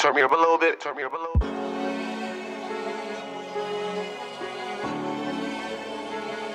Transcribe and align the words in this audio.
Turn 0.00 0.14
me 0.14 0.22
up 0.22 0.32
a 0.32 0.34
little 0.34 0.56
bit. 0.58 0.80
Turn 0.80 0.96
me 0.96 1.02
up 1.02 1.12
a 1.12 1.16
little 1.16 1.36
bit. 1.38 1.50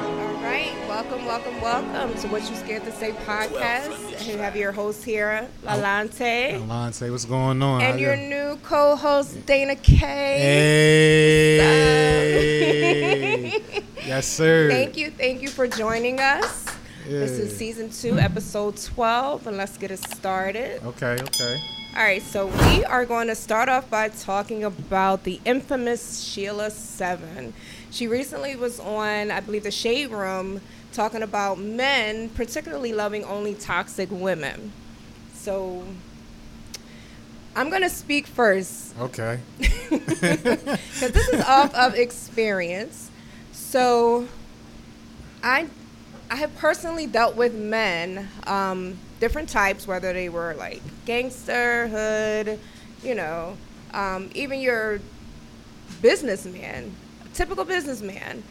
All 0.02 0.34
right, 0.42 0.74
welcome, 0.88 1.26
welcome, 1.26 1.62
welcome 1.62 2.16
to 2.22 2.28
What 2.30 2.50
You 2.50 2.56
Scared 2.56 2.84
to 2.86 2.92
Say 2.92 3.12
podcast. 3.12 4.26
You 4.28 4.38
have 4.38 4.56
your 4.56 4.72
host 4.72 5.04
here, 5.04 5.48
Lalante, 5.64 6.60
Alante, 6.60 7.12
what's 7.12 7.26
going 7.26 7.62
on? 7.62 7.82
How 7.82 7.88
and 7.92 8.00
you- 8.00 8.08
your 8.08 8.16
new 8.18 8.58
co-host 8.64 9.46
Dana 9.46 9.76
K. 9.76 9.96
Hey. 12.38 13.62
yes, 14.06 14.26
sir. 14.28 14.70
Thank 14.70 14.98
you, 14.98 15.12
thank 15.12 15.42
you 15.42 15.50
for 15.50 15.68
joining 15.68 16.20
us. 16.20 16.66
This 17.08 17.32
is 17.32 17.56
season 17.56 17.92
two, 17.92 18.18
episode 18.18 18.78
twelve, 18.82 19.46
and 19.46 19.58
let's 19.58 19.78
get 19.78 19.92
it 19.92 20.00
started. 20.00 20.82
Okay, 20.84 21.18
okay. 21.22 21.62
All 21.96 22.04
right, 22.04 22.22
so 22.22 22.48
we 22.48 22.84
are 22.84 23.06
going 23.06 23.28
to 23.28 23.36
start 23.36 23.70
off 23.70 23.90
by 23.90 24.10
talking 24.10 24.66
about 24.66 25.24
the 25.24 25.40
infamous 25.46 26.20
Sheila 26.20 26.70
Seven. 26.70 27.54
She 27.90 28.06
recently 28.06 28.58
was 28.58 28.82
on, 28.82 29.32
I 29.32 29.40
believe, 29.40 29.64
the 29.64 29.72
Shade 29.72 30.12
Room, 30.12 30.60
talking 30.92 31.24
about 31.24 31.58
men, 31.58 32.28
particularly 32.32 32.92
loving 32.92 33.24
only 33.24 33.54
toxic 33.54 34.10
women. 34.12 34.74
So 35.34 35.86
I'm 37.56 37.70
going 37.70 37.84
to 37.84 37.90
speak 37.90 38.28
first 38.28 38.94
Okay. 39.00 39.40
because 39.60 41.12
this 41.12 41.30
is 41.30 41.42
off 41.46 41.74
of 41.76 41.96
experience. 41.96 43.10
So, 43.54 44.28
I 45.42 45.68
I 46.30 46.36
have 46.36 46.54
personally 46.58 47.08
dealt 47.08 47.38
with 47.38 47.54
men, 47.54 48.28
um, 48.48 48.98
different 49.26 49.50
types, 49.50 49.88
whether 49.88 50.14
they 50.14 50.30
were 50.30 50.54
like 50.54 50.84
gangster, 51.08 51.88
hood, 51.88 52.60
you 53.04 53.16
know, 53.16 53.58
um, 53.92 54.30
even 54.36 54.60
your 54.60 55.00
businessman, 56.00 56.96
typical 57.34 57.66
businessman, 57.66 58.44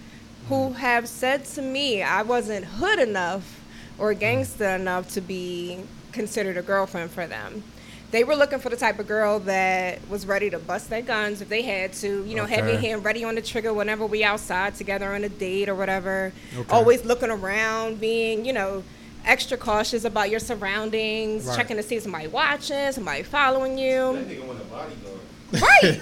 who 0.49 0.73
have 0.73 1.09
said 1.09 1.45
to 1.45 1.63
me 1.63 2.03
I 2.03 2.23
wasn't 2.23 2.65
hood 2.65 2.99
enough 2.99 3.61
or 3.99 4.15
gangster 4.15 4.71
enough 4.71 5.11
to 5.11 5.21
be 5.21 5.79
considered 6.11 6.57
a 6.57 6.63
girlfriend 6.63 7.13
for 7.13 7.25
them. 7.25 7.63
They 8.11 8.25
were 8.25 8.35
looking 8.35 8.59
for 8.59 8.69
the 8.69 8.77
type 8.77 8.99
of 8.99 9.07
girl 9.07 9.39
that 9.41 10.01
was 10.09 10.27
ready 10.27 10.51
to 10.51 10.59
bust 10.59 10.91
their 10.91 11.03
guns 11.03 11.41
if 11.41 11.49
they 11.49 11.63
had 11.63 11.93
to, 11.95 12.25
you 12.25 12.35
know, 12.35 12.47
have 12.47 12.67
your 12.67 12.79
hand 12.79 13.05
ready 13.05 13.23
on 13.23 13.37
the 13.37 13.43
trigger 13.43 13.73
whenever 13.73 14.07
we 14.07 14.25
outside 14.25 14.75
together 14.75 15.15
on 15.15 15.23
a 15.23 15.29
date 15.29 15.69
or 15.69 15.77
whatever. 15.77 16.33
Okay. 16.57 16.75
Always 16.75 17.05
looking 17.05 17.31
around, 17.31 18.01
being, 18.01 18.45
you 18.45 18.53
know, 18.53 18.83
extra 19.27 19.57
cautious 19.57 20.05
about 20.05 20.31
your 20.31 20.41
surroundings, 20.41 21.47
Right. 21.47 21.57
checking 21.57 21.77
to 21.77 21.83
see 21.83 21.97
if 21.97 22.03
somebody 22.03 22.27
watching, 22.29 22.93
somebody 22.93 23.23
following 23.23 23.79
you. 23.79 23.87
nigga 24.27 24.47
want 24.47 24.61
a 24.61 24.65
bodyguard. 24.65 25.21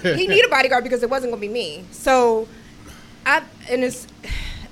Right. 0.02 0.16
he 0.18 0.26
need 0.26 0.44
a 0.44 0.48
bodyguard 0.48 0.84
because 0.84 1.02
it 1.02 1.10
wasn't 1.10 1.32
gonna 1.32 1.40
be 1.40 1.48
me. 1.48 1.84
So, 1.90 2.48
I 3.26 3.42
and 3.70 3.84
it's, 3.84 4.06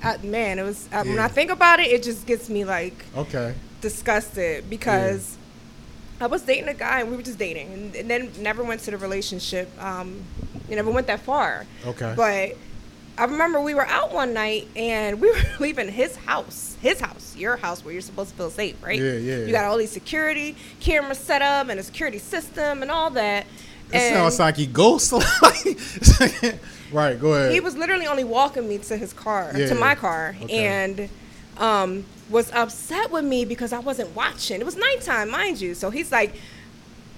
I, 0.03 0.17
man, 0.17 0.59
it 0.59 0.63
was 0.63 0.89
uh, 0.91 1.03
when 1.03 1.19
I 1.19 1.27
think 1.27 1.51
about 1.51 1.79
it, 1.79 1.87
it 1.87 2.03
just 2.03 2.25
gets 2.25 2.49
me 2.49 2.65
like 2.65 3.05
Okay. 3.15 3.53
disgusted 3.81 4.69
because 4.69 5.37
I 6.19 6.27
was 6.27 6.41
dating 6.43 6.67
a 6.69 6.73
guy 6.73 7.01
and 7.01 7.09
we 7.09 7.15
were 7.17 7.23
just 7.23 7.37
dating 7.39 7.73
and, 7.73 7.95
and 7.95 8.09
then 8.09 8.31
never 8.39 8.63
went 8.63 8.81
to 8.81 8.91
the 8.91 8.97
relationship. 8.97 9.69
Um, 9.81 10.23
you 10.69 10.75
never 10.75 10.91
went 10.91 11.07
that 11.07 11.19
far. 11.21 11.65
Okay. 11.85 12.13
But 12.15 12.57
I 13.17 13.25
remember 13.25 13.59
we 13.61 13.73
were 13.73 13.85
out 13.87 14.13
one 14.13 14.33
night 14.33 14.67
and 14.75 15.19
we 15.21 15.29
were 15.31 15.37
leaving 15.59 15.89
his 15.89 16.15
house, 16.15 16.77
his 16.81 16.99
house, 16.99 17.35
your 17.35 17.57
house 17.57 17.83
where 17.83 17.93
you're 17.93 18.01
supposed 18.01 18.31
to 18.31 18.35
feel 18.35 18.49
safe, 18.49 18.81
right? 18.83 18.99
Yeah, 18.99 19.13
yeah. 19.13 19.37
You 19.45 19.51
got 19.51 19.65
all 19.65 19.77
these 19.77 19.91
security 19.91 20.55
cameras 20.79 21.17
set 21.19 21.41
up 21.41 21.69
and 21.69 21.79
a 21.79 21.83
security 21.83 22.17
system 22.19 22.81
and 22.81 22.89
all 22.89 23.09
that. 23.11 23.45
It 23.89 23.95
And 23.97 24.15
sounds 24.15 24.39
like 24.39 24.55
he 24.57 24.65
ghost. 24.65 25.11
right, 26.91 27.19
go 27.19 27.33
ahead. 27.33 27.51
he 27.51 27.59
was 27.59 27.75
literally 27.75 28.07
only 28.07 28.23
walking 28.23 28.67
me 28.67 28.77
to 28.79 28.97
his 28.97 29.13
car, 29.13 29.51
Yeah. 29.55 29.67
to 29.67 29.75
my 29.75 29.95
car, 29.95 30.35
Okay. 30.43 30.65
and 30.65 31.09
um, 31.57 32.05
was 32.29 32.51
upset 32.53 33.11
with 33.11 33.25
me 33.25 33.43
because 33.45 33.73
I 33.73 33.79
wasn't 33.79 34.15
watching. 34.15 34.61
It 34.61 34.65
was 34.65 34.77
nighttime, 34.77 35.29
mind 35.29 35.59
you. 35.61 35.73
So 35.75 35.89
he's 35.89 36.11
like, 36.11 36.33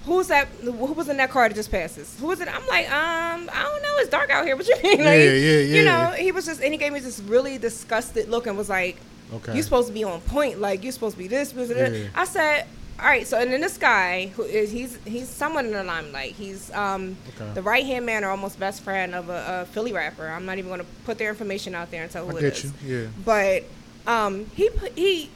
"Who's 0.06 0.28
that? 0.28 0.48
Who 0.62 0.72
was 0.72 1.08
in 1.08 1.16
that 1.18 1.30
car 1.30 1.48
that 1.48 1.54
just 1.54 1.70
passes? 1.70 2.16
Who 2.20 2.26
was 2.26 2.40
it?" 2.40 2.48
I'm 2.48 2.66
like, 2.68 2.86
"Um, 2.90 3.50
I 3.52 3.62
don't 3.62 3.82
know. 3.82 3.94
It's 3.98 4.10
dark 4.10 4.30
out 4.30 4.44
here. 4.44 4.56
What 4.58 4.66
you 4.68 4.76
mean?" 4.82 4.98
Like, 4.98 5.18
Yeah, 5.18 5.30
yeah, 5.32 5.58
You 5.76 5.84
know, 5.84 6.10
he 6.16 6.32
was 6.32 6.46
just, 6.46 6.60
and 6.62 6.72
he 6.72 6.78
gave 6.78 6.92
me 6.92 7.00
this 7.00 7.20
really 7.20 7.58
disgusted 7.58 8.28
look 8.28 8.46
and 8.46 8.56
was 8.56 8.68
like, 8.68 8.96
Okay. 9.32 9.54
you're 9.54 9.62
supposed 9.62 9.88
to 9.88 9.94
be 9.94 10.04
on 10.04 10.20
point. 10.20 10.60
Like 10.60 10.82
you're 10.82 10.92
supposed 10.92 11.16
to 11.16 11.22
be 11.22 11.28
this." 11.28 11.50
this, 11.52 11.68
this." 11.68 12.02
Yeah. 12.04 12.08
I 12.14 12.24
said. 12.24 12.66
All 12.96 13.06
right, 13.06 13.26
so 13.26 13.40
and 13.40 13.50
then 13.52 13.60
this 13.60 13.76
guy 13.76 14.28
who 14.36 14.44
is 14.44 14.70
he's 14.70 14.96
he's 15.04 15.28
someone 15.28 15.66
in 15.66 15.72
the 15.72 15.82
limelight. 15.82 16.30
He's 16.36 16.70
um 16.72 17.16
Okay. 17.34 17.52
the 17.52 17.60
right 17.60 17.84
hand 17.84 18.06
man 18.06 18.22
or 18.22 18.28
almost 18.30 18.60
best 18.60 18.82
friend 18.84 19.16
of 19.16 19.28
a, 19.30 19.62
a 19.62 19.66
Philly 19.72 19.92
rapper. 19.92 20.28
I'm 20.28 20.46
not 20.46 20.58
even 20.58 20.68
going 20.70 20.78
to 20.78 20.86
put 21.04 21.18
their 21.18 21.28
information 21.28 21.74
out 21.74 21.90
there 21.90 22.04
and 22.04 22.10
tell 22.12 22.24
who 22.24 22.36
I 22.36 22.38
it 22.38 22.42
get 22.42 22.52
is. 22.64 22.72
you. 22.84 22.96
Yeah. 23.00 23.06
But 23.24 23.64
um, 24.06 24.46
he 24.54 24.70
he 24.94 25.28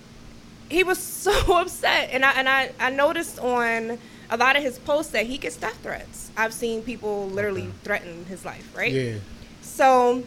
he 0.70 0.84
was 0.84 0.98
so 1.24 1.32
upset, 1.58 2.10
and 2.12 2.24
I 2.24 2.30
and 2.34 2.48
I, 2.48 2.70
I 2.78 2.90
noticed 2.90 3.40
on 3.40 3.98
a 4.30 4.36
lot 4.36 4.56
of 4.56 4.62
his 4.62 4.78
posts 4.78 5.12
that 5.12 5.26
he 5.26 5.38
gets 5.38 5.56
death 5.56 5.78
threats. 5.82 6.30
I've 6.36 6.52
seen 6.52 6.82
people 6.82 7.28
literally 7.28 7.62
Okay. 7.62 7.70
threaten 7.84 8.24
his 8.26 8.44
life, 8.44 8.74
right? 8.76 8.92
Yeah. 8.92 9.14
So 9.62 10.24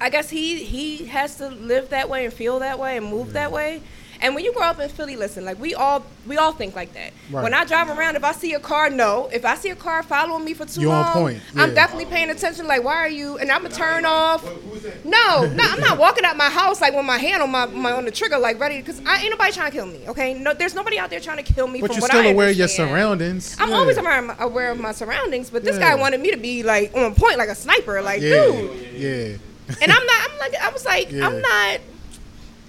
I 0.00 0.08
guess 0.10 0.30
he 0.30 0.64
he 0.64 1.06
has 1.06 1.36
to 1.36 1.48
live 1.48 1.90
that 1.90 2.08
way 2.08 2.24
and 2.24 2.32
feel 2.32 2.58
that 2.60 2.78
way 2.78 2.96
and 2.96 3.06
move 3.06 3.32
that 3.34 3.52
way. 3.52 3.82
And 4.22 4.34
when 4.34 4.44
you 4.44 4.52
grow 4.52 4.64
up 4.66 4.78
in 4.78 4.88
Philly, 4.90 5.16
listen, 5.16 5.44
like 5.46 5.58
we 5.58 5.74
all 5.74 6.04
we 6.26 6.36
all 6.36 6.52
think 6.52 6.76
like 6.76 6.92
that. 6.92 7.12
Right. 7.30 7.42
When 7.42 7.54
I 7.54 7.64
drive 7.64 7.88
around, 7.88 8.16
if 8.16 8.24
I 8.24 8.32
see 8.32 8.52
a 8.52 8.60
car, 8.60 8.90
no. 8.90 9.30
If 9.32 9.44
I 9.46 9.54
see 9.54 9.70
a 9.70 9.76
car 9.76 10.02
following 10.02 10.44
me 10.44 10.52
for 10.52 10.66
too 10.66 10.82
You 10.82 10.90
on 10.90 11.04
long, 11.04 11.12
point, 11.12 11.42
I'm 11.56 11.72
definitely 11.74 12.04
paying 12.04 12.28
attention. 12.28 12.66
Like, 12.66 12.84
why 12.84 12.96
are 12.96 13.08
you? 13.08 13.38
And 13.38 13.50
I'm 13.50 13.62
gonna 13.62 13.74
turn 13.74 14.04
off. 14.04 14.44
What. 14.44 15.04
No, 15.06 15.46
no, 15.46 15.64
I'm 15.66 15.80
not 15.80 15.98
walking 15.98 16.24
out 16.24 16.36
my 16.36 16.50
house 16.50 16.80
like 16.80 16.94
with 16.94 17.04
my 17.06 17.16
hand 17.18 17.42
on 17.42 17.50
my, 17.50 17.66
my 17.66 17.92
on 17.92 18.04
the 18.04 18.10
trigger, 18.10 18.38
like 18.38 18.60
ready, 18.60 18.78
because 18.78 19.00
I 19.06 19.20
ain't 19.22 19.30
nobody 19.30 19.52
trying 19.52 19.70
to 19.70 19.76
kill 19.76 19.86
me. 19.86 20.06
Okay, 20.08 20.34
no, 20.34 20.52
there's 20.52 20.74
nobody 20.74 20.98
out 20.98 21.08
there 21.10 21.20
trying 21.20 21.42
to 21.42 21.52
kill 21.54 21.66
me. 21.66 21.80
But 21.80 21.88
from 21.88 21.94
you're 21.96 22.02
what 22.02 22.10
still 22.10 22.26
aware 22.26 22.50
of 22.50 22.56
your 22.56 22.68
surroundings. 22.68 23.56
I'm 23.58 23.70
Yeah. 23.70 23.76
always 23.76 23.96
aware, 23.96 24.36
aware 24.38 24.70
of 24.70 24.78
my 24.80 24.92
surroundings, 24.92 25.48
but 25.50 25.64
this 25.64 25.76
Yeah. 25.78 25.90
guy 25.90 25.94
wanted 25.94 26.20
me 26.20 26.30
to 26.30 26.36
be 26.36 26.62
like 26.62 26.94
on 26.94 27.14
point, 27.14 27.38
like 27.38 27.48
a 27.48 27.54
sniper, 27.54 28.02
like 28.02 28.20
Yeah. 28.20 28.44
dude. 28.44 28.92
Yeah. 28.92 29.36
And 29.80 29.92
I'm 29.92 30.04
not. 30.06 30.28
I'm 30.30 30.38
like. 30.38 30.54
I 30.60 30.68
was 30.70 30.84
like. 30.84 31.10
Yeah. 31.12 31.26
I'm 31.26 31.40
not. 31.40 31.80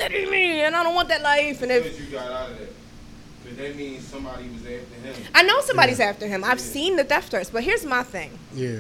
That 0.02 0.14
ain't 0.14 0.32
me, 0.32 0.62
and 0.62 0.76
I 0.76 0.84
don't 0.84 0.96
want 0.96 1.10
that 1.10 1.22
life. 1.22 1.62
And 1.62 1.72
As 1.72 1.86
if 1.86 2.00
you 2.00 2.08
got 2.08 2.32
out 2.32 2.50
of 2.52 2.58
that. 2.60 2.70
Because 3.44 3.58
that 3.58 3.76
means 3.76 4.06
somebody 4.06 4.50
was 4.50 4.62
after 4.62 4.96
him. 4.96 5.16
I 5.36 5.44
know 5.44 5.62
somebody's 5.62 6.00
Yeah. 6.00 6.06
after 6.10 6.28
him, 6.28 6.44
I've 6.44 6.60
seen 6.60 6.96
the 6.96 7.04
death 7.04 7.26
threats. 7.30 7.50
But 7.50 7.64
here's 7.64 7.86
my 7.86 8.04
thing. 8.04 8.32
Yeah. 8.54 8.80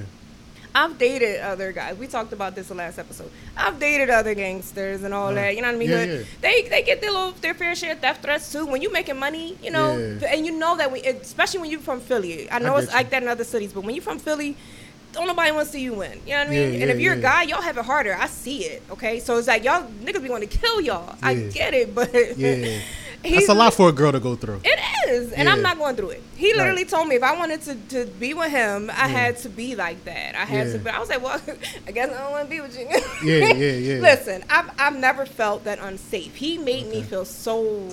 I've 0.73 0.97
dated 0.97 1.41
other 1.41 1.73
guys. 1.73 1.97
We 1.97 2.07
talked 2.07 2.31
about 2.31 2.55
this 2.55 2.69
the 2.69 2.73
last 2.75 2.97
episode. 2.97 3.29
I've 3.57 3.77
dated 3.79 4.09
other 4.09 4.33
gangsters 4.33 5.03
and 5.03 5.13
all 5.13 5.27
Uh, 5.29 5.33
that. 5.33 5.55
You 5.55 5.61
know 5.61 5.67
what 5.67 5.75
I 5.75 5.79
mean? 5.79 5.89
yeah, 5.89 6.05
But 6.05 6.09
yeah. 6.09 6.23
They 6.41 6.61
they 6.69 6.81
get 6.83 7.01
their 7.01 7.11
little 7.11 7.31
their 7.41 7.53
fair 7.53 7.75
share 7.75 7.91
of 7.91 8.01
death 8.01 8.19
threats 8.21 8.51
too. 8.53 8.65
When 8.65 8.81
you 8.81 8.89
making 8.91 9.19
money, 9.19 9.57
you 9.61 9.69
know, 9.71 9.97
Yeah. 9.97 10.33
and 10.33 10.45
you 10.45 10.53
know 10.53 10.77
that 10.77 10.89
we, 10.91 11.01
especially 11.01 11.59
when 11.59 11.71
you're 11.71 11.81
from 11.81 11.99
Philly. 11.99 12.49
I 12.49 12.59
know 12.59 12.75
I 12.75 12.79
it's 12.79 12.87
you. 12.91 12.97
like 12.97 13.09
that 13.09 13.21
in 13.21 13.27
other 13.27 13.43
cities, 13.43 13.73
but 13.73 13.83
when 13.83 13.93
you're 13.95 14.03
from 14.03 14.19
Philly. 14.19 14.55
Don't 15.13 15.27
nobody 15.27 15.51
want 15.51 15.65
to 15.67 15.71
see 15.73 15.81
you 15.81 15.93
win. 15.93 16.21
You 16.25 16.33
know 16.33 16.39
what 16.39 16.47
I 16.47 16.53
Yeah, 16.53 16.65
mean? 16.67 16.73
and 16.81 16.89
yeah, 16.89 16.95
if 16.95 16.99
you're 17.01 17.13
a 17.15 17.17
guy, 17.21 17.43
y'all 17.43 17.61
have 17.61 17.77
it 17.77 17.83
harder. 17.85 18.15
I 18.17 18.27
see 18.27 18.63
it. 18.63 18.81
Okay, 18.91 19.19
so 19.19 19.37
it's 19.37 19.47
like 19.47 19.63
y'all 19.63 19.83
niggas 19.83 20.23
be 20.23 20.29
wanting 20.29 20.47
to 20.49 20.57
kill 20.57 20.81
y'all. 20.81 21.15
I 21.21 21.35
get 21.35 21.73
it, 21.73 21.93
but 21.93 22.13
Yeah. 22.37 22.79
That's 23.23 23.49
a 23.49 23.53
lot 23.53 23.73
for 23.73 23.89
a 23.89 23.91
girl 23.91 24.11
to 24.11 24.19
go 24.19 24.35
through. 24.35 24.61
it 24.63 24.79
is, 25.09 25.31
and 25.33 25.47
I'm 25.47 25.61
not 25.61 25.77
going 25.77 25.95
through 25.95 26.11
it. 26.11 26.23
He 26.35 26.53
literally 26.53 26.83
Right. 26.83 26.89
told 26.89 27.07
me 27.07 27.15
if 27.15 27.23
I 27.23 27.37
wanted 27.37 27.61
to, 27.63 27.75
to 28.05 28.05
be 28.19 28.33
with 28.33 28.49
him, 28.49 28.89
I 28.89 28.93
Yeah. 29.07 29.07
had 29.09 29.37
to 29.39 29.49
be 29.49 29.75
like 29.75 30.05
that. 30.05 30.35
I 30.35 30.45
had 30.45 30.67
Yeah. 30.67 30.73
to. 30.73 30.79
But 30.79 30.93
I 30.95 30.99
was 30.99 31.09
like, 31.09 31.21
well, 31.23 31.39
I 31.87 31.91
guess 31.91 32.09
I 32.09 32.17
don't 32.23 32.31
want 32.31 32.45
to 32.45 32.49
be 32.49 32.61
with 32.61 32.77
you. 32.79 32.87
Yeah, 33.23 33.53
yeah, 33.53 33.71
yeah. 33.95 34.01
Listen, 34.01 34.43
I've 34.49 34.69
I've 34.79 34.95
never 34.95 35.25
felt 35.25 35.65
that 35.65 35.77
unsafe. 35.79 36.35
He 36.35 36.57
made 36.57 36.87
me 36.87 37.01
feel 37.03 37.25
so 37.25 37.89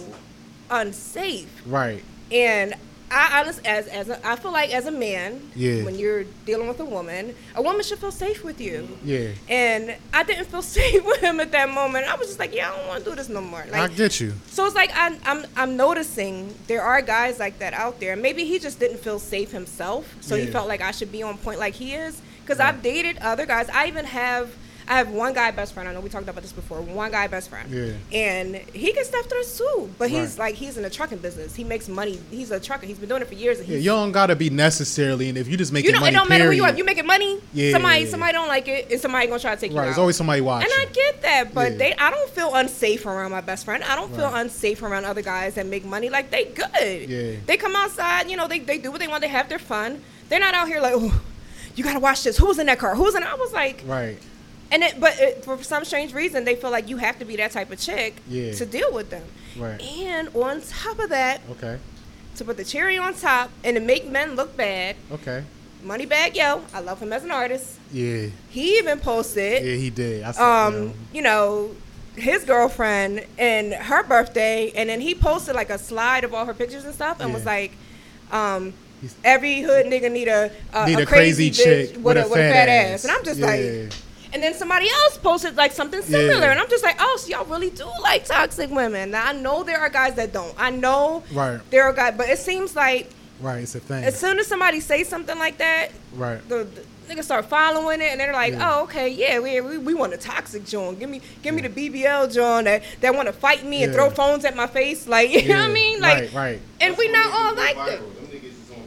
unsafe, 0.71 1.51
Right. 1.67 2.03
and 2.31 2.75
I 3.11 3.41
honestly, 3.41 3.65
as 3.67 3.87
as 3.89 4.09
a, 4.09 4.27
I 4.27 4.37
feel 4.37 4.53
like 4.53 4.73
as 4.75 4.87
a 4.87 4.91
man, 4.91 5.51
Yeah. 5.55 5.85
when 5.85 5.99
you're 5.99 6.25
dealing 6.45 6.69
with 6.69 6.79
a 6.81 6.85
woman, 6.85 7.35
a 7.55 7.63
woman 7.63 7.83
should 7.83 7.99
feel 7.99 8.11
safe 8.13 8.45
with 8.45 8.61
you. 8.61 8.87
Yeah. 9.05 9.31
And 9.49 9.97
I 10.13 10.23
didn't 10.25 10.47
feel 10.47 10.63
safe 10.79 11.05
with 11.05 11.21
him 11.21 11.41
at 11.41 11.51
that 11.53 11.71
moment. 11.71 12.07
I 12.07 12.17
was 12.17 12.27
just 12.29 12.39
like, 12.39 12.55
yeah, 12.55 12.71
I 12.71 12.77
don't 12.77 12.87
want 12.89 13.05
to 13.05 13.11
do 13.11 13.17
this 13.17 13.29
no 13.29 13.41
more. 13.41 13.65
Like, 13.71 13.81
I 13.81 13.95
get 13.95 14.21
you. 14.21 14.35
so 14.47 14.67
it's 14.67 14.75
like 14.75 14.91
I'm, 14.95 15.17
I'm 15.25 15.47
I'm 15.57 15.77
noticing 15.77 16.55
there 16.67 16.83
are 16.83 17.01
guys 17.03 17.39
like 17.39 17.59
that 17.61 17.73
out 17.75 17.99
there. 18.01 18.17
Maybe 18.17 18.45
he 18.45 18.59
just 18.59 18.79
didn't 18.79 18.99
feel 18.99 19.19
safe 19.19 19.51
himself, 19.53 20.15
so 20.21 20.37
he 20.37 20.47
felt 20.47 20.69
like 20.69 20.81
I 20.81 20.91
should 20.91 21.11
be 21.11 21.23
on 21.23 21.39
point 21.39 21.59
like 21.59 21.75
he 21.75 21.95
is. 21.95 22.21
Because 22.43 22.61
I've 22.61 22.83
dated 22.83 23.19
other 23.19 23.45
guys. 23.45 23.69
I 23.69 23.89
even 23.89 24.07
have 24.07 24.55
I 24.89 24.95
have 24.97 25.11
one 25.11 25.35
guy 25.35 25.51
best 25.51 25.75
friend. 25.75 25.87
I 25.89 25.93
know 25.93 26.01
we 26.01 26.09
talked 26.09 26.27
about 26.29 26.41
this 26.41 26.53
before. 26.53 26.81
One 26.81 27.11
guy 27.11 27.27
best 27.27 27.51
friend. 27.51 27.71
Yeah. 27.71 27.93
And 28.19 28.57
he 28.73 28.93
gets 28.95 29.09
stuff 29.11 29.27
through 29.27 29.43
too, 29.45 29.91
but 29.99 30.09
he's 30.09 30.31
Right. 30.39 30.39
like 30.39 30.55
he's 30.55 30.77
in 30.79 30.83
the 30.83 30.89
trucking 30.91 31.19
business. 31.19 31.55
He 31.55 31.63
makes 31.63 31.89
money. 31.89 32.19
He's 32.31 32.51
a 32.51 32.59
trucker. 32.59 32.87
He's 32.87 32.97
been 32.99 33.09
doing 33.09 33.21
it 33.21 33.29
for 33.29 33.35
years. 33.35 33.59
And 33.59 33.69
Yeah, 33.69 33.77
he's, 33.77 33.85
you 33.85 33.91
don't 33.91 34.13
gotta 34.13 34.35
be 34.35 34.49
necessarily, 34.49 35.29
and 35.29 35.37
if 35.37 35.47
you 35.47 35.57
just 35.59 35.73
making 35.73 35.89
you 35.91 35.93
know, 35.93 36.01
money, 36.01 36.15
it 36.15 36.19
don't 36.19 36.29
matter 36.31 36.45
who 36.47 36.53
you 36.53 36.65
are. 36.65 36.73
You 36.75 36.85
making 36.85 37.07
money. 37.07 37.39
Yeah. 37.53 37.73
Somebody, 37.73 38.07
somebody 38.07 38.33
don't 38.33 38.49
like 38.49 38.67
it, 38.67 38.91
and 38.91 38.99
somebody 39.01 39.27
gonna 39.27 39.39
try 39.41 39.55
to 39.55 39.61
take 39.61 39.73
you 39.73 39.77
right? 39.77 39.83
out. 39.83 39.87
There's 39.89 39.99
always 39.99 40.17
somebody 40.17 40.41
watching. 40.41 40.71
And 40.73 40.81
I 40.89 40.91
get 40.93 41.21
that, 41.23 41.53
but 41.53 41.73
Yeah. 41.73 41.79
they 41.79 41.95
I 41.95 42.11
don't 42.11 42.31
feel 42.31 42.55
unsafe 42.55 43.05
around 43.05 43.31
my 43.31 43.43
best 43.43 43.67
friend. 43.67 43.85
I 43.85 43.95
don't 43.95 44.15
feel 44.15 44.25
Right. 44.31 44.41
unsafe 44.41 44.83
around 44.83 45.05
other 45.05 45.23
guys 45.23 45.55
that 45.55 45.67
make 45.67 45.85
money. 45.85 46.09
Like 46.09 46.31
they 46.31 46.47
good. 46.47 47.09
Yeah. 47.11 47.33
They 47.45 47.59
come 47.59 47.77
outside, 47.77 48.31
you 48.31 48.37
know, 48.39 48.49
they, 48.49 48.61
they 48.61 48.79
do 48.79 48.91
what 48.91 49.01
they 49.01 49.09
want, 49.09 49.21
they 49.21 49.29
have 49.29 49.51
their 49.51 49.59
fun. 49.59 50.03
They're 50.31 50.41
not 50.41 50.55
out 50.55 50.69
here 50.69 50.81
like, 50.81 50.95
oh, 50.97 51.21
you 51.75 51.85
gotta 51.85 52.01
watch 52.01 52.23
this. 52.25 52.39
Who 52.39 52.47
was 52.47 52.59
in 52.59 52.67
that 52.67 52.79
car? 52.79 52.95
Who 52.95 53.03
was 53.05 53.15
in 53.15 53.23
I 53.23 53.35
was 53.35 53.53
like 53.53 53.83
right. 53.87 54.17
And 54.71 54.83
it, 54.83 55.01
but 55.01 55.19
it, 55.19 55.45
for 55.45 55.63
some 55.63 55.85
strange 55.85 56.13
reason 56.13 56.45
they 56.45 56.55
feel 56.55 56.71
like 56.71 56.89
you 56.89 56.99
have 56.99 57.19
to 57.21 57.25
be 57.25 57.37
that 57.37 57.53
type 57.53 57.71
of 57.73 57.79
chick 57.79 58.17
Yeah. 58.29 58.53
to 58.55 58.67
deal 58.67 58.93
with 58.93 59.09
them. 59.11 59.25
Right. 59.57 59.81
And 59.83 60.29
on 60.35 60.61
top 60.61 60.99
of 60.99 61.09
that, 61.11 61.41
Okay. 61.53 61.79
to 62.37 62.45
put 62.45 62.57
the 62.59 62.65
cherry 62.65 62.99
on 62.99 63.15
top 63.15 63.51
and 63.65 63.77
to 63.77 63.81
make 63.81 64.07
men 64.09 64.37
look 64.37 64.57
bad, 64.57 64.97
Okay. 65.13 65.43
Moneybagg 65.85 66.35
Yo, 66.35 66.63
I 66.75 66.81
love 66.81 67.01
him 67.01 67.13
as 67.13 67.23
an 67.25 67.31
artist. 67.31 67.77
Yeah. 67.93 68.27
He 68.51 68.79
even 68.79 68.99
posted 69.01 69.65
Yeah, 69.65 69.75
he 69.77 69.91
did. 69.91 70.23
I 70.25 70.33
saw, 70.33 70.67
um, 70.67 70.75
you 70.75 70.81
know. 70.83 70.95
you 71.13 71.23
know, 71.23 71.71
his 72.17 72.43
girlfriend 72.45 73.25
and 73.39 73.73
her 73.73 74.03
birthday, 74.03 74.73
and 74.75 74.89
then 74.91 75.01
he 75.01 75.15
posted 75.15 75.55
like 75.55 75.71
a 75.71 75.79
slide 75.79 76.25
of 76.25 76.35
all 76.35 76.45
her 76.47 76.53
pictures 76.55 76.85
and 76.85 76.93
stuff, 76.93 77.21
and 77.21 77.33
was 77.33 77.47
like, 77.47 77.71
um, 78.33 78.75
every 79.23 79.63
hood 79.63 79.87
nigga 79.87 80.11
need 80.11 80.27
a 80.27 80.51
a, 80.75 80.87
Need 80.87 80.99
a 80.99 81.03
a 81.03 81.07
crazy, 81.07 81.49
crazy 81.51 81.51
chick 81.51 81.97
with, 82.05 82.17
a, 82.17 82.23
with 82.23 82.33
a 82.33 82.35
fat 82.35 82.69
ass. 82.69 83.05
and 83.05 83.13
I'm 83.13 83.25
just 83.25 83.39
Yeah. 83.39 83.47
like. 83.47 83.93
And 84.33 84.43
then 84.43 84.55
somebody 84.55 84.87
else 84.91 85.17
posted 85.19 85.57
like 85.57 85.73
something 85.73 86.03
similar, 86.03 86.41
Yeah. 86.41 86.51
and 86.51 86.61
I'm 86.61 86.69
just 86.69 86.85
like, 86.85 86.97
oh, 87.01 87.17
so 87.21 87.29
y'all 87.29 87.45
really 87.47 87.71
do 87.71 87.87
like 88.03 88.25
toxic 88.27 88.71
women. 88.71 89.11
Now 89.13 89.27
I 89.29 89.33
know 89.33 89.63
there 89.65 89.79
are 89.81 89.89
guys 89.89 90.15
that 90.17 90.33
don't. 90.33 90.55
I 90.59 90.71
know 90.71 91.23
Right. 91.33 91.61
there 91.71 91.85
are 91.85 91.93
guys, 91.93 92.15
but 92.17 92.29
it 92.29 92.39
seems 92.39 92.77
like 92.77 93.11
Right. 93.41 93.63
It's 93.63 93.75
a 93.75 93.81
thing. 93.81 94.03
as 94.05 94.19
soon 94.19 94.39
as 94.39 94.47
somebody 94.49 94.81
says 94.81 95.09
something 95.09 95.39
like 95.39 95.59
that, 95.59 95.91
right. 96.15 96.47
the, 96.49 96.67
the 97.09 97.15
niggas 97.15 97.25
start 97.25 97.47
following 97.47 98.01
it, 98.03 98.11
and 98.11 98.21
they're 98.21 98.33
like, 98.33 98.53
Yeah. 98.53 98.79
"Oh, 98.79 98.83
okay, 98.83 99.09
yeah, 99.09 99.39
we, 99.39 99.61
we, 99.61 99.79
we 99.79 99.95
want 99.95 100.13
a 100.13 100.17
toxic 100.19 100.67
John. 100.67 100.97
Give 100.97 101.09
me 101.09 101.21
give 101.43 101.55
me 101.55 101.63
the 101.63 101.69
BBL 101.71 102.35
John 102.35 102.65
that 102.65 102.83
that 103.01 103.15
want 103.15 103.29
to 103.29 103.33
fight 103.33 103.65
me 103.65 103.83
and 103.85 103.95
throw 103.95 104.11
phones 104.11 104.45
at 104.45 104.55
my 104.57 104.67
face, 104.67 105.07
like 105.07 105.31
you 105.33 105.49
know 105.49 105.55
what 105.61 105.71
I 105.71 105.73
mean, 105.73 106.01
like." 106.01 106.19
right. 106.19 106.35
Right. 106.35 106.61
And 106.81 106.97
we 106.99 107.09
not 107.11 107.33
all 107.33 107.55
like 107.55 107.77
that. 107.77 108.01
that. 108.01 108.01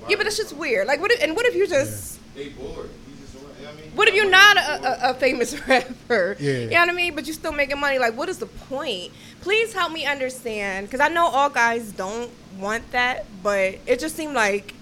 Yeah, 0.09 0.17
but 0.17 0.27
it's 0.27 0.37
just 0.37 0.53
weird. 0.53 0.85
Like, 0.87 0.99
what? 0.99 1.11
If, 1.11 1.23
and 1.23 1.35
what 1.35 1.45
if 1.45 1.55
you 1.55 1.65
just 1.67 2.19
They 2.35 2.49
bored. 2.49 2.89
You 3.07 3.15
just, 3.21 3.33
you 3.33 3.65
know 3.65 3.71
what 3.95 3.97
I 3.97 3.97
mean? 3.97 3.97
what 3.97 4.07
if 4.09 4.15
you're 4.15 4.29
not 4.29 4.57
a, 4.57 5.07
a, 5.07 5.11
a 5.11 5.13
famous 5.15 5.55
rapper? 5.67 6.35
Yeah. 6.39 6.51
You 6.53 6.69
know 6.71 6.79
what 6.79 6.89
I 6.89 6.93
mean? 6.93 7.15
But 7.15 7.25
you're 7.27 7.33
still 7.33 7.51
making 7.51 7.79
money. 7.79 7.99
Like, 7.99 8.15
what 8.17 8.29
is 8.29 8.37
the 8.39 8.45
point? 8.47 9.11
Please 9.41 9.73
help 9.73 9.91
me 9.91 10.05
understand, 10.05 10.87
because 10.87 10.99
I 10.99 11.07
know 11.07 11.25
all 11.27 11.49
guys 11.49 11.91
don't 11.91 12.29
want 12.59 12.89
that, 12.91 13.25
but 13.41 13.79
it 13.87 13.99
just 13.99 14.15
seemed 14.15 14.33
like 14.35 14.73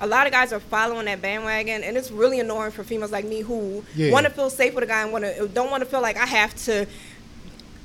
a 0.00 0.06
lot 0.06 0.26
of 0.26 0.32
guys 0.32 0.52
are 0.52 0.60
following 0.60 1.06
that 1.06 1.20
bandwagon, 1.22 1.82
and 1.84 1.96
it's 1.96 2.10
really 2.10 2.40
annoying 2.40 2.70
for 2.72 2.84
females 2.84 3.10
like 3.12 3.24
me 3.24 3.40
who 3.42 3.84
Yeah. 3.94 4.12
want 4.12 4.26
to 4.26 4.30
feel 4.32 4.50
safe 4.50 4.74
with 4.74 4.84
a 4.84 4.86
guy 4.86 5.02
and 5.02 5.12
want 5.12 5.24
to 5.24 5.48
don't 5.48 5.70
want 5.70 5.82
to 5.82 5.88
feel 5.88 6.00
like 6.00 6.16
I 6.16 6.26
have 6.26 6.54
to. 6.66 6.86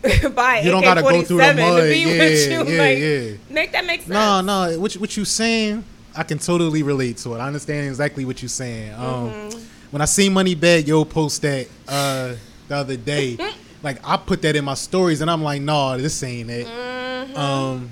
buy 0.35 0.59
You 0.59 0.69
don't 0.71 0.79
AK 0.83 0.85
gotta 0.85 1.01
go 1.01 1.21
through 1.21 1.37
the 1.37 1.43
forty 1.45 1.57
seven 1.57 1.65
to 1.65 1.71
mud. 1.71 1.89
be 1.89 2.05
with 2.05 2.17
Yeah, 2.49 2.59
you. 2.59 2.73
yeah, 2.75 2.81
like, 2.81 2.97
yeah. 2.97 3.37
make 3.49 3.71
that 3.71 3.85
make 3.85 4.01
sense. 4.01 4.09
No, 4.09 4.41
no. 4.41 4.77
What 4.79 4.93
what 4.95 5.15
you 5.15 5.23
saying? 5.23 5.85
I 6.15 6.23
can 6.23 6.39
totally 6.39 6.83
relate 6.83 7.17
to 7.19 7.35
it. 7.35 7.37
I 7.37 7.47
understand 7.47 7.87
exactly 7.87 8.25
what 8.25 8.41
you're 8.41 8.49
saying. 8.49 8.93
Um, 8.95 8.99
Mm-hmm. 9.29 9.59
When 9.93 10.01
I 10.01 10.05
see 10.05 10.27
Moneybagg 10.27 10.87
Yo 10.87 11.05
post 11.05 11.43
that 11.43 11.67
uh, 11.87 12.33
the 12.67 12.75
other 12.75 12.97
day, 12.97 13.37
like 13.83 13.99
I 14.03 14.17
put 14.17 14.41
that 14.41 14.55
in 14.55 14.65
my 14.65 14.73
stories, 14.73 15.21
and 15.21 15.29
I'm 15.29 15.43
like, 15.43 15.61
no, 15.61 15.95
this 15.99 16.23
ain't 16.23 16.49
it. 16.49 16.65
Mm-hmm. 16.65 17.37
Um, 17.37 17.91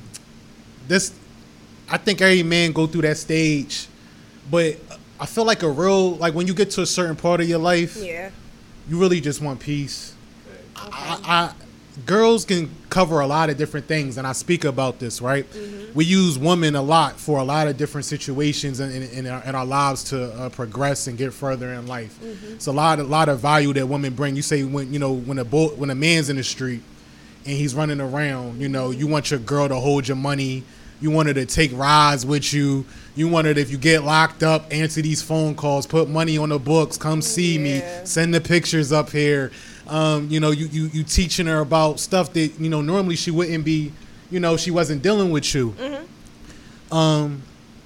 this, 0.88 1.13
I 1.88 1.98
think 1.98 2.19
every 2.19 2.42
man 2.42 2.71
go 2.71 2.88
through 2.88 3.03
that 3.03 3.18
stage, 3.18 3.86
but 4.50 4.77
I 5.19 5.27
feel 5.27 5.45
like 5.45 5.62
a 5.62 5.69
real 5.69 6.15
like 6.15 6.33
when 6.33 6.48
you 6.48 6.56
get 6.56 6.71
to 6.71 6.81
a 6.81 6.88
certain 6.88 7.15
part 7.15 7.39
of 7.39 7.48
your 7.48 7.59
life, 7.59 7.95
Yeah. 7.98 8.31
you 8.89 8.97
really 9.00 9.21
just 9.21 9.39
want 9.39 9.59
peace. 9.59 10.15
I, 10.75 11.19
I, 11.24 11.54
girls 12.06 12.46
can 12.46 12.70
cover 12.90 13.20
a 13.20 13.28
lot 13.28 13.50
of 13.50 13.58
different 13.58 13.86
things, 13.86 14.18
and 14.18 14.26
I 14.26 14.32
speak 14.32 14.64
about 14.64 15.00
this, 15.00 15.22
right? 15.22 15.46
We 15.94 16.06
use 16.06 16.40
women 16.40 16.76
a 16.76 16.82
lot 16.82 17.20
for 17.20 17.40
a 17.40 17.44
lot 17.44 17.68
of 17.68 17.78
different 17.78 18.06
situations 18.06 18.80
in, 18.80 18.92
in, 18.92 19.04
in, 19.04 19.28
our, 19.28 19.44
in 19.44 19.56
our 19.56 19.66
lives 19.66 20.04
to 20.06 20.34
uh, 20.34 20.50
progress 20.50 21.08
and 21.08 21.18
get 21.18 21.34
further 21.34 21.74
in 21.74 21.88
life. 21.88 22.18
It's 22.54 22.68
a 22.68 22.72
lot, 22.72 23.00
a 23.00 23.04
lot 23.04 23.30
of 23.30 23.40
value 23.40 23.74
that 23.74 23.88
women 23.88 24.14
bring. 24.14 24.36
You 24.36 24.42
say 24.42 24.64
when 24.64 24.94
you 24.94 25.00
know 25.00 25.14
when 25.14 25.40
a 25.40 25.46
bull, 25.46 25.70
when 25.70 25.90
a 25.90 25.96
man's 25.96 26.30
in 26.30 26.38
the 26.38 26.44
street 26.44 26.82
and 27.46 27.58
he's 27.58 27.76
running 27.76 28.00
around, 28.00 28.62
you 28.62 28.70
know, 28.70 28.92
you 28.92 29.08
want 29.08 29.32
your 29.32 29.40
girl 29.40 29.68
to 29.68 29.76
hold 29.76 30.08
your 30.08 30.18
money. 30.18 30.64
You 31.02 31.10
want 31.10 31.30
her 31.30 31.34
to 31.34 31.48
take 31.48 31.72
rides 31.74 32.28
with 32.28 32.54
you. 32.54 32.86
You 33.16 33.28
want 33.28 33.48
her 33.48 33.56
to, 33.56 33.60
if 33.60 33.72
you 33.72 33.78
get 33.80 34.04
locked 34.04 34.44
up, 34.44 34.72
answer 34.72 35.02
these 35.02 35.22
phone 35.22 35.56
calls, 35.56 35.88
put 35.88 36.08
money 36.08 36.38
on 36.38 36.50
the 36.50 36.60
books, 36.60 36.96
come 36.96 37.24
see 37.24 37.58
me, 37.58 37.82
send 38.06 38.36
the 38.36 38.40
pictures 38.40 38.92
up 38.92 39.10
here. 39.10 39.52
Um, 39.92 40.30
you 40.30 40.40
know, 40.40 40.52
you, 40.52 40.68
you 40.68 40.86
you 40.86 41.04
teaching 41.04 41.48
her 41.48 41.60
about 41.60 42.00
stuff 42.00 42.32
that 42.34 42.54
you 42.60 42.70
know 42.70 42.82
normally 42.82 43.18
she 43.18 43.30
wouldn't 43.30 43.66
be. 43.66 43.92
You 44.32 44.40
know, 44.40 44.56
she 44.56 44.72
wasn't 44.72 45.04
dealing 45.04 45.32
with 45.32 45.54
you. 45.54 45.76
Um, 46.90 47.42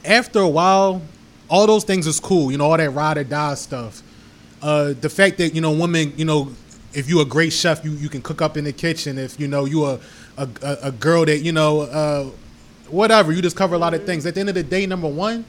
after 0.06 0.40
a 0.40 0.48
while, 0.48 1.02
all 1.50 1.66
those 1.66 1.84
things 1.84 2.06
is 2.06 2.20
cool. 2.20 2.52
You 2.52 2.60
know, 2.60 2.70
all 2.70 2.78
that 2.78 2.92
ride 2.92 3.18
or 3.18 3.24
die 3.24 3.56
stuff. 3.56 4.04
Uh, 4.62 4.94
the 5.02 5.10
fact 5.10 5.40
that 5.40 5.56
you 5.56 5.62
know 5.62 5.72
women, 5.72 6.14
you 6.16 6.26
know, 6.26 6.52
if 6.94 7.10
you 7.10 7.22
a 7.22 7.26
great 7.26 7.52
chef, 7.52 7.84
you, 7.84 7.92
you 7.92 8.10
can 8.10 8.22
cook 8.22 8.42
up 8.42 8.56
in 8.56 8.66
the 8.66 8.74
kitchen. 8.74 9.18
If 9.18 9.40
you 9.40 9.48
know 9.48 9.66
you 9.66 9.86
a 9.86 10.00
a, 10.38 10.48
a, 10.62 10.78
a 10.84 10.92
girl 10.92 11.26
that 11.26 11.40
you 11.40 11.52
know, 11.52 11.82
uh, 11.82 12.26
whatever, 12.90 13.32
you 13.32 13.42
just 13.42 13.56
cover 13.56 13.76
a 13.76 13.80
lot 13.80 13.96
of 13.96 14.06
things. 14.06 14.26
At 14.26 14.36
the 14.36 14.40
end 14.42 14.50
of 14.50 14.56
the 14.56 14.64
day, 14.64 14.86
number 14.86 15.08
one, 15.08 15.46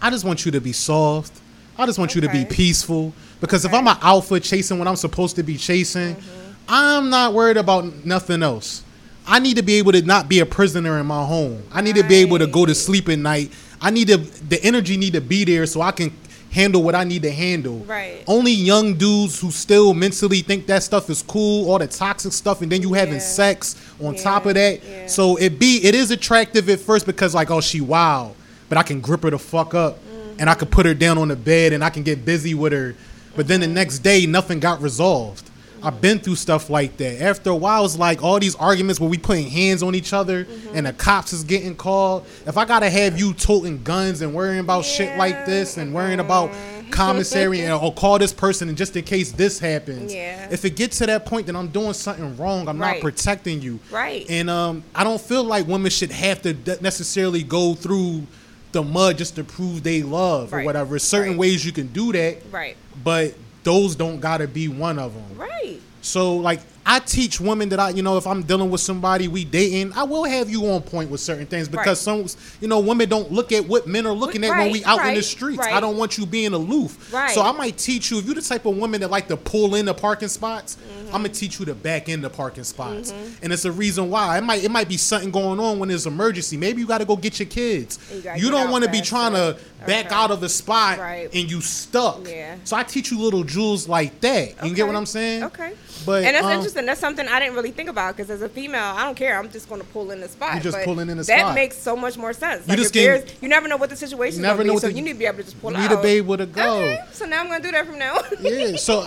I 0.00 0.10
just 0.10 0.24
want 0.24 0.44
you 0.44 0.52
to 0.52 0.60
be 0.60 0.72
soft. 0.72 1.32
I 1.78 1.86
just 1.86 1.98
want 1.98 2.14
you 2.14 2.20
to 2.20 2.28
be 2.28 2.44
peaceful. 2.44 3.12
Because 3.40 3.64
if 3.64 3.72
I'm 3.74 3.88
an 3.88 3.96
alpha 4.02 4.38
chasing 4.38 4.78
what 4.78 4.86
I'm 4.86 4.96
supposed 4.96 5.36
to 5.36 5.42
be 5.42 5.56
chasing, 5.56 6.14
mm-hmm. 6.14 6.52
I'm 6.68 7.10
not 7.10 7.34
worried 7.34 7.56
about 7.56 8.04
nothing 8.04 8.42
else. 8.42 8.84
I 9.26 9.38
need 9.38 9.56
to 9.56 9.62
be 9.62 9.74
able 9.74 9.92
to 9.92 10.02
not 10.02 10.28
be 10.28 10.40
a 10.40 10.46
prisoner 10.46 10.98
in 10.98 11.06
my 11.06 11.24
home. 11.24 11.62
I 11.72 11.80
need 11.80 11.96
to 11.96 12.04
be 12.04 12.16
able 12.16 12.38
to 12.38 12.46
go 12.46 12.66
to 12.66 12.74
sleep 12.74 13.08
at 13.08 13.18
night. 13.18 13.52
I 13.80 13.90
need 13.90 14.08
to 14.08 14.16
the 14.18 14.62
energy 14.62 14.96
need 14.96 15.14
to 15.14 15.20
be 15.20 15.44
there 15.44 15.66
so 15.66 15.80
I 15.80 15.90
can 15.92 16.12
handle 16.50 16.82
what 16.82 16.94
I 16.94 17.02
need 17.04 17.22
to 17.22 17.30
handle. 17.32 17.78
Right. 17.78 18.22
Only 18.26 18.52
young 18.52 18.94
dudes 18.94 19.40
who 19.40 19.50
still 19.50 19.94
mentally 19.94 20.40
think 20.40 20.66
that 20.66 20.82
stuff 20.82 21.08
is 21.08 21.22
cool, 21.22 21.70
all 21.70 21.78
the 21.78 21.86
toxic 21.86 22.32
stuff, 22.32 22.62
and 22.62 22.70
then 22.70 22.82
you 22.82 22.92
having 22.92 23.14
Yeah. 23.14 23.20
sex 23.20 23.76
on 24.00 24.14
Yeah, 24.14 24.22
top 24.22 24.46
of 24.46 24.54
that. 24.54 24.80
yeah. 24.84 25.06
So 25.06 25.36
it 25.36 25.58
be 25.58 25.78
it 25.84 25.94
is 25.94 26.10
attractive 26.10 26.68
at 26.68 26.78
first 26.80 27.06
because 27.06 27.34
like 27.34 27.50
oh 27.50 27.60
she 27.60 27.80
wild, 27.80 28.34
but 28.68 28.76
I 28.78 28.82
can 28.82 29.00
grip 29.00 29.22
her 29.22 29.30
the 29.30 29.38
fuck 29.38 29.74
up, 29.74 29.98
and 30.42 30.50
I 30.50 30.54
could 30.54 30.72
put 30.72 30.86
her 30.86 30.92
down 30.92 31.18
on 31.18 31.28
the 31.28 31.36
bed 31.36 31.72
and 31.72 31.84
I 31.84 31.90
can 31.90 32.02
get 32.02 32.24
busy 32.24 32.52
with 32.52 32.72
her. 32.72 32.96
But 33.36 33.46
then 33.46 33.60
the 33.60 33.68
next 33.68 34.00
day 34.00 34.26
nothing 34.26 34.58
got 34.58 34.82
resolved. 34.82 35.48
I've 35.84 36.00
been 36.00 36.18
through 36.18 36.34
stuff 36.34 36.68
like 36.68 36.96
that. 36.96 37.22
After 37.22 37.50
a 37.50 37.54
while, 37.54 37.84
it's 37.84 37.96
like 37.96 38.24
all 38.24 38.40
these 38.40 38.56
arguments 38.56 39.00
where 39.00 39.08
we 39.08 39.18
putting 39.18 39.48
hands 39.48 39.84
on 39.84 39.94
each 39.94 40.12
other 40.12 40.48
and 40.74 40.86
the 40.86 40.92
cops 40.94 41.32
is 41.32 41.44
getting 41.44 41.76
called. 41.76 42.26
If 42.44 42.56
I 42.56 42.64
gotta 42.64 42.90
have 42.90 43.16
you 43.16 43.34
toting 43.34 43.84
guns 43.84 44.20
and 44.20 44.34
worrying 44.34 44.58
about 44.58 44.84
shit 44.84 45.16
like 45.16 45.46
this 45.46 45.76
and 45.76 45.94
worrying 45.94 46.18
about 46.18 46.50
commissary 46.90 47.60
and 47.60 47.72
or 47.72 47.94
call 47.94 48.18
this 48.18 48.32
person 48.32 48.68
and 48.68 48.76
just 48.76 48.96
in 48.96 49.04
case 49.04 49.30
this 49.30 49.60
happens. 49.60 50.12
Yeah. 50.12 50.48
If 50.50 50.64
it 50.64 50.74
gets 50.74 50.98
to 50.98 51.06
that 51.06 51.24
point, 51.24 51.46
then 51.46 51.54
I'm 51.54 51.68
doing 51.68 51.92
something 51.92 52.36
wrong. 52.36 52.68
I'm 52.68 52.80
Right. 52.80 52.94
not 52.96 53.00
protecting 53.00 53.62
you. 53.62 53.78
Right. 53.92 54.26
And 54.28 54.50
um, 54.50 54.82
I 54.92 55.04
don't 55.04 55.20
feel 55.20 55.44
like 55.44 55.68
women 55.68 55.92
should 55.92 56.10
have 56.10 56.42
to 56.42 56.54
necessarily 56.82 57.44
go 57.44 57.74
through 57.74 58.26
the 58.72 58.82
mud 58.82 59.18
just 59.18 59.36
to 59.36 59.44
prove 59.44 59.82
they 59.82 60.02
love 60.02 60.52
or 60.52 60.62
whatever. 60.62 60.98
Certain 60.98 61.32
Right. 61.32 61.38
ways 61.38 61.64
you 61.64 61.72
can 61.72 61.88
do 61.88 62.12
that, 62.12 62.38
Right. 62.50 62.76
but 63.04 63.34
those 63.64 63.94
don't 63.94 64.20
gotta 64.20 64.46
be 64.48 64.68
one 64.68 64.98
of 64.98 65.14
them. 65.14 65.24
Right. 65.38 65.80
So 66.00 66.36
like 66.36 66.60
I 66.84 66.98
teach 66.98 67.40
women 67.40 67.68
that 67.68 67.78
I, 67.78 67.90
you 67.90 68.02
know, 68.02 68.16
if 68.16 68.26
I'm 68.26 68.42
dealing 68.42 68.68
with 68.70 68.80
somebody 68.80 69.28
we 69.28 69.44
dating, 69.44 69.92
I 69.92 70.02
will 70.02 70.24
have 70.24 70.50
you 70.50 70.66
on 70.70 70.82
point 70.82 71.10
with 71.10 71.20
certain 71.20 71.46
things 71.46 71.68
because 71.68 72.04
Right. 72.06 72.28
some, 72.28 72.40
you 72.60 72.66
know, 72.66 72.80
women 72.80 73.08
don't 73.08 73.30
look 73.30 73.52
at 73.52 73.66
what 73.68 73.86
men 73.86 74.04
are 74.06 74.12
looking 74.12 74.42
at 74.44 74.50
when 74.58 74.72
we 74.72 74.84
out 74.84 75.06
in 75.06 75.14
the 75.14 75.22
streets. 75.22 75.58
right. 75.58 75.72
I 75.72 75.80
don't 75.80 75.96
want 75.96 76.18
you 76.18 76.26
being 76.26 76.52
aloof. 76.52 77.12
Right. 77.12 77.30
So 77.30 77.40
I 77.42 77.52
might 77.52 77.78
teach 77.78 78.10
you 78.10 78.18
if 78.18 78.24
you're 78.26 78.34
the 78.34 78.42
type 78.42 78.66
of 78.66 78.76
woman 78.76 79.00
that 79.02 79.10
like 79.10 79.28
to 79.28 79.36
pull 79.36 79.76
in 79.76 79.84
the 79.86 79.94
parking 79.94 80.28
spots. 80.28 80.76
Mm-hmm. 80.76 81.06
I'm 81.14 81.22
gonna 81.22 81.28
teach 81.28 81.60
you 81.60 81.66
to 81.66 81.74
back 81.74 82.08
in 82.08 82.20
the 82.20 82.30
parking 82.30 82.64
spots, 82.64 83.12
and 83.42 83.52
it's 83.52 83.64
a 83.64 83.72
reason 83.72 84.10
why. 84.10 84.38
It 84.38 84.44
might 84.44 84.64
it 84.64 84.70
might 84.70 84.88
be 84.88 84.96
something 84.96 85.30
going 85.30 85.60
on 85.60 85.78
when 85.78 85.88
there's 85.88 86.06
emergency. 86.06 86.56
Maybe 86.56 86.80
you 86.80 86.86
got 86.86 86.98
to 86.98 87.04
go 87.04 87.16
get 87.16 87.38
your 87.38 87.48
kids. 87.48 87.98
You 88.12 88.46
You, 88.46 88.50
don't 88.50 88.70
want 88.70 88.84
to 88.84 88.90
be 88.90 89.00
trying 89.02 89.32
to 89.34 89.56
back 89.86 90.06
Okay. 90.06 90.14
out 90.14 90.30
of 90.30 90.40
the 90.40 90.48
spot 90.48 90.98
Right. 90.98 91.28
and 91.34 91.50
you 91.50 91.60
stuck. 91.60 92.26
Yeah. 92.28 92.56
So 92.64 92.76
I 92.76 92.82
teach 92.82 93.10
you 93.10 93.18
little 93.20 93.44
jewels 93.44 93.88
like 93.88 94.20
that. 94.20 94.64
You 94.64 94.74
get 94.74 94.86
what 94.86 94.96
I'm 94.96 95.06
saying? 95.06 95.44
Okay. 95.44 95.72
But 96.04 96.24
and 96.24 96.34
that's 96.34 96.44
um, 96.44 96.50
interesting 96.52 96.62
interesting. 96.62 96.86
That's 96.86 97.00
something 97.00 97.28
I 97.28 97.38
didn't 97.40 97.54
really 97.54 97.70
think 97.70 97.88
about 97.88 98.16
because 98.16 98.30
as 98.30 98.42
a 98.42 98.48
female, 98.48 98.82
I 98.82 99.04
don't 99.04 99.16
care. 99.16 99.38
I'm 99.38 99.50
just 99.50 99.68
going 99.68 99.80
to 99.80 99.86
pull 99.88 100.10
in 100.10 100.20
the 100.20 100.28
spot. 100.28 100.54
You're 100.54 100.62
just 100.62 100.76
But 100.78 100.84
pulling 100.84 101.08
in 101.10 101.16
the 101.18 101.22
that 101.24 101.38
spot. 101.40 101.54
makes 101.54 101.76
so 101.76 101.94
much 101.96 102.16
more 102.16 102.32
sense. 102.32 102.66
You 102.66 102.70
Like 102.70 102.78
just 102.78 102.88
if 102.90 102.92
getting- 102.94 103.20
there's- 103.26 103.42
you 103.42 103.48
never 103.48 103.68
know 103.68 103.76
what 103.76 103.90
the 103.90 103.96
situation 103.96 104.30
is. 104.34 104.36
You 104.38 104.42
never 104.42 104.58
gonna 104.58 104.66
know 104.68 104.72
be, 104.72 104.74
what 104.74 104.80
so 104.82 104.88
the- 104.88 104.94
you 104.94 105.02
need 105.02 105.12
to 105.12 105.18
be 105.18 105.26
able 105.26 105.38
to 105.38 105.44
just 105.44 105.60
pull 105.60 105.70
You 105.72 105.76
out. 105.78 105.90
need 105.90 105.96
to 105.96 106.02
be 106.02 106.08
able 106.10 106.36
to 106.38 106.46
go. 106.46 106.76
Okay, 106.78 106.98
so 107.12 107.24
now 107.26 107.40
I'm 107.40 107.46
going 107.48 107.62
to 107.62 107.68
do 107.68 107.72
that 107.72 107.86
from 107.86 107.98
now 107.98 108.16
on. 108.16 108.24
Yeah. 108.40 108.76
So 108.76 109.00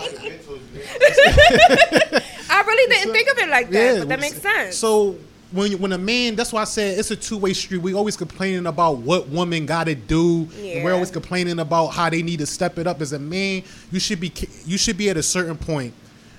I 2.48 2.62
really 2.66 2.94
didn't 2.94 3.12
think 3.12 3.30
of 3.30 3.38
it 3.38 3.48
like 3.48 3.70
that, 3.70 3.98
but 4.00 4.08
that 4.08 4.20
makes 4.20 4.40
sense. 4.40 4.76
So 4.76 5.16
when 5.56 5.72
when 5.80 5.92
a 5.92 5.98
man, 5.98 6.36
that's 6.36 6.52
why 6.52 6.62
I 6.62 6.64
said 6.64 6.98
it's 6.98 7.10
a 7.10 7.16
two 7.16 7.36
way 7.36 7.52
street. 7.52 7.78
We 7.78 7.94
always 7.94 8.16
complaining 8.16 8.66
about 8.66 8.98
what 8.98 9.28
women 9.28 9.66
got 9.66 9.84
to 9.84 9.94
do. 9.94 10.42
and 10.42 10.52
Yeah. 10.52 10.84
We're 10.84 10.92
always 10.94 11.10
complaining 11.10 11.58
about 11.58 11.88
how 11.88 12.10
they 12.10 12.22
need 12.22 12.38
to 12.40 12.46
step 12.46 12.78
it 12.78 12.86
up. 12.86 13.00
As 13.00 13.12
a 13.12 13.18
man, 13.18 13.62
you 13.90 13.98
should 14.00 14.20
be 14.20 14.32
you 14.64 14.78
should 14.78 14.96
be 14.96 15.10
at 15.10 15.16
a 15.16 15.22
certain 15.22 15.56
point 15.56 15.92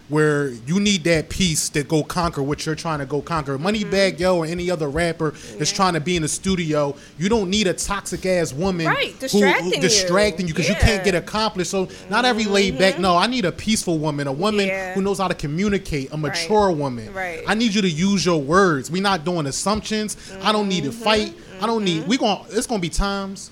where 0.10 0.50
you 0.66 0.80
need 0.80 1.04
that 1.04 1.28
piece 1.28 1.68
to 1.70 1.84
go 1.84 2.02
conquer 2.02 2.42
what 2.42 2.66
you're 2.66 2.76
trying 2.76 3.00
to 3.00 3.06
go 3.06 3.22
conquer. 3.22 3.58
Moneybagg 3.58 4.14
mm-hmm. 4.14 4.22
Yo 4.22 4.38
or 4.38 4.46
any 4.46 4.72
other 4.72 4.88
rapper 4.90 5.32
that's 5.58 5.72
trying 5.72 5.94
to 5.96 6.00
be 6.00 6.16
in 6.16 6.22
the 6.22 6.28
studio, 6.30 6.96
you 7.18 7.28
don't 7.28 7.50
need 7.50 7.68
a 7.68 7.74
toxic 7.74 8.26
ass 8.26 8.54
woman 8.54 8.86
Right, 8.88 9.12
who- 9.12 9.20
distracting 9.20 9.74
you. 9.74 9.82
distracting 9.82 10.48
you 10.48 10.54
because 10.54 10.70
you 10.70 10.76
can't 10.76 11.04
get 11.04 11.14
accomplished. 11.14 11.72
So 11.72 11.90
not 12.10 12.24
every 12.24 12.44
mm-hmm. 12.44 12.54
laid 12.54 12.80
back. 12.80 13.00
No, 13.00 13.18
I 13.18 13.28
need 13.28 13.44
a 13.44 13.52
peaceful 13.52 14.00
woman, 14.00 14.28
a 14.28 14.32
woman 14.32 14.68
Yeah. 14.68 14.94
who 14.94 15.02
knows 15.02 15.18
how 15.20 15.28
to 15.28 15.36
communicate, 15.36 16.14
a 16.14 16.18
mature 16.18 16.72
woman. 16.72 17.14
Right. 17.14 17.44
I 17.46 17.54
need 17.54 17.74
you 17.76 17.82
to 17.82 17.90
use 17.90 18.26
your 18.26 18.42
words. 18.42 18.90
We're 18.90 19.02
not 19.02 19.26
doing 19.26 19.46
assumptions. 19.46 20.16
I 20.42 20.52
don't 20.54 20.70
need 20.70 20.86
to 20.86 20.90
Mm-hmm. 20.92 21.04
fight. 21.04 21.36
I 21.60 21.66
don't 21.68 21.84
need. 21.84 22.02
Mm-hmm. 22.02 22.10
We 22.10 22.18
going 22.18 22.46
to 22.46 22.56
It's 22.58 22.66
gonna 22.68 22.80
be 22.80 22.90
times, 22.90 23.52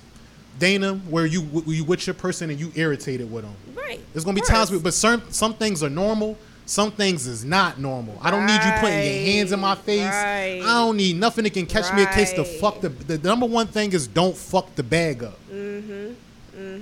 Dana, 0.58 0.94
where 1.10 1.26
you 1.26 1.42
where 1.42 1.76
you 1.76 1.84
with 1.84 2.06
your 2.06 2.14
person 2.14 2.48
and 2.48 2.58
you 2.58 2.72
irritated 2.74 3.30
with 3.30 3.44
them. 3.44 3.54
right. 3.76 4.00
There's 4.14 4.24
gonna 4.24 4.34
be 4.34 4.40
times, 4.40 4.70
but 4.70 4.94
certain 4.94 5.30
some 5.32 5.52
things 5.52 5.82
are 5.82 5.90
normal. 5.90 6.38
Some 6.66 6.90
things 6.90 7.28
is 7.28 7.44
not 7.44 7.78
normal. 7.78 8.18
I 8.20 8.32
don't 8.32 8.44
need 8.44 8.60
you 8.62 8.72
putting 8.80 8.98
your 8.98 9.24
hands 9.24 9.52
in 9.52 9.60
my 9.60 9.76
face. 9.76 10.02
Right. 10.02 10.60
I 10.64 10.74
don't 10.84 10.96
need 10.96 11.16
nothing 11.16 11.44
that 11.44 11.52
can 11.54 11.64
catch 11.64 11.94
me 11.94 12.02
a 12.02 12.06
case 12.06 12.32
to 12.34 12.44
fuck 12.44 12.80
the. 12.80 12.88
The 12.88 13.18
number 13.18 13.46
one 13.46 13.68
thing 13.68 13.92
is 13.92 14.08
don't 14.08 14.36
fuck 14.36 14.74
the 14.74 14.82
bag 14.82 15.22
up. 15.22 15.38
Mm-hmm. 15.48 16.14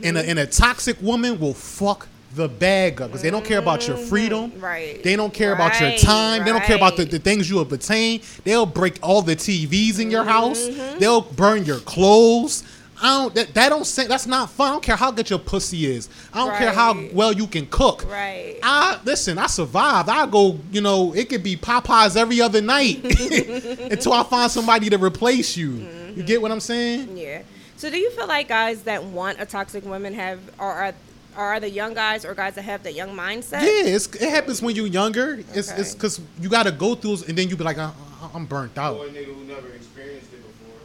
And, 0.05 0.17
a, 0.17 0.29
and 0.29 0.39
a 0.39 0.47
toxic 0.47 1.01
woman 1.03 1.39
will 1.39 1.53
fuck 1.53 2.09
the 2.35 2.49
bag 2.49 3.01
up 3.01 3.09
because 3.11 3.23
they 3.23 3.31
don't 3.31 3.45
care 3.45 3.59
about 3.59 3.87
your 3.87 3.97
freedom. 3.97 4.51
Mm-hmm. 4.51 4.65
Right. 4.65 5.03
They 5.03 5.17
don't 5.17 5.33
care 5.33 5.53
about 5.53 5.79
your 5.81 5.91
Right, 5.91 6.01
time. 6.01 6.45
They 6.45 6.51
don't 6.51 6.65
care 6.65 6.77
about 6.77 6.97
the, 6.97 7.05
the 7.05 7.19
things 7.19 7.49
you 7.51 7.59
have 7.59 7.71
obtained. 7.73 8.23
They'll 8.45 8.67
break 8.67 8.99
all 9.03 9.23
the 9.23 9.37
TVs 9.37 10.01
in 10.01 10.11
your 10.11 10.25
house. 10.25 10.67
Mm-hmm. 10.67 10.99
They'll 10.99 11.21
burn 11.21 11.65
your 11.65 11.79
clothes. 11.81 12.63
I 13.05 13.19
don't. 13.19 13.35
That, 13.35 13.53
that 13.53 13.69
don't 13.69 13.85
say. 13.85 14.07
That's 14.07 14.27
not 14.27 14.49
fun. 14.49 14.69
I 14.69 14.71
don't 14.73 14.83
care 14.83 14.97
how 14.97 15.11
good 15.11 15.29
your 15.29 15.39
pussy 15.39 15.85
is. 15.85 16.09
I 16.33 16.39
don't 16.39 16.57
care 16.57 16.73
how 16.73 16.99
well 17.13 17.33
you 17.33 17.47
can 17.47 17.67
cook. 17.67 18.11
Right. 18.11 18.59
I 18.63 18.99
listen. 19.05 19.37
I 19.37 19.47
survived. 19.47 20.09
I 20.09 20.27
go. 20.27 20.59
You 20.73 20.81
know, 20.81 21.13
it 21.15 21.29
could 21.29 21.43
be 21.43 21.55
Popeyes 21.55 22.17
every 22.17 22.41
other 22.41 22.63
night 22.63 23.05
until 23.93 24.15
I 24.15 24.23
find 24.23 24.51
somebody 24.51 24.89
to 24.89 24.97
replace 24.97 25.55
you. 25.55 25.73
You 25.73 25.83
mm-hmm. 25.83 26.21
get 26.23 26.41
what 26.41 26.51
I'm 26.51 26.61
saying? 26.61 27.17
Yeah. 27.17 27.43
So 27.77 27.91
do 27.91 27.99
you 27.99 28.11
feel 28.11 28.27
like 28.27 28.49
guys 28.49 28.85
that 28.85 29.05
want 29.05 29.39
a 29.39 29.45
toxic 29.45 29.85
woman 29.85 30.15
have 30.15 30.41
or 30.59 30.73
are 30.73 30.95
are 31.37 31.61
the 31.61 31.69
young 31.69 31.95
guys 31.95 32.25
or 32.25 32.33
guys 32.35 32.55
that 32.55 32.63
have 32.63 32.83
that 32.85 32.95
young 32.95 33.11
mindset? 33.11 33.63
Yeah, 33.63 33.95
it's, 33.95 34.07
it 34.15 34.31
happens 34.31 34.63
when 34.63 34.77
you're 34.77 34.87
younger. 34.87 35.41
It's 35.53 35.71
Okay. 35.71 35.81
it's 35.81 35.95
because 35.95 36.21
you 36.41 36.49
got 36.49 36.63
to 36.63 36.73
go 36.73 36.95
through, 36.95 37.19
and 37.29 37.37
then 37.37 37.49
you 37.49 37.57
be 37.57 37.65
like, 37.65 37.79
I, 37.79 37.91
I'm 38.33 38.47
burnt 38.47 38.79
out, 38.79 38.97
Or 38.97 39.07
a 39.07 39.09
nigga 39.11 39.35
who 39.35 39.45
never 39.45 39.69
experienced 39.69 40.27
it 40.27 40.31
before. 40.31 40.34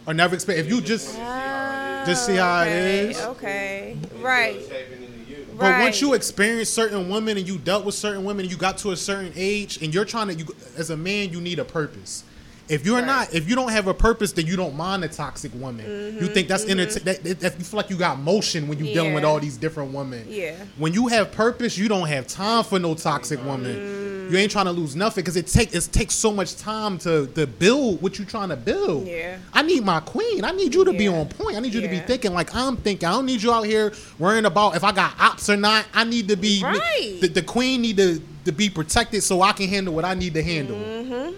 Or 0.10 0.14
never 0.14 0.34
expect. 0.34 0.58
If 0.58 0.68
you 0.68 0.82
just, 0.82 1.16
Ah, 1.20 2.04
Just 2.06 2.26
see 2.26 2.36
how 2.38 2.62
it 2.64 2.68
okay, 2.68 3.10
is. 3.12 3.22
Okay. 3.22 3.98
Right. 4.20 4.56
It's 4.56 4.68
happening 4.70 5.26
to 5.28 5.32
you. 5.32 5.46
but 5.56 5.80
once 5.82 6.02
you 6.02 6.14
experience 6.16 6.68
certain 6.70 7.10
women 7.10 7.38
and 7.38 7.48
you 7.48 7.60
dealt 7.60 7.86
with 7.86 7.94
certain 7.94 8.24
women, 8.24 8.46
and 8.46 8.52
you 8.52 8.58
got 8.58 8.80
to 8.80 8.92
a 8.92 8.98
certain 8.98 9.32
age, 9.36 9.78
and 9.84 9.94
you're 9.94 10.06
trying 10.06 10.30
to, 10.30 10.34
you 10.34 10.48
as 10.78 10.90
a 10.90 10.98
man, 10.98 11.30
you 11.32 11.40
need 11.40 11.60
a 11.60 11.66
purpose. 11.66 12.24
If 12.70 12.86
you're 12.86 12.98
Right. 12.98 13.06
not, 13.06 13.34
if 13.34 13.50
you 13.50 13.56
don't 13.56 13.72
have 13.72 13.88
a 13.88 13.94
purpose, 13.94 14.32
then 14.32 14.46
you 14.46 14.56
don't 14.56 14.76
mind 14.76 15.04
a 15.04 15.08
toxic 15.08 15.52
woman. 15.56 16.18
You 16.22 16.28
think 16.28 16.48
that's 16.48 16.66
entertain. 16.66 17.04
That, 17.04 17.24
that, 17.24 17.40
that- 17.40 17.58
you 17.60 17.66
feel 17.66 17.78
like 17.78 17.90
you 17.90 17.98
got 17.98 18.20
motion 18.20 18.68
when 18.68 18.78
you're 18.78 18.94
dealing 18.94 19.14
with 19.14 19.24
Mm-hmm. 19.24 19.30
All 19.32 19.40
these 19.40 19.58
different 19.58 19.94
women. 19.94 20.26
Yeah. 20.30 20.56
When 20.78 20.94
you 20.94 21.08
have 21.08 21.32
purpose, 21.32 21.78
you 21.78 21.88
don't 21.90 22.08
have 22.08 22.26
time 22.28 22.64
for 22.64 22.80
no 22.80 22.94
toxic 22.96 23.44
woman. 23.44 24.30
You 24.32 24.38
ain't 24.38 24.52
trying 24.52 24.66
to 24.66 24.72
lose 24.72 24.96
nothing 24.96 25.24
because 25.24 25.36
it 25.36 25.48
take 25.48 25.74
it 25.74 25.90
takes 25.92 26.14
so 26.14 26.32
much 26.32 26.56
time 26.56 27.00
to 27.00 27.26
to 27.34 27.48
build 27.48 28.00
what 28.02 28.20
you 28.20 28.26
trying 28.26 28.50
to 28.50 28.56
build. 28.56 29.08
Yeah. 29.08 29.38
I 29.52 29.64
need 29.64 29.84
my 29.84 30.00
queen. 30.02 30.46
I 30.46 30.52
need 30.52 30.74
you 30.76 30.86
to 30.86 30.94
be 30.94 31.08
on 31.08 31.28
point. 31.28 31.58
I 31.58 31.60
need 31.60 31.74
you 31.74 31.82
to 31.82 31.88
be 31.88 32.00
thinking 32.00 32.34
like 32.34 32.54
I'm 32.56 32.78
thinking. 32.78 33.08
I 33.10 33.12
don't 33.14 33.26
need 33.26 33.42
you 33.42 33.52
out 33.52 33.64
here 33.66 33.92
worrying 34.20 34.46
about 34.46 34.76
if 34.76 34.84
I 34.84 34.92
got 34.92 35.20
ops 35.20 35.50
or 35.50 35.58
not. 35.58 35.86
I 35.94 36.04
need 36.04 36.28
to 36.28 36.36
be 36.38 36.62
Right. 36.64 37.18
the, 37.20 37.28
the 37.28 37.42
queen 37.42 37.82
need 37.82 37.98
to 37.98 38.22
to 38.46 38.52
be 38.52 38.70
protected 38.70 39.24
so 39.24 39.42
I 39.42 39.52
can 39.54 39.68
handle 39.68 39.94
what 39.96 40.06
I 40.06 40.14
need 40.14 40.36
to 40.36 40.44
handle. 40.44 40.78
Mm-hmm. 40.78 41.36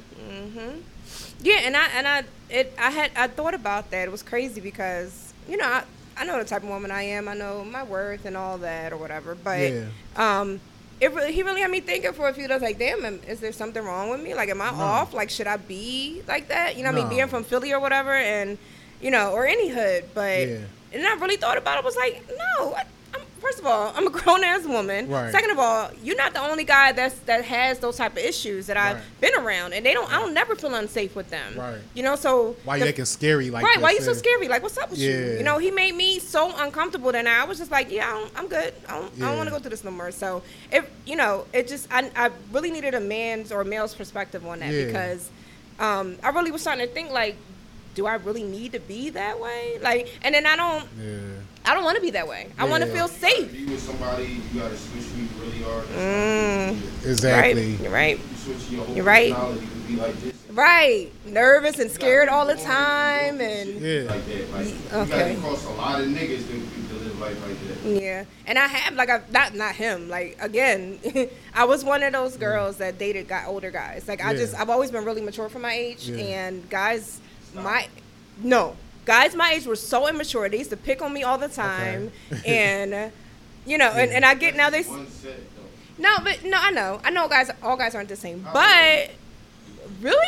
Yeah, 1.41 1.59
and 1.63 1.75
I 1.75 1.85
and 1.95 2.07
I 2.07 2.23
it 2.49 2.73
I 2.79 2.89
had 2.91 3.11
I 3.15 3.27
thought 3.27 3.53
about 3.53 3.91
that. 3.91 4.07
It 4.07 4.11
was 4.11 4.23
crazy 4.23 4.61
because 4.61 5.33
you 5.47 5.57
know 5.57 5.65
I 5.65 5.83
I 6.17 6.25
know 6.25 6.37
the 6.37 6.45
type 6.47 6.63
of 6.63 6.69
woman 6.69 6.91
I 6.91 7.03
am. 7.03 7.27
I 7.27 7.33
know 7.33 7.63
my 7.63 7.83
worth 7.83 8.25
and 8.25 8.37
all 8.37 8.57
that 8.59 8.93
or 8.93 8.97
whatever. 8.97 9.35
But 9.35 9.71
Yeah. 9.71 9.85
um, 10.15 10.59
it 10.99 11.11
really 11.13 11.31
he 11.33 11.41
really 11.41 11.61
had 11.61 11.71
me 11.71 11.79
thinking 11.79 12.13
for 12.13 12.27
a 12.27 12.33
few 12.33 12.47
days. 12.47 12.61
Like, 12.61 12.77
damn, 12.77 13.03
am- 13.05 13.21
is 13.27 13.39
there 13.39 13.51
something 13.51 13.83
wrong 13.83 14.09
with 14.09 14.21
me? 14.21 14.35
Like, 14.35 14.49
am 14.49 14.61
I 14.61 14.67
off? 14.69 15.13
Like, 15.13 15.29
should 15.31 15.47
I 15.47 15.57
be 15.57 16.21
like 16.27 16.49
that? 16.49 16.77
You 16.77 16.83
know, 16.83 16.91
what 16.91 16.99
I 16.99 17.01
mean, 17.01 17.09
being 17.09 17.27
from 17.27 17.43
Philly 17.43 17.71
or 17.73 17.79
whatever, 17.79 18.13
and 18.13 18.57
you 19.01 19.09
know, 19.09 19.31
or 19.31 19.47
any 19.47 19.69
hood. 19.69 20.05
But 20.13 20.47
Yeah. 20.47 20.57
and 20.93 21.07
I 21.07 21.15
really 21.15 21.37
thought 21.37 21.57
about 21.57 21.79
it. 21.79 21.83
Was 21.83 21.95
like, 21.95 22.23
no. 22.59 22.75
I, 22.75 22.83
first 23.41 23.59
of 23.59 23.65
all, 23.65 23.91
I'm 23.95 24.07
a 24.07 24.09
grown 24.19 24.43
ass 24.43 24.65
woman. 24.65 25.09
Right. 25.09 25.31
Second 25.31 25.51
of 25.51 25.59
all, 25.59 25.89
you're 26.03 26.15
not 26.15 26.33
the 26.33 26.41
only 26.41 26.63
guy 26.63 26.91
that's 26.93 27.15
that 27.21 27.43
has 27.43 27.79
those 27.79 27.97
type 27.97 28.13
of 28.13 28.19
issues 28.19 28.67
that 28.67 28.77
I've 28.77 28.95
Right. 28.97 29.03
been 29.21 29.35
around, 29.35 29.73
and 29.73 29.85
they 29.85 29.93
don't. 29.93 30.09
I 30.13 30.19
don't 30.19 30.33
never 30.33 30.55
feel 30.55 30.73
unsafe 30.75 31.15
with 31.15 31.29
them. 31.29 31.57
Right. 31.57 31.79
You 31.93 32.03
know, 32.03 32.15
so 32.15 32.55
Why 32.63 32.77
you 32.77 32.83
the- 32.83 32.89
acting 32.89 33.05
scary 33.05 33.49
like 33.49 33.63
right? 33.63 33.75
that, 33.75 33.81
Why 33.83 33.91
you 33.91 34.01
so 34.01 34.13
scary? 34.13 34.47
Like, 34.47 34.61
what's 34.63 34.77
up 34.77 34.89
with 34.91 34.99
you? 34.99 35.11
Yeah. 35.11 35.37
You 35.37 35.43
know, 35.43 35.57
he 35.57 35.71
made 35.71 35.95
me 35.95 36.19
so 36.19 36.53
uncomfortable 36.57 37.11
that 37.11 37.25
I 37.27 37.43
was 37.45 37.57
just 37.57 37.71
like, 37.71 37.91
yeah, 37.91 38.07
I 38.07 38.27
I'm 38.39 38.47
good. 38.47 38.73
I 38.87 38.99
don't, 38.99 39.11
Yeah. 39.17 39.25
don't 39.27 39.37
want 39.37 39.47
to 39.49 39.53
go 39.55 39.59
through 39.59 39.71
this 39.71 39.83
no 39.83 39.91
more. 39.91 40.11
So, 40.11 40.43
if 40.71 40.89
you 41.05 41.15
know, 41.15 41.45
it 41.53 41.67
just 41.67 41.87
I, 41.91 42.09
I 42.15 42.29
really 42.51 42.71
needed 42.71 42.93
a 42.93 42.99
man's 42.99 43.51
or 43.51 43.61
a 43.61 43.65
male's 43.65 43.95
perspective 43.95 44.45
on 44.45 44.59
that 44.59 44.71
Yeah. 44.71 44.85
because 44.85 45.29
um, 45.79 46.17
I 46.23 46.29
really 46.29 46.51
was 46.51 46.61
starting 46.61 46.85
to 46.87 46.93
think 46.93 47.09
like, 47.11 47.35
do 47.95 48.05
I 48.05 48.15
really 48.15 48.43
need 48.43 48.71
to 48.73 48.79
be 48.79 49.09
that 49.11 49.39
way? 49.39 49.77
Like, 49.81 50.09
and 50.23 50.33
then 50.35 50.45
I 50.45 50.55
don't, 50.55 50.85
Yeah. 50.99 51.17
I 51.65 51.73
don't 51.75 51.83
want 51.83 51.95
to 51.97 52.01
be 52.01 52.11
that 52.11 52.27
way. 52.27 52.47
I 52.57 52.65
want 52.65 52.83
to 52.83 52.89
Yeah. 52.89 53.05
feel 53.05 53.07
You 53.07 53.19
safe. 53.19 53.51
be 53.51 53.65
with 53.65 53.81
somebody, 53.83 54.41
you 54.53 54.59
gotta 54.59 54.75
switch 54.77 55.03
who 55.03 55.21
you 55.21 55.27
really 55.43 55.63
are. 55.65 55.81
That's 55.81 55.91
Mm. 55.91 56.75
not 57.03 57.09
Exactly. 57.11 57.71
Right. 57.71 57.79
You're 57.81 57.91
right. 57.91 58.17
You 58.19 58.37
switch 58.55 58.71
your 58.71 58.85
whole 58.85 58.95
You're 58.95 59.05
right. 59.05 59.31
personality 59.33 59.67
be 59.87 59.95
like 59.97 60.21
this. 60.21 60.33
Right. 60.51 61.11
Nervous 61.25 61.79
and 61.79 61.89
scared 61.91 62.27
all 62.29 62.45
the 62.45 62.55
time, 62.55 63.39
and 63.41 63.79
Yeah. 63.81 64.01
Like 64.09 64.25
that. 64.27 64.53
Like, 64.53 64.67
you 64.67 64.75
Okay. 64.93 65.33
gotta 65.33 65.35
cross 65.35 65.65
a 65.65 65.69
lot 65.71 66.01
of 66.01 66.07
niggas 66.07 66.47
to, 66.47 66.53
to 66.89 67.03
live 67.03 67.19
life 67.19 67.37
like 67.47 67.67
that. 67.83 68.01
Yeah, 68.01 68.23
and 68.47 68.57
I 68.59 68.67
have 68.67 68.95
like 68.95 69.09
I 69.09 69.21
not 69.31 69.53
not 69.55 69.75
him. 69.75 70.09
Like 70.09 70.37
again, 70.41 70.99
I 71.53 71.65
was 71.65 71.83
one 71.85 72.03
of 72.03 72.11
those 72.13 72.35
girls 72.37 72.77
that 72.77 72.97
dated 72.97 73.27
got 73.27 73.47
older 73.47 73.71
guys. 73.71 74.07
Like 74.07 74.23
I 74.23 74.31
Yeah. 74.31 74.37
just 74.39 74.55
I've 74.59 74.69
always 74.69 74.91
been 74.91 75.05
really 75.05 75.21
mature 75.21 75.47
for 75.49 75.59
my 75.59 75.73
age, 75.73 76.09
Yeah. 76.09 76.23
and 76.23 76.69
guys, 76.69 77.19
my 77.53 77.87
no 78.41 78.75
guys 79.05 79.35
my 79.35 79.51
age 79.53 79.65
were 79.65 79.75
so 79.75 80.07
immature. 80.07 80.47
They 80.49 80.57
used 80.59 80.69
to 80.69 80.77
pick 80.77 81.01
on 81.01 81.11
me 81.13 81.23
all 81.23 81.37
the 81.37 81.47
time, 81.47 82.11
and 82.45 82.93
uh, 82.93 83.09
you 83.65 83.77
know, 83.77 83.89
and, 83.91 84.11
and 84.11 84.23
I 84.25 84.35
get 84.35 84.55
now 84.55 84.69
they 84.69 84.79
s- 84.79 84.87
One 84.87 85.07
set 85.09 85.37
though. 85.55 86.03
no, 86.03 86.17
but 86.23 86.43
no, 86.43 86.57
I 86.59 86.71
know, 86.71 86.99
I 87.03 87.09
know, 87.09 87.27
guys, 87.27 87.49
all 87.63 87.77
guys 87.77 87.95
aren't 87.95 88.09
the 88.09 88.15
same, 88.15 88.45
but 88.53 89.11
really. 90.01 90.27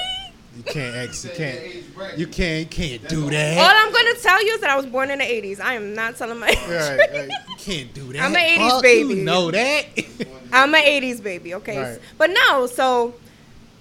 You 0.56 0.62
can't 0.63 0.96
act. 0.96 1.24
You 1.24 1.30
can't. 1.32 1.56
that 1.56 1.65
age 1.65 1.94
bracket. 1.96 2.20
You 2.20 2.27
can't. 2.27 2.70
Can't 2.70 3.10
do 3.10 3.27
that. 3.32 3.58
All. 3.58 3.88
I'm 3.88 3.92
gonna 3.92 4.20
tell 4.20 4.46
you 4.46 4.53
is 4.53 4.62
that 4.62 4.70
I 4.70 4.75
was 4.75 4.86
born 4.86 5.10
in 5.10 5.18
the 5.18 5.25
'80s. 5.25 5.60
I 5.60 5.74
am 5.74 5.96
not 5.96 6.15
telling 6.15 6.38
my 6.38 6.50
age. 6.50 6.58
Right, 6.70 7.00
right. 7.12 7.27
You 7.50 7.56
can't 7.58 7.92
do 7.92 8.13
that. 8.13 8.22
I'm 8.22 8.36
an 8.36 8.60
80s 8.60 8.70
Fuck, 8.70 8.84
baby. 8.84 9.13
You 9.15 9.24
know 9.24 9.50
that. 9.50 9.86
I'm 10.51 10.75
an 10.75 10.82
'80s 10.84 11.24
baby, 11.24 11.56
okay. 11.56 11.80
Right. 11.82 12.00
But 12.20 12.30
no, 12.30 12.68
so 12.68 13.15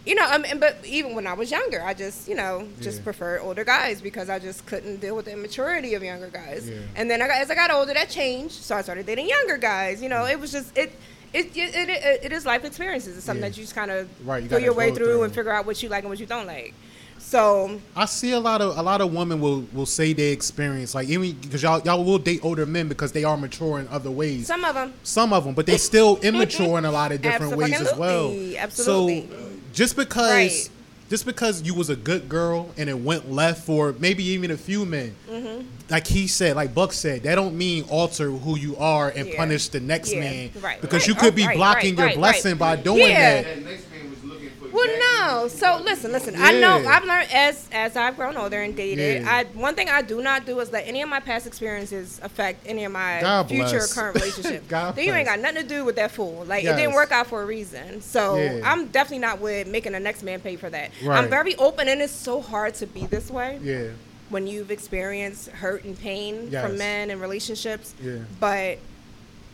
you 0.05 0.15
know, 0.15 0.25
um, 0.25 0.31
I 0.33 0.39
mean, 0.39 0.59
but 0.59 0.79
even 0.85 1.15
when 1.15 1.27
I 1.27 1.33
was 1.35 1.51
younger, 1.51 1.83
I 1.83 1.95
just 1.95 2.29
you 2.29 2.35
know 2.35 2.67
just 2.81 2.99
Yeah. 2.99 3.05
preferred 3.05 3.41
older 3.43 3.65
guys 3.65 4.01
because 4.01 4.29
I 4.29 4.39
just 4.39 4.67
couldn't 4.67 5.01
deal 5.01 5.15
with 5.17 5.27
the 5.27 5.33
immaturity 5.33 5.95
of 5.95 6.03
younger 6.03 6.29
guys. 6.29 6.69
Yeah. 6.69 6.77
And 6.97 7.11
then 7.11 7.23
I 7.23 7.29
got, 7.29 7.41
as 7.41 7.51
I 7.51 7.55
got 7.55 7.71
older, 7.71 7.95
that 7.95 8.11
changed, 8.11 8.55
so 8.55 8.75
I 8.77 8.83
started 8.83 9.07
dating 9.07 9.29
younger 9.29 9.59
guys. 9.59 10.03
You 10.03 10.09
know, 10.09 10.25
it 10.27 10.39
was 10.41 10.51
just 10.53 10.77
it. 10.77 10.93
It, 11.35 11.47
it, 11.57 11.75
it, 11.89 12.25
it 12.25 12.33
is 12.33 12.45
life 12.45 12.63
experiences. 12.63 13.17
It's 13.17 13.25
something 13.25 13.43
Yeah. 13.43 13.49
that 13.49 13.57
you 13.57 13.63
just 13.65 13.75
kind 13.75 13.91
of 13.91 14.07
Right, 14.27 14.43
you 14.43 14.59
your 14.59 14.75
way 14.75 14.91
through, 14.91 15.07
through. 15.07 15.23
and 15.23 15.35
figure 15.35 15.51
out 15.51 15.65
what 15.65 15.83
you 15.83 15.89
like 15.89 16.03
and 16.05 16.11
what 16.11 16.21
you 16.21 16.27
don't 16.27 16.47
like. 16.47 16.75
So 17.19 17.81
I 17.97 18.05
see 18.05 18.33
a 18.33 18.41
lot 18.41 18.61
of 18.61 18.77
a 18.77 18.83
lot 18.83 19.01
of 19.01 19.15
women 19.15 19.41
will 19.41 19.65
will 19.73 19.87
say 19.87 20.13
they 20.13 20.33
experience 20.33 20.95
like 20.95 21.09
even 21.09 21.33
because 21.33 21.63
y'all 21.63 21.81
y'all 21.87 22.05
will 22.05 22.19
date 22.19 22.41
older 22.45 22.67
men 22.67 22.89
because 22.89 23.13
they 23.13 23.25
are 23.25 23.37
mature 23.39 23.79
in 23.79 23.89
other 23.89 24.11
ways. 24.11 24.47
some 24.47 24.63
of 24.65 24.75
them, 24.75 24.93
Some 25.05 25.33
of 25.33 25.45
them, 25.45 25.55
but 25.55 25.65
they 25.65 25.79
still 25.79 26.19
immature 26.23 26.77
in 26.79 26.85
a 26.85 26.91
lot 26.93 27.13
of 27.13 27.23
different 27.23 27.57
ways 27.57 27.81
as 27.81 27.97
well. 27.97 28.27
Absolutely, 28.27 28.59
absolutely. 28.59 29.21
So 29.29 29.49
just 29.73 29.97
because 29.97 30.31
Right. 30.31 30.69
just 31.11 31.27
because 31.27 31.61
you 31.63 31.75
was 31.75 31.91
a 31.91 31.97
good 31.97 32.27
girl 32.27 32.71
and 32.79 32.89
it 32.89 32.99
went 32.99 33.31
left 33.31 33.67
for 33.67 33.95
maybe 33.99 34.25
even 34.25 34.51
a 34.51 34.57
few 34.57 34.87
men, 34.87 35.15
Mm-hmm. 35.31 35.61
like 35.91 36.07
he 36.07 36.27
said, 36.27 36.57
like 36.57 36.75
Buck 36.75 36.93
said, 36.95 37.25
that 37.25 37.35
don't 37.35 37.55
mean 37.57 37.85
alter 37.91 38.31
who 38.31 38.57
you 38.59 38.77
are 38.79 39.11
and 39.11 39.29
Yeah. 39.29 39.37
punish 39.37 39.69
the 39.69 39.81
next 39.81 40.13
Yeah, 40.15 40.21
man 40.21 40.51
right, 40.63 40.81
because 40.81 41.01
right. 41.03 41.09
you 41.09 41.15
could 41.15 41.35
Oh, 41.35 41.37
be 41.37 41.47
right, 41.47 41.57
blocking 41.57 41.91
right, 41.97 41.99
your 41.99 42.07
right, 42.07 42.17
blessing 42.17 42.53
right. 42.53 42.59
by 42.59 42.77
doing 42.77 43.11
Yeah. 43.11 43.43
that. 43.43 43.47
That 44.73 44.87
next 44.87 45.21
man 45.21 45.43
was 45.43 45.63
looking 45.63 45.73
No, 45.73 45.77
so 45.79 45.83
listen, 45.85 46.13
listen. 46.13 46.35
I 46.39 46.53
know 46.61 46.77
I've 46.89 47.05
learned 47.05 47.29
as 47.33 47.69
as 47.73 47.97
I've 47.97 48.17
grown 48.17 48.37
older 48.37 48.61
and 48.63 48.75
dated. 48.77 49.23
Yeah. 49.23 49.31
I 49.31 49.45
one 49.59 49.75
thing 49.75 49.89
I 49.89 50.03
do 50.03 50.23
not 50.23 50.47
do 50.47 50.59
is 50.61 50.73
let 50.73 50.87
any 50.87 51.03
of 51.03 51.09
my 51.09 51.21
past 51.21 51.47
experiences 51.47 52.21
affect 52.23 52.67
any 52.67 52.85
of 52.85 52.93
my 52.93 53.21
God 53.21 53.49
future 53.49 53.65
bless. 53.79 53.95
current 53.95 54.15
relationship. 54.15 54.69
God 54.69 54.97
then 54.97 55.05
you 55.05 55.13
ain't 55.13 55.27
got 55.29 55.39
nothing 55.41 55.63
to 55.63 55.69
do 55.69 55.85
with 55.85 55.97
that 55.97 56.11
fool. 56.11 56.45
Like 56.47 56.65
it 56.65 56.75
didn't 56.77 56.95
work 56.95 57.13
out 57.13 57.27
for 57.27 57.43
a 57.43 57.47
reason. 57.47 58.01
So 58.01 58.37
Yeah. 58.37 58.61
I'm 58.65 58.87
definitely 58.89 59.19
not 59.21 59.41
with 59.41 59.67
making 59.69 59.93
the 59.93 60.01
next 60.01 60.23
man 60.23 60.41
pay 60.41 60.57
for 60.57 60.71
that. 60.71 60.91
Right. 61.05 61.19
I'm 61.19 61.29
very 61.29 61.55
open, 61.57 61.89
and 61.89 62.01
it's 62.01 62.13
so 62.13 62.41
hard 62.41 62.75
to 62.75 62.87
be 62.87 63.07
this 63.07 63.31
way 63.31 63.59
Yeah. 63.63 63.89
when 64.31 64.47
you've 64.47 64.71
experienced 64.71 65.49
hurt 65.51 65.85
and 65.85 65.99
pain 65.99 66.49
Yes. 66.51 66.67
from 66.67 66.79
men 66.79 67.11
and 67.11 67.21
relationships. 67.21 67.95
Yeah. 68.03 68.19
But 68.41 68.79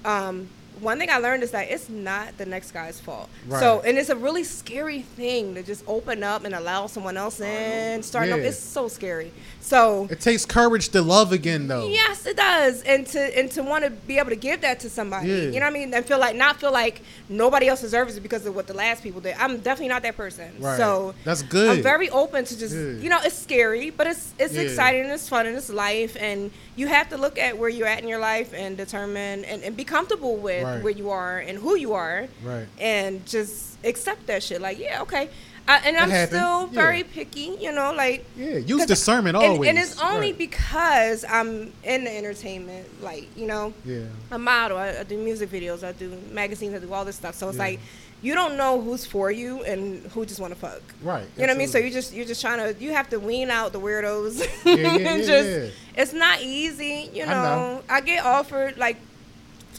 um, 0.04 0.48
one 0.80 0.98
thing 0.98 1.10
I 1.10 1.18
learned 1.18 1.42
is 1.42 1.50
that 1.52 1.70
it's 1.70 1.88
not 1.88 2.36
the 2.38 2.46
next 2.46 2.72
guy's 2.72 3.00
fault. 3.00 3.28
Right. 3.46 3.60
So, 3.60 3.80
and 3.80 3.98
it's 3.98 4.10
a 4.10 4.16
really 4.16 4.44
scary 4.44 5.02
thing 5.02 5.54
to 5.54 5.62
just 5.62 5.84
open 5.86 6.22
up 6.22 6.44
and 6.44 6.54
allow 6.54 6.86
someone 6.86 7.16
else 7.16 7.40
in, 7.40 8.02
starting 8.02 8.32
up. 8.32 8.40
Yeah. 8.40 8.46
It's 8.46 8.58
so 8.58 8.88
scary. 8.88 9.32
So, 9.68 10.08
It 10.10 10.20
takes 10.20 10.46
courage 10.46 10.88
to 10.90 11.02
love 11.02 11.30
again, 11.32 11.68
though. 11.68 11.88
yes, 11.88 12.24
it 12.24 12.38
does, 12.38 12.80
and 12.84 13.06
to 13.08 13.38
and 13.38 13.50
to 13.50 13.62
want 13.62 13.84
to 13.84 13.90
be 13.90 14.16
able 14.18 14.30
to 14.30 14.36
give 14.36 14.62
that 14.62 14.80
to 14.80 14.88
somebody. 14.88 15.28
Yeah. 15.28 15.34
You 15.36 15.60
know 15.60 15.66
what 15.66 15.66
I 15.66 15.70
mean? 15.70 15.92
And 15.92 16.04
feel 16.06 16.18
like 16.18 16.36
not 16.36 16.58
feel 16.58 16.72
like 16.72 17.02
nobody 17.28 17.68
else 17.68 17.82
deserves 17.82 18.16
it 18.16 18.22
because 18.22 18.46
of 18.46 18.54
what 18.56 18.66
the 18.66 18.72
last 18.72 19.02
people 19.02 19.20
did. 19.20 19.34
I'm 19.38 19.58
definitely 19.58 19.88
not 19.88 20.02
that 20.04 20.16
person. 20.16 20.50
Right. 20.58 20.78
So 20.78 21.14
That's 21.24 21.42
good. 21.42 21.68
I'm 21.78 21.82
very 21.82 22.08
open 22.08 22.46
to 22.46 22.58
just 22.58 22.74
Yeah. 22.74 22.92
you 23.02 23.10
know 23.10 23.18
it's 23.22 23.38
scary, 23.38 23.90
but 23.90 24.06
it's 24.06 24.32
it's 24.38 24.54
Yeah. 24.54 24.62
exciting 24.62 25.02
and 25.02 25.12
it's 25.12 25.28
fun 25.28 25.46
and 25.46 25.54
it's 25.54 25.68
life 25.68 26.16
and 26.18 26.50
you 26.76 26.86
have 26.86 27.10
to 27.10 27.18
look 27.18 27.38
at 27.38 27.58
where 27.58 27.68
you're 27.68 27.88
at 27.88 28.00
in 28.02 28.08
your 28.08 28.20
life 28.20 28.54
and 28.54 28.74
determine 28.78 29.44
and, 29.44 29.62
and 29.62 29.76
be 29.76 29.84
comfortable 29.84 30.36
with 30.36 30.64
Right. 30.64 30.82
where 30.82 30.92
you 30.94 31.10
are 31.10 31.38
and 31.40 31.58
who 31.58 31.76
you 31.76 31.92
are 31.92 32.26
Right. 32.42 32.66
and 32.80 33.26
just 33.26 33.76
accept 33.84 34.26
that 34.28 34.42
shit. 34.42 34.62
Like 34.62 34.78
yeah, 34.78 35.02
okay. 35.02 35.28
I, 35.68 35.76
and 35.84 35.96
I'm 35.98 36.26
still 36.26 36.62
Yeah. 36.72 36.80
very 36.82 37.04
picky, 37.04 37.56
you 37.60 37.70
know, 37.72 37.92
like 37.92 38.24
Yeah, 38.36 38.56
use 38.56 38.86
discernment 38.86 39.36
always. 39.36 39.68
And 39.68 39.78
it's 39.78 40.00
only 40.00 40.28
Right. 40.32 40.38
because 40.38 41.24
I'm 41.28 41.72
in 41.84 42.04
the 42.04 42.16
entertainment, 42.16 43.02
like 43.02 43.28
you 43.36 43.46
know, 43.46 43.74
Yeah. 43.84 44.04
a 44.30 44.38
model. 44.38 44.78
I, 44.78 45.00
I 45.00 45.02
do 45.02 45.18
music 45.18 45.50
videos. 45.50 45.84
I 45.84 45.92
do 45.92 46.18
magazines. 46.32 46.74
I 46.74 46.78
do 46.78 46.92
all 46.92 47.04
this 47.04 47.16
stuff. 47.16 47.34
So 47.34 47.48
it's 47.48 47.56
Yeah. 47.58 47.64
like 47.64 47.80
you 48.20 48.34
don't 48.34 48.56
know 48.56 48.80
who's 48.80 49.06
for 49.06 49.30
you 49.30 49.62
and 49.62 50.04
who 50.12 50.26
just 50.26 50.40
want 50.40 50.52
to 50.52 50.58
fuck. 50.58 50.80
Right. 51.02 51.24
You 51.36 51.42
know 51.46 51.52
what 51.52 51.54
I 51.54 51.58
mean? 51.58 51.68
So 51.68 51.78
absolutely. 51.78 51.88
you 51.88 51.94
just 51.94 52.12
you're 52.14 52.24
just 52.26 52.40
trying 52.40 52.58
to 52.74 52.82
you 52.82 52.92
have 52.92 53.08
to 53.10 53.20
wean 53.20 53.50
out 53.50 53.72
the 53.72 53.80
weirdos. 53.80 54.40
Yeah, 54.64 54.74
yeah, 54.74 54.96
yeah, 54.96 55.16
just 55.18 55.48
yeah. 55.48 56.02
it's 56.02 56.12
not 56.14 56.40
easy. 56.40 57.10
You 57.12 57.24
I 57.24 57.26
know, 57.26 57.42
know. 57.42 57.82
I, 57.90 58.00
get 58.00 58.24
offered 58.24 58.76
like 58.78 58.96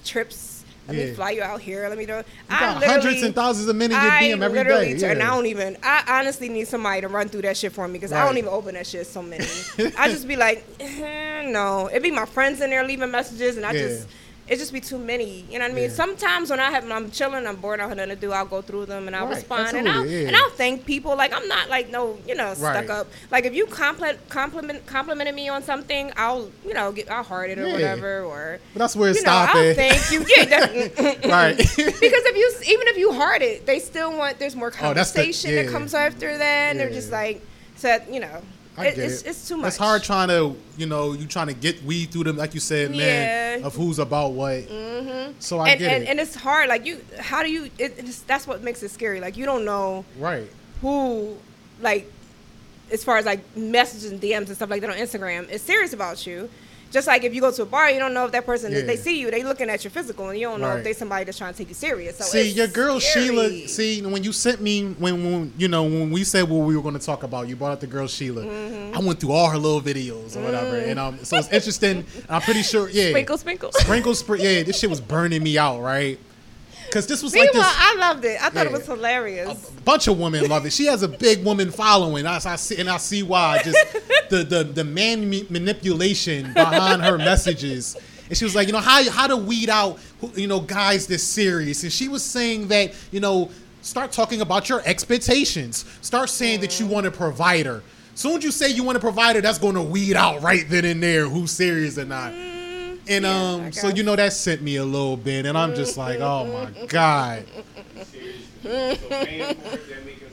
trips. 0.05 0.48
Let 0.89 0.97
me 0.97 1.07
Yeah. 1.09 1.13
fly 1.13 1.31
you 1.31 1.41
out 1.43 1.61
here. 1.61 1.87
Let 1.87 1.97
me 1.97 2.05
do. 2.05 2.13
You 2.13 2.23
I 2.49 2.55
hundreds 2.85 3.21
and 3.21 3.35
thousands 3.35 3.67
of 3.67 3.75
men 3.75 3.91
in 3.91 4.01
your 4.01 4.11
DM 4.11 4.41
every 4.43 4.63
day. 4.63 4.97
turn- 4.99 5.11
and 5.11 5.23
I 5.23 5.27
don't 5.27 5.45
even. 5.45 5.77
I 5.83 6.03
honestly 6.19 6.49
need 6.49 6.67
somebody 6.67 7.01
to 7.01 7.07
run 7.07 7.29
through 7.29 7.43
that 7.43 7.57
shit 7.57 7.71
for 7.71 7.87
me 7.87 7.93
because 7.93 8.11
I 8.11 8.25
don't 8.25 8.37
even 8.37 8.49
open 8.49 8.73
that 8.75 8.87
shit. 8.87 9.05
So 9.07 9.21
many. 9.21 9.45
I 9.97 10.09
just 10.09 10.27
be 10.27 10.35
like, 10.35 10.65
eh, 10.79 11.43
no. 11.49 11.87
It 11.87 12.01
be 12.01 12.11
my 12.11 12.25
friends 12.25 12.59
in 12.61 12.69
there 12.71 12.83
leaving 12.85 13.11
messages, 13.11 13.57
and 13.57 13.65
I 13.65 13.71
Yeah. 13.73 13.81
just. 13.81 14.07
It 14.49 14.57
just 14.57 14.73
be 14.73 14.81
too 14.81 14.97
many, 14.97 15.45
you 15.49 15.59
know 15.59 15.65
what 15.65 15.71
I 15.71 15.75
mean. 15.75 15.83
Yeah. 15.91 15.95
Sometimes 15.95 16.49
when 16.49 16.59
I 16.59 16.71
have, 16.71 16.89
I'm 16.89 17.11
chilling, 17.11 17.45
I'm 17.45 17.57
bored, 17.57 17.79
I 17.79 17.87
have 17.87 17.95
nothing 17.95 18.09
to 18.09 18.15
do. 18.15 18.31
I'll 18.31 18.47
go 18.47 18.63
through 18.63 18.87
them 18.87 19.05
and 19.05 19.15
I'll 19.15 19.27
Right, 19.27 19.35
respond, 19.35 19.77
and 19.77 19.87
I'll 19.87 20.05
yeah. 20.07 20.27
and 20.27 20.35
I'll 20.35 20.49
thank 20.49 20.85
people. 20.87 21.15
Like 21.15 21.31
I'm 21.33 21.47
not 21.47 21.69
like 21.69 21.89
no, 21.91 22.17
you 22.27 22.33
know, 22.33 22.55
stuck 22.55 22.73
Right. 22.73 22.89
up. 22.89 23.07
Like 23.29 23.45
if 23.45 23.53
you 23.53 23.67
compliment 23.67 24.17
compliment 24.29 24.85
complimented 24.87 25.35
me 25.35 25.49
on 25.49 25.61
something, 25.61 26.11
I'll 26.17 26.49
you 26.65 26.73
know 26.73 26.91
get 26.91 27.11
I'll 27.11 27.21
heart 27.23 27.51
it 27.51 27.59
or 27.59 27.67
Yeah. 27.67 27.73
whatever, 27.73 28.23
or 28.23 28.59
But 28.73 28.79
that's 28.79 28.95
where 28.95 29.11
it 29.11 29.17
stops. 29.17 29.53
I'll 29.53 29.69
at. 29.69 29.75
thank 29.75 30.11
you. 30.11 30.25
Yeah, 30.35 31.27
right. 31.31 31.55
because 31.57 31.75
if 31.77 32.35
you 32.35 32.73
even 32.73 32.87
if 32.87 32.97
you 32.97 33.13
heart 33.13 33.43
it, 33.43 33.67
they 33.67 33.77
still 33.79 34.17
want 34.17 34.39
there's 34.39 34.55
more 34.55 34.69
Oh, 34.69 34.71
the- 34.71 34.77
conversation 34.77 35.53
that 35.55 35.67
comes 35.69 35.93
after 35.93 36.35
that. 36.39 36.69
And 36.71 36.79
they're 36.79 36.89
just 36.89 37.11
like, 37.11 37.45
so 37.75 37.99
you 38.09 38.19
know, 38.19 38.41
I 38.79 38.87
it, 38.87 38.95
get 38.95 39.05
it's 39.05 39.21
it. 39.21 39.29
it's 39.29 39.47
too 39.47 39.57
much. 39.57 39.67
It's 39.67 39.77
hard 39.77 40.03
trying 40.03 40.29
to, 40.29 40.55
you 40.77 40.85
know, 40.85 41.13
you 41.13 41.27
trying 41.27 41.47
to 41.47 41.53
get 41.53 41.83
weed 41.83 42.11
through 42.11 42.23
them, 42.25 42.37
like 42.37 42.53
you 42.53 42.59
said, 42.59 42.91
man, 42.91 43.59
Yeah. 43.59 43.67
of 43.67 43.75
who's 43.75 43.99
about 43.99 44.31
what. 44.33 44.63
Mm-hmm. 44.67 45.33
So 45.39 45.59
I 45.59 45.69
and, 45.69 45.79
get 45.79 45.91
and, 45.93 46.03
it. 46.03 46.09
and 46.09 46.19
it's 46.19 46.35
hard. 46.35 46.69
Like 46.69 46.85
you, 46.85 46.99
how 47.19 47.43
do 47.43 47.51
you? 47.51 47.65
It, 47.77 47.95
it's, 47.97 48.21
that's 48.21 48.47
what 48.47 48.63
makes 48.63 48.81
it 48.83 48.89
scary. 48.89 49.19
Like 49.19 49.37
you 49.37 49.45
don't 49.45 49.65
know 49.65 50.05
right. 50.17 50.49
who, 50.81 51.37
like, 51.81 52.11
as 52.91 53.03
far 53.03 53.17
as 53.17 53.25
like 53.25 53.41
messages 53.55 54.11
and 54.11 54.19
DMs 54.21 54.47
and 54.47 54.55
stuff 54.55 54.69
like 54.69 54.81
that 54.81 54.89
on 54.89 54.95
Instagram 54.97 55.49
is 55.49 55.61
serious 55.61 55.93
about 55.93 56.25
you. 56.25 56.49
Just 56.91 57.05
like 57.07 57.23
if 57.23 57.33
you 57.35 57.41
go 57.41 57.51
to 57.51 57.61
a 57.61 57.65
bar, 57.65 57.91
you 57.91 57.99
don't 57.99 58.13
know 58.13 58.25
if 58.25 58.31
that 58.31 58.45
person 58.45 58.71
Yeah. 58.71 58.81
they 58.81 58.95
see 58.95 59.19
you, 59.19 59.29
they 59.29 59.43
looking 59.43 59.69
at 59.69 59.83
your 59.83 59.91
physical, 59.91 60.29
and 60.29 60.39
you 60.39 60.47
don't 60.47 60.59
know 60.59 60.69
Right. 60.69 60.77
if 60.79 60.83
they 60.83 60.93
somebody 60.93 61.23
that's 61.25 61.37
trying 61.37 61.53
to 61.53 61.57
take 61.57 61.69
you 61.69 61.75
serious. 61.75 62.17
So 62.17 62.23
see, 62.25 62.49
your 62.49 62.67
girl 62.67 62.99
scary. 62.99 63.25
Sheila. 63.27 63.67
See, 63.67 64.01
when 64.01 64.23
you 64.23 64.31
sent 64.31 64.59
me, 64.61 64.85
when, 64.97 65.23
when 65.23 65.53
you 65.57 65.67
know, 65.67 65.83
when 65.83 66.09
we 66.09 66.23
said 66.23 66.49
what 66.49 66.65
we 66.65 66.75
were 66.75 66.81
going 66.81 66.97
to 66.97 67.05
talk 67.05 67.23
about, 67.23 67.47
you 67.47 67.55
brought 67.55 67.71
up 67.73 67.79
the 67.79 67.87
girl 67.87 68.07
Sheila. 68.07 68.43
Mm-hmm. 68.43 68.95
I 68.97 68.99
went 68.99 69.19
through 69.19 69.33
all 69.33 69.49
her 69.49 69.57
little 69.57 69.81
videos 69.81 70.35
or 70.35 70.41
whatever, 70.41 70.77
and 70.77 70.97
um, 70.99 71.19
so 71.23 71.37
it's 71.37 71.49
interesting. 71.49 72.05
I'm 72.27 72.41
pretty 72.41 72.63
sure, 72.63 72.89
yeah, 72.89 73.09
sprinkle, 73.09 73.37
sprinkle. 73.37 73.71
sprinkle, 73.73 74.13
spr- 74.13 74.39
yeah, 74.39 74.63
this 74.63 74.79
shit 74.79 74.89
was 74.89 75.01
burning 75.01 75.43
me 75.43 75.57
out, 75.57 75.81
right? 75.81 76.17
Because 76.89 77.07
this 77.07 77.21
was 77.23 77.35
like 77.35 77.51
this. 77.51 77.63
I 77.65 77.95
loved 77.99 78.25
it. 78.25 78.41
I 78.41 78.49
thought 78.49 78.65
it 78.65 78.71
was 78.71 78.85
hilarious. 78.85 79.69
a 79.69 79.81
bunch 79.81 80.07
of 80.07 80.19
women 80.19 80.47
love 80.49 80.65
it. 80.65 80.73
She 80.73 80.85
has 80.85 81.03
a 81.03 81.07
big 81.07 81.43
woman 81.43 81.71
following. 81.71 82.25
I, 82.25 82.35
I 82.35 82.55
see, 82.55 82.77
and 82.77 82.89
I 82.89 82.97
see 82.97 83.23
why. 83.23 83.61
Just 83.63 83.93
the 84.29 84.43
the 84.43 84.63
the 84.63 84.83
man 84.83 85.29
manipulation 85.49 86.53
behind 86.53 87.01
her 87.03 87.17
messages. 87.17 87.95
And 88.27 88.37
she 88.37 88.43
was 88.43 88.55
like, 88.55 88.67
you 88.67 88.73
know, 88.73 88.79
how 88.79 89.09
how 89.09 89.27
to 89.27 89.37
weed 89.37 89.69
out, 89.69 89.99
you 90.35 90.47
know, 90.47 90.59
guys 90.59 91.07
this 91.07 91.23
serious. 91.23 91.83
And 91.83 91.91
she 91.91 92.07
was 92.07 92.23
saying 92.23 92.67
that, 92.67 92.93
you 93.11 93.19
know, 93.19 93.49
start 93.81 94.11
talking 94.11 94.41
about 94.41 94.69
your 94.69 94.81
expectations. 94.85 95.85
Start 96.01 96.29
saying 96.29 96.61
that 96.61 96.79
you 96.79 96.85
want 96.85 97.07
a 97.07 97.11
provider. 97.11 97.83
Soon 98.15 98.37
as 98.37 98.43
you 98.43 98.51
say 98.51 98.69
you 98.69 98.83
want 98.83 98.97
a 98.97 98.99
provider, 98.99 99.39
that's 99.41 99.57
going 99.57 99.75
to 99.75 99.81
weed 99.81 100.15
out 100.15 100.41
right 100.41 100.65
then 100.67 100.83
and 100.85 101.01
there 101.01 101.27
who's 101.29 101.51
serious 101.51 101.97
or 101.97 102.05
not. 102.05 102.33
And 103.09 103.25
yeah, 103.25 103.51
um, 103.53 103.71
so 103.71 103.87
you 103.87 104.03
know 104.03 104.15
that 104.15 104.33
sent 104.33 104.61
me 104.61 104.75
a 104.75 104.85
little 104.85 105.17
bit, 105.17 105.47
and 105.47 105.57
I'm 105.57 105.73
just 105.73 105.97
like, 105.97 106.19
oh 106.19 106.45
my 106.45 106.85
god. 106.87 107.43
Serious. 108.03 108.35
so 108.61 109.09
paying 109.09 109.55
for 109.55 109.73
it, 109.73 109.89
that 109.89 110.05
make 110.05 110.19
him 110.19 110.29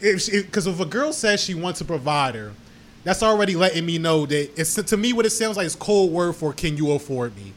serious. 0.00 0.28
because 0.30 0.68
if, 0.68 0.78
a 0.78 0.84
girl 0.84 1.12
says 1.12 1.42
she 1.42 1.54
wants 1.54 1.80
a 1.80 1.84
provider, 1.84 2.52
that's 3.02 3.24
already 3.24 3.56
letting 3.56 3.84
me 3.84 3.98
know 3.98 4.26
that 4.26 4.50
it's 4.58 4.74
to 4.74 4.96
me 4.96 5.12
what 5.12 5.26
it 5.26 5.30
sounds 5.30 5.56
like 5.56 5.66
is 5.66 5.74
cold 5.74 6.12
word 6.12 6.34
for 6.34 6.52
can 6.52 6.76
you 6.76 6.92
afford 6.92 7.34
me? 7.34 7.52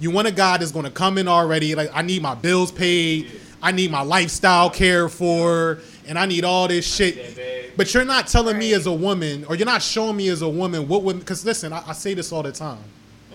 You 0.00 0.10
want 0.10 0.26
a 0.26 0.32
guy 0.32 0.56
that's 0.56 0.72
going 0.72 0.86
to 0.86 0.90
come 0.90 1.18
in 1.18 1.28
already 1.28 1.74
like 1.74 1.90
I 1.92 2.00
need 2.00 2.22
my 2.22 2.34
bills 2.34 2.72
paid, 2.72 3.30
I 3.62 3.72
need 3.72 3.90
my 3.90 4.02
lifestyle 4.02 4.70
cared 4.70 5.12
for, 5.12 5.80
and 6.06 6.18
I 6.18 6.24
need 6.24 6.44
all 6.44 6.66
this 6.66 6.86
shit. 6.86 7.74
But 7.76 7.92
you're 7.92 8.06
not 8.06 8.26
telling 8.26 8.56
me 8.56 8.72
as 8.72 8.86
a 8.86 8.92
woman, 8.92 9.44
or 9.46 9.54
you're 9.54 9.66
not 9.66 9.82
showing 9.82 10.16
me 10.16 10.28
as 10.28 10.40
a 10.40 10.48
woman 10.48 10.88
what 10.88 11.02
would. 11.02 11.18
Because 11.18 11.44
listen, 11.44 11.74
I, 11.74 11.82
I 11.88 11.92
say 11.92 12.14
this 12.14 12.32
all 12.32 12.42
the 12.42 12.52
time. 12.52 12.78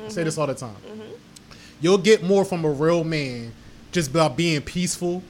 I 0.09 0.13
say 0.13 0.23
this 0.23 0.33
mm-hmm. 0.33 0.41
all 0.41 0.47
the 0.47 0.55
time. 0.55 0.75
You'll 1.81 1.97
get 1.97 2.23
more 2.23 2.43
from 2.43 2.65
a 2.65 2.69
real 2.69 3.03
man 3.03 3.53
just 3.91 4.11
by 4.11 4.27
being 4.27 4.61
peaceful, 4.61 5.23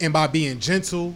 and 0.00 0.12
by 0.12 0.26
being 0.26 0.60
gentle, 0.60 1.14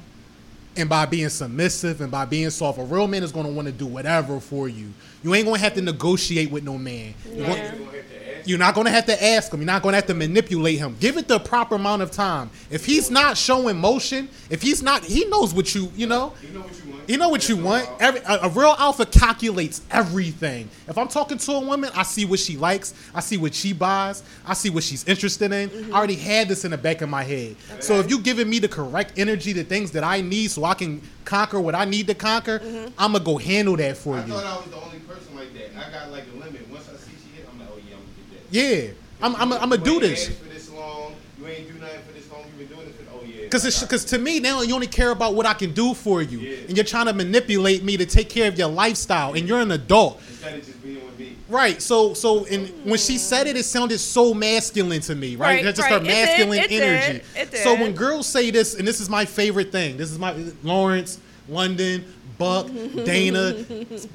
and 0.76 0.88
by 0.88 1.06
being 1.06 1.28
submissive, 1.28 2.00
and 2.00 2.10
by 2.10 2.24
being 2.24 2.50
soft. 2.50 2.78
A 2.78 2.82
real 2.84 3.06
man 3.06 3.22
is 3.22 3.30
going 3.30 3.46
to 3.46 3.52
want 3.52 3.66
to 3.66 3.72
do 3.72 3.86
whatever 3.86 4.40
for 4.40 4.68
you. 4.68 4.92
You 5.22 5.34
ain't 5.34 5.44
going 5.44 5.58
to 5.58 5.62
have 5.62 5.74
to 5.74 5.82
negotiate 5.82 6.50
with 6.50 6.64
no 6.64 6.78
man. 6.78 7.14
You're 7.26 7.46
Yeah. 7.46 7.46
gonna- 7.46 7.62
You 7.62 7.76
gonna 7.76 7.90
have 7.92 8.08
to 8.08 8.38
ask. 8.38 8.48
you're 8.48 8.58
not 8.58 8.74
going 8.74 8.84
to 8.86 8.90
have 8.90 9.06
to 9.06 9.24
ask 9.24 9.52
him. 9.52 9.60
You're 9.60 9.66
not 9.66 9.82
going 9.82 9.92
to 9.92 9.96
have 9.96 10.06
to 10.06 10.14
manipulate 10.14 10.78
him. 10.78 10.96
Give 10.98 11.16
it 11.18 11.28
the 11.28 11.38
proper 11.38 11.74
amount 11.74 12.02
of 12.02 12.10
time. 12.10 12.50
If 12.70 12.86
he's 12.86 13.10
not 13.10 13.36
showing 13.36 13.76
motion, 13.78 14.28
if 14.48 14.62
he's 14.62 14.82
not, 14.82 15.04
he 15.04 15.26
knows 15.26 15.52
what 15.52 15.74
you, 15.74 15.92
you 15.94 16.06
know. 16.06 16.32
You 16.42 16.54
know 16.54 16.60
what 16.60 16.70
you 16.84 16.89
want. 16.89 16.89
You 17.10 17.16
know 17.16 17.28
what 17.28 17.48
you 17.48 17.56
want. 17.56 17.90
Every, 17.98 18.20
a, 18.20 18.42
a 18.42 18.48
real 18.50 18.76
alpha 18.78 19.04
calculates 19.04 19.82
everything. 19.90 20.70
If 20.86 20.96
I'm 20.96 21.08
talking 21.08 21.38
to 21.38 21.52
a 21.54 21.58
woman, 21.58 21.90
I 21.96 22.04
see 22.04 22.24
what 22.24 22.38
she 22.38 22.56
likes. 22.56 22.94
I 23.12 23.18
see 23.18 23.36
what 23.36 23.52
she 23.52 23.72
buys. 23.72 24.22
I 24.46 24.54
see 24.54 24.70
what 24.70 24.84
she's 24.84 25.02
interested 25.08 25.50
in. 25.50 25.92
I 25.92 25.98
already 25.98 26.14
had 26.14 26.46
this 26.46 26.64
in 26.64 26.70
the 26.70 26.78
back 26.78 27.00
of 27.00 27.08
my 27.08 27.24
head. 27.24 27.56
So 27.80 27.98
if 27.98 28.08
you're 28.08 28.20
giving 28.20 28.48
me 28.48 28.60
the 28.60 28.68
correct 28.68 29.14
energy, 29.18 29.52
the 29.52 29.64
things 29.64 29.90
that 29.90 30.04
I 30.04 30.20
need, 30.20 30.52
so 30.52 30.62
I 30.62 30.74
can 30.74 31.02
conquer 31.24 31.60
what 31.60 31.74
I 31.74 31.84
need 31.84 32.06
to 32.06 32.14
conquer, 32.14 32.60
mm-hmm. 32.60 32.92
I'm 32.96 33.10
gonna 33.10 33.24
go 33.24 33.38
handle 33.38 33.76
that 33.78 33.96
for 33.96 34.14
I 34.14 34.24
you. 34.24 34.32
I 34.32 34.36
thought 34.36 34.46
I 34.46 34.56
was 34.58 34.66
the 34.66 34.80
only 34.80 35.00
person 35.00 35.34
like 35.34 35.52
that. 35.54 35.84
I 35.84 35.90
got 35.90 36.12
like 36.12 36.26
a 36.32 36.38
limit. 36.38 36.70
Once 36.70 36.88
I 36.88 36.96
see 36.96 37.10
she 37.24 37.36
hit, 37.36 37.48
I'm 37.52 37.58
like, 37.58 37.70
oh 37.72 37.78
yeah, 37.78 37.96
I'm 37.96 38.02
gonna 38.02 38.30
get 38.30 38.52
that. 38.52 38.86
Yeah, 38.86 38.92
I'm. 39.20 39.34
I'm. 39.34 39.52
I'm 39.54 39.70
gonna 39.70 39.78
do 39.78 39.94
ain't 39.94 40.02
this. 40.02 40.28
asked 40.28 40.38
for 40.38 40.48
this 40.48 40.70
long. 40.70 41.16
You 41.40 41.48
ain't 41.48 41.66
do 41.66 41.74
nothing 41.80 42.02
for 42.02 42.12
this 42.12 42.30
long. 42.30 42.44
You 42.44 42.66
been 42.66 42.76
doing 42.76 42.86
this 42.86 42.94
for 42.94 43.02
oh 43.14 43.24
yeah. 43.24 43.39
Because 43.50 43.82
I 43.82 43.84
because 43.84 44.04
to 44.06 44.18
me 44.18 44.38
now 44.38 44.62
you 44.62 44.74
only 44.74 44.86
care 44.86 45.10
about 45.10 45.34
what 45.34 45.44
I 45.44 45.54
can 45.54 45.72
do 45.72 45.92
for 45.94 46.22
you, 46.22 46.38
Yeah. 46.38 46.56
and 46.68 46.76
you're 46.76 46.84
trying 46.84 47.06
to 47.06 47.12
manipulate 47.12 47.82
me 47.82 47.96
to 47.96 48.06
take 48.06 48.28
care 48.28 48.46
of 48.48 48.56
your 48.56 48.68
lifestyle, 48.68 49.32
and 49.34 49.48
you're 49.48 49.60
an 49.60 49.72
adult. 49.72 50.20
Instead 50.30 50.54
of 50.58 50.64
just 50.66 50.82
being 50.82 51.04
with 51.04 51.18
me. 51.18 51.36
Right. 51.48 51.82
So 51.82 52.14
so 52.14 52.44
and 52.44 52.68
when 52.84 52.98
she 52.98 53.18
said 53.18 53.48
it, 53.48 53.56
it 53.56 53.64
sounded 53.64 53.98
so 53.98 54.32
masculine 54.34 55.00
to 55.02 55.16
me, 55.16 55.34
right? 55.34 55.56
Right, 55.56 55.64
That's 55.64 55.78
just 55.78 55.90
right. 55.90 56.00
her 56.00 56.06
It 56.08 56.12
did, 56.12 56.26
masculine 56.28 56.58
it 56.60 56.68
did, 56.68 56.82
energy. 56.82 57.24
it 57.36 57.56
So 57.58 57.74
when 57.74 57.92
girls 57.92 58.28
say 58.28 58.50
this, 58.52 58.74
and 58.74 58.86
this 58.86 59.00
is 59.00 59.10
my 59.10 59.24
favorite 59.24 59.72
thing, 59.72 59.96
this 59.96 60.12
is 60.12 60.18
my 60.18 60.32
Lawrence, 60.62 61.18
London, 61.48 62.04
Buck, 62.40 62.68
Dana, 63.04 63.52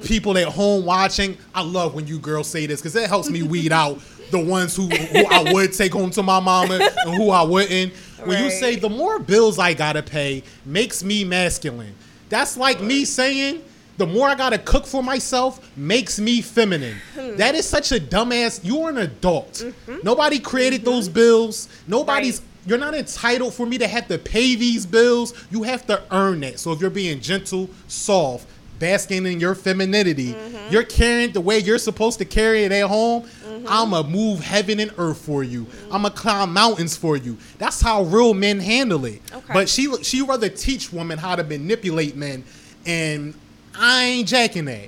people 0.04 0.36
at 0.38 0.48
home 0.48 0.84
watching. 0.84 1.38
I 1.54 1.62
love 1.62 1.94
when 1.94 2.08
you 2.08 2.18
girls 2.18 2.48
say 2.48 2.66
this 2.66 2.82
because 2.82 2.96
it 2.96 3.08
helps 3.08 3.30
me 3.30 3.44
weed 3.44 3.72
out 3.72 4.02
the 4.32 4.40
ones 4.44 4.76
who, 4.76 4.88
who 4.88 5.26
I 5.28 5.54
would 5.54 5.72
take 5.74 5.94
home 5.94 6.10
to 6.10 6.24
my 6.24 6.40
mama 6.40 6.80
and 7.06 7.16
who 7.16 7.30
I 7.30 7.44
wouldn't. 7.44 7.94
when 8.24 8.44
you 8.44 8.50
say 8.50 8.78
the 8.78 8.90
more 8.90 9.20
bills 9.20 9.60
I 9.60 9.76
gotta 9.76 10.02
pay 10.02 10.42
makes 10.66 11.04
me 11.04 11.24
masculine. 11.24 11.94
That's 12.30 12.58
like 12.58 12.82
me 12.82 13.06
saying 13.06 13.62
the 13.98 14.08
more 14.08 14.28
I 14.28 14.34
gotta 14.34 14.58
cook 14.58 14.88
for 14.88 15.04
myself 15.04 15.72
makes 15.78 16.20
me 16.20 16.42
feminine. 16.42 16.98
Hmm. 17.14 17.36
That 17.36 17.54
is 17.54 17.70
such 17.70 17.92
a 17.92 18.00
dumbass. 18.00 18.60
You're 18.64 18.90
an 18.90 18.98
adult. 18.98 19.64
Nobody 20.04 20.40
created 20.40 20.84
those 20.84 21.08
bills. 21.08 21.70
Nobody's. 21.88 22.40
Mm-hmm. 22.40 22.48
Right. 22.48 22.55
You're 22.66 22.78
not 22.78 22.96
entitled 22.96 23.54
for 23.54 23.66
me 23.66 23.78
to 23.78 23.88
have 23.88 24.08
to 24.08 24.18
pay 24.18 24.56
these 24.56 24.86
bills. 24.86 25.34
You 25.52 25.64
have 25.64 25.86
to 25.88 26.02
earn 26.12 26.40
that. 26.42 26.60
So 26.60 26.72
if 26.72 26.82
you're 26.82 26.90
being 26.90 27.20
gentle, 27.22 27.70
soft, 27.88 28.48
basking 28.80 29.26
in 29.26 29.40
your 29.40 29.56
femininity, 29.56 30.34
Mm-hmm. 30.34 30.74
you're 30.74 30.84
carrying 30.84 31.32
the 31.32 31.42
way 31.42 31.60
you're 31.60 31.78
supposed 31.78 32.18
to 32.20 32.26
carry 32.26 32.64
it 32.64 32.72
at 32.72 32.88
home. 32.88 33.28
I'ma 33.68 34.04
move 34.04 34.42
heaven 34.42 34.80
and 34.80 34.92
earth 34.98 35.18
for 35.20 35.44
you. 35.44 35.66
I'ma 35.92 36.10
climb 36.10 36.54
mountains 36.54 36.96
for 36.98 37.16
you. 37.18 37.38
That's 37.58 37.82
how 37.82 38.04
real 38.04 38.34
men 38.34 38.60
handle 38.60 39.06
it. 39.06 39.22
Okay. 39.34 39.54
But 39.54 39.70
she 39.70 39.92
she 40.04 40.22
rather 40.22 40.50
teach 40.50 40.92
women 40.94 41.18
how 41.18 41.36
to 41.36 41.44
manipulate 41.44 42.16
men, 42.16 42.44
and 42.86 43.34
I 43.78 44.04
ain't 44.06 44.28
jacking 44.28 44.66
that. 44.66 44.88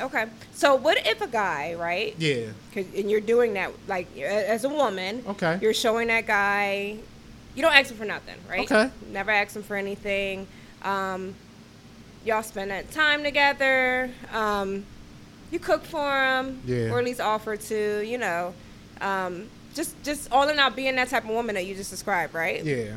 Okay. 0.00 0.26
So 0.52 0.74
what 0.74 0.98
if 1.06 1.20
a 1.20 1.26
guy, 1.26 1.74
right? 1.74 2.14
Yeah. 2.18 2.46
'Cause- 2.74 2.84
and 2.96 3.10
you're 3.10 3.20
doing 3.20 3.54
that 3.54 3.70
like 3.88 4.06
as 4.18 4.64
a 4.64 4.68
woman. 4.68 5.24
Okay. 5.26 5.58
You're 5.62 5.74
showing 5.74 6.08
that 6.08 6.26
guy. 6.26 6.96
You 7.54 7.62
don't 7.62 7.74
ask 7.74 7.90
him 7.90 7.96
for 7.96 8.04
nothing, 8.04 8.34
right? 8.48 8.70
Okay. 8.70 8.90
Never 9.10 9.30
ask 9.30 9.56
him 9.56 9.62
for 9.62 9.76
anything. 9.76 10.46
Um, 10.82 11.34
y'all 12.24 12.42
spend 12.42 12.70
that 12.70 12.90
time 12.92 13.22
together. 13.22 14.10
Um, 14.32 14.84
you 15.50 15.58
cook 15.58 15.84
for 15.84 16.12
him, 16.12 16.60
Yeah. 16.66 16.90
or 16.90 16.98
at 16.98 17.04
least 17.04 17.20
offer 17.20 17.56
to. 17.56 18.02
You 18.06 18.18
know, 18.18 18.52
um, 19.00 19.48
just 19.74 19.94
just 20.02 20.30
all 20.32 20.48
in 20.48 20.58
all 20.58 20.70
being 20.70 20.96
that 20.96 21.08
type 21.08 21.24
of 21.24 21.30
woman 21.30 21.54
that 21.54 21.64
you 21.66 21.74
just 21.74 21.90
described, 21.90 22.34
right? 22.34 22.62
Yeah. 22.64 22.92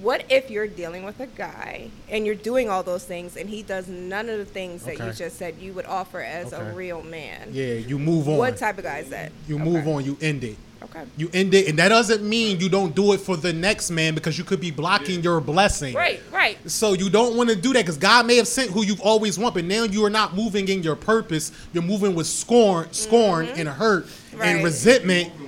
What 0.00 0.24
if 0.28 0.48
you're 0.50 0.68
dealing 0.68 1.04
with 1.04 1.18
a 1.18 1.26
guy 1.26 1.90
and 2.08 2.24
you're 2.24 2.34
doing 2.36 2.70
all 2.70 2.82
those 2.84 3.04
things 3.04 3.36
and 3.36 3.48
he 3.50 3.62
does 3.62 3.88
none 3.88 4.28
of 4.28 4.38
the 4.38 4.44
things 4.44 4.84
that 4.84 4.98
you 4.98 5.12
just 5.12 5.36
said 5.38 5.56
you 5.60 5.72
would 5.72 5.86
offer 5.86 6.20
as 6.20 6.52
Okay. 6.52 6.70
a 6.70 6.72
real 6.72 7.02
man? 7.02 7.48
Yeah. 7.52 7.74
You 7.74 7.98
move 7.98 8.28
on. 8.28 8.36
What 8.36 8.56
type 8.56 8.78
of 8.78 8.84
guy 8.84 8.98
is 8.98 9.08
that? 9.10 9.32
You 9.48 9.56
Okay. 9.56 9.64
move 9.64 9.88
on. 9.88 10.04
You 10.04 10.16
end 10.20 10.44
it. 10.44 10.56
Okay. 10.80 11.02
You 11.16 11.28
end 11.34 11.52
it, 11.54 11.66
and 11.68 11.76
that 11.80 11.88
doesn't 11.88 12.22
mean 12.22 12.60
you 12.60 12.68
don't 12.68 12.94
do 12.94 13.12
it 13.12 13.18
for 13.20 13.36
the 13.36 13.52
next 13.52 13.90
man 13.90 14.14
because 14.14 14.38
you 14.38 14.44
could 14.44 14.60
be 14.60 14.70
blocking 14.70 15.20
your 15.24 15.40
blessing. 15.40 15.92
Right, 15.92 16.20
right. 16.32 16.56
So 16.70 16.92
you 16.92 17.10
don't 17.10 17.36
want 17.36 17.50
to 17.50 17.56
do 17.56 17.72
that 17.72 17.80
because 17.80 17.96
God 17.96 18.26
may 18.26 18.36
have 18.36 18.46
sent 18.46 18.70
who 18.70 18.84
you've 18.84 19.00
always 19.00 19.36
wanted, 19.36 19.54
but 19.54 19.64
now 19.64 19.82
you 19.82 20.04
are 20.04 20.10
not 20.10 20.36
moving 20.36 20.68
in 20.68 20.84
your 20.84 20.94
purpose. 20.94 21.50
You're 21.72 21.82
moving 21.82 22.14
with 22.14 22.28
scorn, 22.28 22.86
scorn, 22.92 23.48
and 23.48 23.68
hurt, 23.68 24.06
Mm-hmm. 24.06 24.38
Right. 24.40 24.48
and 24.54 24.64
resentment, 24.64 25.28
Moving 25.32 25.40
with 25.40 25.40
hope. 25.40 25.47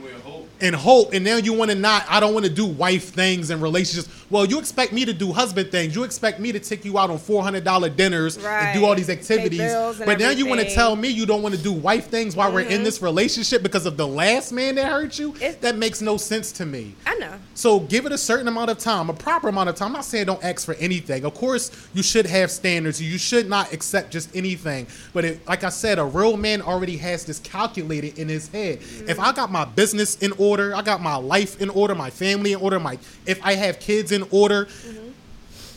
And 0.62 0.74
hope. 0.74 1.12
And 1.12 1.24
now 1.24 1.36
you 1.36 1.52
want 1.52 1.70
to 1.70 1.76
not. 1.76 2.04
I 2.08 2.20
don't 2.20 2.34
want 2.34 2.46
to 2.46 2.52
do 2.52 2.66
wife 2.66 3.10
things 3.10 3.50
and 3.50 3.62
relationships. 3.62 4.08
Well, 4.30 4.46
you 4.46 4.58
expect 4.58 4.92
me 4.92 5.04
to 5.04 5.12
do 5.12 5.32
husband 5.32 5.72
things. 5.72 5.94
You 5.94 6.04
expect 6.04 6.38
me 6.38 6.52
to 6.52 6.60
take 6.60 6.84
you 6.84 6.98
out 6.98 7.10
on 7.10 7.18
four 7.18 7.42
hundred 7.42 7.64
dollar 7.64 7.88
dinners 7.88 8.36
and 8.36 8.78
do 8.78 8.84
all 8.84 8.94
these 8.94 9.10
activities. 9.10 9.72
But 10.04 10.18
now 10.18 10.30
you 10.30 10.46
want 10.46 10.60
to 10.60 10.72
tell 10.72 10.94
me 10.96 11.08
you 11.08 11.26
don't 11.26 11.42
want 11.42 11.54
to 11.54 11.62
do 11.62 11.72
wife 11.72 12.08
things 12.08 12.36
while 12.36 12.52
we're 12.52 12.60
in 12.60 12.84
this 12.84 13.02
relationship 13.02 13.62
because 13.62 13.86
of 13.86 13.96
the 13.96 14.06
last 14.06 14.52
man 14.52 14.76
that 14.76 14.90
hurt 14.90 15.18
you. 15.18 15.32
Mm-hmm. 15.32 15.60
That 15.60 15.76
makes 15.76 16.00
no 16.00 16.16
sense 16.16 16.52
to 16.52 16.66
me. 16.66 16.94
I 17.06 17.16
know. 17.16 17.34
So 17.54 17.80
give 17.80 18.06
it 18.06 18.12
a 18.12 18.18
certain 18.18 18.48
amount 18.48 18.70
of 18.70 18.78
time, 18.78 19.10
a 19.10 19.14
proper 19.14 19.48
amount 19.48 19.68
of 19.68 19.76
time. 19.76 19.88
I'm 19.88 19.94
not 19.94 20.04
saying 20.04 20.26
don't 20.26 20.42
ask 20.44 20.64
for 20.64 20.74
anything. 20.74 21.24
Of 21.24 21.34
course, 21.34 21.88
you 21.94 22.02
should 22.02 22.26
have 22.26 22.50
standards. 22.50 23.02
You 23.02 23.18
should 23.18 23.48
not 23.48 23.72
accept 23.72 24.10
just 24.10 24.34
anything. 24.36 24.86
But 25.12 25.24
it, 25.24 25.48
like 25.48 25.64
I 25.64 25.70
said, 25.70 25.98
a 25.98 26.04
real 26.04 26.36
man 26.36 26.62
already 26.62 26.96
has 26.98 27.24
this 27.24 27.40
calculated 27.40 28.18
in 28.18 28.28
his 28.28 28.48
head. 28.48 28.78
If 29.08 29.18
I 29.18 29.32
got 29.32 29.50
my 29.50 29.64
business 29.64 30.16
in 30.18 30.32
order, 30.32 30.49
I 30.58 30.82
got 30.82 31.00
my 31.00 31.16
life 31.16 31.60
in 31.60 31.70
order, 31.70 31.94
my 31.94 32.10
family 32.10 32.52
in 32.52 32.60
order, 32.60 32.80
my 32.80 32.98
if 33.26 33.44
I 33.44 33.54
have 33.54 33.80
kids 33.80 34.12
in 34.12 34.24
order, 34.30 34.66
mm-hmm. 34.66 35.10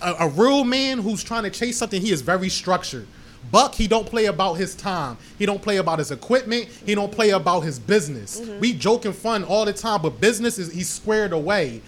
a, 0.01 0.27
a 0.27 0.29
real 0.29 0.63
man 0.63 0.99
who's 0.99 1.23
trying 1.23 1.43
to 1.43 1.49
chase 1.49 1.77
something, 1.77 2.01
he 2.01 2.11
is 2.11 2.21
very 2.21 2.49
structured. 2.49 3.07
Buck, 3.51 3.75
he 3.75 3.87
don't 3.87 4.07
play 4.07 4.25
about 4.25 4.53
his 4.53 4.73
time. 4.73 5.17
He 5.37 5.45
don't 5.45 5.61
play 5.61 5.77
about 5.77 5.99
his 5.99 6.11
equipment. 6.11 6.69
He 6.85 6.95
don't 6.95 7.11
play 7.11 7.31
about 7.31 7.61
his 7.61 7.77
business. 7.77 8.39
Mm-hmm. 8.39 8.59
We 8.59 8.73
joke 8.73 9.05
and 9.05 9.15
fun 9.15 9.43
all 9.43 9.65
the 9.65 9.73
time, 9.73 10.01
but 10.01 10.19
business 10.19 10.57
is 10.57 10.71
he's 10.71 10.89
squared 10.89 11.33
away. 11.33 11.81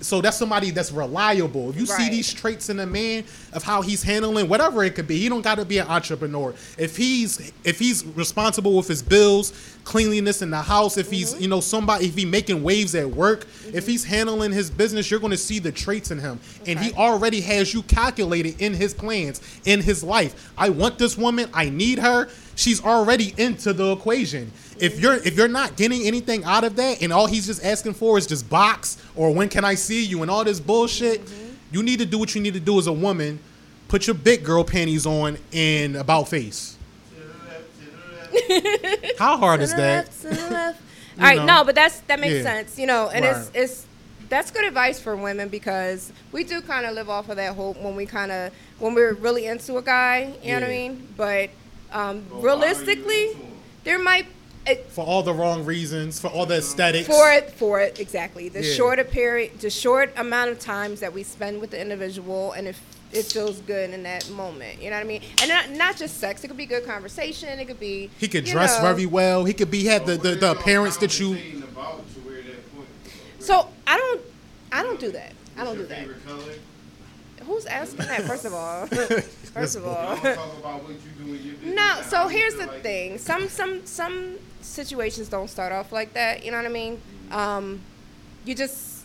So 0.00 0.20
that's 0.20 0.36
somebody 0.36 0.70
that's 0.70 0.92
reliable. 0.92 1.70
If 1.70 1.76
you 1.76 1.86
see 1.86 2.10
these 2.10 2.32
traits 2.32 2.68
in 2.68 2.80
a 2.80 2.86
man 2.86 3.24
of 3.52 3.62
how 3.62 3.80
he's 3.80 4.02
handling 4.02 4.48
whatever 4.48 4.84
it 4.84 4.94
could 4.94 5.06
be, 5.06 5.18
he 5.18 5.28
don't 5.28 5.42
got 5.42 5.56
to 5.56 5.64
be 5.64 5.78
an 5.78 5.88
entrepreneur. 5.88 6.54
If 6.78 6.96
he's 6.96 7.52
if 7.64 7.78
he's 7.78 8.04
responsible 8.04 8.76
with 8.76 8.88
his 8.88 9.02
bills, 9.02 9.52
cleanliness 9.84 10.42
in 10.42 10.50
the 10.50 10.60
house, 10.60 10.98
if 10.98 11.10
he's 11.10 11.32
mm-hmm. 11.32 11.42
you 11.42 11.48
know 11.48 11.60
somebody, 11.60 12.06
if 12.06 12.14
he 12.14 12.24
making 12.24 12.62
waves 12.62 12.94
at 12.94 13.08
work, 13.08 13.42
if 13.42 13.48
mm-hmm. 13.48 13.90
he's 13.90 14.04
handling 14.04 14.52
his 14.52 14.70
business, 14.70 15.10
you're 15.10 15.20
going 15.20 15.30
to 15.30 15.36
see 15.36 15.58
the 15.58 15.72
traits 15.72 16.10
in 16.10 16.18
him, 16.18 16.38
and 16.66 16.78
he 16.78 16.92
already 16.92 17.40
has 17.40 17.72
you 17.72 17.82
calculated 17.82 18.60
in 18.60 18.74
his 18.74 18.92
plans 18.92 19.40
in 19.64 19.80
his 19.80 20.04
life. 20.04 20.52
I 20.58 20.68
want 20.68 20.98
this 20.98 21.16
woman. 21.16 21.48
I 21.54 21.70
need 21.70 21.98
her. 21.98 22.28
She's 22.54 22.84
already 22.84 23.32
into 23.38 23.72
the 23.72 23.92
equation. 23.92 24.52
If 24.80 24.98
you're 25.00 25.14
if 25.14 25.36
you're 25.36 25.48
not 25.48 25.76
getting 25.76 26.02
anything 26.06 26.44
out 26.44 26.64
of 26.64 26.76
that, 26.76 27.02
and 27.02 27.12
all 27.12 27.26
he's 27.26 27.46
just 27.46 27.64
asking 27.64 27.94
for 27.94 28.18
is 28.18 28.26
just 28.26 28.48
box 28.48 28.96
or 29.16 29.32
when 29.34 29.48
can 29.48 29.64
I 29.64 29.74
see 29.74 30.04
you 30.04 30.22
and 30.22 30.30
all 30.30 30.44
this 30.44 30.60
bullshit, 30.60 31.20
you 31.72 31.82
need 31.82 31.98
to 31.98 32.06
do 32.06 32.18
what 32.18 32.34
you 32.34 32.40
need 32.40 32.54
to 32.54 32.60
do 32.60 32.78
as 32.78 32.86
a 32.86 32.92
woman. 32.92 33.38
Put 33.88 34.06
your 34.06 34.14
big 34.14 34.44
girl 34.44 34.62
panties 34.64 35.04
on 35.06 35.36
and 35.52 35.96
about 35.96 36.28
face. 36.28 36.76
To 37.10 37.20
the 37.20 37.28
left, 37.48 38.80
to 38.80 39.00
the 39.00 39.06
left. 39.08 39.18
How 39.18 39.36
hard 39.36 39.60
is 39.62 39.74
that? 39.74 40.06
left, 40.06 40.22
to 40.22 40.28
the 40.28 40.50
left. 40.50 40.80
You 41.16 41.24
All 41.26 41.30
right, 41.32 41.38
know. 41.38 41.56
no, 41.58 41.64
but 41.64 41.74
that's 41.74 42.00
that 42.02 42.18
makes 42.20 42.36
Yeah. 42.36 42.42
sense, 42.44 42.78
you 42.78 42.86
know, 42.86 43.08
and 43.10 43.24
it's 43.24 43.38
Right. 43.48 43.56
it's 43.56 43.84
that's 44.30 44.50
good 44.52 44.64
advice 44.64 44.98
for 45.00 45.16
women 45.16 45.48
because 45.48 46.12
we 46.32 46.44
do 46.44 46.60
kind 46.62 46.86
of 46.86 46.94
live 46.94 47.10
off 47.10 47.28
of 47.28 47.36
that 47.36 47.56
hope 47.56 47.76
when 47.82 47.94
we 47.96 48.06
kind 48.06 48.30
of 48.32 48.52
when 48.78 48.94
we're 48.94 49.12
really 49.14 49.44
into 49.46 49.76
a 49.76 49.82
guy, 49.82 50.32
you 50.42 50.50
know 50.54 50.60
what 50.60 50.66
I 50.66 50.68
mean? 50.68 51.08
But 51.16 51.50
um, 51.92 52.20
But 52.30 52.36
why 52.36 52.36
are 52.36 52.40
you 52.40 52.44
realistically, 52.46 53.36
there 53.84 53.98
might 53.98 54.26
it, 54.66 54.86
For 54.90 55.04
all 55.04 55.22
the 55.22 55.32
wrong 55.34 55.64
reasons, 55.64 56.20
for 56.20 56.28
all 56.28 56.46
the 56.46 56.56
aesthetics. 56.58 57.06
for 57.06 57.30
it 57.32 57.50
for 57.52 57.80
it 57.80 57.98
exactly 57.98 58.48
the 58.48 58.62
Yeah. 58.64 58.74
shorter 58.74 59.04
period, 59.04 59.58
the 59.60 59.70
short 59.70 60.12
amount 60.16 60.50
of 60.50 60.58
times 60.58 61.00
that 61.00 61.12
we 61.12 61.22
spend 61.22 61.60
with 61.60 61.70
the 61.70 61.80
individual, 61.80 62.52
and 62.52 62.68
if 62.68 62.80
it 63.12 63.24
feels 63.26 63.58
good 63.62 63.90
in 63.90 64.02
that 64.04 64.28
moment, 64.30 64.80
you 64.80 64.88
know 64.90 64.96
what 64.96 65.02
I 65.02 65.08
mean? 65.08 65.22
And 65.40 65.48
not 65.48 65.70
not 65.70 65.96
just 65.96 66.18
sex; 66.20 66.44
it 66.44 66.48
could 66.48 66.56
be 66.56 66.66
good 66.66 66.86
conversation. 66.86 67.58
It 67.58 67.66
could 67.66 67.80
be 67.80 68.10
He 68.18 68.28
could 68.28 68.44
dress 68.44 68.76
know. 68.76 68.82
very 68.92 69.06
well. 69.06 69.44
He 69.44 69.52
could 69.54 69.70
be 69.70 69.86
have 69.86 70.06
the, 70.06 70.16
the, 70.16 70.30
what 70.30 70.40
the 70.40 70.50
appearance 70.52 70.96
that 70.98 71.18
you. 71.18 71.28
conversating 71.34 71.62
about 71.64 72.14
to 72.14 72.20
where 72.20 72.36
that 72.42 72.74
point? 72.74 72.86
So 73.40 73.66
I 73.86 73.96
don't 73.96 74.20
I 74.72 74.82
don't 74.82 75.00
do 75.00 75.10
that. 75.12 75.32
I 75.56 75.64
don't 75.64 75.76
What's 75.78 75.88
do 75.90 75.94
your 76.02 76.14
that. 76.14 76.58
Favorite 77.50 77.50
color? 77.50 77.54
Who's 77.54 77.66
asking 77.66 78.06
that? 78.06 78.22
First 78.22 78.44
of 78.44 78.54
all, 78.54 78.86
first 79.54 79.76
of 79.76 79.82
Y'all 79.84 79.94
all, 79.96 80.16
talk 80.16 80.58
about 80.58 80.82
what 80.82 80.92
you 80.92 80.98
do 81.24 81.34
in 81.34 81.42
your 81.44 81.54
business. 81.56 81.74
no. 81.76 82.02
So 82.08 82.28
here's 82.28 82.54
the 82.54 82.66
like- 82.66 82.82
thing. 82.82 83.18
Some 83.18 83.48
some 83.48 83.84
some 83.86 84.36
situations 84.60 85.28
don't 85.28 85.48
start 85.48 85.72
off 85.72 85.92
like 85.92 86.12
that. 86.14 86.44
You 86.44 86.50
know 86.50 86.56
what 86.58 86.66
I 86.66 86.70
mean? 86.70 87.00
Um, 87.30 87.80
you 88.44 88.54
just 88.54 89.04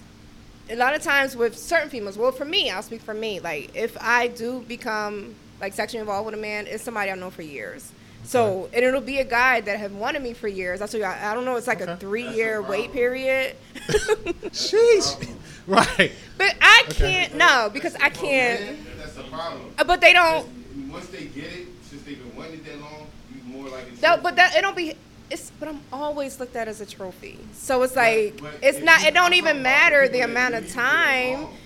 a 0.69 0.75
lot 0.75 0.95
of 0.95 1.01
times 1.01 1.36
with 1.36 1.58
certain 1.58 1.89
females. 1.89 2.17
Well, 2.17 2.31
for 2.31 2.45
me, 2.45 2.69
I'll 2.71 2.81
speak 2.84 3.01
for 3.01 3.13
me. 3.13 3.39
Like 3.39 3.75
if 3.75 3.95
I 4.01 4.27
do 4.27 4.62
become 4.67 5.36
like 5.62 5.73
sexually 5.73 5.99
involved 6.01 6.25
with 6.25 6.36
a 6.36 6.41
man, 6.41 6.67
it's 6.67 6.84
somebody 6.84 7.12
I 7.12 7.15
know 7.15 7.29
for 7.29 7.41
years. 7.43 7.91
So 8.23 8.69
and 8.73 8.84
it'll 8.84 9.01
be 9.01 9.19
a 9.19 9.23
guy 9.23 9.62
that 9.62 9.77
have 9.79 9.93
wanted 9.93 10.23
me 10.23 10.34
for 10.34 10.47
years. 10.47 10.79
That's 10.79 10.93
what 10.95 11.03
I, 11.03 11.31
I 11.31 11.36
don't 11.36 11.45
know. 11.45 11.58
It's 11.58 11.67
like 11.67 11.81
a 11.81 11.95
three 11.95 12.23
That's 12.23 12.36
year 12.36 12.55
a 12.58 12.62
wait 12.71 12.91
period. 12.91 13.55
Sheesh. 14.51 15.35
Right. 15.67 16.12
but 16.38 16.56
I 16.62 16.84
Okay. 16.89 16.93
can't 17.28 17.36
no 17.36 17.69
because 17.73 17.95
I 17.95 18.10
can't. 18.10 18.62
Man, 18.62 18.78
That's 18.99 19.13
the 19.13 19.23
problem. 19.23 19.73
Uh, 19.78 19.84
But 19.84 19.99
they 20.01 20.13
don't. 20.13 20.47
Once 20.91 21.08
they 21.08 21.25
get 21.25 21.45
it, 21.45 21.67
since 21.89 22.04
they've 22.04 22.17
been 22.19 22.36
wanting 22.36 22.54
it 22.56 22.65
that 22.65 22.80
long, 22.80 23.08
you 23.34 23.41
more 23.51 23.69
like 23.69 23.99
That, 24.01 24.21
but 24.21 24.36
that 24.36 24.56
it 24.56 24.62
don't 24.62 24.75
be. 24.78 24.93
It's 25.32 25.51
but 25.60 25.67
I'm 25.69 25.82
always 25.91 26.39
looked 26.39 26.56
at 26.56 26.67
as 26.67 26.82
a 26.82 26.86
trophy. 26.86 27.39
So 27.54 27.82
it's 27.82 27.95
like 27.95 28.36
But- 28.39 28.60
but 28.62 28.63
it's 28.67 28.80
not. 28.80 29.04
It 29.04 29.13
don't 29.15 29.34
even 29.34 29.63
matter 29.63 30.08
the 30.08 30.21
amount 30.21 30.54
of 30.54 30.71
time. 30.71 31.39
along. 31.39 31.58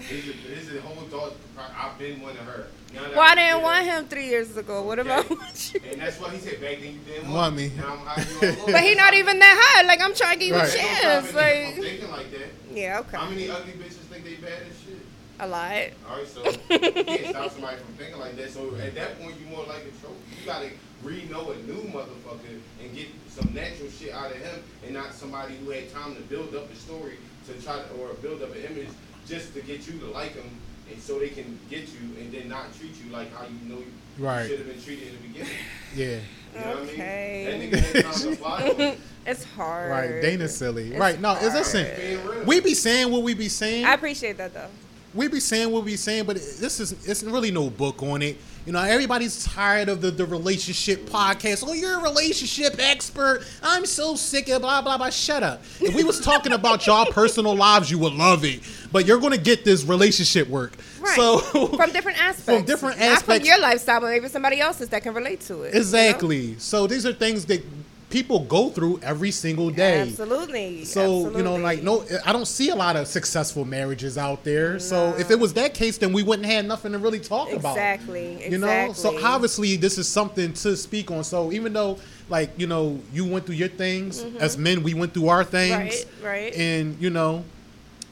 It's 0.00 0.26
a, 0.28 0.52
it's 0.52 0.70
a 0.78 0.80
whole 0.86 0.96
thought. 1.08 1.34
I've 1.58 1.98
been 1.98 2.20
one 2.20 2.32
of 2.36 2.44
her. 2.44 2.66
Now 2.92 3.02
that 3.02 3.10
Well, 3.14 3.20
I 3.20 3.34
didn't 3.34 3.60
it- 3.60 3.62
want 3.62 3.86
him 3.86 4.06
three 4.08 4.26
years 4.26 4.56
ago. 4.56 4.82
What 4.82 4.98
about 4.98 5.28
you? 5.74 5.80
And 5.92 6.00
that's 6.00 6.18
why 6.20 6.30
he 6.30 6.38
said 6.38 6.60
back 6.60 6.80
then 6.80 6.92
you 6.94 6.98
didn't 7.06 7.24
Want 7.30 7.34
want 7.54 7.56
me. 7.56 7.70
Now 7.76 7.92
I'm 7.92 7.98
hiding 7.98 8.32
you 8.42 8.48
all 8.56 8.62
over. 8.64 8.72
But 8.72 8.82
he 8.82 8.94
not 8.94 9.14
even 9.14 9.38
that 9.38 9.56
high. 9.76 9.82
Like 9.86 10.00
I'm 10.00 10.14
trying 10.14 10.38
to 10.38 10.44
give 10.44 10.48
you 10.48 10.60
Right. 10.60 10.74
a 10.74 10.78
Ain't 10.78 10.86
chance. 11.00 11.28
stopping 11.28 11.30
niggas 11.30 11.74
from 11.74 11.76
Like 11.76 11.90
thinking 11.90 12.10
like 12.10 12.30
that. 12.32 12.48
yeah, 12.72 12.98
okay, 13.00 13.16
How 13.16 13.28
many 13.30 13.48
ugly 13.50 13.72
bitches 13.72 14.06
think 14.10 14.24
they 14.24 14.34
bad 14.34 14.62
as 14.68 14.76
shit? 14.84 14.98
a 15.38 15.46
lot. 15.46 15.72
All 16.08 16.16
right, 16.18 16.28
so 16.28 16.44
you 16.70 17.04
can't 17.04 17.26
stop 17.30 17.50
somebody 17.52 17.76
from 17.78 17.94
thinking 17.94 18.18
like 18.20 18.36
that. 18.36 18.50
So 18.50 18.74
at 18.76 18.94
that 18.94 19.20
point, 19.22 19.36
you 19.40 19.46
more 19.46 19.64
like 19.64 19.86
a 19.88 19.92
trophy. 20.02 20.20
You 20.38 20.44
gotta 20.46 20.70
re-know 21.02 21.52
a 21.52 21.56
new 21.64 21.80
motherfucker 21.88 22.60
and 22.82 22.94
get 22.94 23.06
some 23.28 23.48
natural 23.54 23.88
shit 23.88 24.12
out 24.12 24.30
of 24.32 24.36
him, 24.36 24.62
and 24.84 24.92
not 24.92 25.14
somebody 25.14 25.54
who 25.56 25.70
had 25.70 25.90
time 25.92 26.14
to 26.16 26.20
build 26.22 26.54
up 26.54 26.70
a 26.70 26.74
story 26.76 27.16
to 27.46 27.54
try 27.62 27.76
to, 27.76 27.88
or 28.02 28.12
build 28.20 28.42
up 28.42 28.54
an 28.54 28.62
image 28.64 28.88
just 29.26 29.54
to 29.54 29.62
get 29.62 29.86
you 29.88 29.98
to 30.00 30.06
like 30.10 30.34
him, 30.34 30.44
and 30.92 31.00
so 31.02 31.18
they 31.18 31.28
can 31.28 31.58
get 31.70 31.80
you 31.88 32.00
and 32.20 32.32
then 32.32 32.48
not 32.48 32.66
treat 32.78 32.92
you 33.04 33.10
like 33.12 33.34
how 33.34 33.44
you 33.44 33.68
know 33.74 33.78
you 33.80 33.86
Right. 34.18 34.48
should 34.48 34.58
have 34.58 34.68
been 34.68 34.82
treated 34.82 35.08
in 35.08 35.12
the 35.14 35.28
beginning. 35.28 35.52
Yeah. 35.96 36.18
You 36.54 36.60
know 36.60 36.66
what 36.66 36.76
I 36.78 36.84
mean? 36.84 37.70
That 37.70 37.80
nigga 37.80 37.94
had 37.94 38.04
time 38.04 38.12
to 38.30 38.36
fly 38.36 38.68
on 38.68 38.80
it. 38.80 38.98
It's 39.26 39.44
hard. 39.44 39.90
Right, 39.90 40.22
Dana's 40.22 40.56
silly. 40.56 40.90
It's 40.92 40.98
right, 40.98 41.20
no, 41.20 41.34
it's 41.34 41.54
listen. 41.54 41.84
hard. 41.84 41.96
Being 41.98 42.26
real. 42.26 42.44
We 42.46 42.60
be 42.60 42.74
saying 42.74 43.12
what 43.12 43.22
we 43.22 43.34
be 43.34 43.48
saying. 43.50 43.84
I 43.84 43.92
appreciate 43.92 44.38
that 44.38 44.54
though. 44.54 44.68
we 45.14 45.28
be 45.28 45.40
saying 45.40 45.70
what 45.70 45.84
we 45.84 45.92
be 45.92 45.96
saying, 45.98 46.24
but 46.24 46.36
this 46.36 46.80
is 46.80 46.92
it's 47.06 47.22
really 47.22 47.50
no 47.50 47.68
book 47.68 48.02
on 48.02 48.22
it. 48.22 48.38
You 48.66 48.72
know, 48.72 48.82
everybody's 48.82 49.44
tired 49.44 49.88
of 49.88 50.00
the, 50.02 50.10
the 50.10 50.26
relationship 50.26 51.06
podcast. 51.06 51.64
Oh, 51.66 51.72
you're 51.72 51.98
a 51.98 52.02
relationship 52.02 52.76
expert. 52.78 53.42
I'm 53.62 53.86
so 53.86 54.14
sick 54.16 54.48
of 54.50 54.60
blah 54.62 54.82
blah 54.82 54.98
blah. 54.98 55.10
Shut 55.10 55.42
up. 55.42 55.62
If 55.80 55.94
we 55.94 56.04
was 56.04 56.20
talking 56.20 56.52
about 56.52 56.86
y'all 56.86 57.06
personal 57.06 57.56
lives, 57.56 57.90
you 57.90 57.98
would 57.98 58.12
love 58.12 58.44
it. 58.44 58.60
But 58.92 59.06
you're 59.06 59.18
gonna 59.18 59.38
get 59.38 59.64
this 59.64 59.84
relationship 59.84 60.46
work. 60.48 60.74
Right. 61.00 61.16
So 61.16 61.38
from 61.68 61.90
different 61.92 62.18
aspects. 62.22 62.44
From 62.44 62.64
different 62.64 62.98
Not 62.98 63.08
aspects. 63.08 63.40
from 63.40 63.46
your 63.46 63.58
lifestyle, 63.60 64.00
but 64.00 64.08
maybe 64.10 64.28
somebody 64.28 64.60
else's 64.60 64.90
that 64.90 65.02
can 65.02 65.14
relate 65.14 65.40
to 65.42 65.62
it. 65.62 65.68
you 65.68 65.72
know? 65.74 65.78
exactly. 65.78 66.58
So 66.58 66.86
these 66.86 67.06
are 67.06 67.12
things 67.14 67.46
that 67.46 67.64
people 68.10 68.40
go 68.40 68.68
through 68.68 69.00
every 69.02 69.30
single 69.30 69.70
day. 69.70 70.00
Absolutely. 70.02 70.84
So 70.84 71.34
you 71.36 71.42
know, 71.42 71.56
like 71.56 71.82
no, 71.82 72.04
I 72.26 72.32
don't 72.32 72.46
see 72.46 72.68
a 72.70 72.74
lot 72.74 72.96
of 72.96 73.06
successful 73.06 73.64
marriages 73.64 74.18
out 74.18 74.44
there. 74.44 74.78
So 74.78 75.14
if 75.18 75.30
it 75.30 75.38
was 75.38 75.52
that 75.54 75.72
case, 75.74 75.96
then 75.96 76.12
we 76.12 76.22
wouldn't 76.22 76.46
have 76.46 76.64
nothing 76.64 76.92
to 76.92 76.98
really 76.98 77.20
talk 77.20 77.50
about. 77.52 77.72
Exactly. 77.76 78.50
You 78.50 78.58
know, 78.58 78.92
so 78.92 79.18
obviously 79.24 79.76
this 79.76 79.96
is 79.96 80.08
something 80.08 80.52
to 80.54 80.76
speak 80.76 81.10
on. 81.10 81.24
So 81.24 81.52
even 81.52 81.72
though, 81.72 81.98
like 82.28 82.50
you 82.58 82.66
know, 82.66 83.00
you 83.12 83.24
went 83.24 83.46
through 83.46 83.54
your 83.56 83.68
things 83.68 84.22
as 84.40 84.58
men, 84.58 84.82
we 84.82 84.92
went 84.94 85.14
through 85.14 85.28
our 85.28 85.44
things, 85.44 85.70
Mm-hmm. 85.70 86.26
Right, 86.26 86.42
right. 86.42 86.54
and 86.56 87.00
you 87.00 87.10
know, 87.10 87.44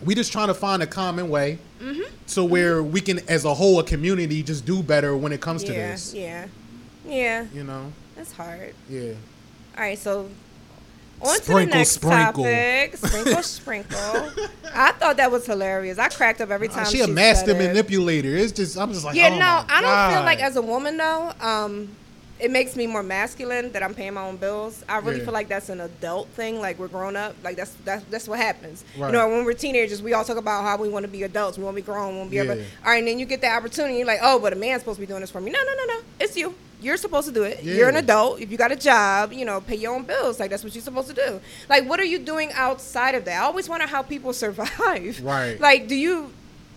we 0.05 0.15
just 0.15 0.31
trying 0.33 0.49
to 0.49 0.55
find 0.55 0.83
a 0.83 0.87
common 0.87 1.29
way, 1.29 1.59
Mm-hmm. 1.81 2.03
so 2.27 2.45
where 2.45 2.83
we 2.83 3.01
can, 3.01 3.19
as 3.29 3.45
a 3.45 3.55
whole, 3.55 3.79
a 3.79 3.85
community, 3.85 4.43
just 4.43 4.65
do 4.65 4.83
better 4.83 5.17
when 5.17 5.33
it 5.33 5.41
comes 5.41 5.63
to 5.65 5.73
yeah, 5.73 5.91
this. 5.93 6.13
yeah, 6.15 6.47
yeah. 7.07 7.47
You 7.55 7.63
know, 7.65 7.93
That's 8.17 8.33
hard. 8.33 8.75
yeah. 8.89 9.13
All 9.79 9.85
right, 9.85 9.97
so 9.99 10.29
on 11.21 11.35
to 11.35 11.39
the 11.39 11.45
Sprinkle, 11.45 11.79
next 11.79 11.91
sprinkle. 11.93 12.45
topic. 12.45 12.97
Sprinkle, 12.97 13.43
sprinkle. 13.43 13.99
I 14.75 14.93
thought 14.93 15.17
that 15.19 15.31
was 15.31 15.47
hilarious. 15.47 15.99
I 15.99 16.09
cracked 16.09 16.41
up 16.41 16.51
every 16.51 16.67
time. 16.69 16.85
she 16.87 16.97
she 16.99 17.03
a 17.03 17.07
master 17.07 17.53
said 17.53 17.61
it. 17.61 17.69
manipulator. 17.69 18.37
It's 18.37 18.53
just, 18.53 18.77
I'm 18.77 18.93
just 18.93 19.05
like, 19.05 19.15
Yeah, 19.17 19.31
oh 19.33 19.39
no, 19.39 19.65
I 19.69 19.81
don't 19.81 20.15
feel 20.17 20.25
like 20.25 20.41
as 20.41 20.57
a 20.57 20.63
woman 20.63 20.97
though. 20.97 21.33
Um, 21.41 21.89
it 22.41 22.51
makes 22.51 22.77
me 22.77 22.87
more 22.87 23.03
masculine 23.03 23.73
that 23.73 23.83
I'm 23.83 23.95
paying 23.95 24.15
my 24.15 24.23
own 24.23 24.37
bills. 24.37 24.85
I 24.89 24.99
really 24.99 25.19
Yeah. 25.19 25.25
feel 25.25 25.33
like 25.35 25.49
that's 25.49 25.69
an 25.69 25.81
adult 25.81 26.29
thing. 26.31 26.61
Like 26.61 26.79
we're 26.79 26.89
grown 26.89 27.17
up. 27.17 27.35
Like 27.43 27.57
that's 27.57 27.73
that's 27.85 28.05
that's 28.11 28.29
what 28.29 28.39
happens. 28.39 28.85
Right. 28.97 29.09
You 29.09 29.13
know, 29.13 29.29
when 29.29 29.45
we're 29.45 29.55
teenagers, 29.55 30.01
we 30.03 30.13
all 30.15 30.25
talk 30.25 30.37
about 30.37 30.63
how 30.65 30.77
we 30.77 30.89
want 30.89 31.05
to 31.05 31.09
be 31.11 31.23
adults. 31.25 31.59
We 31.59 31.65
want 31.65 31.77
to 31.77 31.83
be 31.83 31.87
grown. 31.87 32.13
We 32.13 32.19
want 32.19 32.29
to 32.29 32.31
be 32.31 32.37
Yeah. 32.37 32.43
able. 32.53 32.63
All 32.85 32.91
right, 32.93 32.99
and 32.99 33.09
then 33.09 33.19
you 33.19 33.27
get 33.27 33.41
the 33.41 33.49
opportunity. 33.51 33.97
You're 33.97 34.07
like, 34.07 34.21
oh, 34.23 34.39
but 34.39 34.53
a 34.53 34.57
man's 34.57 34.83
supposed 34.83 34.97
to 34.97 35.01
be 35.01 35.07
doing 35.07 35.21
this 35.21 35.31
for 35.31 35.41
me. 35.41 35.51
No, 35.51 35.59
no, 35.63 35.75
no, 35.75 35.95
no. 35.95 36.01
It's 36.21 36.37
you. 36.37 36.55
You're 36.81 36.97
supposed 36.97 37.27
to 37.27 37.35
do 37.35 37.43
it. 37.43 37.65
You're 37.65 37.89
an 37.89 37.97
adult. 37.97 38.41
If 38.41 38.53
you 38.53 38.57
got 38.57 38.71
a 38.71 38.77
job, 38.77 39.33
you 39.33 39.45
know, 39.45 39.61
pay 39.61 39.75
your 39.75 39.93
own 39.95 40.05
bills. 40.05 40.39
Like 40.39 40.51
that's 40.51 40.63
what 40.63 40.73
you're 40.77 40.83
supposed 40.85 41.09
to 41.09 41.15
do. 41.15 41.41
Like, 41.69 41.89
what 41.89 41.99
are 41.99 42.05
you 42.05 42.21
doing 42.21 42.53
outside 42.53 43.17
of 43.17 43.25
that? 43.25 43.43
I 43.43 43.45
always 43.47 43.69
wonder 43.69 43.87
how 43.89 44.03
people 44.03 44.33
survive. 44.45 45.21
Right. 45.25 45.59
Like, 45.61 45.89
do 45.89 45.97
you? 45.97 46.33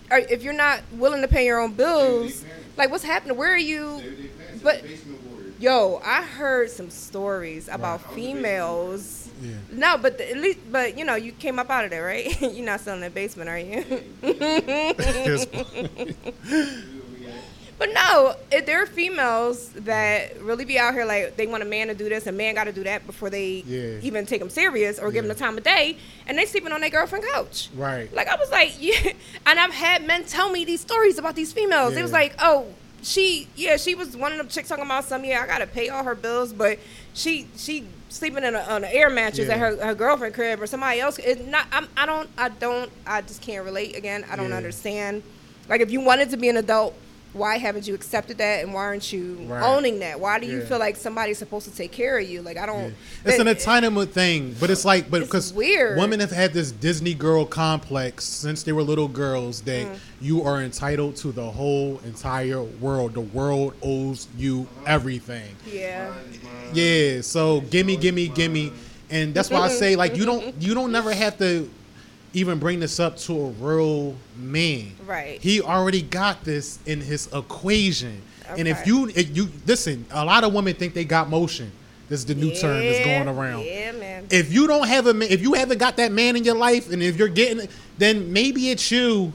If 0.09 0.41
you're 0.43 0.53
not 0.53 0.81
willing 0.93 1.21
to 1.21 1.27
pay 1.27 1.45
your 1.45 1.59
own 1.59 1.73
bills, 1.73 2.43
like 2.77 2.89
what's 2.89 3.03
happening? 3.03 3.37
Where 3.37 3.53
are 3.53 3.57
you? 3.57 3.97
They- 4.01 4.09
they 4.09 4.27
passed 4.27 4.63
But- 4.63 4.81
the 4.81 4.87
basement 4.89 5.21
warrior. 5.21 5.30
Yo, 5.61 6.01
I 6.03 6.23
heard 6.23 6.71
some 6.71 6.89
stories 6.89 7.67
about 7.67 8.15
females. 8.15 9.29
Yeah. 9.39 9.51
No, 9.71 9.95
but 9.95 10.17
the, 10.17 10.27
at 10.31 10.37
least, 10.37 10.57
but 10.71 10.97
you 10.97 11.05
know, 11.05 11.13
you 11.13 11.31
came 11.31 11.59
up 11.59 11.69
out 11.69 11.83
of 11.85 11.91
there, 11.91 12.03
right? 12.03 12.41
You're 12.41 12.65
not 12.65 12.79
still 12.79 12.95
in 12.95 13.01
the 13.01 13.11
basement, 13.11 13.47
are 13.47 13.59
you? 13.59 13.83
but 17.77 17.93
no, 17.93 18.35
if 18.51 18.65
there 18.65 18.81
are 18.81 18.87
females 18.87 19.69
that 19.73 20.41
really 20.41 20.65
be 20.65 20.79
out 20.79 20.95
here 20.95 21.05
like 21.05 21.37
they 21.37 21.45
want 21.45 21.61
a 21.61 21.65
man 21.67 21.89
to 21.89 21.93
do 21.93 22.09
this, 22.09 22.25
a 22.25 22.31
man 22.31 22.55
got 22.55 22.63
to 22.63 22.73
do 22.73 22.83
that 22.85 23.05
before 23.05 23.29
they 23.29 23.63
Yeah. 23.67 23.99
even 24.01 24.25
take 24.25 24.39
them 24.39 24.49
serious 24.49 24.97
or 24.97 25.11
give 25.11 25.23
them 25.23 25.29
the 25.29 25.35
time 25.39 25.59
of 25.59 25.63
day, 25.63 25.95
and 26.25 26.39
they 26.39 26.47
sleeping 26.47 26.71
on 26.71 26.81
their 26.81 26.89
girlfriend 26.89 27.23
couch. 27.33 27.69
Right. 27.75 28.11
Like 28.11 28.29
I 28.29 28.35
was 28.35 28.49
like, 28.49 28.73
yeah, 28.79 29.11
and 29.45 29.59
I've 29.59 29.73
had 29.73 30.07
men 30.07 30.23
tell 30.25 30.49
me 30.51 30.65
these 30.65 30.81
stories 30.81 31.19
about 31.19 31.35
these 31.35 31.53
females. 31.53 31.95
It 31.95 32.01
was 32.01 32.11
like, 32.11 32.33
oh, 32.39 32.65
she, 33.01 33.47
yeah, 33.55 33.77
she 33.77 33.95
was 33.95 34.15
one 34.15 34.31
of 34.31 34.37
them 34.37 34.47
chicks 34.47 34.69
talking 34.69 34.85
about 34.85 35.05
some. 35.05 35.23
Yeah, 35.25 35.41
I 35.41 35.47
gotta 35.47 35.67
pay 35.67 35.89
all 35.89 36.03
her 36.03 36.15
bills, 36.15 36.53
but 36.53 36.79
she, 37.13 37.47
she 37.57 37.85
sleeping 38.09 38.43
in 38.43 38.55
a, 38.55 38.59
on 38.59 38.83
an 38.83 38.89
air 38.91 39.09
mattress 39.09 39.47
Yeah. 39.47 39.53
at 39.53 39.59
her, 39.59 39.85
her 39.85 39.95
girlfriend 39.95 40.33
crib 40.33 40.61
or 40.61 40.67
somebody 40.67 40.99
else. 40.99 41.17
It 41.19 41.47
not, 41.47 41.65
I'm, 41.71 41.87
I 41.97 42.05
don't, 42.05 42.29
I 42.37 42.49
don't, 42.49 42.91
I 43.07 43.21
just 43.21 43.41
can't 43.41 43.65
relate. 43.65 43.95
Again, 43.95 44.25
I 44.29 44.35
don't 44.35 44.49
Yeah. 44.49 44.57
understand. 44.57 45.23
Like 45.69 45.81
if 45.81 45.91
you 45.91 46.01
wanted 46.01 46.29
to 46.31 46.37
be 46.37 46.49
an 46.49 46.57
adult. 46.57 46.93
Why 47.33 47.57
haven't 47.57 47.87
you 47.87 47.93
accepted 47.95 48.39
that, 48.39 48.63
and 48.63 48.73
why 48.73 48.81
aren't 48.81 49.13
you 49.13 49.37
Right. 49.47 49.63
owning 49.63 49.99
that? 49.99 50.19
Why 50.19 50.37
do 50.37 50.45
you 50.45 50.59
Yeah. 50.59 50.65
feel 50.65 50.79
like 50.79 50.97
somebody's 50.97 51.37
supposed 51.37 51.69
to 51.69 51.75
take 51.75 51.91
care 51.93 52.17
of 52.19 52.27
you? 52.29 52.41
Like 52.41 52.57
I 52.57 52.65
don't. 52.65 52.93
It's 53.23 53.39
an 53.39 53.47
entitlement 53.47 54.11
thing, 54.11 54.53
but 54.59 54.69
it's 54.69 54.83
like, 54.83 55.09
but 55.09 55.21
because 55.21 55.53
weird. 55.53 55.97
women 55.97 56.19
have 56.19 56.31
had 56.31 56.53
this 56.53 56.71
Disney 56.71 57.13
girl 57.13 57.45
complex 57.45 58.25
since 58.25 58.63
they 58.63 58.73
were 58.73 58.83
little 58.83 59.07
girls 59.07 59.61
that 59.61 59.85
Mm. 59.85 59.95
you 60.19 60.43
are 60.43 60.61
entitled 60.61 61.15
to 61.17 61.31
the 61.31 61.51
whole 61.51 62.01
entire 62.05 62.61
world. 62.61 63.13
The 63.13 63.21
world 63.21 63.73
owes 63.81 64.27
you 64.37 64.67
everything. 64.85 65.55
Yeah. 65.71 66.09
Mine 66.09 66.17
is 66.33 66.43
mine. 66.43 66.51
Yeah, 66.73 67.21
so 67.21 67.61
gimme, 67.69 67.95
gimme, 67.95 68.27
gimme, 68.27 68.73
and 69.09 69.33
that's 69.33 69.49
why 69.49 69.59
I 69.61 69.69
say 69.69 69.95
like 69.95 70.17
you 70.17 70.25
don't 70.25 70.53
you 70.59 70.73
don't 70.73 70.91
never 70.91 71.13
have 71.13 71.37
to 71.37 71.69
even 72.33 72.59
bring 72.59 72.79
this 72.79 72.99
up 72.99 73.17
to 73.17 73.33
a 73.39 73.49
real 73.51 74.15
man. 74.37 74.91
Right. 75.05 75.41
He 75.41 75.61
already 75.61 76.01
got 76.01 76.43
this 76.43 76.79
in 76.85 77.01
his 77.01 77.27
equation, 77.33 78.21
Okay. 78.49 78.59
and 78.59 78.67
if 78.67 78.85
you 78.87 79.07
if 79.15 79.35
you 79.35 79.49
listen, 79.65 80.05
a 80.11 80.23
lot 80.25 80.43
of 80.43 80.53
women 80.53 80.73
think 80.75 80.93
they 80.93 81.05
got 81.05 81.29
motion. 81.29 81.71
This 82.09 82.19
is 82.21 82.25
the 82.25 82.35
new 82.35 82.53
term 82.53 82.79
that's 82.85 83.05
going 83.05 83.29
around 83.29 83.63
Yeah, 83.63 83.93
man. 83.93 84.25
if 84.29 84.51
you 84.51 84.67
don't 84.67 84.85
have 84.87 85.07
a 85.07 85.33
if 85.33 85.41
you 85.41 85.53
haven't 85.53 85.77
got 85.77 85.95
that 85.95 86.11
man 86.11 86.35
in 86.35 86.43
your 86.43 86.55
life 86.57 86.91
and 86.91 87.01
if 87.01 87.15
you're 87.17 87.29
getting 87.29 87.69
then 87.99 88.33
maybe 88.33 88.69
it's 88.69 88.91
you 88.91 89.31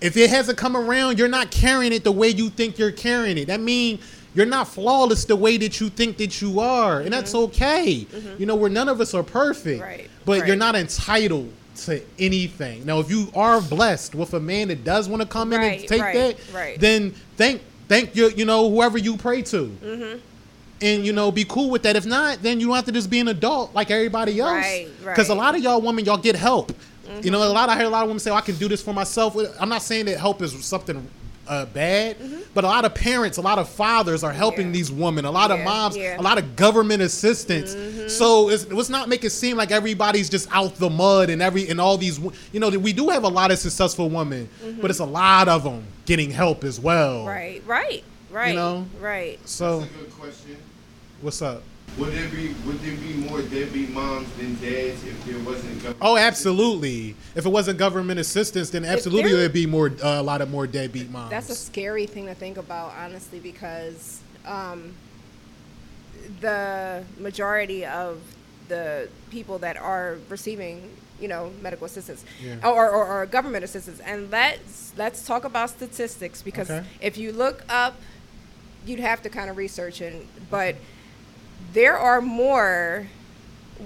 if 0.00 0.16
it 0.16 0.30
hasn't 0.30 0.56
come 0.56 0.76
around 0.76 1.18
you're 1.18 1.26
not 1.26 1.50
carrying 1.50 1.92
it 1.92 2.04
the 2.04 2.12
way 2.12 2.28
you 2.28 2.48
think 2.48 2.78
you're 2.78 2.92
carrying 2.92 3.36
it 3.38 3.46
that 3.46 3.58
mean 3.58 3.98
you're 4.36 4.46
not 4.46 4.68
flawless 4.68 5.24
the 5.24 5.34
way 5.34 5.56
that 5.56 5.80
you 5.80 5.88
think 5.88 6.16
that 6.18 6.40
you 6.40 6.60
are 6.60 7.00
and 7.00 7.12
that's 7.12 7.34
okay 7.34 8.06
you 8.38 8.46
know 8.46 8.54
where 8.54 8.70
none 8.70 8.88
of 8.88 9.00
us 9.00 9.12
are 9.12 9.24
perfect 9.24 9.80
Mm-hmm. 9.80 9.82
Right, 9.82 10.10
but 10.24 10.46
you're 10.46 10.54
not 10.54 10.76
entitled 10.76 11.52
to 11.76 12.02
anything 12.18 12.84
now 12.86 12.98
if 13.00 13.10
you 13.10 13.28
are 13.34 13.60
blessed 13.60 14.14
with 14.14 14.32
a 14.34 14.40
man 14.40 14.68
that 14.68 14.82
does 14.84 15.08
want 15.08 15.20
to 15.22 15.28
come 15.28 15.52
in 15.52 15.60
and 15.60 15.86
take 15.88 16.00
right, 16.02 16.14
that 16.14 16.36
right. 16.54 16.80
then 16.80 17.10
thank 17.36 17.60
thank 17.88 18.16
you 18.16 18.28
you 18.30 18.44
know 18.44 18.68
whoever 18.70 18.98
you 18.98 19.16
pray 19.16 19.42
to 19.42 19.66
Mm-hmm. 19.82 20.18
and 20.82 21.06
you 21.06 21.12
know 21.12 21.30
be 21.32 21.44
cool 21.44 21.70
with 21.70 21.82
that. 21.84 21.96
If 21.96 22.04
not, 22.04 22.42
then 22.42 22.60
you 22.60 22.66
don't 22.66 22.76
have 22.76 22.84
to 22.86 22.92
just 22.92 23.08
be 23.08 23.20
an 23.20 23.28
adult 23.28 23.74
like 23.74 23.90
everybody 23.90 24.38
else. 24.40 24.50
Right, 24.52 24.88
Because 25.02 25.30
a 25.30 25.34
lot 25.34 25.54
of 25.54 25.62
y'all 25.62 25.80
women, 25.80 26.04
y'all 26.04 26.18
get 26.18 26.36
help. 26.36 26.70
You 27.22 27.30
know, 27.30 27.40
a 27.40 27.46
Mm-hmm. 27.46 27.54
lot 27.54 27.68
I 27.70 27.76
hear 27.76 27.86
a 27.86 27.88
lot 27.88 28.02
of 28.02 28.08
women 28.08 28.18
say, 28.18 28.30
oh, 28.30 28.34
"I 28.34 28.40
can 28.42 28.56
do 28.56 28.68
this 28.68 28.82
for 28.82 28.92
myself." 28.92 29.36
I'm 29.60 29.68
not 29.70 29.80
saying 29.82 30.04
that 30.06 30.18
help 30.18 30.42
is 30.42 30.52
something 30.64 31.08
uh, 31.48 31.66
bad, 31.66 32.16
but 32.54 32.64
a 32.64 32.66
lot 32.66 32.84
of 32.84 32.94
parents, 32.94 33.38
a 33.38 33.42
lot 33.42 33.58
of 33.58 33.68
fathers 33.68 34.24
are 34.24 34.32
helping 34.32 34.66
Mm-hmm. 34.66 34.74
Yeah. 34.74 34.78
these 34.78 34.92
women. 34.92 35.24
A 35.24 35.30
lot 35.30 35.50
of 35.50 35.60
moms, 35.60 35.96
yeah. 35.96 36.12
Mm-hmm. 36.12 36.20
a 36.20 36.22
lot 36.22 36.38
of 36.38 36.56
government 36.56 37.02
assistance. 37.02 37.74
So 38.12 38.48
it's, 38.48 38.66
let's 38.70 38.88
not 38.88 39.08
make 39.08 39.24
it 39.24 39.30
seem 39.30 39.56
like 39.56 39.70
everybody's 39.70 40.28
just 40.28 40.48
out 40.52 40.74
the 40.76 40.88
mud 40.90 41.30
and 41.30 41.42
every 41.42 41.68
and 41.68 41.80
all 41.80 41.96
these. 41.98 42.18
You 42.52 42.60
know, 42.60 42.70
we 42.70 42.92
do 42.92 43.08
have 43.10 43.24
a 43.24 43.28
lot 43.28 43.50
of 43.50 43.58
successful 43.58 44.08
women, 44.08 44.48
but 44.80 44.90
it's 44.90 45.00
a 45.00 45.04
lot 45.04 45.48
of 45.48 45.62
them 45.64 45.84
getting 46.04 46.30
help 46.30 46.64
as 46.64 46.78
well. 46.80 47.18
Mm-hmm. 47.18 47.28
Right, 47.28 47.62
right, 47.66 48.04
right. 48.30 48.54
know? 48.54 48.86
right. 49.00 49.38
So 49.48 49.80
That's 49.80 49.90
a 49.90 49.98
good 49.98 50.10
question. 50.12 50.56
what's 51.20 51.42
up? 51.42 51.62
Would 51.98 52.12
there 52.12 52.28
be 52.28 52.54
would 52.66 52.78
there 52.80 52.96
be 52.96 53.14
more 53.14 53.40
deadbeat 53.40 53.90
moms 53.90 54.28
than 54.36 54.54
dads 54.56 55.02
if 55.04 55.24
there 55.24 55.38
wasn't 55.38 55.74
government? 55.76 55.96
Oh, 56.02 56.16
absolutely. 56.18 57.16
If 57.34 57.46
it 57.46 57.48
wasn't 57.48 57.78
government 57.78 58.20
assistance, 58.20 58.68
then 58.70 58.84
absolutely 58.84 59.30
there- 59.30 59.40
there'd 59.40 59.52
be 59.54 59.64
more, 59.66 59.88
uh, 60.02 60.20
a 60.20 60.22
lot 60.22 60.42
of 60.42 60.50
more 60.50 60.66
deadbeat 60.66 61.10
moms. 61.10 61.30
That's 61.30 61.48
a 61.48 61.54
scary 61.54 62.04
thing 62.06 62.26
to 62.26 62.34
think 62.34 62.58
about, 62.58 62.92
honestly, 62.98 63.38
because 63.40 64.20
um, 64.44 64.92
the 66.40 67.02
majority 67.18 67.84
of 67.86 68.20
the 68.68 69.08
people 69.30 69.58
that 69.60 69.76
are 69.76 70.18
receiving, 70.28 70.90
you 71.20 71.28
know, 71.28 71.50
medical 71.62 71.86
assistance 71.86 72.24
Yeah. 72.42 72.56
or, 72.68 72.90
or, 72.90 73.06
or 73.06 73.26
government 73.26 73.64
assistance, 73.64 74.00
and 74.00 74.30
let's 74.30 74.92
let's 74.96 75.24
talk 75.26 75.44
about 75.44 75.70
statistics 75.70 76.42
because 76.42 76.70
Okay. 76.70 76.86
if 77.00 77.16
you 77.16 77.32
look 77.32 77.64
up, 77.68 77.96
you'd 78.84 79.00
have 79.00 79.22
to 79.22 79.28
kind 79.30 79.48
of 79.50 79.56
research 79.56 80.00
it, 80.00 80.26
but 80.50 80.76
there 81.76 81.96
are 81.98 82.20
more 82.22 83.06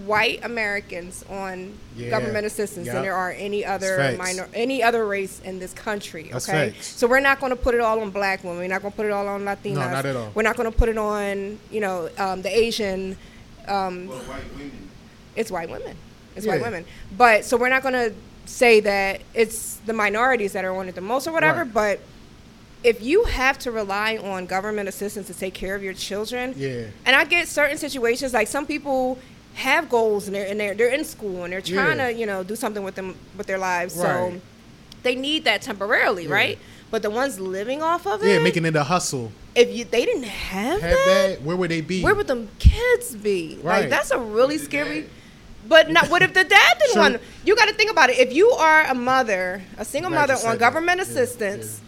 white 0.07 0.39
Americans 0.45 1.25
on 1.29 1.75
Yeah. 1.97 2.11
government 2.11 2.47
assistance 2.47 2.87
Yep. 2.87 2.95
than 2.95 3.03
there 3.03 3.15
are 3.15 3.33
any 3.33 3.65
other 3.65 4.15
minor 4.17 4.47
any 4.55 4.81
other 4.85 5.05
race 5.05 5.41
in 5.45 5.59
this 5.59 5.73
country. 5.73 6.31
That's 6.33 6.49
okay, 6.49 6.71
facts. 6.71 6.87
so 6.99 7.09
we're 7.09 7.19
not 7.19 7.41
going 7.41 7.51
to 7.51 7.57
put 7.57 7.75
it 7.75 7.81
all 7.81 8.01
on 8.01 8.11
black 8.11 8.45
women. 8.45 8.59
We're 8.61 8.69
not 8.69 8.83
going 8.83 8.93
to 8.93 8.97
put 8.97 9.07
it 9.07 9.13
all 9.13 9.27
on 9.27 9.41
Latinas. 9.43 9.75
No, 9.75 9.91
not 9.91 10.07
at 10.07 10.15
all. 10.15 10.31
We're 10.35 10.43
not 10.51 10.57
going 10.57 10.71
to 10.71 10.79
put 10.79 10.89
it 10.89 10.97
on 10.97 11.59
you 11.73 11.81
know 11.81 12.09
um, 12.19 12.43
the 12.43 12.57
Asian. 12.57 13.17
Um, 13.67 14.07
Well, 14.09 14.19
white 14.21 14.45
women. 14.53 14.89
it's 15.37 15.51
white 15.51 15.69
women. 15.71 15.97
It's 16.37 16.47
Yeah. 16.47 16.53
white 16.53 16.63
women. 16.63 16.85
But 17.19 17.45
so 17.45 17.57
we're 17.57 17.69
not 17.69 17.83
going 17.83 17.95
to 17.95 18.13
say 18.47 18.79
that 18.81 19.21
it's 19.35 19.79
the 19.87 19.93
minorities 19.93 20.53
that 20.53 20.65
are 20.65 20.75
on 20.75 20.89
it 20.89 20.95
the 20.95 21.01
most 21.01 21.27
or 21.27 21.33
whatever. 21.33 21.65
Right. 21.65 21.75
But 21.75 22.01
if 22.83 23.03
you 23.03 23.25
have 23.25 23.59
to 23.61 23.71
rely 23.71 24.17
on 24.17 24.47
government 24.47 24.89
assistance 24.89 25.27
to 25.27 25.35
take 25.35 25.55
care 25.55 25.75
of 25.75 25.83
your 25.83 25.93
children, 25.95 26.55
Yeah. 26.57 26.85
and 27.05 27.15
I 27.17 27.25
get 27.25 27.47
certain 27.49 27.77
situations 27.79 28.33
like 28.33 28.49
some 28.49 28.67
people 28.67 29.19
have 29.55 29.89
goals 29.91 30.27
and 30.27 30.35
they're 30.35 30.47
and 30.47 30.59
they're, 30.59 30.75
they're 30.75 30.89
in 30.95 31.05
school 31.05 31.45
and 31.45 31.53
they're 31.53 31.61
trying 31.61 31.99
Yeah. 31.99 32.07
to 32.09 32.13
you 32.15 32.25
know 32.27 32.43
do 32.43 32.57
something 32.57 32.83
with 32.83 32.95
them 32.95 33.17
with 33.37 33.47
their 33.47 33.59
lives, 33.59 33.97
Right. 33.97 34.07
so 34.07 34.41
they 35.03 35.15
need 35.15 35.45
that 35.45 35.61
temporarily, 35.63 36.25
Yeah. 36.27 36.33
right? 36.35 36.59
But 36.91 37.03
the 37.03 37.11
ones 37.11 37.39
living 37.39 37.83
off 37.83 38.07
of 38.07 38.23
it, 38.25 38.29
Yeah, 38.29 38.39
making 38.41 38.65
it 38.65 38.75
a 38.77 38.85
hustle. 38.85 39.31
if 39.55 39.69
you 39.71 39.85
they 39.85 40.05
didn't 40.07 40.25
have, 40.25 40.81
Have 40.81 40.91
that, 40.91 41.07
that, 41.07 41.43
where 41.43 41.57
would 41.57 41.71
they 41.71 41.81
be? 41.83 42.03
where 42.03 42.15
would 42.15 42.29
them 42.29 42.49
kids 42.59 43.15
be? 43.15 43.59
Right. 43.63 43.81
Like 43.83 43.91
that's 43.91 44.11
a 44.11 44.19
really 44.19 44.57
scary. 44.59 45.03
dad. 45.03 45.11
But 45.69 45.91
not 45.91 46.09
what 46.09 46.23
if 46.23 46.33
the 46.33 46.43
dad 46.45 46.79
didn't 46.79 46.93
Sure. 46.95 47.03
want? 47.03 47.21
You 47.45 47.55
got 47.55 47.67
to 47.69 47.75
think 47.75 47.91
about 47.91 48.09
it. 48.11 48.19
If 48.19 48.33
you 48.33 48.51
are 48.53 48.85
a 48.87 48.95
mother, 48.95 49.61
a 49.77 49.85
single 49.85 50.11
Glad 50.11 50.29
mother 50.31 50.35
on 50.47 50.53
that. 50.53 50.59
government 50.59 50.97
Yeah, 50.99 51.03
assistance, 51.05 51.81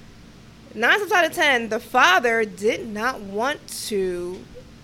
nine 0.75 0.99
times 0.99 1.13
out 1.13 1.25
of 1.25 1.33
ten, 1.33 1.69
the 1.69 1.81
father 1.81 2.45
did 2.45 2.87
not 2.89 3.21
want 3.21 3.67
to 3.89 4.39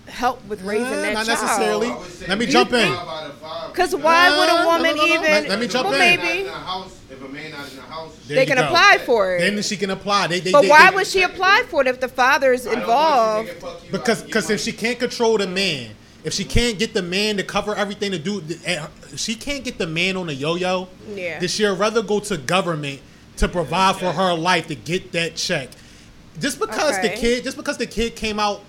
help 0.07 0.43
with 0.47 0.61
raising 0.63 0.87
Uh, 0.87 1.01
that 1.01 1.13
not 1.13 1.25
child. 1.27 1.41
necessarily. 1.41 1.87
I 1.87 1.97
would 1.97 2.11
say 2.11 2.25
Let 2.27 2.37
me 2.39 2.45
jump 2.47 2.73
in. 2.73 2.87
five 2.95 3.07
out 3.07 3.29
of 3.29 3.35
five. 3.37 3.71
Because 3.73 3.95
why 3.95 4.29
would 4.37 4.49
a 4.49 4.65
woman 4.65 4.95
no, 4.95 5.01
no, 5.03 5.07
no. 5.07 5.13
even? 5.13 5.21
Let- 5.31 5.49
let 5.49 5.59
me 5.59 5.67
jump 5.67 5.89
well, 5.89 6.01
in. 6.01 6.01
If 6.01 6.19
a 6.19 6.23
man 6.23 6.25
maybe 6.25 6.37
not 6.39 6.39
in 6.39 6.45
the 6.45 6.51
house, 6.65 6.91
if 7.11 7.21
a 7.23 7.27
man 7.27 7.51
not 7.51 7.69
in 7.69 7.75
the 7.75 7.81
house, 7.83 8.11
There 8.27 8.35
they 8.37 8.45
can 8.47 8.57
go. 8.57 8.63
apply 8.65 8.99
for 9.05 9.35
it. 9.35 9.39
Then 9.41 9.61
she 9.61 9.77
can 9.77 9.89
apply. 9.91 10.27
They, 10.27 10.39
they, 10.39 10.51
but 10.51 10.63
they- 10.63 10.69
why 10.69 10.89
they- 10.89 10.95
would 10.95 11.07
she 11.07 11.21
apply 11.21 11.63
for 11.69 11.81
it 11.81 11.87
if 11.87 11.99
the 11.99 12.07
father's 12.07 12.65
I 12.65 12.73
involved? 12.73 13.47
you 13.49 13.53
to 13.53 13.59
fuck 13.59 13.83
you 13.85 13.91
Because 13.91 14.23
because 14.23 14.49
if 14.49 14.59
she 14.61 14.71
can't 14.71 14.97
control 14.97 15.37
the 15.37 15.45
man, 15.47 15.91
if 16.23 16.33
she 16.33 16.43
can't 16.43 16.79
get 16.79 16.93
the 16.95 17.03
man 17.03 17.37
to 17.37 17.43
cover 17.43 17.75
everything 17.75 18.11
to 18.11 18.17
do, 18.19 18.41
eh, 18.65 18.83
she 19.15 19.35
can't 19.35 19.63
get 19.63 19.77
the 19.77 19.87
man 19.87 20.17
on 20.17 20.27
a 20.29 20.33
yo-yo. 20.33 20.87
Yeah. 21.13 21.39
Then 21.39 21.47
she'll 21.49 21.75
rather 21.75 22.01
go 22.01 22.19
to 22.21 22.35
government 22.37 22.99
to 23.39 23.47
provide 23.47 23.95
for 23.95 24.11
her 24.11 24.33
life 24.33 24.67
to 24.67 24.75
get 24.75 25.11
that 25.13 25.35
check. 25.35 25.69
Just 26.39 26.59
because 26.59 26.99
the 27.01 27.09
kid, 27.09 27.43
just 27.43 27.57
because 27.57 27.77
the 27.77 27.87
kid 27.87 28.15
came 28.15 28.39
out 28.39 28.61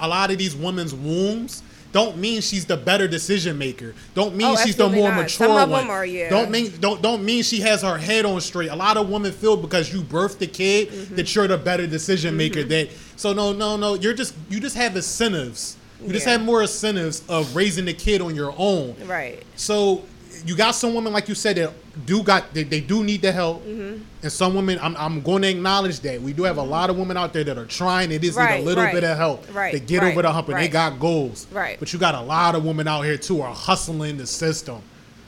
a 0.00 0.08
lot 0.08 0.30
of 0.30 0.38
these 0.38 0.54
women's 0.56 0.94
wombs. 0.94 1.62
Don't 1.90 2.18
mean 2.18 2.42
she's 2.42 2.66
the 2.66 2.76
better 2.76 3.08
decision 3.08 3.56
maker. 3.56 3.94
Don't 4.14 4.36
mean 4.36 4.46
Oh, 4.48 4.56
she's 4.56 4.76
the 4.76 4.88
more 4.90 5.08
not. 5.08 5.22
mature 5.22 5.48
one. 5.66 5.88
are, 5.88 6.04
yeah. 6.04 6.28
Don't 6.28 6.50
mean 6.50 6.70
don't 6.80 7.00
don't 7.00 7.24
mean 7.24 7.42
she 7.42 7.60
has 7.60 7.80
her 7.82 7.96
head 7.96 8.26
on 8.26 8.40
straight. 8.42 8.68
A 8.70 8.76
lot 8.76 8.96
of 8.98 9.08
women 9.08 9.32
feel 9.32 9.56
because 9.56 9.90
you 9.92 10.02
birthed 10.02 10.38
the 10.38 10.46
kid 10.46 10.88
Mm-hmm. 10.90 11.14
that 11.16 11.34
you're 11.34 11.48
the 11.48 11.56
better 11.56 11.86
decision 11.86 12.36
maker. 12.36 12.62
That 12.62 12.90
so 13.16 13.32
no 13.32 13.52
no 13.54 13.76
no 13.78 13.94
you're 13.94 14.12
just 14.12 14.34
you 14.50 14.60
just 14.60 14.76
have 14.76 14.94
incentives. 14.96 15.76
You 16.04 16.12
just 16.12 16.26
have 16.26 16.42
more 16.42 16.60
incentives 16.62 17.22
of 17.28 17.56
raising 17.56 17.86
the 17.86 17.94
kid 17.94 18.20
on 18.20 18.34
your 18.36 18.54
own. 18.58 18.94
Right. 19.06 19.42
So 19.56 20.04
you 20.46 20.56
got 20.56 20.72
some 20.72 20.94
women 20.94 21.12
like 21.12 21.28
you 21.28 21.34
said 21.34 21.56
that 21.56 21.72
do 22.06 22.22
got 22.22 22.52
they, 22.54 22.62
they 22.62 22.80
do 22.80 23.02
need 23.02 23.22
the 23.22 23.32
help, 23.32 23.62
Mm-hmm. 23.64 24.02
and 24.22 24.32
some 24.32 24.54
women 24.54 24.78
I'm, 24.80 24.96
I'm 24.96 25.20
going 25.20 25.42
to 25.42 25.48
acknowledge 25.50 26.00
that 26.00 26.20
we 26.22 26.32
do 26.32 26.44
have 26.44 26.58
a 26.58 26.62
lot 26.62 26.90
of 26.90 26.96
women 26.98 27.16
out 27.16 27.32
there 27.32 27.44
that 27.44 27.58
are 27.58 27.66
trying. 27.66 28.12
It 28.12 28.22
is 28.24 28.36
need 28.36 28.42
Right, 28.42 28.60
a 28.60 28.64
little 28.64 28.84
right, 28.84 28.94
bit 28.94 29.04
of 29.04 29.16
help 29.16 29.46
right, 29.54 29.72
to 29.72 29.80
get 29.80 30.02
right, 30.02 30.12
over 30.12 30.22
the 30.22 30.32
hump, 30.32 30.48
and 30.48 30.58
they 30.58 30.68
got 30.68 31.00
goals. 31.00 31.46
Right. 31.52 31.78
But 31.78 31.92
you 31.92 31.98
got 31.98 32.14
a 32.14 32.20
lot 32.20 32.54
of 32.54 32.64
women 32.64 32.86
out 32.88 33.02
here 33.02 33.16
too 33.18 33.40
are 33.40 33.54
hustling 33.54 34.16
the 34.16 34.26
system. 34.26 34.82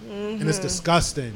And 0.09 0.41
Mm-hmm. 0.41 0.49
it's 0.49 0.59
disgusting. 0.59 1.33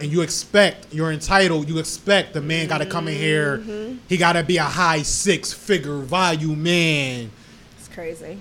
And 0.00 0.04
you 0.04 0.22
expect, 0.22 0.86
you're 0.92 1.12
entitled, 1.12 1.68
you 1.68 1.78
expect 1.78 2.32
the 2.32 2.40
man 2.40 2.66
got 2.66 2.78
to 2.78 2.86
come 2.86 3.08
in 3.08 3.14
here. 3.16 3.58
Mm-hmm. 3.58 3.96
He 4.08 4.16
got 4.16 4.34
to 4.34 4.42
be 4.42 4.56
a 4.56 4.62
high 4.62 5.02
six 5.02 5.52
figure 5.52 5.98
value 5.98 6.54
man. 6.56 7.30
It's 7.78 7.88
crazy. 7.88 8.38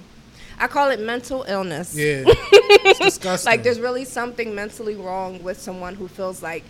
I 0.60 0.68
call 0.68 0.90
it 0.90 1.00
mental 1.00 1.44
illness. 1.48 1.96
Yeah. 1.96 2.24
it's 2.28 3.00
disgusting. 3.00 3.52
Like 3.52 3.64
there's 3.64 3.80
really 3.80 4.06
something 4.06 4.56
mentally 4.56 4.96
wrong 4.96 5.44
with 5.44 5.60
someone 5.60 5.96
who 5.96 6.08
feels 6.08 6.42
like 6.44 6.64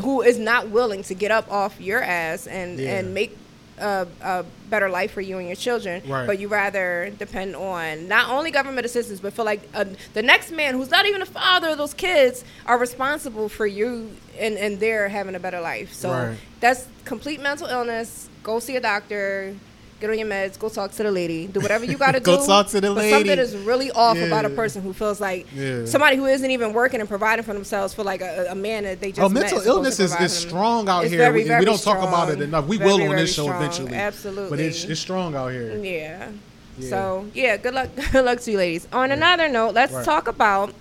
who 0.00 0.22
is 0.22 0.38
not 0.38 0.68
willing 0.70 1.02
to 1.04 1.14
get 1.14 1.30
up 1.30 1.50
off 1.50 1.80
your 1.80 2.02
ass 2.02 2.46
and 2.46 2.78
Yeah. 2.78 2.98
and 2.98 3.12
make 3.14 3.36
a, 3.78 4.06
a 4.22 4.44
better 4.70 4.88
life 4.88 5.10
for 5.12 5.20
you 5.22 5.38
and 5.38 5.46
your 5.48 5.56
children, 5.56 6.02
Right. 6.06 6.26
but 6.26 6.38
you 6.38 6.46
rather 6.48 7.10
depend 7.18 7.56
on 7.56 8.06
not 8.06 8.28
only 8.30 8.50
government 8.50 8.84
assistance, 8.86 9.18
but 9.20 9.32
feel 9.32 9.44
like 9.46 9.66
uh, 9.74 9.86
the 10.14 10.22
next 10.22 10.52
man 10.52 10.74
who's 10.74 10.90
not 10.90 11.04
even 11.06 11.20
the 11.20 11.26
father 11.26 11.70
of 11.70 11.78
those 11.78 11.94
kids 11.94 12.44
are 12.66 12.78
responsible 12.78 13.48
for 13.48 13.66
you 13.66 14.10
and 14.38 14.56
and 14.56 14.78
they're 14.78 15.08
having 15.08 15.34
a 15.34 15.40
better 15.40 15.60
life. 15.60 15.92
So 15.92 16.10
Right. 16.10 16.36
that's 16.60 16.86
complete 17.04 17.40
mental 17.42 17.66
illness. 17.66 18.28
Go 18.44 18.60
see 18.60 18.76
a 18.76 18.80
doctor. 18.80 19.54
Get 20.02 20.10
on 20.10 20.18
your 20.18 20.26
meds. 20.28 20.58
Go 20.58 20.68
talk 20.68 20.90
to 20.92 21.02
the 21.04 21.12
lady. 21.12 21.46
Do 21.46 21.60
whatever 21.60 21.84
you 21.84 21.96
got 21.96 22.12
to 22.12 22.18
do. 22.20 22.24
Go 22.24 22.44
talk 22.44 22.66
to 22.68 22.80
the 22.80 22.92
but 22.92 23.08
Something 23.08 23.38
is 23.38 23.56
really 23.56 23.90
off 23.92 24.18
about 24.18 24.44
a 24.44 24.50
person 24.50 24.82
who 24.82 24.92
feels 24.92 25.20
like 25.20 25.46
Yeah. 25.54 25.84
somebody 25.86 26.16
who 26.16 26.26
isn't 26.26 26.50
even 26.50 26.72
working 26.72 26.98
and 26.98 27.08
providing 27.08 27.44
for 27.44 27.54
themselves 27.54 27.94
for 27.94 28.02
like 28.02 28.20
a, 28.20 28.48
a 28.50 28.54
man 28.56 28.82
that 28.82 29.00
they 29.00 29.10
just 29.12 29.20
Oh, 29.20 29.28
mental 29.28 29.60
illness 29.60 30.00
is, 30.00 30.12
is 30.20 30.32
strong 30.36 30.88
out 30.88 31.04
It's 31.04 31.12
here. 31.12 31.20
very, 31.20 31.42
we, 31.42 31.48
very 31.48 31.60
we 31.60 31.64
don't 31.66 31.80
talk 31.80 31.98
about 31.98 32.30
it 32.30 32.40
enough. 32.40 32.66
We 32.66 32.78
Very, 32.78 32.90
will 32.92 33.10
on 33.10 33.16
this 33.16 33.32
show 33.32 33.44
strong. 33.44 33.62
eventually. 33.62 33.94
Absolutely. 33.94 34.50
But 34.50 34.58
it's, 34.58 34.84
it's 34.84 35.00
strong 35.00 35.36
out 35.36 35.52
here. 35.52 35.76
Yeah. 35.78 36.30
Yeah. 36.78 36.88
So 36.90 37.26
yeah, 37.32 37.56
good 37.56 37.74
luck. 37.74 37.90
Good 38.12 38.24
luck 38.24 38.40
to 38.40 38.50
you, 38.50 38.56
ladies. 38.58 38.88
On 38.92 39.10
another 39.12 39.48
note, 39.48 39.72
let's 39.74 39.92
Right. 39.92 40.00
Mm-hmm. 40.00 40.10
talk 40.10 40.26
about. 40.26 40.74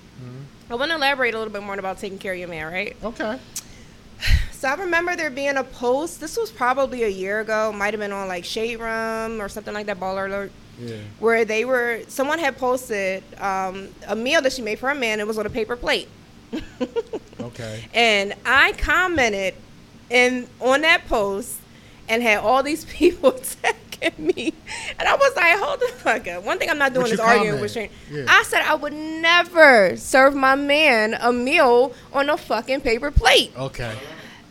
I 0.69 0.75
want 0.75 0.89
to 0.89 0.95
elaborate 0.95 1.33
a 1.35 1.37
little 1.37 1.51
bit 1.53 1.61
more 1.63 1.75
about 1.75 1.99
taking 1.99 2.17
care 2.17 2.31
of 2.33 2.39
your 2.39 2.47
man, 2.47 2.71
right? 2.71 2.95
Okay. 3.03 3.37
So 4.51 4.67
I 4.67 4.75
remember 4.75 5.15
there 5.15 5.31
being 5.31 5.57
a 5.57 5.63
post. 5.63 6.19
This 6.21 6.37
was 6.37 6.51
probably 6.51 7.01
a 7.01 7.07
year 7.07 7.39
ago. 7.39 7.73
Might 7.73 7.95
have 7.95 7.99
been 7.99 8.11
on 8.11 8.27
like 8.27 8.45
Shade 8.45 8.79
Room 8.79 9.41
or 9.41 9.49
something 9.49 9.73
like 9.73 9.87
that. 9.87 9.99
Baller 9.99 10.27
Alert. 10.27 10.51
Yeah. 10.77 10.97
Where 11.17 11.45
they 11.45 11.65
were, 11.65 12.01
someone 12.07 12.37
had 12.37 12.57
posted 12.57 13.23
um, 13.39 13.87
a 14.07 14.15
meal 14.15 14.39
that 14.43 14.53
she 14.53 14.61
made 14.61 14.77
for 14.77 14.91
a 14.91 14.95
man. 14.95 15.19
It 15.19 15.25
was 15.25 15.39
on 15.39 15.47
a 15.47 15.49
paper 15.49 15.75
plate. 15.75 16.07
Okay. 17.41 17.83
And 17.93 18.33
I 18.45 18.73
commented 18.73 19.55
in 20.09 20.47
on 20.59 20.81
that 20.81 21.07
post 21.07 21.57
and 22.07 22.21
had 22.21 22.39
all 22.39 22.63
these 22.63 22.85
people 22.99 23.31
tagging 24.01 24.25
me. 24.25 24.53
And 24.99 25.07
I 25.07 25.15
was 25.15 25.35
like, 25.35 25.57
hold 25.57 25.79
the 25.79 25.87
fuck 25.87 26.27
up. 26.27 26.43
One 26.43 26.57
thing 26.59 26.69
I'm 26.69 26.77
not 26.77 26.93
doing 26.93 27.11
is 27.11 27.19
arguing 27.19 27.45
comment? 27.47 27.61
with 27.61 27.71
strangers. 27.71 27.95
Yeah. 28.11 28.25
I 28.27 28.43
said 28.43 28.61
I 28.63 28.75
would 28.75 28.93
never 28.93 29.95
serve 29.97 30.35
my 30.35 30.55
man 30.55 31.15
a 31.19 31.31
meal 31.31 31.93
on 32.13 32.29
a 32.29 32.37
fucking 32.37 32.81
paper 32.81 33.11
plate. 33.11 33.51
Okay. 33.57 33.95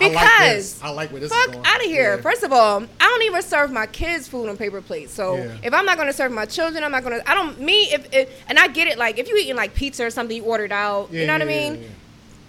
I 0.02 0.04
like. 0.04 0.12
Because 0.12 0.82
I 0.82 0.90
like 0.90 1.12
where 1.12 1.20
this 1.20 1.30
fuck 1.30 1.56
out 1.66 1.76
of 1.76 1.82
here. 1.82 2.16
Yeah. 2.16 2.22
First 2.22 2.42
of 2.42 2.52
all, 2.52 2.82
I 2.82 3.04
don't 3.04 3.22
even 3.24 3.42
serve 3.42 3.70
my 3.70 3.84
kids 3.86 4.26
food 4.26 4.48
on 4.48 4.56
paper 4.56 4.80
plates. 4.80 5.12
So 5.12 5.36
Yeah. 5.36 5.58
if 5.62 5.74
I'm 5.74 5.84
not 5.84 5.98
gonna 5.98 6.14
serve 6.14 6.32
my 6.32 6.46
children, 6.46 6.82
I'm 6.84 6.90
not 6.90 7.02
gonna. 7.04 7.20
I 7.26 7.34
don't. 7.34 7.60
Me, 7.60 7.82
if, 7.92 8.08
if 8.14 8.44
and 8.48 8.58
I 8.58 8.68
get 8.68 8.88
it. 8.88 8.96
Like 8.96 9.18
if 9.18 9.28
you 9.28 9.36
eating 9.36 9.56
like 9.56 9.74
pizza 9.74 10.06
or 10.06 10.10
something, 10.10 10.34
you 10.34 10.44
ordered 10.44 10.72
out. 10.72 11.12
you 11.12 11.26
know 11.26 11.34
what 11.34 11.42
I 11.42 11.44
mean? 11.44 11.84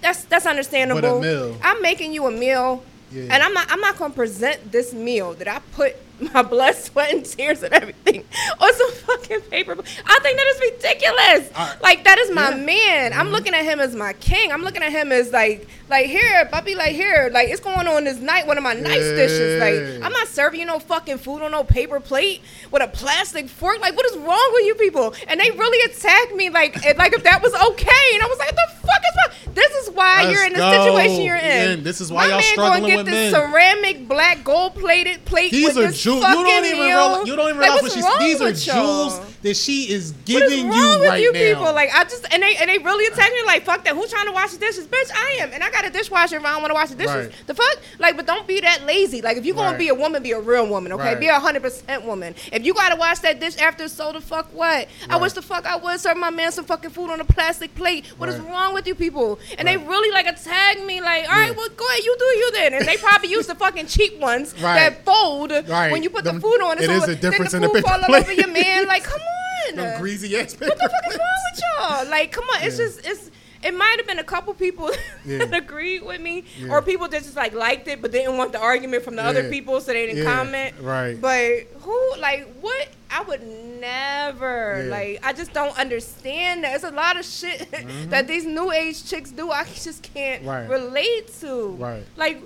That's 0.02 0.24
that's 0.24 0.46
understandable. 0.46 1.02
But 1.02 1.18
a 1.18 1.22
meal. 1.22 1.58
I'm 1.62 1.82
making 1.82 2.14
you 2.14 2.26
a 2.26 2.32
meal, 2.32 2.84
Yeah. 3.12 3.24
and 3.24 3.44
I'm 3.44 3.54
not 3.54 3.70
I'm 3.70 3.82
not 3.82 3.98
gonna 3.98 4.14
present 4.14 4.72
this 4.72 4.94
meal 4.94 5.34
that 5.34 5.50
I 5.50 5.60
put 5.74 5.98
my 6.34 6.42
blood, 6.44 6.76
sweat, 6.76 7.14
and 7.14 7.26
tears 7.26 7.64
and 7.64 7.74
everything 7.74 8.24
on 8.60 8.74
some 8.76 8.92
fucking 8.92 9.42
paper. 9.42 9.74
I 9.74 10.20
think 10.20 10.38
that 10.38 10.54
is 10.56 10.62
ridiculous. 10.72 11.52
I- 11.56 11.76
like 11.82 12.04
that 12.04 12.18
is 12.20 12.32
my 12.32 12.42
Yeah. 12.50 12.52
Mm-hmm. 12.56 12.66
man. 12.66 13.14
I'm 13.14 13.30
looking 13.30 13.54
at 13.54 13.64
him 13.64 13.80
as 13.80 13.96
my 13.96 14.14
king. 14.14 14.52
I'm 14.52 14.62
looking 14.62 14.84
at 14.84 14.92
him 14.92 15.12
as 15.12 15.32
like 15.32 15.68
like 15.90 16.06
here, 16.08 16.48
puppy, 16.52 16.76
like 16.76 16.94
here, 16.94 17.30
like 17.34 17.50
it's 17.50 17.60
going 17.60 17.88
on 17.88 18.04
this 18.06 18.18
night. 18.20 18.48
One 18.48 18.58
of 18.58 18.64
my 18.64 18.74
nice 18.74 19.00
dishes. 19.04 19.60
Like 19.60 20.04
I'm 20.06 20.12
not 20.14 20.28
serving 20.28 20.60
you 20.60 20.66
no 20.66 20.80
fucking 20.80 21.18
food 21.18 21.42
on 21.42 21.52
no 21.52 21.64
paper 21.64 22.00
plate 22.00 22.42
with 22.72 22.82
a 22.82 22.88
plastic 22.88 23.50
fork. 23.50 23.80
Like 23.82 23.96
what 23.96 24.06
is 24.06 24.18
wrong 24.18 24.50
with 24.54 24.66
you 24.66 24.76
people? 24.76 25.14
And 25.28 25.40
they 25.40 25.52
really 25.52 25.92
attacked 25.92 26.34
me 26.36 26.50
like 26.50 26.86
it- 26.86 26.98
like 26.98 27.14
if 27.14 27.24
that 27.24 27.42
was 27.42 27.54
okay. 27.54 28.10
And 28.14 28.24
I 28.24 28.28
was 28.28 28.38
like, 28.40 28.48
what 28.48 28.56
the 28.56 28.88
fuck 28.88 29.02
is 29.02 29.16
wrong? 29.18 29.54
This 29.54 29.72
is 29.84 29.90
why 29.94 30.24
Let's 30.24 30.32
you're 30.34 30.46
in 30.48 30.54
the 30.54 30.60
go. 30.60 30.86
situation 30.96 31.22
you're 31.24 31.36
in. 31.36 31.78
Yeah, 31.80 31.84
this 31.84 32.00
is 32.00 32.12
why 32.12 32.24
My 32.24 32.28
y'all 32.30 32.40
man 32.40 32.44
struggling 32.54 32.96
with 32.96 33.06
this 33.06 33.34
men. 33.34 33.52
ceramic 33.52 34.08
black 34.08 34.44
gold 34.46 34.76
plated 34.76 35.26
plate 35.26 35.52
These 35.52 35.68
with 35.76 35.78
are 35.78 35.88
this 35.88 36.00
You 36.16 36.22
don't 36.22 36.66
even 36.66 36.78
meal. 36.80 36.86
realize. 36.88 37.28
You 37.28 37.36
don't 37.36 37.50
even 37.50 37.62
Like, 37.62 37.70
realize 37.70 37.82
what 37.84 37.92
she's. 37.92 38.20
These 38.20 38.42
are 38.42 38.74
jewels 38.74 39.20
that 39.44 39.56
she 39.58 39.92
is 39.92 40.12
What 40.14 40.44
is 40.44 40.50
giving 40.50 40.70
wrong 40.70 40.78
you 40.78 41.00
with 41.00 41.10
right 41.10 41.22
you 41.22 41.34
now. 41.34 41.40
people? 41.40 41.64
Like 41.74 41.90
I 41.94 42.04
just 42.04 42.26
and 42.32 42.44
they 42.44 42.56
and 42.58 42.70
they 42.70 42.78
really 42.78 43.06
attack 43.08 43.32
me 43.32 43.44
like 43.46 43.64
fuck 43.64 43.84
that. 43.86 43.96
Who's 43.96 44.12
trying 44.12 44.28
to 44.28 44.32
wash 44.32 44.52
the 44.52 44.60
dishes? 44.60 44.88
Bitch, 44.88 45.12
I 45.16 45.40
am, 45.42 45.52
and 45.54 45.64
I 45.64 45.72
got 45.72 45.86
a 45.86 45.90
dishwasher 45.90 46.38
if 46.38 46.46
I 46.46 46.52
don't 46.54 46.62
want 46.62 46.70
to 46.72 46.76
wash 46.76 46.90
the 46.90 46.96
dishes. 46.96 47.28
Right. 47.28 47.48
The 47.48 47.56
fuck? 47.56 47.80
Like, 48.00 48.16
but 48.18 48.26
don't 48.28 48.46
be 48.48 48.60
that 48.62 48.86
lazy. 48.86 49.22
Like 49.22 49.38
if 49.38 49.46
you 49.46 49.54
gonna 49.54 49.72
Right. 49.72 49.80
be 49.80 49.88
a 49.90 49.96
woman, 49.96 50.22
be 50.24 50.32
a 50.32 50.40
real 50.40 50.68
woman. 50.68 50.92
Okay, 50.94 51.04
Right. 51.04 51.20
be 51.20 51.28
a 51.28 51.40
hundred 51.40 51.62
percent 51.64 52.04
woman. 52.06 52.36
If 52.52 52.64
you 52.66 52.74
gotta 52.74 52.96
wash 52.96 53.20
that 53.20 53.40
dish 53.40 53.58
after, 53.58 53.88
so 53.88 54.12
the 54.12 54.22
fuck 54.22 54.48
what? 54.54 54.88
I 55.10 55.18
wish 55.18 55.34
the 55.34 55.42
fuck 55.42 55.66
I 55.66 55.76
would 55.76 56.00
serve 56.00 56.18
my 56.18 56.30
man 56.30 56.52
some 56.52 56.66
fucking 56.66 56.92
food 56.92 57.10
on 57.10 57.20
a 57.20 57.26
plastic 57.26 57.74
plate. 57.76 58.06
What 58.18 58.30
is 58.30 58.40
wrong 58.40 58.74
with 58.74 58.86
you 58.88 58.96
people? 58.96 59.40
And 59.58 59.68
they 59.68 59.78
really 59.78 60.12
like 60.12 60.28
attack 60.28 60.84
me. 60.86 61.02
Like, 61.02 61.24
all 61.28 61.36
right, 61.36 61.48
Yeah. 61.48 61.58
well 61.58 61.70
go 61.76 61.88
ahead, 61.88 62.04
you 62.04 62.16
do 62.20 62.26
you 62.26 62.52
then. 62.54 62.74
And 62.76 62.86
they 62.88 62.98
probably 62.98 63.30
use 63.30 63.48
the 63.48 63.56
fucking 63.56 63.88
cheap 63.88 64.20
ones 64.20 64.54
that 64.62 65.04
fold 65.06 65.52
Right. 65.68 65.92
when 65.92 66.04
you 66.04 66.10
put 66.10 66.24
Them- 66.26 66.36
the 66.36 66.42
food 66.42 66.62
on. 66.62 66.78
it 66.78 66.86
so 66.86 66.92
is 66.92 67.04
a 67.04 67.08
then 67.16 67.20
difference 67.32 67.52
the 67.52 67.58
in 67.58 67.64
the 67.64 67.70
food 67.70 67.84
fall 67.84 68.00
all 68.04 68.16
over 68.16 68.34
your 68.34 68.48
man. 68.48 68.86
Like, 68.88 69.04
come 69.04 69.20
on. 69.20 69.28
Them 69.76 70.00
greasy 70.00 70.38
ass 70.38 70.54
What 70.60 70.78
the 70.78 70.90
fuck 70.90 71.12
is 71.12 71.18
wrong 71.18 71.38
with 71.54 71.64
y'all? 71.80 72.10
Like, 72.10 72.32
come 72.32 72.44
on, 72.46 72.64
it's 72.64 72.78
Yeah. 72.80 72.86
just 72.86 73.06
it's. 73.06 73.32
It 73.64 73.76
might 73.78 73.98
have 73.98 74.08
been 74.08 74.18
a 74.18 74.24
couple 74.24 74.56
people 74.56 74.90
Yeah. 75.26 75.46
that 75.46 75.54
agreed 75.56 76.02
with 76.04 76.20
me, 76.20 76.46
Yeah. 76.58 76.70
or 76.72 76.82
people 76.82 77.08
that 77.10 77.22
just 77.22 77.36
like 77.36 77.54
liked 77.54 77.88
it 77.88 78.02
but 78.02 78.12
didn't 78.12 78.36
want 78.36 78.54
the 78.54 78.60
argument 78.60 79.04
from 79.04 79.16
the 79.16 79.24
other 79.24 79.50
people, 79.52 79.80
so 79.82 79.94
they 79.94 80.08
didn't 80.08 80.26
comment. 80.26 80.74
right. 80.82 81.20
But 81.22 81.68
who, 81.82 81.96
like, 82.18 82.48
what? 82.62 82.88
I 83.12 83.22
would 83.22 83.44
never, 83.46 84.86
like, 84.90 85.20
I 85.24 85.34
just 85.34 85.54
don't 85.54 85.78
understand 85.78 86.64
that. 86.64 86.70
There's 86.82 86.92
a 86.92 86.96
lot 86.96 87.20
of 87.20 87.26
shit 87.26 87.68
that 88.10 88.28
these 88.28 88.46
new 88.46 88.72
age 88.72 89.06
chicks 89.06 89.30
do. 89.32 89.52
I 89.52 89.66
just 89.66 90.02
can't 90.02 90.42
Mm-hmm. 90.44 90.50
Right. 90.50 90.70
relate 90.70 91.32
to. 91.42 91.68
Right. 91.72 92.04
Like, 92.16 92.42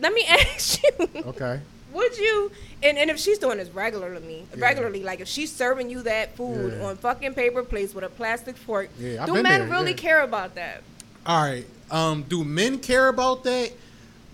let 0.00 0.12
me 0.12 0.24
ask 0.28 0.80
you. 0.84 1.08
Okay. 1.26 1.60
Would 1.94 2.18
you? 2.18 2.50
And, 2.82 2.98
and 2.98 3.08
if 3.10 3.18
she's 3.18 3.38
doing 3.38 3.56
this 3.58 3.70
regularly, 3.70 4.46
regularly, 4.58 5.02
like 5.02 5.20
if 5.20 5.28
she's 5.28 5.50
serving 5.50 5.88
you 5.88 6.02
that 6.02 6.36
food 6.36 6.74
Yeah. 6.78 6.86
on 6.86 6.96
fucking 6.96 7.34
paper 7.34 7.62
plates 7.62 7.94
with 7.94 8.04
a 8.04 8.08
plastic 8.10 8.56
fork, 8.56 8.90
Yeah, 8.98 9.24
do 9.24 9.34
men 9.34 9.44
there, 9.44 9.66
really 9.68 9.92
yeah. 9.92 9.96
care 9.96 10.20
about 10.22 10.54
that? 10.56 10.82
All 11.24 11.42
right. 11.42 11.66
Um, 11.90 12.24
do 12.24 12.44
men 12.44 12.78
care 12.78 13.08
about 13.08 13.44
that? 13.44 13.72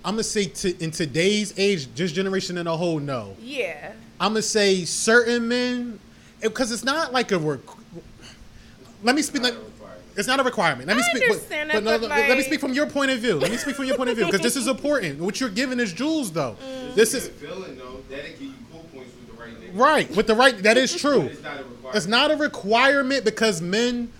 I'm 0.04 0.14
gonna 0.14 0.24
say 0.24 0.50
in 0.80 0.90
today's 0.90 1.52
age, 1.58 1.88
just 1.94 2.14
generation 2.14 2.56
in 2.58 2.66
a 2.66 2.76
whole, 2.76 2.98
no. 2.98 3.36
Yeah. 3.40 3.92
I'm 4.18 4.32
gonna 4.32 4.42
say 4.42 4.84
certain 4.86 5.46
men, 5.46 6.00
because 6.40 6.72
it's 6.72 6.84
not 6.84 7.12
like 7.12 7.30
a. 7.32 7.36
Requ- 7.38 7.76
let 9.02 9.14
me 9.14 9.22
speak. 9.22 9.42
Like, 9.42 9.54
it's 10.16 10.28
not 10.28 10.40
a 10.40 10.42
requirement. 10.42 10.88
Let 10.88 10.96
me 10.96 11.02
I 11.02 11.06
speak. 11.06 11.22
understand 11.30 11.70
that, 11.70 11.82
no, 11.82 11.98
but, 11.98 12.08
let 12.10 12.36
me 12.36 12.42
speak 12.42 12.60
from 12.60 12.72
your 12.72 12.86
point 12.86 13.10
of 13.10 13.18
view. 13.20 13.36
Let 13.36 13.50
me 13.50 13.56
speak 13.56 13.76
from 13.76 13.86
your 13.86 13.96
point 13.96 14.10
of 14.10 14.16
view 14.16 14.26
because 14.26 14.40
this 14.40 14.56
is 14.56 14.66
important. 14.74 15.20
What 15.20 15.40
you're 15.40 15.48
giving 15.50 15.80
is 15.80 15.92
jewels, 15.92 16.32
though. 16.32 16.56
Mm. 16.62 16.94
This 16.94 17.12
This 17.12 17.24
is 17.24 17.28
feeling 17.30 17.76
though, 17.76 18.02
that'll 18.10 18.24
give 18.32 18.42
you 18.42 18.54
cool 18.72 18.84
points 18.94 19.12
with 19.14 19.36
the 19.36 19.42
right 19.42 19.60
nigga. 19.60 19.78
right 19.78 20.16
with 20.16 20.26
the 20.26 20.34
right. 20.34 20.56
That 20.62 20.76
is 20.76 20.94
true. 21.00 21.22
It's 21.22 21.42
not 21.42 21.54
a 21.60 21.64
requirement. 21.64 21.96
It's 21.96 22.06
not 22.06 22.30
a 22.30 22.36
requirement 22.36 23.24
because 23.24 23.62
men 23.62 24.10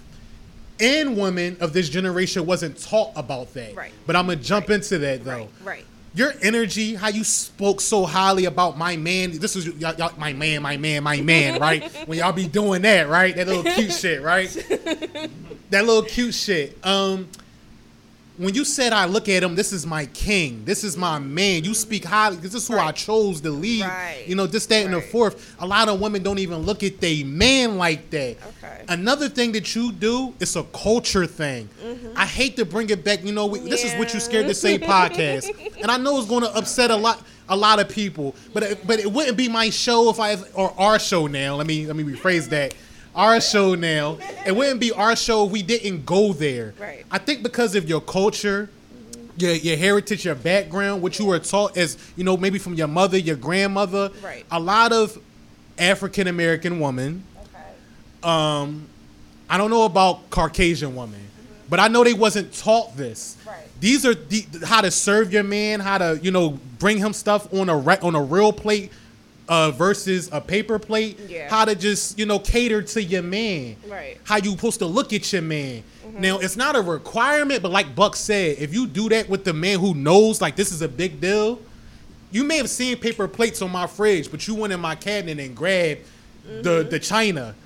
and 0.81 1.17
women 1.19 1.57
of 1.61 1.73
this 1.73 1.89
generation 1.89 2.47
wasn't 2.47 2.79
taught 2.81 3.13
about 3.17 3.53
that. 3.55 3.75
Right. 3.75 3.93
But 4.07 4.17
I'm 4.17 4.27
gonna 4.27 4.37
jump 4.37 4.71
into 4.71 4.99
that 4.99 5.25
though. 5.25 5.49
Right. 5.63 5.65
Right. 5.65 5.85
Your 6.13 6.33
energy, 6.43 6.97
how 6.97 7.07
you 7.09 7.23
spoke 7.23 7.81
so 7.81 8.05
highly 8.05 8.47
about 8.47 8.77
my 8.77 8.97
man. 8.97 9.39
This 9.39 9.55
is 9.55 9.67
y'all, 9.67 9.95
y'all, 9.95 10.11
my 10.19 10.33
man, 10.33 10.61
my 10.61 10.77
man, 10.77 11.05
my 11.05 11.21
man, 11.21 11.61
right? 11.61 11.85
when 12.07 12.19
y'all 12.19 12.33
be 12.33 12.49
doing 12.49 12.83
that, 12.83 13.09
right? 13.09 13.37
That 13.37 13.47
little 13.47 13.63
cute 13.63 13.93
shit, 13.93 14.21
right? 14.21 14.49
That 15.71 15.85
little 15.87 16.03
cute 16.03 16.35
shit. 16.35 16.77
Um, 16.85 17.29
when 18.41 18.55
you 18.55 18.65
said 18.65 18.95
I 18.95 19.05
look 19.05 19.29
at 19.29 19.43
him, 19.43 19.55
this 19.55 19.71
is 19.71 19.85
my 19.87 20.07
king, 20.07 20.65
this 20.65 20.83
is 20.83 20.97
my 20.97 21.19
man. 21.19 21.63
You 21.63 21.75
speak 21.75 22.07
highly 22.07 22.37
because 22.37 22.53
this 22.53 22.63
is 22.63 22.69
who 22.69 22.79
I 22.79 22.91
chose 22.93 23.43
to 23.43 23.51
lead. 23.51 23.83
Right. 23.83 24.25
You 24.27 24.35
know, 24.35 24.47
this, 24.47 24.65
that, 24.67 24.87
and 24.87 24.95
the 24.95 25.03
fourth. 25.03 25.55
A 25.59 25.67
lot 25.67 25.91
of 25.91 26.01
women 26.01 26.23
don't 26.23 26.39
even 26.39 26.61
look 26.61 26.83
at 26.83 27.03
they 27.03 27.23
man 27.23 27.77
like 27.77 28.09
that. 28.11 28.39
Okay. 28.65 28.85
Another 28.89 29.29
thing 29.29 29.53
that 29.53 29.75
you 29.75 29.93
do, 29.93 30.33
it's 30.41 30.57
a 30.57 30.63
culture 30.63 31.27
thing. 31.27 31.69
Mhm. 31.85 32.13
I 32.17 32.25
hate 32.25 32.57
to 32.57 32.65
bring 32.65 32.89
it 32.89 33.05
back. 33.05 33.23
You 33.23 33.33
know, 33.33 33.45
we, 33.45 33.59
this 33.59 33.85
is 33.85 33.93
what 33.99 34.15
you 34.15 34.21
scared 34.21 34.47
to 34.47 34.55
say 34.55 34.79
podcast, 34.79 35.51
and 35.83 35.91
I 35.91 35.99
know 35.99 36.19
it's 36.19 36.29
going 36.29 36.43
to 36.43 36.57
upset 36.57 36.91
a 36.91 36.97
lot, 36.97 37.23
a 37.51 37.57
lot 37.57 37.79
of 37.79 37.91
people. 37.91 38.35
But 38.55 38.63
it, 38.63 38.87
but 38.87 39.01
it 39.01 39.13
wouldn't 39.13 39.37
be 39.37 39.51
my 39.51 39.69
show 39.69 40.09
if 40.09 40.19
I 40.19 40.37
or 40.55 40.73
our 40.81 40.99
show 40.99 41.27
now. 41.27 41.57
Let 41.57 41.67
me 41.67 41.85
let 41.85 41.95
me 41.95 42.05
rephrase 42.05 42.49
that. 42.49 42.73
Our 43.15 43.41
show 43.41 43.75
now. 43.75 44.19
It 44.47 44.55
wouldn't 44.55 44.81
be 44.81 44.93
our 44.93 45.17
show 45.17 45.45
if 45.47 45.53
we 45.53 45.63
didn't 45.63 46.07
go 46.07 46.33
there. 46.33 46.75
Right. 46.79 47.05
I 47.11 47.19
think 47.19 47.43
because 47.43 47.75
of 47.75 47.89
your 47.89 48.01
culture, 48.01 48.71
your 49.37 49.53
your 49.53 49.77
heritage, 49.77 50.25
your 50.25 50.37
background, 50.37 51.03
what 51.03 51.19
you 51.19 51.27
were 51.27 51.39
taught 51.41 51.77
as 51.77 51.99
you 52.17 52.23
know 52.25 52.37
maybe 52.37 52.59
from 52.59 52.75
your 52.75 52.87
mother, 52.89 53.19
your 53.19 53.37
grandmother. 53.37 54.11
Right. 54.23 54.45
A 54.51 54.61
lot 54.61 54.93
of 54.93 55.19
African 55.79 56.29
American 56.29 56.79
women 56.79 57.25
Okay. 57.43 58.29
um, 58.33 58.87
I 59.49 59.59
don't 59.59 59.71
know 59.71 59.85
about 59.85 60.31
Caucasian 60.31 60.95
women, 60.95 61.21
but 61.69 61.81
I 61.81 61.89
know 61.89 62.05
they 62.05 62.15
wasn't 62.15 62.53
taught 62.55 62.97
this. 62.97 63.37
Right. 63.45 63.57
These 63.81 64.07
are 64.07 64.15
the, 64.15 64.45
how 64.65 64.83
to 64.83 64.91
serve 64.93 65.33
your 65.33 65.43
man, 65.43 65.81
how 65.81 65.99
to 65.99 66.21
you 66.23 66.31
know 66.31 66.61
bring 66.79 66.99
him 66.99 67.13
stuff 67.13 67.53
on 67.53 67.69
a 67.69 67.77
re- 67.77 67.99
on 68.03 68.15
a 68.15 68.23
real 68.23 68.53
plate 68.53 68.93
uh, 69.51 69.73
versus 69.73 70.31
a 70.33 70.41
paper 70.41 70.79
plate. 70.79 71.19
Yeah. 71.29 71.51
How 71.51 71.65
to 71.65 71.75
just 71.75 72.19
you 72.19 72.25
know 72.25 72.39
cater 72.39 72.81
to 72.83 73.03
your 73.03 73.23
man. 73.23 73.77
Right. 73.87 74.17
How 74.23 74.37
you 74.37 74.53
supposed 74.53 74.79
to 74.79 74.87
look 74.87 75.13
at 75.13 75.31
your 75.33 75.43
man. 75.43 75.83
Mm-hmm. 76.07 76.21
Now 76.21 76.39
it's 76.39 76.57
not 76.57 76.77
a 76.77 76.81
requirement, 76.81 77.61
but 77.61 77.73
like 77.73 77.95
Buck 77.95 78.15
said, 78.15 78.59
if 78.59 78.73
you 78.73 78.87
do 78.87 79.09
that 79.09 79.29
with 79.29 79.45
the 79.45 79.53
man 79.53 79.81
who 79.81 79.93
knows 79.93 80.41
like 80.41 80.55
this 80.55 80.71
is 80.71 80.83
a 80.83 80.89
big 80.89 81.21
deal, 81.21 81.61
you 82.31 82.45
may 82.45 82.59
have 82.59 82.71
seen 82.71 82.97
paper 82.97 83.27
plates 83.27 83.61
on 83.61 83.73
my 83.73 83.89
fridge, 83.89 84.31
but 84.31 84.47
you 84.47 84.55
went 84.55 84.73
in 84.73 84.79
my 84.79 84.95
cabinet 84.95 85.45
and 85.45 85.57
grabbed 85.57 86.03
the 86.45 86.83
mm-hmm. 86.83 86.89
the 86.89 87.01
china. 87.01 87.57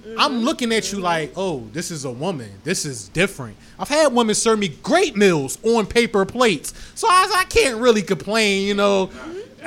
Mm-hmm. 0.00 0.18
I'm 0.18 0.38
looking 0.38 0.72
at 0.72 0.90
you 0.92 1.00
like, 1.00 1.34
oh, 1.36 1.68
this 1.74 1.90
is 1.90 2.06
a 2.06 2.10
woman. 2.10 2.50
This 2.64 2.86
is 2.86 3.10
different. 3.10 3.58
I've 3.78 3.90
had 3.90 4.14
women 4.14 4.34
serve 4.34 4.58
me 4.58 4.68
great 4.82 5.14
meals 5.14 5.58
on 5.62 5.84
paper 5.84 6.24
plates, 6.24 6.72
so 6.94 7.06
I, 7.06 7.30
I 7.36 7.44
can't 7.44 7.78
really 7.82 8.00
complain. 8.00 8.66
You 8.66 8.72
know, 8.72 9.10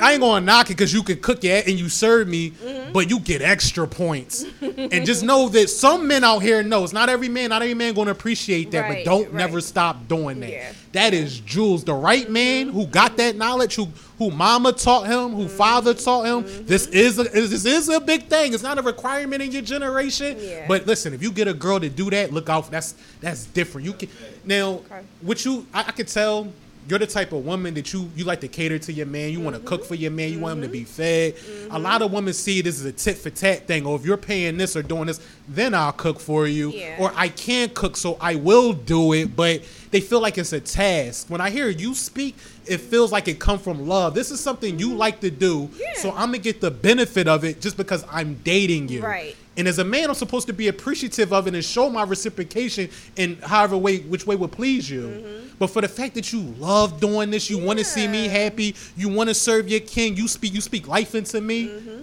I 0.02 0.12
ain't 0.12 0.20
gonna 0.20 0.44
knock 0.44 0.66
it 0.66 0.74
because 0.76 0.92
you 0.92 1.02
can 1.02 1.20
cook 1.20 1.44
it 1.44 1.66
and 1.68 1.78
you 1.78 1.88
serve 1.88 2.26
me, 2.28 2.52
but 2.92 3.08
you 3.08 3.20
get 3.20 3.40
extra 3.40 3.86
points. 3.86 4.44
and 4.60 5.06
just 5.06 5.22
know 5.22 5.48
that 5.50 5.70
some 5.70 6.06
men 6.08 6.24
out 6.24 6.40
here 6.40 6.62
know 6.62 6.82
it's 6.84 6.92
not 6.92 7.08
every 7.08 7.28
man, 7.28 7.50
not 7.50 7.62
every 7.62 7.74
man 7.74 7.94
gonna 7.94 8.10
appreciate 8.10 8.70
that, 8.72 8.80
Right, 8.80 9.04
but 9.04 9.10
don't 9.10 9.24
right. 9.26 9.34
never 9.34 9.60
stop 9.60 10.08
doing 10.08 10.40
that. 10.40 10.50
Yeah. 10.50 10.72
That 10.92 11.14
is 11.14 11.40
jewels, 11.40 11.84
the 11.84 11.94
right 11.94 12.28
man 12.28 12.68
who 12.68 12.86
got 12.86 13.16
that 13.18 13.36
knowledge, 13.36 13.76
who 13.76 13.88
who 14.18 14.30
mama 14.30 14.72
taught 14.72 15.06
him, 15.06 15.30
who 15.34 15.48
father 15.48 15.94
taught 15.94 16.24
him. 16.26 16.44
Mm-hmm. 16.44 16.66
This 16.66 16.86
is 16.88 17.18
a, 17.18 17.24
this 17.24 17.64
is 17.64 17.88
a 17.88 17.98
big 18.00 18.24
thing. 18.26 18.52
It's 18.54 18.62
not 18.62 18.78
a 18.78 18.82
requirement 18.82 19.42
in 19.42 19.50
your 19.50 19.62
generation. 19.62 20.36
Yeah. 20.38 20.66
But 20.68 20.86
listen, 20.86 21.14
if 21.14 21.22
you 21.22 21.32
get 21.32 21.48
a 21.48 21.54
girl 21.54 21.80
to 21.80 21.88
do 21.88 22.10
that, 22.10 22.32
look 22.32 22.48
out. 22.48 22.70
That's 22.70 22.94
that's 23.20 23.46
different. 23.46 23.86
You 23.86 23.94
can 23.94 24.08
now, 24.44 24.74
Okay. 24.90 25.00
what 25.22 25.44
you 25.44 25.66
I, 25.72 25.80
I 25.80 25.92
could 25.92 26.08
tell. 26.08 26.48
You're 26.88 26.98
the 26.98 27.06
type 27.06 27.32
of 27.32 27.44
woman 27.44 27.74
that 27.74 27.92
you 27.92 28.10
you 28.16 28.24
like 28.24 28.40
to 28.40 28.48
cater 28.48 28.78
to 28.78 28.92
your 28.92 29.06
man. 29.06 29.30
You 29.30 29.40
want 29.40 29.54
Mm-hmm. 29.56 29.64
to 29.64 29.68
cook 29.68 29.84
for 29.84 29.94
your 29.94 30.10
man. 30.10 30.32
You 30.32 30.40
want 30.40 30.56
him 30.58 30.62
to 30.62 30.68
be 30.68 30.84
fed. 30.84 31.34
A 31.70 31.78
lot 31.78 32.02
of 32.02 32.12
women 32.12 32.32
see 32.34 32.60
this 32.60 32.80
as 32.80 32.84
a 32.84 32.92
tit 32.92 33.16
for 33.18 33.30
tat 33.30 33.66
thing. 33.66 33.86
Or 33.86 33.96
if 33.96 34.04
you're 34.04 34.16
paying 34.16 34.56
this 34.56 34.76
or 34.76 34.82
doing 34.82 35.06
this, 35.06 35.20
then 35.48 35.74
I'll 35.74 35.92
cook 35.92 36.18
for 36.20 36.46
you. 36.46 36.70
Yeah. 36.70 36.96
Or 36.98 37.12
I 37.14 37.28
can 37.28 37.68
cook, 37.70 37.96
so 37.96 38.16
I 38.20 38.34
will 38.34 38.72
do 38.72 39.12
it. 39.12 39.36
But 39.36 39.62
they 39.90 40.00
feel 40.00 40.20
like 40.20 40.38
it's 40.38 40.52
a 40.52 40.60
task. 40.60 41.28
When 41.30 41.40
I 41.40 41.50
hear 41.50 41.68
you 41.68 41.94
speak, 41.94 42.34
it 42.66 42.78
feels 42.78 43.12
like 43.12 43.28
it 43.28 43.38
come 43.38 43.58
from 43.58 43.86
love. 43.86 44.14
This 44.14 44.30
is 44.30 44.40
something 44.40 44.78
you 44.78 44.94
like 44.94 45.20
to 45.20 45.30
do, 45.30 45.66
Mm-hmm. 45.68 45.80
Yeah. 45.80 45.94
so 46.02 46.10
I'm 46.10 46.26
gonna 46.28 46.38
get 46.38 46.60
the 46.60 46.70
benefit 46.70 47.28
of 47.28 47.44
it 47.44 47.60
just 47.60 47.76
because 47.76 48.04
I'm 48.10 48.34
dating 48.44 48.88
you. 48.88 49.02
Right. 49.02 49.36
And 49.56 49.68
as 49.68 49.78
a 49.78 49.84
man, 49.84 50.08
I'm 50.08 50.14
supposed 50.14 50.46
to 50.46 50.52
be 50.54 50.68
appreciative 50.68 51.32
of 51.32 51.46
it 51.46 51.54
and 51.54 51.62
show 51.64 51.90
my 51.90 52.04
reciprocation 52.04 52.88
in 53.16 53.36
however 53.42 53.76
way, 53.76 53.98
which 53.98 54.26
way 54.26 54.34
would 54.34 54.52
please 54.52 54.88
you. 54.88 55.02
Mm-hmm. 55.02 55.48
But 55.58 55.66
for 55.68 55.82
the 55.82 55.88
fact 55.88 56.14
that 56.14 56.32
you 56.32 56.40
love 56.58 57.00
doing 57.00 57.30
this, 57.30 57.50
you 57.50 57.58
want 57.58 57.78
to 57.78 57.84
see 57.84 58.08
me 58.08 58.28
happy, 58.28 58.74
you 58.96 59.10
want 59.10 59.28
to 59.28 59.34
serve 59.34 59.68
your 59.68 59.80
king, 59.80 60.16
you 60.16 60.26
speak, 60.26 60.54
you 60.54 60.60
speak 60.62 60.88
life 60.88 61.14
into 61.14 61.40
me. 61.40 61.68
Mm-hmm. 61.68 61.98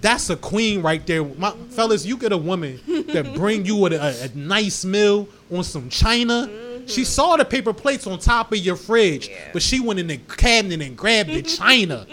That's 0.00 0.30
a 0.30 0.36
queen 0.36 0.82
right 0.82 1.04
there, 1.06 1.24
my 1.24 1.52
fellas. 1.70 2.04
You 2.04 2.16
get 2.16 2.32
a 2.32 2.36
woman 2.36 2.80
that 3.12 3.34
bring 3.34 3.64
you 3.64 3.86
a, 3.86 3.90
a, 3.94 4.24
a 4.24 4.28
nice 4.34 4.84
meal 4.84 5.28
on 5.52 5.62
some 5.62 5.88
china. 5.90 6.48
She 6.86 7.04
saw 7.04 7.36
the 7.36 7.44
paper 7.44 7.72
plates 7.72 8.06
on 8.06 8.18
top 8.18 8.52
of 8.52 8.58
your 8.58 8.76
fridge, 8.76 9.28
Mm-hmm. 9.28 9.34
Yeah. 9.46 9.50
but 9.52 9.62
she 9.62 9.80
went 9.80 9.98
in 10.00 10.06
the 10.08 10.18
cabinet 10.18 10.80
and 10.82 10.96
grabbed 10.96 11.30
the 11.30 11.42
china. 11.60 12.06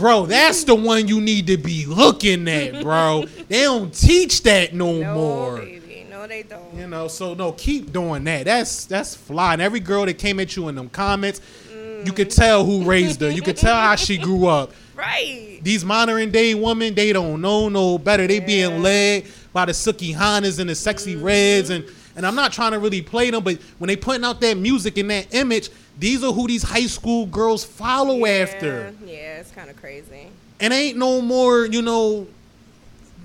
Bro, 0.00 0.26
that's 0.26 0.64
the 0.64 0.74
one 0.74 1.08
you 1.08 1.20
need 1.20 1.46
to 1.48 1.58
be 1.58 1.84
looking 1.84 2.48
at, 2.48 2.82
bro. 2.82 3.24
They 3.48 3.62
don't 3.62 3.92
teach 3.92 4.42
that 4.44 4.74
no, 4.74 4.98
No, 5.00 5.14
more. 5.14 5.56
baby. 5.58 6.06
No, 6.08 6.26
they 6.26 6.42
don't. 6.42 6.74
You 6.74 6.86
know, 6.86 7.06
so 7.08 7.34
no, 7.34 7.52
keep 7.52 7.92
doing 7.92 8.24
that. 8.24 8.46
That's 8.46 8.86
that's 8.86 9.14
fly. 9.14 9.52
And 9.52 9.62
every 9.62 9.80
girl 9.80 10.06
that 10.06 10.14
came 10.14 10.40
at 10.40 10.56
you 10.56 10.68
in 10.68 10.74
them 10.74 10.88
comments, 10.88 11.40
you 12.04 12.12
could 12.12 12.28
mm. 12.28 12.34
tell 12.36 12.64
who 12.64 12.84
raised 12.84 13.20
her. 13.20 13.30
You 13.30 13.42
could 13.42 13.56
tell 13.58 13.76
how 13.76 13.94
she 13.96 14.16
grew 14.26 14.46
up. 14.46 14.72
Right. 14.94 15.60
These 15.62 15.84
modern 15.84 16.30
day 16.30 16.54
women, 16.54 16.94
they 16.94 17.12
don't 17.12 17.40
know 17.40 17.68
no 17.68 17.98
better. 17.98 18.26
They 18.26 18.40
Yeah. 18.40 18.46
being 18.46 18.82
led 18.82 19.24
by 19.52 19.66
the 19.66 19.72
Sukihanas 19.72 20.58
and 20.58 20.70
the 20.70 20.74
Sexyy 20.74 21.22
Reds 21.22 21.70
mm-hmm. 21.70 21.86
and 21.86 21.96
and 22.16 22.26
I'm 22.26 22.34
not 22.34 22.52
trying 22.52 22.72
to 22.72 22.78
really 22.78 23.02
play 23.02 23.30
them, 23.30 23.42
but 23.42 23.58
when 23.78 23.88
they 23.88 23.96
putting 23.96 24.24
out 24.24 24.40
that 24.40 24.56
music 24.56 24.98
and 24.98 25.10
that 25.10 25.32
image, 25.34 25.70
these 26.00 26.24
are 26.24 26.32
who 26.32 26.46
these 26.46 26.62
high 26.62 26.86
school 26.86 27.26
girls 27.26 27.64
follow 27.64 28.24
after. 28.24 28.94
Yeah, 29.04 29.12
yeah, 29.12 29.40
it's 29.40 29.50
kind 29.52 29.68
of 29.68 29.76
crazy. 29.76 30.28
And 30.58 30.72
ain't 30.72 30.96
no 30.96 31.20
more, 31.20 31.66
you 31.66 31.82
know, 31.82 32.26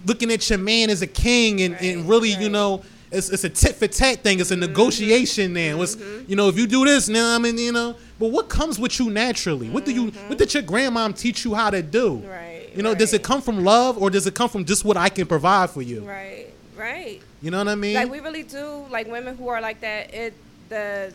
looking 0.05 0.31
at 0.31 0.47
your 0.49 0.59
man 0.59 0.89
as 0.89 1.01
a 1.01 1.07
king 1.07 1.61
and, 1.61 1.75
and 1.75 2.01
Right, 2.01 2.09
really, 2.09 2.29
you 2.33 2.49
know, 2.49 2.83
it's, 3.11 3.29
it's 3.29 3.45
a 3.45 3.49
tit 3.49 3.75
for 3.75 3.87
tat 3.87 4.19
thing. 4.19 4.39
It's 4.39 4.51
a 4.51 4.55
mm-hmm. 4.55 4.61
negotiation 4.61 5.53
now. 5.53 5.81
It's, 5.81 5.95
mm-hmm. 5.95 6.29
you 6.29 6.35
know, 6.35 6.49
if 6.49 6.57
you 6.57 6.67
do 6.67 6.83
this 6.85 7.07
now, 7.07 7.35
I 7.35 7.37
mean, 7.37 7.57
you 7.57 7.71
know, 7.71 7.95
but 8.19 8.31
what 8.31 8.49
comes 8.49 8.77
with 8.77 8.99
you 8.99 9.09
naturally? 9.09 9.69
What 9.69 9.85
do 9.85 9.93
you, 9.93 10.11
what 10.27 10.37
did 10.37 10.49
mm-hmm. 10.49 10.73
your 10.73 10.91
grandmom 10.91 11.17
teach 11.17 11.45
you 11.45 11.55
how 11.55 11.69
to 11.69 11.81
do? 11.81 12.17
Right. 12.17 12.69
You 12.75 12.83
know, 12.83 12.93
does 12.93 13.13
it 13.13 13.23
come 13.23 13.41
from 13.41 13.63
love 13.63 13.97
or 13.97 14.09
does 14.09 14.27
it 14.27 14.35
come 14.35 14.49
from 14.49 14.65
just 14.65 14.83
what 14.83 14.97
I 14.97 15.07
can 15.07 15.27
provide 15.27 15.69
for 15.69 15.81
you? 15.81 16.01
Right. 16.01 16.47
Right. 16.77 17.21
You 17.41 17.51
know 17.51 17.57
what 17.57 17.69
I 17.69 17.75
mean? 17.75 17.95
Like 17.95 18.11
we 18.11 18.19
really 18.19 18.43
do 18.43 18.85
like 18.89 19.07
women 19.07 19.37
who 19.37 19.47
are 19.47 19.61
like 19.61 19.79
that. 19.81 20.13
It 20.13 20.33
the 20.67 21.13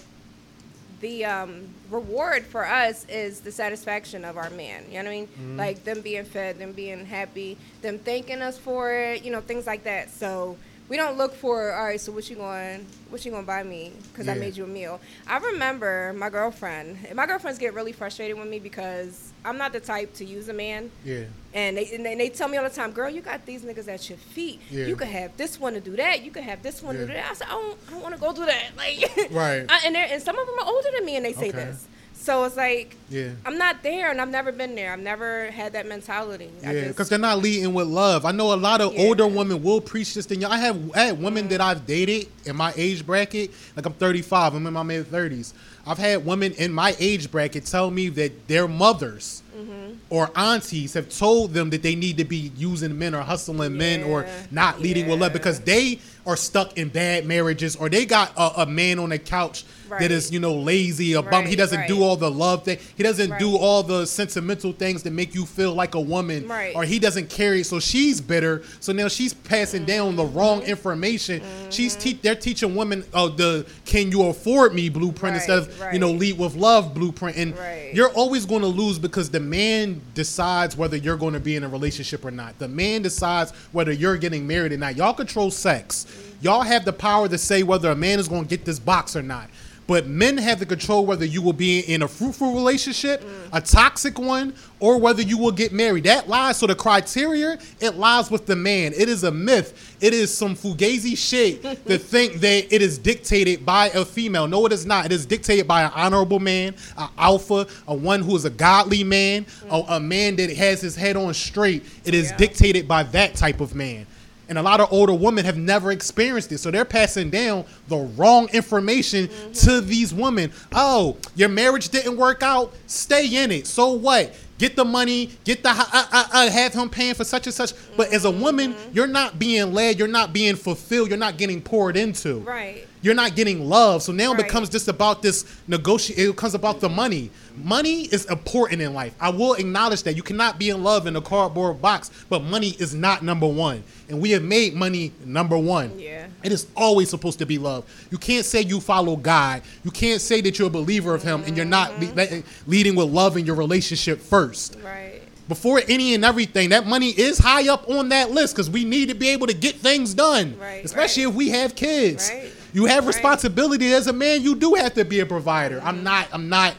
the 1.00 1.24
um, 1.24 1.68
reward 1.90 2.44
for 2.44 2.66
us 2.66 3.06
is 3.08 3.40
the 3.40 3.52
satisfaction 3.52 4.24
of 4.24 4.36
our 4.36 4.50
man. 4.50 4.84
You 4.88 4.98
know 5.02 5.04
what 5.04 5.06
I 5.06 5.14
mean? 5.14 5.26
Mm-hmm. 5.26 5.56
Like 5.58 5.84
them 5.84 6.00
being 6.00 6.24
fed, 6.24 6.58
them 6.58 6.72
being 6.72 7.06
happy, 7.06 7.56
them 7.82 7.98
thanking 7.98 8.42
us 8.42 8.58
for 8.58 8.92
it. 8.92 9.24
You 9.24 9.32
know 9.32 9.40
things 9.40 9.66
like 9.66 9.84
that. 9.84 10.10
So 10.10 10.56
we 10.88 10.96
don't 10.96 11.16
look 11.16 11.34
for 11.34 11.72
all 11.72 11.84
right. 11.84 12.00
So 12.00 12.12
what 12.12 12.28
you 12.28 12.36
going? 12.36 12.86
What 13.08 13.24
you 13.24 13.30
gonna 13.30 13.46
buy 13.46 13.62
me? 13.62 13.92
Because 14.12 14.28
I 14.28 14.34
made 14.34 14.56
you 14.56 14.64
a 14.64 14.68
meal. 14.68 15.00
I 15.26 15.38
remember 15.38 16.12
my 16.16 16.28
girlfriend. 16.30 16.98
and 17.06 17.16
My 17.16 17.26
girlfriends 17.26 17.58
get 17.58 17.74
really 17.74 17.92
frustrated 17.92 18.36
with 18.36 18.48
me 18.48 18.58
because 18.58 19.29
I'm 19.44 19.56
not 19.58 19.72
the 19.72 19.80
type 19.80 20.14
to 20.14 20.24
use 20.24 20.48
a 20.48 20.52
man. 20.52 20.90
yeah. 21.04 21.24
And 21.52 21.76
they, 21.76 21.92
and 21.92 22.06
they, 22.06 22.14
they 22.14 22.28
tell 22.28 22.46
me 22.46 22.58
all 22.58 22.62
the 22.62 22.70
time, 22.70 22.92
girl, 22.92 23.10
you 23.10 23.20
got 23.22 23.44
these 23.44 23.62
niggas 23.62 23.88
at 23.88 24.08
your 24.08 24.18
feet. 24.18 24.60
Yeah. 24.70 24.86
You 24.86 24.94
could 24.94 25.08
have 25.08 25.36
this 25.36 25.58
one 25.58 25.72
to 25.74 25.80
do 25.80 25.96
that. 25.96 26.22
You 26.22 26.30
could 26.30 26.44
have 26.44 26.62
this 26.62 26.80
one 26.80 26.94
to 26.94 27.06
do 27.06 27.12
that. 27.12 27.28
I 27.28 27.34
said, 27.34 27.48
I 27.48 27.52
don't, 27.52 27.78
I 27.88 27.90
don't 27.90 28.02
want 28.02 28.14
to 28.14 28.20
go 28.20 28.32
do 28.32 28.44
that. 28.46 28.66
Like, 28.76 29.30
Right. 29.32 29.66
I, 29.68 29.80
and, 29.86 29.96
and 29.96 30.22
some 30.22 30.38
of 30.38 30.46
them 30.46 30.56
are 30.60 30.66
older 30.66 30.88
than 30.94 31.04
me, 31.04 31.16
and 31.16 31.24
they 31.24 31.32
say 31.32 31.48
Okay. 31.48 31.58
this. 31.58 31.88
So 32.14 32.44
it's 32.44 32.56
like 32.56 32.94
Yeah. 33.08 33.30
I'm 33.46 33.56
not 33.56 33.82
there, 33.82 34.10
and 34.10 34.20
I've 34.20 34.28
never 34.28 34.52
been 34.52 34.74
there. 34.74 34.92
I've 34.92 35.00
never 35.00 35.50
had 35.50 35.72
that 35.72 35.88
mentality. 35.88 36.50
Yeah, 36.62 36.88
because 36.88 37.08
they're 37.08 37.18
not 37.18 37.38
leading 37.38 37.72
with 37.72 37.88
love. 37.88 38.24
I 38.26 38.30
know 38.32 38.52
a 38.52 38.56
lot 38.56 38.80
of 38.82 38.94
Yeah. 38.94 39.06
older 39.06 39.26
women 39.26 39.62
will 39.62 39.80
preach 39.80 40.12
this 40.14 40.26
thing. 40.26 40.44
I 40.44 40.58
have 40.58 40.76
I 40.94 41.04
had 41.06 41.20
women 41.20 41.48
that 41.48 41.60
mm-hmm. 41.60 41.70
I've 41.70 41.86
dated 41.86 42.28
in 42.44 42.56
my 42.56 42.74
age 42.76 43.04
bracket. 43.06 43.50
Like 43.74 43.86
I'm 43.86 43.94
35. 43.94 44.54
I'm 44.54 44.66
in 44.66 44.72
my 44.74 44.82
mid 44.82 45.06
30s. 45.10 45.54
I've 45.86 45.98
had 45.98 46.24
women 46.26 46.52
in 46.52 46.72
my 46.72 46.94
age 46.98 47.30
bracket 47.30 47.66
tell 47.66 47.90
me 47.90 48.08
that 48.10 48.48
their 48.48 48.68
mothers 48.68 49.42
Mm-hmm. 49.60 49.94
or 50.10 50.30
aunties 50.36 50.94
have 50.94 51.08
told 51.08 51.52
them 51.52 51.70
that 51.70 51.82
they 51.82 51.94
need 51.94 52.16
to 52.18 52.24
be 52.24 52.50
using 52.56 52.98
men 52.98 53.14
or 53.14 53.20
hustling 53.22 53.76
men 53.76 54.02
or 54.04 54.26
not 54.50 54.80
leading 54.80 55.08
with 55.08 55.20
love 55.20 55.32
because 55.32 55.60
they 55.60 55.98
are 56.26 56.36
stuck 56.36 56.76
in 56.78 56.88
bad 56.88 57.26
marriages 57.26 57.76
or 57.76 57.88
they 57.88 58.04
got 58.04 58.32
a, 58.36 58.62
a 58.62 58.66
man 58.66 58.98
on 58.98 59.10
the 59.10 59.18
couch 59.18 59.64
that 59.88 60.02
Right. 60.02 60.10
is 60.12 60.30
you 60.30 60.38
know 60.38 60.54
lazy 60.54 61.16
or 61.16 61.22
bum. 61.24 61.46
He 61.46 61.56
doesn't 61.56 61.88
do 61.88 62.04
all 62.04 62.16
the 62.16 62.30
love 62.30 62.64
thing. 62.64 62.78
He 62.96 63.02
doesn't 63.02 63.38
do 63.40 63.56
all 63.56 63.82
the 63.82 64.06
sentimental 64.06 64.72
things 64.72 65.02
that 65.02 65.10
make 65.12 65.34
you 65.34 65.44
feel 65.44 65.74
like 65.74 65.96
a 65.96 66.00
woman 66.00 66.46
Right. 66.46 66.76
or 66.76 66.84
he 66.84 67.00
doesn't 67.00 67.28
carry 67.28 67.62
it 67.62 67.64
so 67.66 67.80
she's 67.80 68.20
bitter 68.20 68.62
so 68.78 68.92
now 68.92 69.08
she's 69.08 69.34
passing 69.34 69.84
down 69.84 70.14
the 70.14 70.22
mm-hmm. 70.22 70.38
wrong 70.38 70.62
information 70.62 71.42
she's 71.70 71.94
mm-hmm. 71.96 72.02
te- 72.02 72.18
they're 72.22 72.34
teaching 72.36 72.76
women 72.76 73.04
oh 73.14 73.28
the 73.30 73.66
can 73.84 74.12
you 74.12 74.26
afford 74.26 74.74
me 74.74 74.88
blueprint 74.88 75.34
Right, 75.34 75.48
instead 75.48 75.58
of 75.58 75.92
you 75.92 75.98
know 75.98 76.12
lead 76.12 76.38
with 76.38 76.54
love 76.54 76.94
blueprint 76.94 77.36
and 77.36 77.58
Right. 77.58 77.90
you're 77.92 78.10
always 78.10 78.46
going 78.46 78.62
to 78.62 78.68
lose 78.68 78.98
because 78.98 79.30
the 79.30 79.40
man 79.50 80.00
decides 80.14 80.76
whether 80.76 80.96
you're 80.96 81.16
going 81.16 81.34
to 81.34 81.40
be 81.40 81.56
in 81.56 81.64
a 81.64 81.68
relationship 81.68 82.24
or 82.24 82.30
not. 82.30 82.58
The 82.58 82.68
man 82.68 83.02
decides 83.02 83.50
whether 83.72 83.92
you're 83.92 84.16
getting 84.16 84.46
married 84.46 84.72
or 84.72 84.78
not. 84.78 84.96
Y'all 84.96 85.12
control 85.12 85.50
sex. 85.50 86.06
Y'all 86.40 86.62
have 86.62 86.84
the 86.84 86.92
power 86.92 87.28
to 87.28 87.36
say 87.36 87.62
whether 87.62 87.90
a 87.90 87.96
man 87.96 88.18
is 88.18 88.28
going 88.28 88.44
to 88.44 88.48
get 88.48 88.64
this 88.64 88.78
box 88.78 89.16
or 89.16 89.22
not 89.22 89.50
but 89.90 90.06
men 90.06 90.38
have 90.38 90.60
the 90.60 90.66
control 90.66 91.04
whether 91.04 91.24
you 91.24 91.42
will 91.42 91.52
be 91.52 91.80
in 91.80 92.02
a 92.02 92.06
fruitful 92.06 92.54
relationship, 92.54 93.24
a 93.52 93.60
toxic 93.60 94.20
one, 94.20 94.54
or 94.78 94.98
whether 95.00 95.20
you 95.20 95.36
will 95.36 95.50
get 95.50 95.72
married. 95.72 96.04
That 96.04 96.28
lies. 96.28 96.58
So 96.58 96.68
the 96.68 96.76
criteria, 96.76 97.58
it 97.80 97.96
lies 97.96 98.30
with 98.30 98.46
the 98.46 98.54
man. 98.54 98.92
It 98.96 99.08
is 99.08 99.24
a 99.24 99.32
myth. 99.32 99.96
It 100.00 100.14
is 100.14 100.32
some 100.32 100.54
fugazi 100.54 101.18
shit 101.18 101.60
to 101.88 101.98
think 101.98 102.34
that 102.34 102.72
it 102.72 102.80
is 102.82 102.98
dictated 102.98 103.66
by 103.66 103.88
a 103.88 104.04
female. 104.04 104.46
No, 104.46 104.64
it 104.64 104.70
is 104.72 104.86
not. 104.86 105.06
It 105.06 105.12
is 105.12 105.26
dictated 105.26 105.66
by 105.66 105.82
an 105.82 105.90
honorable 105.92 106.38
man, 106.38 106.76
an 106.96 107.08
alpha, 107.18 107.66
a 107.88 107.94
one 107.94 108.22
who 108.22 108.36
is 108.36 108.44
a 108.44 108.50
godly 108.50 109.02
man, 109.02 109.44
a, 109.70 109.82
a 109.88 109.98
man 110.00 110.36
that 110.36 110.54
has 110.56 110.80
his 110.80 110.94
head 110.94 111.16
on 111.16 111.34
straight. 111.34 111.84
It 112.04 112.14
is 112.14 112.30
Yeah. 112.30 112.36
dictated 112.36 112.86
by 112.86 113.02
that 113.02 113.34
type 113.34 113.60
of 113.60 113.74
man. 113.74 114.06
And 114.50 114.58
a 114.58 114.62
lot 114.62 114.80
of 114.80 114.92
older 114.92 115.14
women 115.14 115.44
have 115.44 115.56
never 115.56 115.92
experienced 115.92 116.50
it. 116.50 116.58
So 116.58 116.72
they're 116.72 116.84
passing 116.84 117.30
down 117.30 117.64
the 117.86 117.98
wrong 117.98 118.48
information 118.52 119.30
to 119.54 119.80
these 119.80 120.12
women. 120.12 120.52
Oh, 120.72 121.16
your 121.36 121.48
marriage 121.48 121.88
didn't 121.88 122.16
work 122.16 122.42
out? 122.42 122.74
Stay 122.88 123.42
in 123.42 123.52
it. 123.52 123.68
So 123.68 123.92
what? 123.92 124.34
Get 124.58 124.74
the 124.76 124.84
money, 124.84 125.30
get 125.44 125.62
the, 125.62 125.70
uh, 125.70 125.84
uh, 125.92 126.28
uh, 126.32 126.50
have 126.50 126.74
him 126.74 126.90
paying 126.90 127.14
for 127.14 127.24
such 127.24 127.46
and 127.46 127.54
such. 127.54 127.72
But 127.96 128.12
as 128.12 128.26
a 128.26 128.30
woman, 128.30 128.74
you're 128.92 129.06
not 129.06 129.38
being 129.38 129.72
led, 129.72 129.98
you're 129.98 130.08
not 130.08 130.34
being 130.34 130.56
fulfilled, 130.56 131.08
you're 131.08 131.16
not 131.16 131.38
getting 131.38 131.62
poured 131.62 131.96
into. 131.96 132.40
Right. 132.40 132.86
You're 133.02 133.14
not 133.14 133.34
getting 133.34 133.66
love. 133.68 134.02
So 134.02 134.12
now 134.12 134.24
it 134.24 134.28
Right. 134.28 134.36
becomes 134.38 134.50
becomes 134.50 134.68
just 134.70 134.88
about 134.88 135.22
this 135.22 135.44
negotiate. 135.68 136.18
It 136.18 136.26
becomes 136.32 136.54
about 136.54 136.80
the 136.80 136.88
money. 136.88 137.30
Money 137.62 138.02
is 138.10 138.24
important 138.26 138.82
in 138.82 138.92
life. 138.94 139.12
I 139.20 139.30
will 139.30 139.54
acknowledge 139.54 140.02
that 140.02 140.16
you 140.16 140.22
cannot 140.22 140.58
be 140.58 140.68
in 140.70 140.82
love 140.82 141.06
in 141.06 141.14
a 141.16 141.20
cardboard 141.20 141.80
box, 141.80 142.10
but 142.28 142.42
money 142.44 142.74
is 142.78 142.94
not 142.94 143.22
number 143.22 143.46
one. 143.46 143.84
And 144.08 144.20
we 144.20 144.32
have 144.32 144.42
made 144.42 144.74
money 144.74 145.12
number 145.24 145.56
one. 145.56 145.92
Yeah. 145.98 146.26
It 146.42 146.52
is 146.52 146.66
always 146.76 147.08
supposed 147.08 147.38
to 147.38 147.46
be 147.46 147.56
love. 147.58 147.84
You 148.10 148.18
can't 148.18 148.44
say 148.44 148.62
you 148.62 148.80
follow 148.80 149.16
God. 149.16 149.62
You 149.84 149.90
can't 149.92 150.20
say 150.20 150.40
that 150.42 150.58
you're 150.58 150.68
a 150.68 150.70
believer 150.70 151.14
of 151.14 151.22
Him 151.22 151.42
and 151.46 151.56
you're 151.56 151.64
not 151.66 151.98
le- 152.00 152.12
le- 152.14 152.42
leading 152.66 152.96
with 152.96 153.08
love 153.08 153.36
in 153.36 153.46
your 153.46 153.54
relationship 153.56 154.20
first 154.20 154.76
Right. 154.84 155.22
before 155.48 155.80
any 155.88 156.12
and 156.14 156.24
everything, 156.24 156.68
that 156.70 156.86
money 156.86 157.10
is 157.10 157.38
high 157.38 157.68
up 157.68 157.88
on 157.88 158.08
that 158.10 158.30
list 158.32 158.54
because 158.54 158.68
we 158.68 158.84
need 158.84 159.08
to 159.08 159.14
be 159.14 159.28
able 159.30 159.46
to 159.46 159.54
get 159.54 159.76
things 159.76 160.12
done. 160.12 160.54
Right, 160.60 160.84
Especially 160.84 161.24
right. 161.24 161.30
if 161.30 161.36
we 161.36 161.48
have 161.50 161.74
kids. 161.74 162.28
Right, 162.30 162.50
You 162.72 162.86
have 162.86 163.04
right. 163.04 163.14
responsibility 163.14 163.92
as 163.92 164.06
a 164.06 164.12
man. 164.12 164.42
You 164.42 164.54
do 164.54 164.74
have 164.74 164.94
to 164.94 165.04
be 165.04 165.20
a 165.20 165.26
provider. 165.26 165.80
I'm 165.82 166.02
not. 166.02 166.28
I'm 166.32 166.48
not 166.48 166.74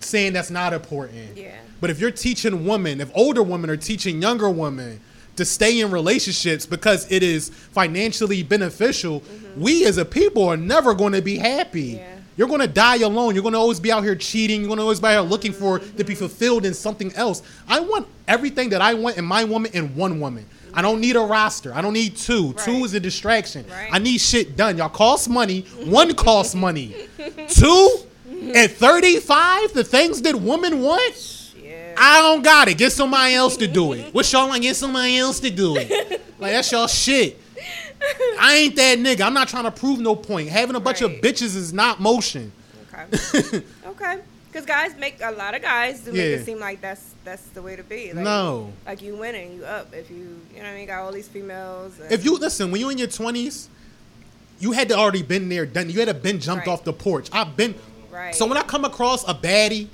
saying 0.00 0.32
that's 0.32 0.50
not 0.50 0.72
important. 0.72 1.36
Yeah. 1.36 1.56
But 1.80 1.90
if 1.90 2.00
you're 2.00 2.10
teaching 2.10 2.66
women, 2.66 3.00
if 3.00 3.10
older 3.14 3.42
women 3.42 3.70
are 3.70 3.76
teaching 3.76 4.22
younger 4.22 4.48
women 4.50 5.00
to 5.36 5.44
stay 5.44 5.80
in 5.80 5.90
relationships 5.90 6.64
because 6.64 7.10
it 7.12 7.22
is 7.22 7.50
financially 7.50 8.42
beneficial, 8.42 9.22
we 9.56 9.84
as 9.84 9.98
a 9.98 10.04
people 10.04 10.48
are 10.48 10.56
never 10.56 10.94
going 10.94 11.12
to 11.12 11.22
be 11.22 11.36
happy. 11.36 11.94
Mm-hmm. 11.94 11.98
Yeah. 11.98 12.12
You're 12.36 12.48
going 12.48 12.60
to 12.60 12.66
die 12.68 12.96
alone. 12.96 13.34
You're 13.34 13.42
going 13.42 13.54
to 13.54 13.58
always 13.58 13.80
be 13.80 13.90
out 13.90 14.04
here 14.04 14.14
cheating. 14.14 14.60
You're 14.60 14.68
going 14.68 14.76
to 14.76 14.82
always 14.82 15.00
be 15.00 15.06
out 15.06 15.12
here 15.12 15.20
looking 15.22 15.52
for 15.52 15.78
to 15.78 16.04
be 16.04 16.14
fulfilled 16.14 16.66
in 16.66 16.74
something 16.74 17.12
else. 17.14 17.42
I 17.66 17.80
want 17.80 18.06
everything 18.28 18.68
that 18.70 18.82
I 18.82 18.92
want 18.92 19.16
in 19.16 19.24
my 19.24 19.44
woman 19.44 19.70
in 19.72 19.94
one 19.96 20.20
woman. 20.20 20.46
I 20.76 20.82
don't 20.82 21.00
need 21.00 21.16
a 21.16 21.20
roster. 21.20 21.72
I 21.72 21.80
don't 21.80 21.94
need 21.94 22.16
two. 22.16 22.52
Two 22.52 22.84
is 22.84 22.92
a 22.92 23.00
distraction. 23.00 23.64
Right. 23.68 23.88
I 23.90 23.98
need 23.98 24.18
shit 24.18 24.56
done. 24.56 24.76
Y'all 24.76 24.90
cost 24.90 25.28
money. 25.28 25.62
One 25.84 26.14
costs 26.14 26.54
money. 26.54 26.94
Two 27.48 28.00
at 28.54 28.72
35, 28.72 29.72
the 29.72 29.82
things 29.82 30.20
that 30.22 30.36
women 30.36 30.82
want, 30.82 31.54
Yeah. 31.60 31.94
I 31.96 32.20
don't 32.20 32.42
got 32.42 32.68
it. 32.68 32.76
Get 32.76 32.92
somebody 32.92 33.34
else 33.34 33.56
to 33.56 33.66
do 33.66 33.94
it. 33.94 34.12
What 34.14 34.30
y'all 34.30 34.48
like? 34.48 34.60
Get 34.60 34.76
somebody 34.76 35.16
else 35.16 35.40
to 35.40 35.50
do 35.50 35.76
it. 35.76 35.90
Like 36.38 36.52
that's 36.52 36.70
y'all 36.70 36.86
shit. 36.86 37.40
I 38.38 38.56
ain't 38.56 38.76
that 38.76 38.98
nigga. 38.98 39.22
I'm 39.22 39.32
not 39.32 39.48
trying 39.48 39.64
to 39.64 39.70
prove 39.70 39.98
no 39.98 40.14
point. 40.14 40.50
Having 40.50 40.76
a 40.76 40.80
bunch 40.80 41.00
of 41.00 41.10
bitches 41.12 41.56
is 41.56 41.72
not 41.72 42.00
motion. 42.00 42.52
Okay. 42.92 43.62
okay. 43.86 44.20
Because 44.56 44.66
guys 44.66 44.96
make 44.98 45.20
a 45.22 45.32
lot 45.32 45.54
of 45.54 45.60
guys 45.60 46.00
do 46.00 46.12
make 46.12 46.20
it 46.22 46.46
seem 46.46 46.58
like 46.58 46.80
that's 46.80 47.14
that's 47.26 47.42
the 47.48 47.60
way 47.60 47.76
to 47.76 47.82
be. 47.82 48.14
Like, 48.14 48.24
No. 48.24 48.72
Like 48.86 49.02
you 49.02 49.14
winning, 49.14 49.56
you 49.56 49.66
up. 49.66 49.92
If 49.92 50.10
you 50.10 50.16
you 50.16 50.56
know 50.56 50.62
what 50.62 50.68
I 50.68 50.74
mean, 50.76 50.86
got 50.86 51.00
all 51.02 51.12
these 51.12 51.28
females. 51.28 51.92
If 52.10 52.24
you 52.24 52.38
listen, 52.38 52.70
when 52.70 52.80
you 52.80 52.88
in 52.88 52.96
your 52.96 53.06
20s, 53.08 53.68
you 54.58 54.72
had 54.72 54.88
to 54.88 54.94
already 54.94 55.22
been 55.22 55.50
there, 55.50 55.66
done. 55.66 55.90
You 55.90 55.98
had 55.98 56.08
to 56.08 56.14
been 56.14 56.40
jumped 56.40 56.66
Right. 56.66 56.72
off 56.72 56.84
the 56.84 56.94
porch. 56.94 57.28
I've 57.32 57.54
been. 57.54 57.74
Right. 58.10 58.34
So 58.34 58.46
when 58.46 58.56
I 58.56 58.62
come 58.62 58.86
across 58.86 59.28
a 59.28 59.34
baddie, 59.34 59.88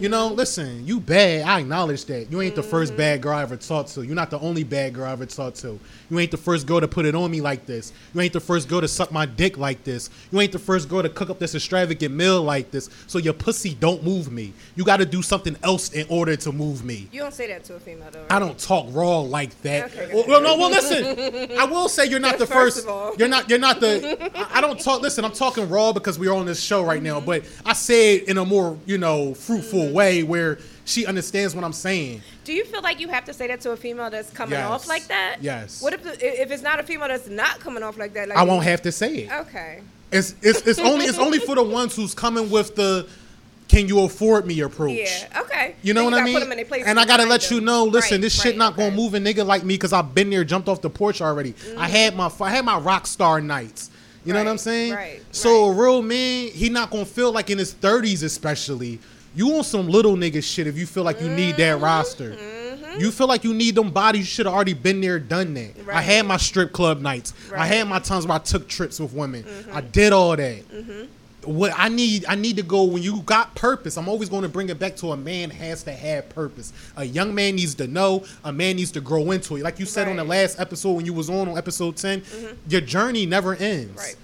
you 0.00 0.08
know, 0.08 0.28
listen, 0.28 0.86
you 0.86 0.98
bad. 0.98 1.46
I 1.46 1.60
acknowledge 1.60 2.06
that. 2.06 2.32
You 2.32 2.40
ain't 2.40 2.54
the 2.56 2.62
first 2.62 2.92
Mm-hmm. 2.92 2.98
bad 2.98 3.20
girl 3.20 3.36
I 3.36 3.42
ever 3.42 3.56
talked 3.58 3.90
to. 3.96 4.02
You're 4.02 4.14
not 4.16 4.30
the 4.30 4.38
only 4.40 4.64
bad 4.64 4.94
girl 4.94 5.04
I 5.04 5.12
ever 5.12 5.26
talked 5.26 5.58
to. 5.60 5.78
You 6.10 6.18
ain't 6.18 6.30
the 6.30 6.36
first 6.36 6.66
girl 6.66 6.80
to 6.80 6.88
put 6.88 7.04
it 7.06 7.14
on 7.14 7.30
me 7.30 7.40
like 7.40 7.66
this. 7.66 7.92
You 8.14 8.20
ain't 8.20 8.32
the 8.32 8.40
first 8.40 8.68
girl 8.68 8.80
to 8.80 8.88
suck 8.88 9.10
my 9.12 9.26
dick 9.26 9.58
like 9.58 9.82
this. 9.84 10.10
You 10.30 10.40
ain't 10.40 10.52
the 10.52 10.58
first 10.58 10.88
girl 10.88 11.02
to 11.02 11.08
cook 11.08 11.30
up 11.30 11.38
this 11.38 11.54
extravagant 11.54 12.14
meal 12.14 12.42
like 12.42 12.70
this. 12.70 12.88
So 13.06 13.18
your 13.18 13.32
pussy 13.34 13.74
don't 13.74 14.02
move 14.04 14.30
me. 14.30 14.52
You 14.76 14.84
got 14.84 14.98
to 14.98 15.06
do 15.06 15.22
something 15.22 15.56
else 15.62 15.92
in 15.92 16.06
order 16.08 16.36
to 16.36 16.52
move 16.52 16.84
me. 16.84 17.08
you 17.12 17.20
don't 17.20 17.34
say 17.34 17.48
that 17.48 17.64
to 17.64 17.74
a 17.74 17.80
female 17.80 18.08
though. 18.10 18.26
I 18.30 18.38
don't 18.38 18.58
talk 18.58 18.86
raw 18.90 19.20
like 19.20 19.60
that. 19.62 19.86
Okay. 19.94 20.10
Well, 20.14 20.24
well, 20.28 20.40
no, 20.42 20.56
well, 20.56 20.70
listen. 20.70 21.58
I 21.58 21.64
will 21.64 21.88
say 21.88 22.06
you're 22.06 22.20
not 22.20 22.38
the 22.38 22.46
First 22.46 22.76
first. 22.76 22.86
of 22.86 22.92
all. 22.92 23.14
You're 23.18 23.28
not. 23.28 23.48
You're 23.50 23.58
not 23.58 23.80
the. 23.80 24.30
I- 24.34 24.58
I 24.58 24.60
don't 24.60 24.80
talk. 24.80 25.02
Listen, 25.02 25.24
I'm 25.24 25.32
talking 25.32 25.68
raw 25.68 25.92
because 25.92 26.18
we're 26.18 26.32
on 26.32 26.46
this 26.46 26.60
show 26.62 26.82
right 26.82 27.02
now. 27.02 27.16
Mm-hmm. 27.18 27.26
But 27.26 27.44
I 27.64 27.72
say 27.74 28.16
it 28.16 28.28
in 28.28 28.38
a 28.38 28.44
more, 28.44 28.78
you 28.86 28.96
know, 28.96 29.34
fruitful 29.34 29.92
way 29.92 30.22
where 30.22 30.58
she 30.86 31.04
understands 31.04 31.54
what 31.54 31.64
I'm 31.64 31.72
saying. 31.72 32.22
Do 32.44 32.52
you 32.52 32.64
feel 32.64 32.80
like 32.80 33.00
you 33.00 33.08
have 33.08 33.24
to 33.24 33.32
say 33.32 33.48
that 33.48 33.60
to 33.62 33.72
a 33.72 33.76
female 33.76 34.08
that's 34.08 34.30
coming 34.30 34.52
Yes. 34.52 34.70
off 34.70 34.88
like 34.88 35.06
that? 35.08 35.38
Yes. 35.40 35.82
What 35.82 35.92
if 35.92 36.02
the, 36.04 36.42
if 36.42 36.50
it's 36.52 36.62
not 36.62 36.78
a 36.78 36.84
female 36.84 37.08
that's 37.08 37.28
not 37.28 37.58
coming 37.58 37.82
off 37.82 37.98
like 37.98 38.14
that? 38.14 38.28
Like 38.28 38.38
I 38.38 38.44
won't 38.44 38.64
have 38.64 38.82
to 38.82 38.92
say 38.92 39.16
it. 39.16 39.32
Okay. 39.32 39.80
It's 40.12 40.36
it's 40.42 40.62
it's 40.62 40.78
only 40.78 41.06
it's 41.06 41.18
only 41.18 41.40
for 41.40 41.56
the 41.56 41.62
ones 41.62 41.94
who's 41.94 42.14
coming 42.14 42.48
with 42.50 42.76
the. 42.76 43.06
Can 43.68 43.88
you 43.88 43.98
afford 44.02 44.46
me 44.46 44.60
approach? 44.60 44.92
Yeah. 44.92 45.40
Okay. 45.40 45.74
You 45.82 45.92
know 45.92 46.04
what 46.04 46.14
I 46.14 46.22
mean? 46.22 46.34
Put 46.34 46.40
them 46.40 46.52
in 46.52 46.58
their 46.58 46.66
place 46.66 46.84
and 46.86 47.00
I 47.00 47.04
gotta 47.04 47.26
let 47.26 47.50
you 47.50 47.60
know. 47.60 47.82
Listen, 47.82 48.14
Right, 48.14 48.20
this 48.20 48.32
shit 48.32 48.52
right, 48.52 48.56
not 48.56 48.76
gonna 48.76 48.94
move 48.94 49.14
a 49.14 49.18
nigga 49.18 49.44
like 49.44 49.64
me 49.64 49.74
because 49.74 49.92
I've 49.92 50.14
been 50.14 50.30
there, 50.30 50.44
jumped 50.44 50.68
off 50.68 50.80
the 50.82 50.88
porch 50.88 51.20
already. 51.20 51.50
I 51.50 51.52
mm-hmm. 51.52 51.78
had 51.80 52.16
my 52.16 52.30
I 52.40 52.50
had 52.50 52.64
my 52.64 52.78
rock 52.78 53.08
star 53.08 53.40
nights. 53.40 53.90
You 54.24 54.32
know 54.32 54.38
what 54.40 54.48
I'm 54.48 54.58
saying? 54.58 54.92
right, 54.92 55.22
so 55.32 55.68
right. 55.68 55.76
a 55.76 55.80
real 55.80 56.02
man, 56.02 56.48
he 56.48 56.68
not 56.68 56.90
gonna 56.90 57.04
feel 57.04 57.32
like 57.32 57.50
in 57.50 57.58
his 57.58 57.74
30s, 57.74 58.22
especially. 58.22 59.00
You 59.36 59.48
want 59.48 59.66
some 59.66 59.86
little 59.86 60.16
nigga 60.16 60.42
shit 60.42 60.66
if 60.66 60.78
you 60.78 60.86
feel 60.86 61.04
like 61.04 61.20
you 61.20 61.28
need 61.28 61.56
Mm-hmm, 61.56 61.58
that 61.58 61.80
roster. 61.80 62.32
Mm-hmm. 62.32 63.00
You 63.00 63.10
feel 63.10 63.28
like 63.28 63.44
you 63.44 63.52
need 63.52 63.74
them 63.74 63.90
bodies. 63.90 64.20
You 64.20 64.26
should 64.26 64.46
have 64.46 64.54
already 64.54 64.72
been 64.72 65.00
there, 65.00 65.18
done 65.18 65.52
that. 65.54 65.74
I 65.92 66.00
had 66.00 66.26
my 66.26 66.38
strip 66.38 66.72
club 66.72 67.00
nights. 67.00 67.34
I 67.54 67.66
had 67.66 67.86
my 67.86 67.98
times 67.98 68.26
where 68.26 68.36
I 68.36 68.38
took 68.40 68.66
trips 68.66 68.98
with 68.98 69.12
women. 69.12 69.44
I 69.70 69.80
mm-hmm. 69.80 69.90
did 69.90 70.12
all 70.14 70.34
that 70.34 70.68
mm-hmm. 70.68 71.04
what 71.42 71.72
I 71.76 71.90
need, 71.90 72.24
I 72.26 72.34
need 72.34 72.56
to 72.56 72.62
go 72.62 72.84
when 72.84 73.02
you 73.02 73.20
got 73.22 73.54
purpose. 73.54 73.98
I'm 73.98 74.08
always 74.08 74.30
going 74.30 74.42
to 74.42 74.48
bring 74.48 74.70
it 74.70 74.78
back 74.78 74.96
to 74.96 75.12
a 75.12 75.16
man 75.16 75.50
has 75.50 75.82
to 75.82 75.92
have 75.92 76.28
purpose. 76.30 76.72
A 76.96 77.04
young 77.04 77.34
man 77.34 77.56
needs 77.56 77.74
to 77.76 77.86
know. 77.86 78.24
A 78.44 78.52
man 78.52 78.76
needs 78.76 78.90
to 78.92 79.02
grow 79.02 79.30
into 79.32 79.56
it. 79.56 79.62
Like 79.62 79.78
you 79.78 79.86
said 79.86 80.08
on 80.08 80.16
the 80.16 80.24
last 80.24 80.58
episode 80.58 80.92
when 80.92 81.04
you 81.04 81.12
was 81.12 81.28
on 81.28 81.48
on 81.48 81.58
episode 81.58 81.96
10, 81.96 82.22
your 82.68 82.80
journey 82.80 83.26
never 83.26 83.54
ends. 83.54 84.16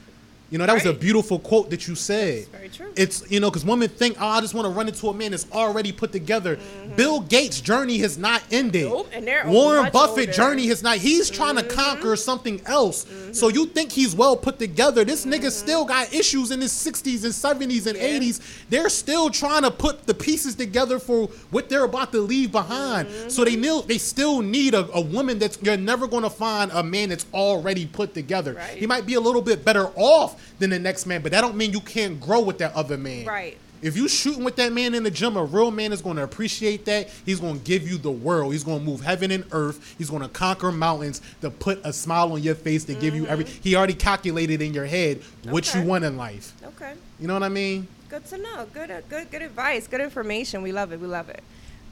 Right. 0.53 0.53
You 0.53 0.59
know, 0.59 0.67
that 0.67 0.75
was 0.75 0.87
a 0.87 0.93
beautiful 0.93 1.39
quote 1.39 1.71
that 1.71 1.89
you 1.89 1.95
said. 1.95 2.39
That's 2.39 2.49
very 2.49 2.69
true. 2.69 2.93
It's 2.97 3.31
you 3.31 3.41
know 3.41 3.51
because 3.51 3.65
women 3.65 3.89
think, 3.89 4.17
oh, 4.21 4.27
I 4.27 4.41
just 4.41 4.55
want 4.55 4.67
to 4.67 4.71
run 4.71 4.87
into 4.89 5.09
a 5.09 5.15
man 5.15 5.31
that's 5.31 5.51
already 5.53 5.93
put 5.93 6.13
together. 6.13 6.59
Bill 6.97 7.21
Gates' 7.21 7.61
journey 7.61 7.99
has 7.99 8.19
not 8.19 8.43
ended. 8.51 8.85
Mm-hmm. 8.85 8.93
Nope, 8.93 9.09
and 9.15 9.27
they're 9.27 9.47
Warren 9.47 9.91
Buffett' 9.93 10.09
older. 10.11 10.23
Mm-hmm. 10.25 10.33
journey 10.33 10.67
has 10.69 10.83
not. 10.83 10.99
He's 10.99 11.31
trying 11.31 11.57
to 11.57 11.63
conquer 11.63 12.17
something 12.17 12.61
else. 12.67 13.07
So 13.33 13.49
you 13.49 13.67
think 13.67 13.93
he's 13.93 14.15
well 14.15 14.37
put 14.37 14.59
together? 14.59 15.05
This 15.05 15.25
nigga 15.25 15.51
still 15.51 15.85
got 15.85 16.13
issues 16.13 16.51
in 16.51 16.61
his 16.61 16.73
60s 16.73 17.25
and 17.25 17.33
70s 17.33 17.87
and 17.87 17.97
Mm-hmm. 18.03 18.23
Yeah. 18.23 18.31
80s. 18.31 18.65
They're 18.69 18.89
still 18.89 19.31
trying 19.31 19.63
to 19.63 19.71
put 19.71 20.07
the 20.07 20.15
pieces 20.15 20.55
together 20.55 20.99
for 20.99 21.29
what 21.51 21.69
they're 21.69 21.85
about 21.85 22.13
to 22.13 22.21
leave 22.21 22.53
behind. 22.53 23.09
So 23.31 23.45
they 23.45 23.53
Mm-hmm. 23.53 23.61
need, 23.63 23.89
they 23.89 23.99
still 23.99 24.41
need 24.43 24.75
a, 24.75 24.91
a 24.93 25.01
woman 25.01 25.39
that's 25.39 25.59
you're 25.63 25.77
never 25.77 26.07
going 26.07 26.23
to 26.25 26.31
find 26.31 26.71
a 26.73 26.83
man 26.83 27.09
that's 27.11 27.27
already 27.33 27.87
put 27.87 28.13
together. 28.15 28.55
Right. 28.55 28.77
He 28.77 28.87
might 28.87 29.07
be 29.07 29.15
a 29.15 29.21
little 29.21 29.43
bit 29.43 29.65
better 29.65 29.87
off 29.97 30.42
than 30.59 30.71
the 30.71 30.79
next 30.79 31.07
man, 31.07 31.23
but 31.23 31.33
that 31.33 31.41
don't 31.41 31.57
mean 31.57 31.73
you 31.73 31.81
can't 31.81 32.21
grow 32.21 32.41
with 32.41 32.59
that 32.59 32.75
other 32.75 32.97
man. 32.97 33.27
Right. 33.27 33.59
If 33.83 33.97
you 33.97 34.07
shooting 34.07 34.45
with 34.45 34.55
that 34.57 34.73
man 34.73 34.95
in 34.95 35.03
the 35.03 35.11
gym, 35.11 35.37
a 35.37 35.45
real 35.45 35.73
man 35.73 35.93
is 35.93 36.01
going 36.01 36.15
to 36.17 36.23
appreciate 36.23 36.85
that. 36.85 37.09
He's 37.27 37.41
going 37.41 37.59
to 37.59 37.65
give 37.65 37.83
you 37.89 37.99
the 37.99 38.13
world. 38.13 38.53
He's 38.53 38.63
going 38.63 38.79
to 38.79 38.85
move 38.85 39.01
heaven 39.01 39.33
and 39.33 39.45
earth. 39.51 39.97
He's 39.99 40.09
going 40.09 40.23
to 40.23 40.29
conquer 40.29 40.71
mountains 40.71 41.21
to 41.41 41.51
put 41.51 41.81
a 41.85 41.93
smile 41.93 42.33
on 42.33 42.43
your 42.45 42.55
face 42.55 42.85
to 42.85 42.95
give 42.95 43.17
you 43.17 43.27
every. 43.27 43.45
He 43.45 43.75
already 43.75 43.95
calculated 43.95 44.63
in 44.63 44.73
your 44.73 44.87
head 44.87 45.21
what 45.49 45.69
Okay. 45.69 45.81
you 45.83 45.89
want 45.89 46.05
in 46.05 46.17
life. 46.17 46.53
Okay. 46.65 46.93
You 47.19 47.27
know 47.27 47.35
what 47.35 47.43
I 47.43 47.49
mean? 47.49 47.89
Good 48.09 48.25
to 48.27 48.39
know. 48.39 48.67
Good, 48.73 48.93
uh, 48.93 49.01
good, 49.09 49.31
good 49.33 49.43
advice. 49.43 49.89
Good 49.89 50.01
information. 50.01 50.63
We 50.63 50.71
love 50.71 50.93
it. 50.93 51.01
We 51.01 51.09
love 51.09 51.29
it. 51.29 51.43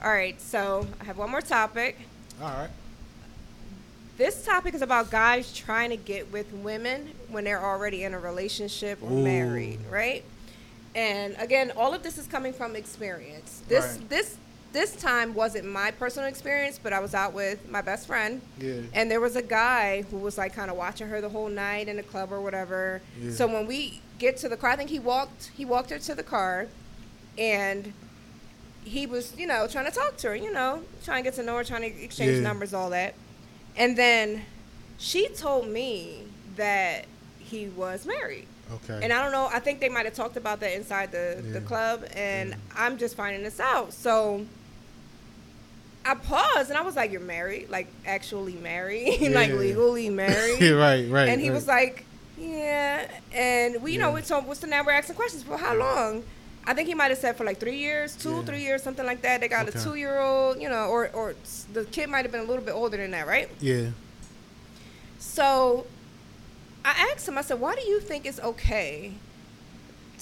All 0.00 0.10
right. 0.12 0.40
So 0.40 0.86
I 1.00 1.04
have 1.04 1.18
one 1.18 1.30
more 1.30 1.40
topic. 1.40 1.98
All 2.40 2.48
right. 2.50 2.70
This 4.20 4.44
topic 4.44 4.74
is 4.74 4.82
about 4.82 5.10
guys 5.10 5.50
trying 5.50 5.88
to 5.88 5.96
get 5.96 6.30
with 6.30 6.52
women 6.52 7.08
when 7.30 7.42
they're 7.44 7.64
already 7.64 8.04
in 8.04 8.12
a 8.12 8.18
relationship 8.18 9.02
or 9.02 9.10
Ooh. 9.10 9.24
married, 9.24 9.78
right? 9.88 10.22
And 10.94 11.34
again, 11.38 11.72
all 11.74 11.94
of 11.94 12.02
this 12.02 12.18
is 12.18 12.26
coming 12.26 12.52
from 12.52 12.76
experience. 12.76 13.62
This 13.66 13.96
Right. 13.96 14.08
this 14.10 14.36
this 14.74 14.94
time 14.94 15.32
wasn't 15.32 15.64
my 15.64 15.90
personal 15.90 16.28
experience, 16.28 16.78
but 16.78 16.92
I 16.92 17.00
was 17.00 17.14
out 17.14 17.32
with 17.32 17.66
my 17.70 17.80
best 17.80 18.06
friend. 18.06 18.42
Yeah. 18.58 18.82
And 18.92 19.10
there 19.10 19.20
was 19.20 19.36
a 19.36 19.42
guy 19.42 20.02
who 20.10 20.18
was 20.18 20.36
like 20.36 20.52
kind 20.54 20.70
of 20.70 20.76
watching 20.76 21.08
her 21.08 21.22
the 21.22 21.30
whole 21.30 21.48
night 21.48 21.88
in 21.88 21.96
the 21.96 22.02
club 22.02 22.30
or 22.30 22.42
whatever. 22.42 23.00
Yeah. 23.18 23.30
So 23.30 23.46
when 23.46 23.66
we 23.66 24.02
get 24.18 24.36
to 24.42 24.50
the 24.50 24.56
car, 24.58 24.68
I 24.68 24.76
think 24.76 24.90
he 24.90 24.98
walked 24.98 25.50
he 25.56 25.64
walked 25.64 25.88
her 25.88 25.98
to 25.98 26.14
the 26.14 26.22
car 26.22 26.66
and 27.38 27.94
he 28.84 29.06
was, 29.06 29.32
you 29.38 29.46
know, 29.46 29.66
trying 29.66 29.86
to 29.86 29.90
talk 29.90 30.18
to 30.18 30.28
her, 30.28 30.36
you 30.36 30.52
know, 30.52 30.82
trying 31.04 31.24
to 31.24 31.30
get 31.30 31.36
to 31.36 31.42
know 31.42 31.56
her, 31.56 31.64
trying 31.64 31.90
to 31.90 32.04
exchange 32.04 32.36
Yeah. 32.36 32.40
numbers, 32.42 32.74
all 32.74 32.90
that. 32.90 33.14
And 33.76 33.96
then 33.96 34.42
she 34.98 35.28
told 35.28 35.68
me 35.68 36.24
that 36.56 37.06
he 37.38 37.68
was 37.68 38.06
married. 38.06 38.46
Okay. 38.72 39.00
And 39.02 39.12
I 39.12 39.22
don't 39.22 39.32
know, 39.32 39.48
I 39.52 39.58
think 39.58 39.80
they 39.80 39.88
might 39.88 40.04
have 40.04 40.14
talked 40.14 40.36
about 40.36 40.60
that 40.60 40.72
inside 40.74 41.10
the, 41.10 41.42
the 41.44 41.60
club, 41.60 42.04
and 42.14 42.54
I'm 42.76 42.98
just 42.98 43.16
finding 43.16 43.42
this 43.42 43.58
out. 43.58 43.92
So 43.92 44.46
I 46.04 46.14
paused 46.14 46.70
and 46.70 46.78
I 46.78 46.82
was 46.82 46.94
like, 46.96 47.10
You're 47.10 47.20
married? 47.20 47.68
Like, 47.68 47.88
actually 48.06 48.54
married? 48.54 49.20
like, 49.32 49.52
legally 49.52 50.08
married? 50.10 50.60
right, 50.72 51.08
right. 51.10 51.28
and 51.28 51.40
he 51.40 51.48
right. 51.48 51.54
was 51.54 51.66
like, 51.66 52.04
"Yeah." 52.38 53.10
And 53.32 53.82
we, 53.82 53.92
you 53.94 53.98
know, 53.98 54.14
Yeah. 54.16 54.22
so 54.22 54.40
what's 54.40 54.60
the 54.60 54.66
now 54.68 54.84
we're 54.84 54.92
asking 54.92 55.16
questions 55.16 55.42
for 55.42 55.56
how 55.56 55.74
long? 55.74 56.22
I 56.70 56.74
think 56.74 56.86
he 56.86 56.94
might 56.94 57.10
have 57.10 57.18
said 57.18 57.36
for 57.36 57.44
like 57.44 57.58
three 57.58 57.78
years, 57.78 58.14
two, 58.14 58.30
Yeah. 58.36 58.42
three 58.48 58.62
years, 58.62 58.80
something 58.82 59.04
like 59.04 59.22
that. 59.22 59.40
They 59.40 59.48
got 59.48 59.68
Okay. 59.68 59.76
a 59.78 59.82
two-year-old, 59.82 60.60
you 60.62 60.68
know, 60.68 60.84
or 60.94 61.08
or 61.12 61.34
the 61.72 61.84
kid 61.86 62.08
might 62.08 62.24
have 62.24 62.30
been 62.30 62.42
a 62.46 62.50
little 62.50 62.62
bit 62.64 62.74
older 62.82 62.96
than 62.96 63.10
that, 63.10 63.26
right? 63.26 63.48
yeah. 63.60 63.86
So 65.18 65.86
I 66.84 66.92
asked 67.12 67.26
him. 67.28 67.36
I 67.36 67.42
said, 67.42 67.58
"Why 67.60 67.74
do 67.74 67.82
you 67.92 67.98
think 68.00 68.24
it's 68.24 68.40
okay 68.40 69.12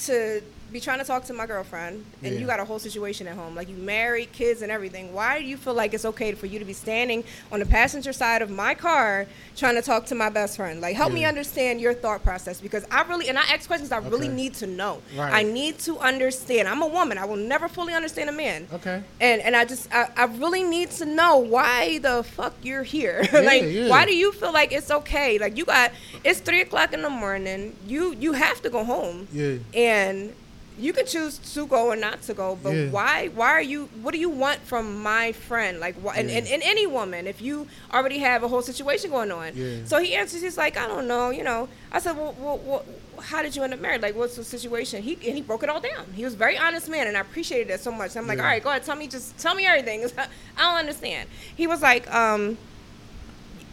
to 0.06 0.42
be 0.72 0.80
trying 0.80 0.98
to 0.98 1.04
talk 1.04 1.24
to 1.24 1.32
my 1.32 1.46
girlfriend 1.46 2.04
and 2.22 2.34
Yeah. 2.34 2.40
you 2.40 2.46
got 2.46 2.60
a 2.60 2.64
whole 2.64 2.78
situation 2.78 3.26
at 3.26 3.34
home, 3.36 3.54
like 3.54 3.68
you 3.68 3.76
married, 3.76 4.32
kids, 4.32 4.60
and 4.62 4.70
everything? 4.70 5.14
Why 5.14 5.38
do 5.38 5.44
you 5.46 5.56
feel 5.56 5.74
like 5.74 5.94
it's 5.94 6.04
okay 6.04 6.32
for 6.32 6.46
you 6.46 6.58
to 6.58 6.64
be 6.64 6.72
standing 6.74 7.24
on 7.50 7.60
the 7.60 7.66
passenger 7.66 8.12
side 8.12 8.42
of 8.42 8.50
my 8.50 8.74
car 8.74 9.26
trying 9.56 9.76
to 9.76 9.82
talk 9.82 10.04
to 10.06 10.14
my 10.14 10.28
best 10.28 10.56
friend? 10.56 10.80
Like, 10.80 10.94
help 10.96 11.12
me 11.12 11.24
understand 11.24 11.80
your 11.80 11.94
thought 11.94 12.22
process 12.22 12.60
because 12.60 12.84
I 12.90 13.02
really 13.02 13.28
and 13.28 13.38
I 13.38 13.42
ask 13.52 13.66
questions 13.66 13.92
I 13.92 13.98
really 13.98 14.28
need 14.28 14.54
to 14.54 14.66
know. 14.66 15.00
Right. 15.16 15.32
I 15.32 15.42
need 15.42 15.78
to 15.80 15.98
understand. 15.98 16.68
I'm 16.68 16.82
a 16.82 16.86
woman. 16.86 17.16
I 17.18 17.24
will 17.24 17.36
never 17.36 17.68
fully 17.68 17.94
understand 17.94 18.28
a 18.28 18.32
man. 18.32 18.68
Okay. 18.72 19.02
And 19.20 19.40
and 19.42 19.56
I 19.56 19.64
just 19.64 19.92
I, 19.92 20.08
I 20.16 20.24
really 20.24 20.64
need 20.64 20.90
to 20.92 21.06
know 21.06 21.38
why 21.38 21.98
the 21.98 22.22
fuck 22.24 22.54
you're 22.62 22.82
here. 22.82 23.26
Yeah, 23.32 23.40
like 23.40 23.62
yeah. 23.62 23.88
why 23.88 24.04
do 24.04 24.14
you 24.16 24.32
feel 24.32 24.52
like 24.52 24.72
it's 24.72 24.90
okay? 24.90 25.38
Like 25.38 25.56
you 25.56 25.64
got 25.64 25.92
it's 26.24 26.40
three 26.40 26.60
o'clock 26.60 26.92
in 26.92 27.02
the 27.02 27.10
morning. 27.10 27.74
You 27.86 28.14
you 28.18 28.32
have 28.32 28.60
to 28.62 28.70
go 28.70 28.84
home. 28.84 29.28
Yeah. 29.32 29.56
And 29.74 30.32
you 30.78 30.92
can 30.92 31.04
choose 31.06 31.38
to 31.54 31.66
go 31.66 31.88
or 31.88 31.96
not 31.96 32.22
to 32.22 32.34
go, 32.34 32.56
but 32.62 32.70
Yeah. 32.72 32.90
why 32.90 33.28
why 33.34 33.48
are 33.50 33.62
you 33.62 33.88
what 34.02 34.12
do 34.14 34.18
you 34.20 34.28
want 34.30 34.60
from 34.60 35.02
my 35.02 35.32
friend? 35.32 35.80
Like 35.80 35.96
why 35.96 36.14
Yeah. 36.14 36.20
and, 36.38 36.46
and 36.46 36.62
any 36.62 36.86
woman 36.86 37.26
if 37.26 37.42
you 37.42 37.66
already 37.92 38.18
have 38.18 38.42
a 38.44 38.48
whole 38.48 38.62
situation 38.62 39.10
going 39.10 39.32
on. 39.32 39.52
Yeah. 39.54 39.84
So 39.86 39.98
he 40.00 40.14
answers, 40.14 40.40
he's 40.42 40.56
like, 40.56 40.76
I 40.76 40.86
don't 40.86 41.08
know, 41.08 41.30
you 41.30 41.42
know. 41.42 41.68
I 41.90 41.98
said, 41.98 42.16
well, 42.16 42.34
well, 42.38 42.58
well 42.58 42.84
how 43.20 43.42
did 43.42 43.56
you 43.56 43.62
end 43.64 43.74
up 43.74 43.80
married? 43.80 44.00
Like, 44.02 44.14
what's 44.14 44.36
the 44.36 44.44
situation? 44.44 45.02
He 45.02 45.14
and 45.26 45.34
he 45.36 45.42
broke 45.42 45.62
it 45.64 45.68
all 45.68 45.80
down. 45.80 46.06
He 46.14 46.24
was 46.24 46.34
a 46.34 46.36
very 46.36 46.56
honest 46.56 46.88
man, 46.88 47.06
and 47.08 47.16
I 47.16 47.20
appreciated 47.20 47.68
that 47.68 47.80
so 47.80 47.90
much. 47.90 48.16
I'm 48.16 48.28
like, 48.28 48.38
all 48.38 48.44
right, 48.44 48.62
go 48.62 48.70
ahead, 48.70 48.84
tell 48.84 48.94
me, 48.96 49.08
just 49.08 49.36
tell 49.38 49.54
me 49.56 49.66
everything. 49.66 50.04
I 50.56 50.62
don't 50.62 50.78
understand. 50.78 51.28
He 51.56 51.66
was 51.66 51.82
like, 51.82 52.08
um, 52.14 52.56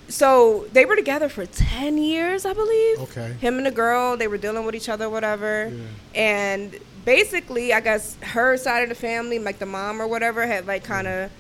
so 0.08 0.66
they 0.72 0.86
were 0.86 0.96
together 0.96 1.30
for 1.30 1.46
ten 1.46 1.98
years, 1.98 2.46
I 2.46 2.54
believe. 2.54 3.00
Okay. 3.02 3.34
Him 3.34 3.58
and 3.58 3.66
the 3.66 3.72
girl, 3.72 4.18
they 4.18 4.28
were 4.28 4.38
dealing 4.38 4.66
with 4.66 4.76
each 4.76 4.90
other, 4.90 5.10
whatever. 5.10 5.72
Yeah. 5.74 6.20
And 6.22 6.80
basically, 7.06 7.72
I 7.74 7.80
guess 7.80 8.18
her 8.22 8.58
side 8.58 8.84
of 8.84 8.90
the 8.90 8.96
family, 8.96 9.40
like 9.40 9.60
the 9.60 9.66
mom 9.66 10.02
or 10.02 10.08
whatever, 10.08 10.46
had 10.46 10.68
like 10.68 10.84
kind 10.84 11.08
of 11.08 11.32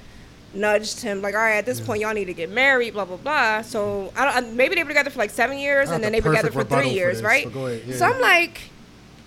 nudged 0.53 1.01
him, 1.01 1.21
like, 1.21 1.35
all 1.35 1.41
right, 1.41 1.57
at 1.57 1.65
this 1.65 1.81
point, 1.81 1.99
y'all 2.01 2.13
need 2.13 2.25
to 2.25 2.33
get 2.33 2.49
married, 2.49 2.93
blah 2.93 3.05
blah 3.05 3.17
blah. 3.17 3.61
So 3.61 4.13
I 4.15 4.41
don't. 4.41 4.55
Maybe 4.55 4.75
they 4.75 4.83
were 4.83 4.89
together 4.89 5.09
for 5.09 5.19
like 5.19 5.31
seven 5.31 5.57
years, 5.57 5.89
and 5.89 6.03
then 6.03 6.11
the 6.11 6.21
they 6.21 6.29
were 6.29 6.35
together 6.35 6.51
for 6.51 6.63
three 6.63 6.89
for 6.89 6.95
years, 6.95 7.17
this, 7.17 7.25
right? 7.25 7.45
ahead, 7.45 7.83
yeah. 7.85 7.95
So 7.97 8.05
I'm 8.05 8.21
like. 8.21 8.71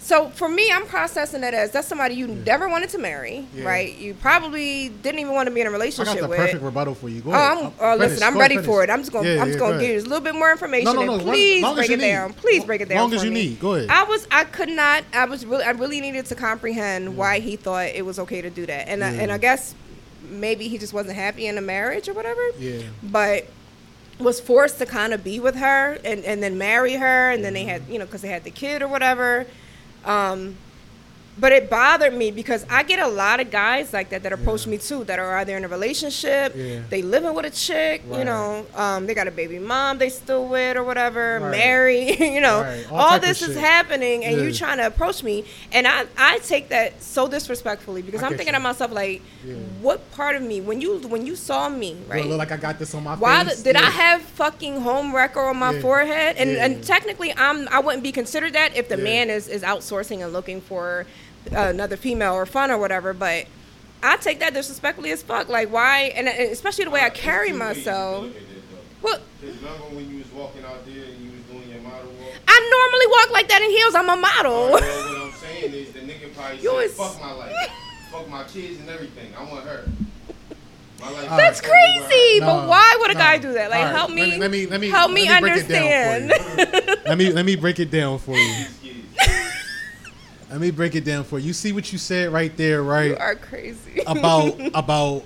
So 0.09 0.30
for 0.30 0.48
me, 0.48 0.70
I'm 0.72 0.86
processing 0.86 1.44
it 1.44 1.52
as 1.52 1.70
that's 1.72 1.86
somebody 1.86 2.14
you 2.14 2.28
never 2.28 2.66
wanted 2.66 2.88
to 2.90 2.98
marry, 2.98 3.46
Yeah. 3.54 3.64
right? 3.66 3.94
You 3.94 4.14
probably 4.14 4.88
didn't 4.88 5.18
even 5.18 5.34
want 5.34 5.48
to 5.48 5.54
be 5.54 5.61
in 5.61 5.66
a 5.66 5.70
relationship 5.70 6.11
I 6.11 6.14
got 6.14 6.22
the 6.22 6.28
with. 6.28 6.38
perfect 6.38 6.62
rebuttal 6.62 6.94
for 6.94 7.11
you. 7.11 7.20
Go 7.20 7.30
Oh. 7.30 7.34
I'm, 7.34 7.59
Uh, 7.66 7.70
oh, 7.78 7.92
finish. 7.98 7.98
listen, 8.12 8.22
I'm 8.26 8.38
ready 8.38 8.54
ahead, 8.54 8.64
for 8.64 8.82
it. 8.82 8.88
I'm 8.88 9.00
just 9.00 9.12
gonna, 9.12 9.28
Yeah, 9.28 9.42
I'm 9.42 9.48
just 9.48 9.59
yeah, 9.59 9.66
gonna 9.66 9.74
go 9.74 9.80
give 9.80 9.90
you 9.90 10.00
a 10.00 10.09
little 10.09 10.20
bit 10.22 10.34
more 10.34 10.50
information. 10.50 10.86
No, 10.86 10.92
no, 10.94 11.00
and 11.02 11.09
no, 11.11 11.16
as 11.18 11.22
please 11.24 11.62
long 11.62 11.74
break 11.74 11.90
it 11.90 11.98
need. 11.98 12.09
down. 12.09 12.32
Please 12.32 12.64
break 12.64 12.80
it 12.80 12.88
down. 12.88 12.96
As 12.96 13.02
long 13.02 13.14
as 13.16 13.22
you 13.24 13.30
me. 13.30 13.42
need. 13.48 13.61
Go 13.61 13.74
ahead. 13.74 13.90
I 13.90 14.04
was, 14.04 14.26
I 14.30 14.44
could 14.44 14.70
not. 14.70 15.04
I 15.12 15.26
was 15.26 15.44
really, 15.44 15.64
I 15.64 15.72
really 15.72 16.00
needed 16.00 16.24
to 16.24 16.34
comprehend 16.34 17.14
why 17.18 17.40
he 17.40 17.56
thought 17.56 17.88
it 17.88 18.06
was 18.06 18.18
okay 18.18 18.40
to 18.40 18.48
do 18.48 18.64
that, 18.64 18.88
and 18.88 19.04
I, 19.04 19.11
and 19.11 19.30
I 19.30 19.36
guess 19.36 19.74
maybe 20.30 20.68
he 20.68 20.78
just 20.78 20.94
wasn't 20.94 21.16
happy 21.16 21.46
in 21.46 21.56
the 21.56 21.61
marriage 21.61 22.09
or 22.09 22.14
whatever. 22.14 22.40
Yeah. 22.59 22.78
But 23.02 23.46
was 24.18 24.40
forced 24.40 24.78
to 24.78 24.86
kind 24.86 25.12
of 25.12 25.22
be 25.22 25.38
with 25.38 25.56
her 25.56 25.98
and, 26.02 26.24
and 26.24 26.42
then 26.42 26.56
marry 26.56 26.94
her, 26.94 27.30
and 27.30 27.44
then 27.44 27.52
they 27.52 27.64
had, 27.64 27.82
you 27.90 27.98
know, 27.98 28.06
because 28.06 28.22
they 28.22 28.28
had 28.28 28.44
the 28.44 28.50
kid 28.50 28.80
or 28.80 28.88
whatever. 28.88 29.44
Um, 30.05 30.61
but 31.39 31.53
it 31.53 31.70
bothered 31.70 32.12
me 32.14 32.30
because 32.30 32.66
I 32.68 32.82
get 32.82 32.99
a 32.99 33.07
lot 33.09 33.41
of 33.41 33.51
guys 33.51 33.93
like 33.93 34.11
that 34.11 34.22
that 34.24 34.32
approach 34.32 34.66
me 34.66 34.78
too 34.78 35.05
that 35.05 35.18
are 35.18 35.36
either 35.39 35.57
in 35.57 35.64
a 35.64 35.68
relationship, 35.68 36.53
Yeah. 36.57 36.80
they 36.91 37.03
living 37.03 37.34
with 37.34 37.45
a 37.47 37.51
chick, 37.51 38.03
you 38.12 38.24
know, 38.24 38.66
um, 38.74 39.07
they 39.07 39.14
got 39.14 39.28
a 39.28 39.30
baby 39.30 39.59
mom 39.59 39.99
they 39.99 40.09
still 40.09 40.47
with 40.49 40.76
or 40.76 40.84
whatever, 40.84 41.39
Right. 41.41 41.51
married, 41.51 42.20
you 42.36 42.41
know, 42.41 42.62
Right. 42.62 42.86
All 42.91 42.99
all, 42.99 43.18
this 43.20 43.41
is 43.43 43.55
shit. 43.55 43.57
happening 43.59 44.24
and 44.24 44.41
you 44.41 44.53
trying 44.53 44.78
to 44.78 44.86
approach 44.86 45.22
me, 45.22 45.45
and 45.72 45.86
I 45.86 46.07
I 46.16 46.39
take 46.39 46.68
that 46.70 47.03
so 47.03 47.28
disrespectfully 47.28 48.03
because 48.03 48.22
I 48.22 48.26
I'm 48.26 48.32
thinking 48.32 48.49
you. 48.49 48.53
to 48.55 48.61
myself 48.61 48.91
like, 48.93 49.22
Yeah. 49.45 49.55
what 49.80 50.11
part 50.12 50.34
of 50.36 50.43
me 50.43 50.61
when 50.61 50.80
you 50.80 50.99
when 51.09 51.24
you 51.26 51.36
saw 51.36 51.68
me 51.68 51.97
right? 52.09 52.24
I 52.24 52.28
look 52.28 52.39
like 52.39 52.53
I 52.53 52.57
got 52.57 52.78
this 52.78 52.95
on 52.95 53.05
my 53.05 53.14
Why 53.14 53.45
face? 53.45 53.59
the, 53.59 53.64
did 53.64 53.76
I 53.76 53.91
have 53.91 54.22
fucking 54.22 54.80
home 54.80 55.14
wrecker 55.14 55.41
on 55.41 55.57
my 55.59 55.72
Yeah. 55.74 55.80
forehead? 55.80 56.36
And 56.36 56.51
Yeah. 56.53 56.64
and 56.64 56.82
technically, 56.84 57.32
I'm 57.36 57.68
I 57.70 57.78
wouldn't 57.80 58.03
be 58.03 58.12
considered 58.12 58.53
that 58.55 58.76
if 58.76 58.89
the 58.89 58.97
Yeah. 58.99 59.05
man 59.05 59.30
is 59.30 59.47
is 59.49 59.62
outsourcing 59.62 60.22
and 60.24 60.32
looking 60.32 60.61
for 60.61 61.07
Uh, 61.53 61.68
another 61.70 61.96
female 61.96 62.34
or 62.34 62.46
fun 62.46 62.70
or 62.70 62.78
whatever. 62.78 63.12
But 63.12 63.46
I 64.03 64.16
take 64.18 64.40
that 64.40 64.55
disrespectfully 64.55 65.11
as 65.11 65.22
fuck. 65.22 65.49
Like 65.49 65.70
why? 65.72 66.12
And 66.14 66.28
uh, 66.28 66.30
and 66.32 66.51
especially 66.53 66.84
the 66.84 66.90
way 66.90 67.03
I 67.03 67.11
carry 67.11 67.49
two 67.51 67.59
ways 67.59 67.76
you 67.78 67.82
can 67.84 67.92
myself. 67.92 68.22
look 68.24 68.36
at 68.36 68.40
this, 68.40 68.49
though. 68.70 69.09
Well, 69.09 69.20
remember 69.42 69.84
when 69.96 70.11
you 70.11 70.18
was 70.18 70.32
walking 70.32 70.64
out 70.64 70.84
there 70.86 71.05
and 71.05 71.16
you 71.24 71.30
was 71.32 71.40
doing 71.51 71.68
your 71.70 71.80
model 71.82 72.11
walk? 72.20 72.32
I 72.46 72.70
normally 72.70 73.07
walk 73.16 73.30
like 73.32 73.49
that 73.49 73.62
in 73.62 73.70
heels. 73.70 73.94
I'm 73.94 74.09
a 74.09 74.16
model. 74.16 74.53
well, 74.53 74.72
what 74.72 74.82
I'm 75.22 75.32
saying 75.40 75.72
is 75.72 75.92
the 75.92 76.01
nigga 76.01 76.34
probably 76.34 76.57
You 76.57 76.62
said, 76.62 76.68
always- 76.70 76.94
fuck 76.94 77.20
my 77.20 77.32
life, 77.32 77.53
fuck 78.11 78.28
my 78.28 78.44
kids 78.44 78.80
and 78.80 78.88
everything. 78.88 79.32
I 79.38 79.44
want 79.44 79.64
her. 79.64 79.84
My. 81.01 81.12
That's 81.12 81.22
is 81.22 81.26
over 81.28 81.36
with 81.36 81.62
her. 81.62 82.09
crazy. 82.09 82.40
No, 82.40 82.46
but 82.46 82.68
why 82.68 82.96
would 83.01 83.11
a 83.12 83.14
no. 83.14 83.20
guy 83.20 83.38
do 83.38 83.53
that? 83.53 83.70
Like 83.70 83.78
All 83.80 83.84
right, 83.84 83.94
help 83.94 84.11
me. 84.11 84.36
let 84.36 84.51
me- 84.51 84.66
let 84.66 84.80
me- 84.80 84.88
help 84.90 85.12
me 85.12 85.28
let 85.28 85.42
me 85.44 85.51
break 85.51 85.64
it 85.64 85.68
down 85.68 86.22
understand. 86.22 86.32
for 86.96 87.09
let 87.09 87.18
me 87.18 87.32
let 87.32 87.44
me 87.46 87.55
break 87.57 87.78
it 87.78 87.90
down 87.92 88.18
for 88.18 88.36
you. 88.36 88.64
Let 90.51 90.61
me 90.61 90.70
break 90.70 90.94
it 90.94 91.05
down 91.05 91.24
for 91.24 91.38
you. 91.38 91.49
You 91.49 91.53
see 91.53 91.72
what 91.72 91.92
you 91.92 91.99
said 91.99 92.32
right 92.32 92.57
there, 92.57 92.82
right? 92.82 93.11
you 93.11 93.16
are 93.18 93.34
crazy. 93.34 94.01
about 94.07 94.59
about 94.74 95.24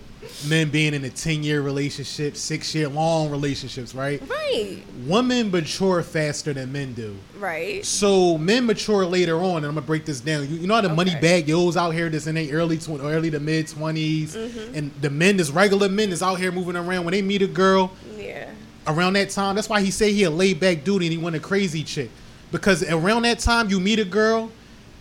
men 0.49 0.68
being 0.70 0.95
in 0.95 1.05
a 1.05 1.11
ten 1.11 1.43
year 1.45 1.61
relationship, 1.62 2.37
six 2.37 2.75
year 2.75 2.89
long 2.89 3.31
relationships, 3.31 3.95
right? 3.95 4.20
Right. 4.29 4.83
Women 5.07 5.51
mature 5.53 6.03
faster 6.03 6.53
than 6.53 6.73
men 6.73 6.95
do. 6.95 7.16
Right. 7.39 7.85
So 7.85 8.37
men 8.39 8.66
mature 8.66 9.07
later 9.07 9.37
on, 9.37 9.59
and 9.59 9.66
I'm 9.66 9.75
gonna 9.75 9.83
break 9.83 10.05
this 10.07 10.20
down. 10.20 10.49
You, 10.49 10.57
you 10.57 10.66
know 10.66 10.75
how 10.75 10.81
the 10.81 10.89
money 10.89 11.12
Okay. 11.12 11.20
bag 11.20 11.49
yos 11.49 11.77
out 11.77 11.91
here 11.91 12.09
that's 12.09 12.27
in 12.27 12.35
their 12.35 12.53
early 12.53 12.79
tw- 12.79 13.01
early 13.01 13.31
to 13.31 13.39
mid 13.41 13.66
20s 13.66 14.31
Mm-hmm. 14.33 14.75
and 14.75 14.91
the 15.01 15.11
men, 15.11 15.37
this 15.37 15.51
regular 15.51 15.89
men, 15.89 16.11
is 16.11 16.23
out 16.23 16.37
here 16.41 16.51
moving 16.51 16.77
around. 16.77 17.05
When 17.05 17.12
they 17.12 17.23
meet 17.23 17.43
a 17.43 17.47
girl 17.47 17.93
Yeah. 18.16 18.49
around 18.89 19.12
that 19.12 19.31
time, 19.31 19.55
that's 19.55 19.68
why 19.68 19.81
he 19.83 19.93
say 19.93 20.12
he 20.12 20.25
a 20.25 20.31
laid 20.31 20.59
back 20.59 20.83
dude 20.83 21.03
and 21.03 21.12
he 21.12 21.18
want 21.18 21.37
a 21.37 21.41
crazy 21.41 21.85
chick, 21.85 22.11
because 22.51 22.83
around 22.91 23.23
that 23.23 23.39
time 23.39 23.70
you 23.70 23.79
meet 23.79 24.01
a 24.01 24.05
girl, 24.05 24.51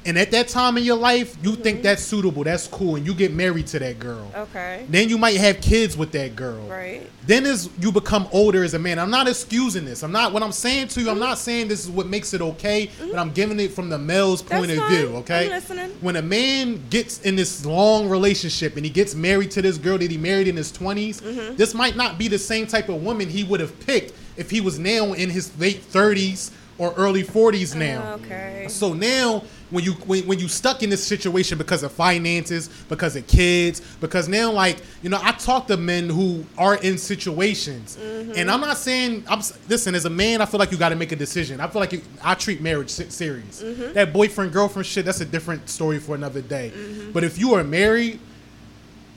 and 0.05 0.17
at 0.17 0.31
that 0.31 0.47
time 0.47 0.77
in 0.77 0.83
your 0.83 0.97
life 0.97 1.35
you 1.43 1.51
Mm-hmm. 1.51 1.61
think 1.61 1.81
that's 1.83 2.01
suitable, 2.03 2.43
that's 2.43 2.67
cool, 2.67 2.95
and 2.95 3.05
you 3.05 3.13
get 3.13 3.33
married 3.33 3.67
to 3.67 3.79
that 3.79 3.99
girl. 3.99 4.31
Okay. 4.35 4.85
Then 4.89 5.09
you 5.09 5.17
might 5.17 5.37
have 5.37 5.61
kids 5.61 5.95
with 5.97 6.11
that 6.13 6.35
girl. 6.35 6.61
Right. 6.67 7.07
Then 7.27 7.45
as 7.45 7.69
you 7.79 7.91
become 7.91 8.27
older 8.31 8.63
as 8.63 8.73
a 8.73 8.79
man, 8.79 8.97
I'm 8.97 9.11
not 9.11 9.27
excusing 9.27 9.85
this. 9.85 10.01
I'm 10.03 10.11
not 10.11 10.33
what 10.33 10.41
I'm 10.41 10.51
saying 10.51 10.87
to 10.89 11.01
you. 11.01 11.09
I'm 11.11 11.19
not 11.19 11.37
saying 11.37 11.67
this 11.67 11.83
is 11.85 11.91
what 11.91 12.07
makes 12.07 12.33
it 12.33 12.41
okay, 12.41 12.89
but 12.99 13.17
I'm 13.19 13.31
giving 13.31 13.59
it 13.59 13.71
from 13.71 13.89
the 13.89 13.97
male's 13.99 14.41
point 14.41 14.67
That's 14.67 14.79
of 14.79 14.85
fine. 14.87 14.95
view. 14.95 15.07
Okay. 15.17 15.45
I'm 15.45 15.51
listening. 15.51 15.89
When 16.01 16.15
a 16.15 16.21
man 16.21 16.81
gets 16.89 17.21
in 17.21 17.35
this 17.35 17.63
long 17.65 18.09
relationship 18.09 18.75
and 18.77 18.85
he 18.85 18.91
gets 18.91 19.13
married 19.13 19.51
to 19.51 19.61
this 19.61 19.77
girl 19.77 19.97
that 19.99 20.09
he 20.09 20.17
married 20.17 20.47
in 20.47 20.55
his 20.57 20.71
20s, 20.71 21.21
Mm-hmm. 21.21 21.55
this 21.57 21.73
might 21.73 21.95
not 21.95 22.17
be 22.17 22.27
the 22.27 22.39
same 22.39 22.65
type 22.65 22.89
of 22.89 23.03
woman 23.03 23.29
he 23.29 23.43
would 23.43 23.59
have 23.59 23.77
picked 23.81 24.13
if 24.37 24.49
he 24.49 24.61
was 24.61 24.79
now 24.79 25.13
in 25.13 25.29
his 25.29 25.51
late 25.59 25.81
30s 25.91 26.51
or 26.77 26.93
early 26.95 27.23
40s 27.23 27.75
now. 27.75 28.13
Okay. 28.13 28.65
So 28.69 28.93
now, 28.93 29.43
when 29.71 29.83
you 29.83 29.93
when, 29.93 30.27
when 30.27 30.39
you 30.39 30.47
stuck 30.47 30.83
in 30.83 30.89
this 30.89 31.05
situation 31.05 31.57
because 31.57 31.81
of 31.81 31.91
finances, 31.91 32.69
because 32.89 33.15
of 33.15 33.25
kids, 33.25 33.81
because 33.99 34.27
now 34.27 34.51
like 34.51 34.77
you 35.01 35.09
know, 35.09 35.19
I 35.21 35.31
talk 35.31 35.67
to 35.67 35.77
men 35.77 36.09
who 36.09 36.45
are 36.57 36.75
in 36.75 36.97
situations, 36.97 37.97
mm-hmm. 37.97 38.33
and 38.35 38.51
I'm 38.51 38.61
not 38.61 38.77
saying 38.77 39.23
I'm 39.27 39.39
listen 39.67 39.95
as 39.95 40.05
a 40.05 40.09
man. 40.09 40.41
I 40.41 40.45
feel 40.45 40.59
like 40.59 40.71
you 40.71 40.77
got 40.77 40.89
to 40.89 40.95
make 40.95 41.11
a 41.11 41.15
decision. 41.15 41.59
I 41.59 41.67
feel 41.67 41.79
like 41.79 41.93
you, 41.93 42.01
I 42.23 42.35
treat 42.35 42.61
marriage 42.61 42.89
se- 42.89 43.09
serious. 43.09 43.63
Mm-hmm. 43.63 43.93
That 43.93 44.13
boyfriend 44.13 44.51
girlfriend 44.51 44.85
shit 44.85 45.05
that's 45.05 45.21
a 45.21 45.25
different 45.25 45.69
story 45.69 45.99
for 45.99 46.15
another 46.15 46.41
day. 46.41 46.71
Mm-hmm. 46.75 47.11
But 47.11 47.23
if 47.23 47.39
you 47.39 47.55
are 47.55 47.63
married, 47.63 48.19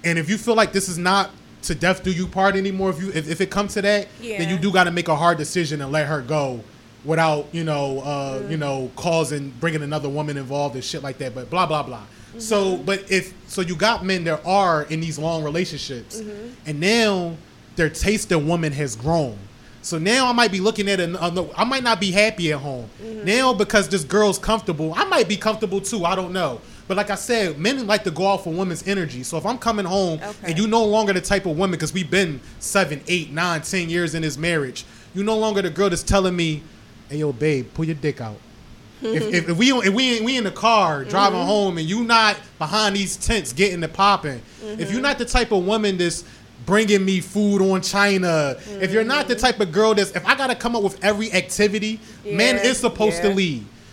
and 0.05 0.19
if 0.19 0.31
you 0.31 0.39
feel 0.39 0.55
like 0.55 0.73
this 0.73 0.89
is 0.89 0.99
not 0.99 1.31
to 1.63 1.75
death 1.75 2.03
do 2.05 2.13
you 2.13 2.29
part 2.29 2.55
anymore, 2.55 2.91
if 2.91 3.03
you 3.03 3.11
if, 3.11 3.29
if 3.29 3.41
it 3.41 3.51
comes 3.51 3.75
to 3.75 3.83
that, 3.83 4.09
then 4.21 4.49
you 4.49 4.57
do 4.57 4.73
got 4.73 4.85
to 4.85 4.93
make 4.93 5.09
a 5.09 5.17
hard 5.17 5.37
decision 5.37 5.83
and 5.83 5.91
let 5.91 6.07
her 6.07 6.23
go 6.23 6.63
without 7.05 7.47
you 7.53 7.65
know 7.65 8.01
uh, 8.01 8.47
you 8.49 8.57
know 8.57 8.91
causing 8.97 9.51
bringing 9.61 9.83
another 9.83 10.09
woman 10.09 10.37
involved 10.37 10.75
and 10.75 10.85
shit 10.85 11.03
like 11.03 11.19
that. 11.19 11.35
But 11.35 11.51
blah 11.51 11.67
blah 11.67 11.83
blah. 11.83 11.99
Mm-hmm. 11.99 12.41
So, 12.41 12.77
but 12.79 13.11
if 13.11 13.33
so, 13.49 13.61
you 13.61 13.77
got 13.77 14.05
men 14.05 14.25
that 14.25 14.45
are 14.45 14.83
in 14.85 15.01
these 15.01 15.19
long 15.19 15.45
relationships, 15.45 16.21
mm-hmm. 16.21 16.55
and 16.67 16.81
now 16.81 17.37
their 17.77 17.91
taste 17.91 18.33
in 18.33 18.47
woman 18.49 18.73
has 18.73 18.97
grown. 18.97 19.39
So 19.83 19.99
now 19.99 20.29
I 20.29 20.33
might 20.33 20.51
be 20.51 20.61
looking 20.61 20.89
at 20.89 20.99
another. 20.99 21.47
I 21.57 21.65
might 21.65 21.83
not 21.83 22.01
be 22.01 22.11
happy 22.11 22.53
at 22.53 22.59
home 22.61 22.89
mm-hmm. 23.03 23.25
now 23.25 23.53
because 23.53 23.89
this 23.89 24.03
girl's 24.03 24.39
comfortable. 24.39 24.95
I 24.95 25.05
might 25.05 25.29
be 25.29 25.37
comfortable 25.37 25.81
too. 25.81 26.05
I 26.05 26.17
don't 26.17 26.33
know. 26.33 26.61
But 26.87 26.97
like 26.97 27.11
I 27.11 27.15
said, 27.15 27.59
men 27.59 27.87
like 27.87 28.05
to 28.05 28.11
go 28.11 28.25
off 28.25 28.45
for 28.45 28.53
women's 28.53 28.87
energy. 28.87 29.23
So 29.23 29.39
if 29.39 29.47
I'm 29.47 29.59
coming 29.59 29.87
home 29.87 30.21
Okay. 30.23 30.51
and 30.51 30.59
you 30.59 30.67
no 30.67 30.85
longer 30.85 31.13
the 31.13 31.21
type 31.21 31.47
of 31.47 31.57
woman, 31.57 31.73
because 31.73 31.95
we've 31.95 32.11
been 32.11 32.41
seven, 32.59 33.01
eight, 33.09 33.31
nine, 33.31 33.63
ten 33.63 33.89
years 33.89 34.15
in 34.15 34.23
this 34.23 34.37
marriage, 34.37 34.85
you 35.15 35.23
no 35.23 35.37
longer 35.37 35.63
the 35.63 35.71
girl 35.71 35.89
that's 35.89 36.03
telling 36.03 36.37
me, 36.37 36.63
"Hey, 37.09 37.19
yo, 37.19 37.33
babe, 37.33 37.67
pull 37.75 37.85
your 37.85 37.95
dick 37.97 38.21
out." 38.21 38.37
if, 39.03 39.23
if, 39.35 39.49
if 39.51 39.57
we 39.59 39.71
if 39.73 39.93
we 39.93 40.21
we 40.23 40.37
in 40.39 40.45
the 40.45 40.51
car 40.51 41.05
driving 41.05 41.39
Mm-hmm. 41.41 41.49
home 41.49 41.79
and 41.79 41.87
you 41.89 42.05
not 42.05 42.37
behind 42.59 42.97
these 42.97 43.17
tents 43.17 43.53
getting 43.53 43.81
the 43.81 43.89
popping, 43.89 44.41
if 44.63 44.79
Mm-hmm. 44.79 44.93
you're 44.93 45.03
not 45.03 45.19
the 45.19 45.25
type 45.27 45.53
of 45.53 45.67
woman 45.67 45.99
that's 45.99 46.25
bringing 46.65 47.05
me 47.05 47.21
food 47.21 47.61
on 47.61 47.83
China, 47.83 48.57
if 48.81 48.91
you're 48.93 49.05
not 49.05 49.29
the 49.29 49.35
type 49.35 49.61
of 49.61 49.71
girl 49.73 49.95
that's 49.95 50.13
if 50.13 50.25
I 50.27 50.35
gotta 50.35 50.55
come 50.55 50.75
up 50.75 50.83
with 50.83 51.03
every 51.05 51.31
activity, 51.33 52.01
men 52.25 52.57
Mm-hmm. 52.57 52.67
Is 52.67 52.79
supposed 52.79 53.21
to 53.23 53.35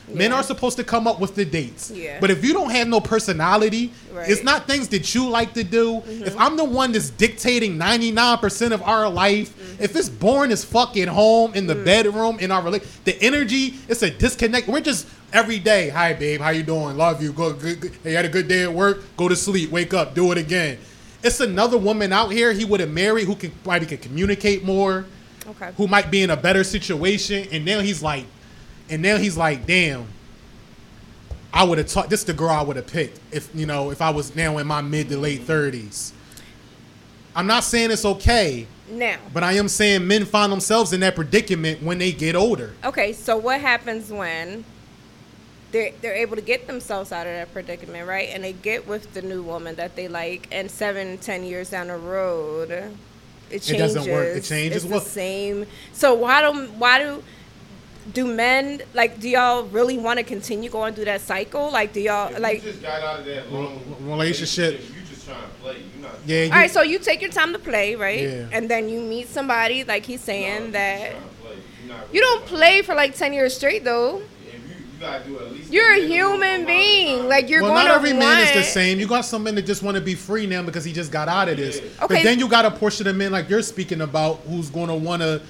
yeah. 0.09 0.15
Men 0.15 0.31
are 0.33 0.43
supposed 0.43 0.77
to 0.77 0.83
come 0.83 1.07
up 1.07 1.19
with 1.19 1.35
the 1.35 1.45
dates. 1.45 1.91
Yeah. 1.91 2.17
But 2.19 2.31
if 2.31 2.43
you 2.43 2.53
don't 2.53 2.69
have 2.71 2.87
no 2.87 2.99
personality, 2.99 3.85
it's 3.85 4.13
Right. 4.13 4.27
Mm-hmm. 4.29 4.45
not 4.45 4.67
things 4.67 4.87
that 4.89 5.13
you 5.15 5.27
like 5.29 5.53
to 5.53 5.63
do. 5.63 6.01
If 6.07 6.37
I'm 6.37 6.57
the 6.57 6.63
one 6.65 6.91
that's 6.91 7.09
dictating 7.09 7.77
99% 7.77 8.71
of 8.73 8.81
our 8.83 9.09
life, 9.09 9.49
Mm-hmm. 9.57 9.83
if 9.83 9.95
it's 9.95 10.09
boring 10.09 10.51
as 10.51 10.63
fuck 10.63 10.97
at 10.97 11.07
home, 11.07 11.53
in 11.53 11.67
the 11.67 11.75
Mm. 11.75 11.85
bedroom, 11.85 12.39
in 12.39 12.51
our 12.51 12.61
relation, 12.61 12.87
the 13.05 13.21
energy, 13.21 13.75
it's 13.87 14.01
a 14.03 14.09
disconnect. 14.09 14.67
We're 14.67 14.81
just 14.81 15.07
every 15.33 15.59
day, 15.59 15.89
hi 15.89 16.13
babe, 16.13 16.41
how 16.41 16.49
you 16.49 16.63
doing? 16.63 16.97
Love 16.97 17.21
you. 17.23 17.31
Go 17.31 17.53
good, 17.53 17.79
good. 17.79 17.91
Hey, 18.03 18.11
you 18.11 18.15
had 18.17 18.25
a 18.25 18.29
good 18.29 18.47
day 18.47 18.63
at 18.63 18.73
work? 18.73 19.01
Go 19.17 19.27
to 19.29 19.35
sleep, 19.35 19.71
wake 19.71 19.93
up, 19.93 20.13
do 20.13 20.31
it 20.31 20.37
again. 20.37 20.77
It's 21.23 21.39
another 21.39 21.77
woman 21.77 22.11
out 22.11 22.31
here 22.31 22.51
he 22.51 22.65
would 22.65 22.79
have 22.79 22.89
married 22.89 23.25
who 23.27 23.35
can 23.35 23.51
probably 23.63 23.85
can 23.87 23.99
communicate 23.99 24.63
more, 24.65 25.05
Okay. 25.51 25.69
who 25.77 25.87
might 25.87 26.11
be 26.11 26.21
in 26.23 26.29
a 26.31 26.37
better 26.37 26.63
situation, 26.63 27.47
and 27.51 27.63
now 27.63 27.79
he's 27.79 28.01
like, 28.03 28.25
and 28.91 29.01
now 29.01 29.17
he's 29.17 29.37
like, 29.37 29.65
damn. 29.65 30.05
I 31.53 31.63
would 31.65 31.79
have 31.79 31.87
taught 31.87 32.09
this 32.09 32.21
is 32.21 32.25
the 32.25 32.33
girl 32.33 32.49
I 32.49 32.61
would 32.61 32.77
have 32.77 32.87
picked 32.87 33.19
if 33.31 33.49
you 33.53 33.65
know 33.65 33.91
if 33.91 34.01
I 34.01 34.09
was 34.09 34.35
now 34.37 34.57
in 34.57 34.67
my 34.67 34.81
mid 34.81 35.09
to 35.09 35.17
late 35.17 35.41
thirties. 35.41 36.13
I'm 37.35 37.45
not 37.47 37.63
saying 37.63 37.91
it's 37.91 38.05
okay, 38.05 38.67
Now. 38.89 39.17
but 39.33 39.43
I 39.43 39.53
am 39.53 39.67
saying 39.67 40.05
men 40.07 40.25
find 40.25 40.51
themselves 40.51 40.91
in 40.93 40.99
that 41.01 41.15
predicament 41.15 41.81
when 41.83 41.97
they 41.97 42.11
get 42.11 42.35
older. 42.35 42.73
Okay, 42.85 43.11
so 43.13 43.35
what 43.37 43.59
happens 43.61 44.11
when 44.11 44.63
they're 45.73 45.91
they're 46.01 46.15
able 46.15 46.37
to 46.37 46.41
get 46.41 46.67
themselves 46.67 47.11
out 47.11 47.27
of 47.27 47.33
that 47.33 47.51
predicament, 47.51 48.07
right? 48.07 48.29
And 48.31 48.43
they 48.45 48.53
get 48.53 48.87
with 48.87 49.13
the 49.13 49.21
new 49.21 49.43
woman 49.43 49.75
that 49.75 49.97
they 49.97 50.07
like, 50.07 50.47
and 50.53 50.71
seven, 50.71 51.17
ten 51.17 51.43
years 51.43 51.69
down 51.69 51.87
the 51.87 51.97
road, 51.97 52.71
it 53.49 53.61
changes. 53.61 53.69
It 53.71 53.77
doesn't 53.77 54.11
work. 54.11 54.37
It 54.37 54.43
changes. 54.45 54.83
It's 54.85 54.91
Well- 54.91 55.01
the 55.01 55.09
same. 55.09 55.65
So 55.91 56.13
why 56.13 56.39
don't 56.41 56.69
why 56.79 56.99
do 56.99 57.23
do 58.13 58.25
men 58.25 58.81
like? 58.93 59.19
Do 59.19 59.29
y'all 59.29 59.63
really 59.65 59.97
want 59.97 60.17
to 60.19 60.23
continue 60.23 60.69
going 60.69 60.93
through 60.93 61.05
that 61.05 61.21
cycle? 61.21 61.71
Like, 61.71 61.93
do 61.93 62.01
y'all 62.01 62.33
If 62.33 62.39
like? 62.39 62.63
you 62.63 62.71
just 62.71 62.81
got 62.81 63.01
out 63.01 63.19
of 63.19 63.25
that 63.25 63.51
long 63.51 63.79
Relationship. 64.01 64.81
you 64.81 65.01
just 65.03 65.27
trying 65.27 65.41
to 65.41 65.47
play. 65.61 65.77
You 65.77 66.01
not. 66.01 66.11
Yeah, 66.25 66.43
you, 66.43 66.51
All 66.51 66.57
right, 66.57 66.71
so 66.71 66.81
you 66.81 66.99
take 66.99 67.21
your 67.21 67.31
time 67.31 67.53
to 67.53 67.59
play, 67.59 67.95
right? 67.95 68.21
Yeah. 68.21 68.49
And 68.51 68.69
then 68.69 68.89
you 68.89 69.01
meet 69.01 69.27
somebody, 69.27 69.83
like 69.83 70.05
he's 70.05 70.21
saying 70.21 70.61
just 70.61 70.73
that 70.73 71.11
trying. 71.11 71.23
You 72.11 72.21
don't 72.21 72.45
play 72.45 72.81
for 72.81 72.95
like 72.95 73.15
ten 73.15 73.33
years 73.33 73.55
straight, 73.55 73.83
though. 73.83 74.17
You, 74.17 74.23
you 74.23 74.99
gotta 74.99 75.23
do 75.25 75.39
at 75.39 75.51
least. 75.51 75.71
You're 75.71 75.93
a 75.93 75.99
human 75.99 76.65
being. 76.65 77.27
Like 77.27 77.49
you're 77.49 77.61
well, 77.61 77.71
going 77.73 77.85
not 77.85 77.91
to 77.91 77.95
every 77.95 78.13
man 78.13 78.41
is 78.41 78.53
the 78.53 78.63
same. 78.63 78.99
You 78.99 79.07
got 79.07 79.21
some 79.21 79.43
men 79.43 79.55
that 79.55 79.63
just 79.63 79.83
want 79.83 79.95
to 79.95 80.01
be 80.01 80.15
free 80.15 80.47
now 80.47 80.63
because 80.63 80.83
he 80.83 80.93
just 80.93 81.11
got 81.11 81.27
out 81.27 81.49
of 81.49 81.57
this. 81.57 81.79
Yeah. 81.79 82.07
But 82.07 82.23
then 82.23 82.39
you 82.39 82.47
got 82.47 82.65
a 82.65 82.71
portion 82.71 83.07
of 83.07 83.15
men 83.15 83.31
like 83.31 83.49
you're 83.49 83.61
speaking 83.61 84.01
about 84.01 84.37
who's 84.47 84.69
going 84.69 84.87
to 84.87 84.95
want 84.95 85.21
to 85.21 85.41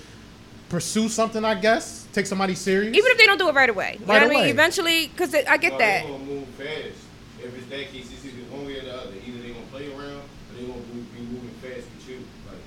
pursue 0.70 1.10
something. 1.10 1.44
I 1.44 1.56
guess 1.56 2.01
take 2.14 2.26
somebody 2.26 2.56
serious. 2.56 2.96
Even 2.96 3.12
if 3.12 3.18
they 3.18 3.26
don't 3.26 3.38
do 3.38 3.50
it 3.50 3.56
right 3.56 3.70
away. 3.70 3.98
You 4.00 4.06
know 4.06 4.14
Right 4.14 4.28
what 4.28 4.36
I 4.38 4.40
mean? 4.42 4.50
Eventually, 4.50 5.08
because 5.08 5.34
I 5.34 5.58
get 5.58 5.74
No, 5.74 5.78
that. 5.80 6.04
They're 6.04 6.12
gonna 6.12 6.24
move 6.24 6.48
fast. 6.50 7.00
If 7.44 7.56
it's 7.58 7.68
that 7.68 7.92
case, 7.92 8.12
it's 8.12 8.26
either 8.26 8.44
one 8.52 8.66
way 8.66 8.78
or 8.80 8.84
the 8.84 8.94
other. 8.96 9.14
Either 9.26 9.40
they 9.42 9.50
gonna 9.50 9.66
play 9.72 9.88
around, 9.92 10.22
or 10.22 10.52
they 10.58 10.64
gonna 10.68 10.82
be 11.16 11.22
moving 11.22 11.56
fast 11.62 11.88
with 11.88 12.10
you. 12.10 12.20
Like, 12.48 12.62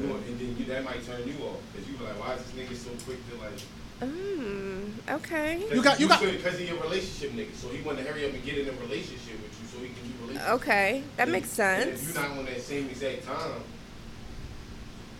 you 0.00 0.06
know, 0.06 0.14
and 0.16 0.38
then 0.38 0.56
you, 0.58 0.64
that 0.66 0.84
might 0.84 1.04
turn 1.04 1.22
you 1.26 1.34
off 1.44 1.58
because 1.72 1.88
you 1.88 1.96
be 1.96 2.04
like, 2.04 2.18
why 2.20 2.34
is 2.34 2.42
this 2.44 2.52
nigga 2.54 2.76
so 2.76 2.90
quick 3.04 3.18
to 3.30 3.36
like? 3.40 3.58
Mm, 4.02 4.90
okay. 5.08 5.62
You 5.72 5.82
got- 5.82 5.98
you 6.00 6.08
got- 6.08 6.20
because 6.20 6.58
he 6.58 6.68
a 6.68 6.74
relationship 6.74 7.32
nigga, 7.32 7.54
so 7.54 7.68
he 7.68 7.80
want 7.82 7.96
to 7.98 8.04
hurry 8.04 8.26
up 8.26 8.34
and 8.34 8.44
get 8.44 8.58
in 8.58 8.68
a 8.68 8.72
relationship 8.82 9.38
with 9.40 9.54
you, 9.60 9.66
so 9.70 9.78
he 9.78 9.88
can 9.94 10.04
do 10.04 10.26
relationship. 10.26 10.54
Okay. 10.60 11.02
That 11.16 11.28
makes 11.28 11.58
And 11.58 11.90
If 11.90 11.98
sense. 12.00 12.14
you're 12.14 12.22
not 12.28 12.38
on 12.38 12.44
that 12.46 12.60
same 12.60 12.88
exact 12.90 13.24
time, 13.24 13.62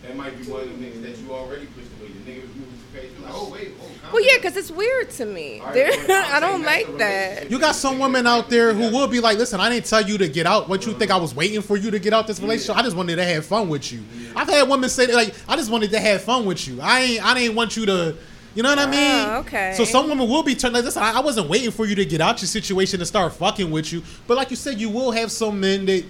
that 0.07 0.17
might 0.17 0.39
be 0.39 0.51
one 0.51 0.63
of 0.63 0.69
the 0.69 0.75
niggas 0.85 1.03
that 1.03 1.19
you 1.19 1.33
already 1.33 1.67
pushed 1.67 1.89
away. 2.01 2.11
The 2.13 2.31
nigga 2.31 2.43
was 2.43 2.51
moving 2.55 2.73
too 2.73 2.99
fast. 2.99 3.07
You're 3.19 3.27
like, 3.27 3.35
oh 3.35 3.51
wait, 3.51 3.73
oh. 3.81 3.85
calm 4.03 4.13
Well, 4.13 4.23
yeah, 4.25 4.33
down. 4.33 4.39
because 4.43 4.57
it's 4.57 4.71
weird 4.71 5.11
to 5.11 5.25
me. 5.27 5.61
All 5.61 5.67
right, 5.67 5.75
There- 5.75 5.91
well, 6.09 6.25
I'm 6.27 6.35
I 6.37 6.41
don't 6.41 6.51
saying 6.51 6.63
that's 6.63 6.89
like 6.89 6.99
that. 6.99 7.21
relationship. 7.29 7.51
You 7.51 7.59
got 7.59 7.75
some 7.75 7.99
women 7.99 8.27
out 8.27 8.51
there 8.51 8.73
who 8.75 8.91
will 8.91 9.09
be 9.09 9.21
like, 9.21 9.39
listen, 9.39 9.61
I 9.61 9.69
didn't 9.71 9.87
tell 9.87 10.03
you 10.03 10.19
to 10.19 10.29
get 10.29 10.47
out. 10.47 10.69
What 10.69 10.87
you 10.87 10.93
think 10.95 11.11
I 11.11 11.17
was 11.17 11.35
waiting 11.35 11.63
for 11.63 11.77
you 11.77 11.91
to 11.91 11.99
get 11.99 12.13
out 12.13 12.27
this 12.27 12.41
relationship? 12.41 12.77
I 12.77 12.83
just 12.83 12.97
wanted 12.97 13.17
to 13.17 13.25
have 13.25 13.45
fun 13.47 13.69
with 13.69 13.91
you. 13.93 14.03
I've 14.37 14.49
had 14.49 14.69
women 14.69 14.89
say 14.91 15.07
that, 15.07 15.15
like, 15.15 15.35
I 15.49 15.57
just 15.57 15.71
wanted 15.71 15.91
to 15.93 16.01
have 16.01 16.23
fun 16.23 16.45
with 16.45 16.67
you. 16.69 16.81
I 16.81 17.01
ain't, 17.01 17.25
I 17.25 17.35
didn't 17.35 17.57
want 17.57 17.77
you 17.77 17.87
to, 17.87 18.17
you 18.55 18.63
know 18.63 18.69
what 18.69 18.79
I 18.79 18.87
mean? 18.87 19.29
Oh, 19.29 19.39
okay. 19.41 19.73
So 19.77 19.85
some 19.85 20.09
women 20.09 20.29
will 20.29 20.43
be 20.45 20.55
turned 20.55 20.75
like, 20.75 20.85
listen, 20.85 21.03
I, 21.03 21.15
I 21.15 21.21
wasn't 21.21 21.49
waiting 21.49 21.71
for 21.73 21.87
you 21.87 21.95
to 21.97 22.05
get 22.05 22.21
out 22.21 22.41
your 22.41 22.47
situation 22.49 23.01
and 23.01 23.07
start 23.09 23.33
fucking 23.33 23.71
with 23.71 23.93
you. 23.93 24.03
But 24.29 24.37
like 24.37 24.51
you 24.51 24.57
said, 24.57 24.79
you 24.81 24.91
will 24.91 25.11
have 25.11 25.33
some 25.33 25.59
men 25.59 25.87
that, 25.87 26.05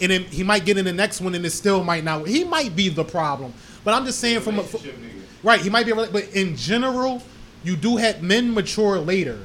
and 0.00 0.10
then 0.10 0.22
he 0.24 0.42
might 0.42 0.64
get 0.64 0.78
in 0.78 0.84
the 0.84 0.92
next 0.92 1.20
one 1.20 1.34
and 1.34 1.44
it 1.44 1.50
still 1.50 1.82
might 1.84 2.04
not. 2.04 2.26
He 2.26 2.44
might 2.44 2.74
be 2.76 2.88
the 2.88 3.04
problem. 3.04 3.52
But 3.84 3.94
I'm 3.94 4.04
just 4.04 4.18
saying 4.20 4.40
from 4.40 4.58
a, 4.58 4.62
Relationship. 4.62 4.94
Right, 5.42 5.60
he 5.60 5.70
might 5.70 5.86
be, 5.86 5.92
a 5.92 5.94
but 5.94 6.28
in 6.34 6.56
general, 6.56 7.22
you 7.64 7.76
do 7.76 7.96
have 7.96 8.22
men 8.22 8.52
mature 8.52 8.98
later. 8.98 9.38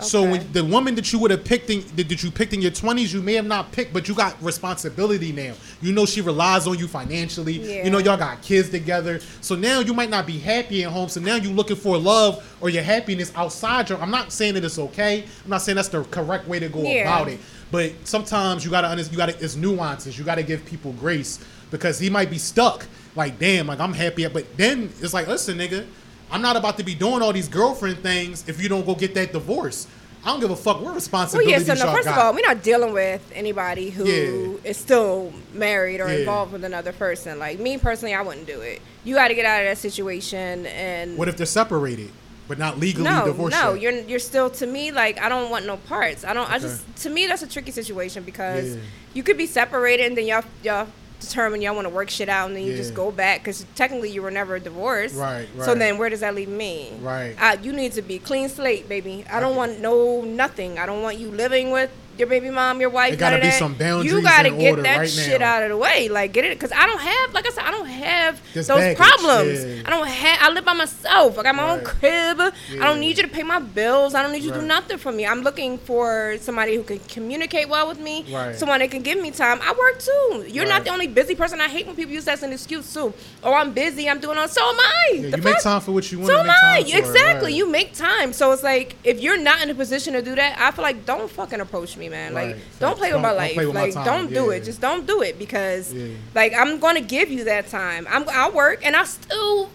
So 0.00 0.20
Okay. 0.22 0.30
when 0.30 0.52
the 0.52 0.64
woman 0.64 0.94
that 0.94 1.12
you 1.12 1.18
would 1.18 1.32
have 1.32 1.44
picked 1.44 1.70
in 1.70 1.82
that 1.96 2.08
that 2.08 2.22
you 2.22 2.30
picked 2.30 2.52
in 2.52 2.62
your 2.62 2.70
twenties, 2.70 3.12
you 3.12 3.20
may 3.20 3.32
have 3.34 3.46
not 3.46 3.72
picked, 3.72 3.92
but 3.92 4.06
you 4.06 4.14
got 4.14 4.40
responsibility 4.40 5.32
now. 5.32 5.54
You 5.82 5.92
know 5.92 6.06
she 6.06 6.20
relies 6.20 6.68
on 6.68 6.78
you 6.78 6.86
financially. 6.86 7.54
Yeah. 7.54 7.84
You 7.84 7.90
know 7.90 7.98
y'all 7.98 8.16
got 8.16 8.40
kids 8.40 8.68
together. 8.70 9.18
So 9.40 9.56
now 9.56 9.80
you 9.80 9.92
might 9.94 10.08
not 10.10 10.24
be 10.24 10.38
happy 10.38 10.84
at 10.84 10.92
home. 10.92 11.08
So 11.08 11.20
now 11.20 11.34
you're 11.34 11.52
looking 11.52 11.74
for 11.74 11.98
love 11.98 12.44
or 12.60 12.70
your 12.70 12.84
happiness 12.84 13.32
outside 13.34 13.88
your. 13.88 14.00
I'm 14.00 14.12
not 14.12 14.30
saying 14.32 14.54
that 14.54 14.62
it's 14.64 14.78
okay. 14.78 15.24
I'm 15.44 15.50
not 15.50 15.62
saying 15.62 15.74
that's 15.74 15.88
the 15.88 16.04
correct 16.04 16.46
way 16.46 16.60
to 16.60 16.68
go 16.68 16.82
Yeah. 16.82 17.02
about 17.02 17.28
it. 17.28 17.40
But 17.70 17.92
sometimes 18.04 18.64
you 18.64 18.70
gotta 18.70 18.88
understand. 18.88 19.12
You 19.12 19.18
gotta 19.18 19.44
it's 19.44 19.56
nuances. 19.56 20.18
You 20.18 20.24
gotta 20.24 20.42
give 20.42 20.64
people 20.64 20.92
grace 20.94 21.38
because 21.70 21.98
he 21.98 22.08
might 22.10 22.30
be 22.30 22.38
stuck. 22.38 22.86
Like 23.14 23.38
damn, 23.38 23.66
like 23.66 23.80
I'm 23.80 23.92
happy, 23.92 24.26
but 24.28 24.56
then 24.56 24.90
it's 25.00 25.12
like, 25.14 25.26
listen, 25.26 25.58
nigga, 25.58 25.86
I'm 26.30 26.40
not 26.42 26.56
about 26.56 26.76
to 26.78 26.84
be 26.84 26.94
doing 26.94 27.20
all 27.22 27.32
these 27.32 27.48
girlfriend 27.48 27.98
things 27.98 28.48
if 28.48 28.62
you 28.62 28.68
don't 28.68 28.86
go 28.86 28.94
get 28.94 29.14
that 29.14 29.32
divorce. 29.32 29.86
I 30.24 30.30
don't 30.32 30.40
give 30.40 30.50
a 30.50 30.56
fuck 30.56 30.76
what 30.76 30.84
Well, 30.86 30.94
responsibilities 30.94 31.66
yeah. 31.68 31.74
So 31.74 31.86
no, 31.86 31.92
first 31.92 32.06
got. 32.06 32.18
of 32.18 32.24
all, 32.24 32.34
we're 32.34 32.46
not 32.46 32.62
dealing 32.62 32.92
with 32.92 33.22
anybody 33.34 33.90
who 33.90 34.04
is 34.04 34.58
Yeah. 34.64 34.72
still 34.72 35.32
married 35.54 36.00
or 36.00 36.08
Yeah. 36.08 36.18
involved 36.20 36.52
with 36.52 36.64
another 36.64 36.92
person. 36.92 37.38
Like 37.38 37.60
me 37.60 37.78
personally, 37.78 38.14
I 38.14 38.22
wouldn't 38.22 38.46
do 38.46 38.60
it. 38.60 38.82
You 39.04 39.14
got 39.14 39.28
to 39.28 39.34
get 39.34 39.44
out 39.46 39.60
of 39.62 39.68
that 39.68 39.78
situation 39.78 40.66
and. 40.66 41.16
what 41.16 41.28
if 41.28 41.36
they're 41.36 41.46
separated 41.46 42.10
but 42.48 42.58
not 42.58 42.78
legally 42.80 43.04
no, 43.04 43.26
divorced? 43.26 43.56
no, 43.56 43.74
yet? 43.74 43.82
you're 43.82 44.02
you're 44.08 44.18
still 44.18 44.50
to 44.50 44.66
me 44.66 44.90
like 44.90 45.20
I 45.20 45.28
don't 45.28 45.50
want 45.50 45.66
no 45.66 45.76
parts. 45.76 46.24
I 46.24 46.32
don't. 46.32 46.50
I 46.50 46.58
just 46.58 46.84
to 47.02 47.10
me 47.10 47.26
that's 47.26 47.42
a 47.42 47.46
tricky 47.46 47.70
situation 47.70 48.24
because 48.24 48.74
Yeah. 48.74 48.80
you 49.14 49.22
could 49.22 49.36
be 49.38 49.46
separated 49.46 50.06
and 50.06 50.16
then 50.16 50.26
y'all 50.26 50.44
y'all 50.62 50.88
determine 51.20 51.60
y'all 51.60 51.74
want 51.74 51.84
to 51.84 51.92
work 51.92 52.08
shit 52.08 52.28
out 52.28 52.46
and 52.46 52.56
then 52.56 52.62
you 52.64 52.76
just 52.76 52.94
go 52.94 53.10
back 53.10 53.40
because 53.40 53.66
technically 53.74 54.08
you 54.08 54.22
were 54.22 54.30
never 54.30 54.58
divorced. 54.60 55.16
Right, 55.16 55.48
So 55.60 55.74
then 55.74 55.98
where 55.98 56.08
does 56.08 56.20
that 56.20 56.34
leave 56.34 56.48
me? 56.48 56.92
Right. 57.00 57.34
Uh, 57.40 57.56
you 57.60 57.72
need 57.72 57.92
to 57.94 58.02
be 58.02 58.20
clean 58.20 58.48
slate, 58.48 58.88
baby. 58.88 59.24
I 59.30 59.40
don't 59.40 59.50
Okay. 59.50 59.58
want 59.58 59.80
no 59.80 60.22
nothing. 60.22 60.78
I 60.78 60.86
don't 60.86 61.02
want 61.02 61.18
you 61.18 61.28
living 61.30 61.70
with 61.72 61.90
your 62.18 62.28
baby 62.28 62.50
mom, 62.50 62.80
your 62.80 62.90
wife. 62.90 63.10
There 63.18 63.30
gotta 63.30 63.40
be 63.42 63.50
some 63.50 63.74
boundaries 63.74 64.12
You 64.12 64.22
gotta 64.22 64.50
get 64.50 64.82
that 64.82 64.98
right 64.98 65.10
shit 65.10 65.40
now. 65.40 65.54
out 65.56 65.62
of 65.62 65.68
the 65.70 65.76
way. 65.76 66.08
Like 66.08 66.32
get 66.32 66.44
it 66.44 66.50
because 66.58 66.72
I 66.72 66.86
don't 66.86 67.00
have 67.00 67.32
like 67.34 67.46
I 67.46 67.50
said 67.50 67.64
I 67.64 67.70
don't 67.70 67.86
have 67.86 68.40
This 68.54 68.66
those 68.66 68.78
baggage, 68.78 68.96
problems. 68.98 69.64
yeah. 69.64 69.82
I 69.86 69.90
don't 69.90 70.06
have. 70.06 70.38
I 70.42 70.50
live 70.50 70.64
by 70.64 70.72
myself. 70.74 71.38
I 71.38 71.42
got 71.42 71.54
my 71.54 71.70
own 71.70 71.78
Right. 71.78 71.84
crib. 71.86 72.40
I 72.40 72.52
don't 72.86 73.00
need 73.00 73.16
you 73.16 73.22
to 73.22 73.28
pay 73.28 73.42
my 73.42 73.58
bills. 73.60 74.14
I 74.14 74.22
don't 74.22 74.32
need 74.32 74.42
you 74.42 74.52
to 74.52 74.60
do 74.60 74.66
nothing 74.66 74.98
for 74.98 75.12
me. 75.12 75.26
I'm 75.26 75.42
looking 75.42 75.78
for 75.78 76.36
somebody 76.40 76.74
who 76.76 76.82
can 76.82 76.98
communicate 77.00 77.68
well 77.68 77.88
with 77.88 78.00
me. 78.00 78.24
Right. 78.32 78.56
Someone 78.56 78.80
that 78.80 78.90
can 78.90 79.02
give 79.02 79.20
me 79.20 79.30
time. 79.30 79.60
I 79.62 79.72
work 79.72 79.98
too. 80.00 80.44
You're 80.48 80.64
Right. 80.64 80.68
not 80.70 80.84
the 80.84 80.90
only 80.90 81.06
busy 81.06 81.34
person. 81.34 81.60
I 81.60 81.68
hate 81.68 81.86
when 81.86 81.94
people 81.96 82.12
use 82.14 82.24
that 82.24 82.34
as 82.34 82.42
an 82.42 82.52
excuse 82.52 82.92
too. 82.92 83.12
Oh, 83.42 83.54
I'm 83.54 83.72
busy. 83.72 84.08
I'm 84.08 84.18
doing 84.20 84.38
all. 84.38 84.48
So 84.48 84.62
am 84.68 84.76
I. 84.78 85.08
Yeah, 85.14 85.36
you 85.36 85.42
make 85.42 85.60
time 85.62 85.80
for 85.80 85.92
what 85.92 86.10
you 86.10 86.18
want 86.18 86.30
So 86.30 86.40
am 86.40 86.50
I. 86.50 86.78
Exactly. 86.86 87.46
right. 87.46 87.54
You 87.54 87.68
make 87.70 87.94
time. 87.94 88.32
So 88.32 88.52
it's 88.52 88.62
like 88.62 88.96
if 89.04 89.20
you're 89.20 89.38
not 89.38 89.62
in 89.62 89.70
a 89.70 89.74
position 89.74 90.14
to 90.14 90.22
do 90.22 90.34
that, 90.34 90.56
I 90.58 90.70
feel 90.72 90.82
like 90.82 91.04
don't 91.06 91.30
fucking 91.30 91.60
approach 91.60 91.96
me, 91.96 92.07
man. 92.10 92.34
Like 92.34 92.46
Right. 92.46 92.56
don't 92.80 92.96
play 92.98 93.08
with 93.08 93.14
Don't- 93.14 93.22
my 93.22 93.28
don't 93.28 93.36
life. 93.38 93.56
with 93.56 93.74
like 93.74 93.94
time. 93.94 94.04
don't 94.04 94.32
do 94.34 94.46
Yeah. 94.50 94.56
it. 94.56 94.64
Just 94.64 94.80
don't 94.80 95.06
do 95.06 95.22
it 95.22 95.38
because 95.38 95.92
Yeah. 95.92 96.06
like 96.34 96.52
I'm 96.54 96.78
gonna 96.78 97.00
give 97.00 97.30
you 97.30 97.44
that 97.44 97.68
time. 97.68 98.06
I'm 98.10 98.24
I'll 98.28 98.52
work 98.52 98.80
and 98.84 98.94
I 98.96 99.04
still 99.04 99.70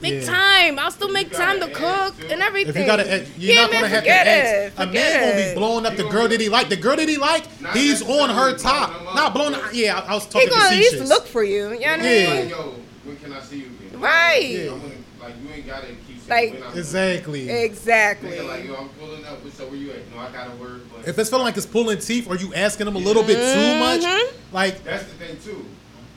make 0.00 0.14
Yeah. 0.14 0.26
time. 0.26 0.78
I'll 0.78 0.90
still 0.90 1.08
make 1.08 1.32
time 1.32 1.60
to 1.60 1.68
cook 1.68 2.18
too. 2.20 2.26
and 2.30 2.42
everything. 2.42 2.70
If 2.74 2.76
you 2.80 2.84
gotta, 2.84 3.24
you're 3.38 3.54
yeah, 3.54 3.62
not 3.62 3.70
man, 3.70 3.80
gonna 3.82 3.88
have 3.94 4.04
to 4.04 4.10
forget 4.10 4.72
A 4.76 4.86
man 4.86 5.20
gonna 5.30 5.48
be 5.48 5.54
blowing 5.54 5.86
up 5.86 5.96
the 5.96 6.04
girl 6.04 6.28
that 6.28 6.40
he 6.40 6.48
like. 6.48 6.68
The 6.68 6.76
girl 6.76 6.96
that 6.96 7.08
he 7.08 7.16
like, 7.16 7.44
Not 7.62 7.76
he's 7.76 8.02
on 8.02 8.28
her 8.30 8.54
top. 8.58 8.90
blowing 8.90 8.98
them 9.04 9.08
up, 9.08 9.14
Not 9.14 9.34
blowing. 9.34 9.52
but- 9.52 9.74
Yeah, 9.74 9.98
I, 9.98 10.10
I 10.10 10.14
was 10.14 10.24
He 10.24 10.30
talking 10.30 10.48
gonna 10.50 10.64
at 10.64 10.76
least 10.76 11.04
look 11.08 11.26
for 11.26 11.42
you. 11.42 11.54
You 11.54 11.60
know 11.62 11.70
what 11.70 11.80
I 11.82 11.86
Yeah. 11.96 12.26
mean? 12.28 12.40
Like, 12.40 12.50
yo, 12.50 12.74
when 13.04 13.16
can 13.16 13.32
I 13.32 13.40
see 13.40 13.56
you 13.56 13.62
again? 13.86 14.00
Right. 14.00 14.42
Yeah. 14.50 14.60
I'm 14.72 14.80
gonna, 14.80 14.92
like, 15.22 15.34
you 15.42 15.48
ain't 15.54 15.66
gotta 15.66 15.86
keep 15.86 15.96
saying 15.96 16.03
Like- 16.28 16.62
Exactly. 16.74 17.50
Exactly. 17.50 18.30
Nigga, 18.30 18.46
like, 18.48 18.64
yo, 18.64 18.74
I'm 18.76 18.88
pulling 18.90 19.24
up. 19.24 19.38
So 19.56 19.66
where 19.66 19.76
you 19.76 19.90
at? 19.92 20.10
No, 20.14 20.20
I 20.20 20.30
gotta 20.32 20.50
work. 20.56 20.80
But 20.94 21.08
If 21.08 21.18
it's 21.18 21.30
feeling 21.30 21.44
like 21.44 21.56
it's 21.56 21.66
pulling 21.66 21.98
teeth, 21.98 22.26
or 22.28 22.36
you 22.36 22.52
asking 22.54 22.86
him 22.86 22.96
a 22.96 22.98
little 22.98 23.22
bit 23.22 23.36
too 23.36 23.78
much, 23.78 24.00
Mhm. 24.00 24.32
like 24.52 24.82
that's 24.84 25.04
the 25.04 25.14
thing 25.24 25.36
too. 25.44 25.64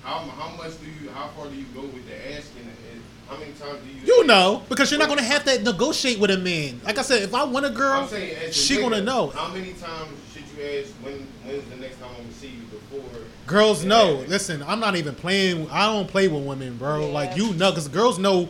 How, 0.04 0.20
how 0.20 0.56
much 0.56 0.72
do 0.82 0.86
you? 1.04 1.10
How 1.14 1.30
far 1.36 1.48
do 1.48 1.56
you 1.56 1.66
go 1.76 1.82
with 1.82 2.08
the 2.08 2.16
asking? 2.34 2.64
And 2.64 3.02
how 3.30 3.38
many 3.38 3.52
times 3.52 3.80
do 3.84 3.90
you? 4.08 4.16
you 4.16 4.24
know, 4.26 4.64
because 4.70 4.90
you're 4.90 5.00
not 5.00 5.10
gonna 5.10 5.22
have 5.22 5.44
to 5.46 5.62
negotiate 5.62 6.18
with 6.20 6.32
a 6.32 6.38
man. 6.38 6.80
Like 6.86 6.98
I 6.98 7.02
said, 7.02 7.24
if 7.24 7.34
I 7.36 7.44
want 7.44 7.66
a 7.66 7.70
girl, 7.70 8.08
saying, 8.08 8.52
she 8.54 8.78
gonna 8.78 9.02
know. 9.02 9.28
How 9.36 9.50
many 9.54 9.74
times 9.74 10.10
should 10.34 10.44
you 10.58 10.80
ask? 10.80 10.92
When 11.04 11.28
when's 11.46 11.70
the 11.70 11.76
next 11.76 12.00
time 12.00 12.10
I'm 12.18 12.24
gonna 12.24 12.34
see 12.40 12.48
you 12.48 12.64
before? 12.72 13.20
Girls 13.46 13.84
know. 13.84 14.24
Listen, 14.28 14.64
I'm 14.66 14.80
not 14.80 14.96
even 14.96 15.14
playing. 15.16 15.68
I 15.72 15.86
don't 15.88 16.08
play 16.08 16.28
with 16.30 16.44
women, 16.44 16.78
bro. 16.78 17.02
Yeah. 17.02 17.14
Like 17.14 17.36
you 17.38 17.54
know, 17.54 17.72
because 17.72 17.88
girls 17.90 18.18
know 18.18 18.48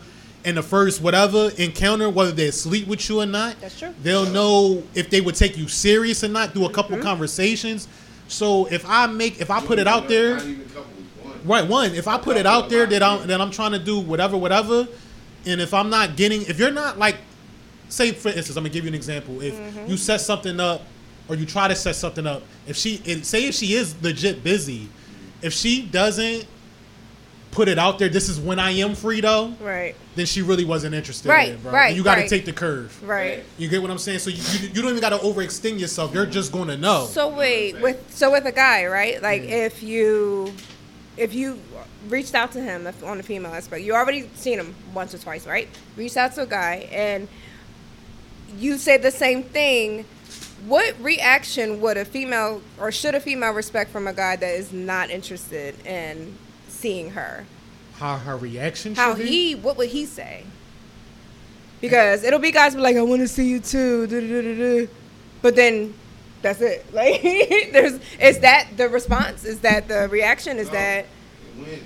in 0.47 0.55
the 0.55 0.63
first 0.63 1.01
whatever 1.01 1.51
encounter 1.57 2.09
whether 2.09 2.31
they 2.31 2.49
sleep 2.51 2.87
with 2.87 3.07
you 3.09 3.19
or 3.21 3.25
not. 3.25 3.59
That's 3.59 3.77
true. 3.77 3.93
They'll 4.01 4.25
know 4.25 4.81
if 4.95 5.09
they 5.09 5.19
would 5.21 5.35
take 5.35 5.57
you 5.57 5.67
serious 5.67 6.23
or 6.23 6.29
not 6.29 6.53
through 6.53 6.65
a 6.65 6.71
couple 6.71 6.95
Mm-hmm. 6.95 7.05
conversations. 7.05 7.87
So 8.29 8.65
if 8.67 8.83
I 8.89 9.07
make, 9.07 9.39
if 9.41 9.51
I 9.51 9.59
put 9.61 9.77
it 9.77 9.87
out 9.87 10.07
there, 10.07 10.35
Not 10.35 10.45
even 10.45 10.61
a 10.61 10.65
couple. 10.69 10.91
One. 11.23 11.61
right? 11.61 11.69
One, 11.69 11.91
if 11.95 12.07
I 12.07 12.17
put 12.17 12.37
it 12.37 12.45
out 12.45 12.69
there 12.69 12.85
that 12.85 13.03
I'm 13.03 13.27
that 13.27 13.39
I'm 13.41 13.51
trying 13.51 13.71
to 13.73 13.79
do 13.79 13.99
whatever, 13.99 14.37
whatever, 14.37 14.87
and 15.45 15.59
if 15.61 15.73
I'm 15.73 15.89
not 15.89 16.15
getting, 16.15 16.41
if 16.43 16.57
you're 16.59 16.71
not 16.71 16.97
like, 16.97 17.17
say 17.89 18.11
for 18.11 18.29
instance, 18.29 18.55
I'm 18.57 18.63
gonna 18.63 18.73
give 18.73 18.83
you 18.85 18.89
an 18.89 18.95
example. 18.95 19.41
If 19.41 19.53
Mm-hmm. 19.53 19.89
you 19.91 19.97
set 19.97 20.21
something 20.21 20.59
up, 20.61 20.81
or 21.27 21.35
you 21.35 21.45
try 21.45 21.67
to 21.67 21.75
set 21.75 21.95
something 21.97 22.25
up, 22.25 22.41
if 22.67 22.77
she, 22.77 23.01
if, 23.05 23.25
say 23.25 23.47
if 23.47 23.53
she 23.55 23.73
is 23.73 23.95
legit 24.01 24.43
busy, 24.45 24.87
if 25.41 25.51
she 25.53 25.81
doesn't 25.81 26.45
put 27.57 27.67
it 27.67 27.79
out 27.79 27.97
there, 27.97 28.07
this 28.07 28.29
is 28.29 28.39
when 28.39 28.59
I 28.59 28.69
am 28.69 28.93
free 28.93 29.19
though, 29.19 29.47
Right. 29.59 29.95
then 30.15 30.27
she 30.27 30.43
really 30.43 30.63
wasn't 30.63 30.93
interested. 30.93 31.27
Right, 31.27 31.49
in 31.49 31.55
it, 31.55 31.63
bro. 31.63 31.71
right, 31.71 31.87
And 31.87 31.97
you 31.97 32.03
got 32.03 32.15
to 32.15 32.21
right. 32.21 32.29
take 32.29 32.45
the 32.45 32.53
curve. 32.53 32.95
Right. 33.03 33.43
You 33.57 33.67
get 33.67 33.81
what 33.81 33.89
I'm 33.89 33.97
saying? 33.97 34.19
So 34.19 34.29
you, 34.29 34.37
you, 34.59 34.67
you 34.75 34.81
don't 34.83 34.91
even 34.91 35.01
got 35.01 35.09
to 35.09 35.17
overextend 35.17 35.79
yourself. 35.79 36.13
You're 36.13 36.27
just 36.27 36.51
going 36.51 36.67
to 36.67 36.77
know. 36.77 37.07
So 37.07 37.27
wait, 37.29 37.81
with 37.81 38.13
so 38.13 38.31
with 38.31 38.45
a 38.45 38.51
guy, 38.51 38.85
right? 38.85 39.19
Like 39.23 39.41
Mm. 39.41 39.49
if 39.65 39.81
you 39.81 40.53
if 41.17 41.33
you 41.33 41.59
reached 42.09 42.35
out 42.35 42.51
to 42.51 42.61
him 42.61 42.85
if, 42.85 43.03
on 43.03 43.17
the 43.17 43.23
female 43.23 43.51
aspect, 43.51 43.81
you 43.83 43.95
already 43.95 44.29
seen 44.35 44.59
him 44.59 44.75
once 44.93 45.15
or 45.15 45.17
twice, 45.17 45.47
right? 45.47 45.67
Reached 45.95 46.15
out 46.15 46.35
to 46.35 46.43
a 46.43 46.45
guy 46.45 46.87
and 46.91 47.27
you 48.59 48.77
say 48.77 48.97
the 48.97 49.09
same 49.11 49.41
thing. 49.41 50.05
What 50.67 50.93
reaction 51.01 51.81
would 51.81 51.97
a 51.97 52.05
female 52.05 52.61
or 52.79 52.91
should 52.91 53.15
a 53.15 53.19
female 53.19 53.51
respect 53.51 53.89
from 53.89 54.05
a 54.07 54.13
guy 54.13 54.35
that 54.35 54.53
is 54.53 54.71
not 54.71 55.09
interested 55.09 55.73
in 55.87 56.35
seeing 56.77 57.11
her? 57.11 57.45
How 57.95 58.17
her 58.17 58.37
reaction 58.37 58.93
should 58.93 59.01
How 59.01 59.13
be? 59.15 59.25
he 59.25 59.55
what 59.55 59.77
would 59.77 59.89
he 59.89 60.05
say? 60.05 60.43
Because 61.81 62.23
it'll 62.23 62.39
be 62.39 62.51
guys 62.51 62.75
be 62.75 62.81
like, 62.81 62.95
I 62.95 63.01
want 63.01 63.21
to 63.21 63.27
see 63.27 63.47
you 63.49 63.59
too, 63.59 64.87
but 65.41 65.55
then 65.55 65.93
that's 66.41 66.61
it. 66.61 66.85
Like, 66.93 67.21
there's 67.71 67.99
is 68.19 68.39
that 68.39 68.67
the 68.77 68.87
response? 68.89 69.43
Is 69.45 69.59
that 69.61 69.87
the 69.87 70.07
reaction? 70.09 70.57
Is 70.57 70.67
No. 70.67 70.73
that 70.73 71.05
When? 71.57 71.79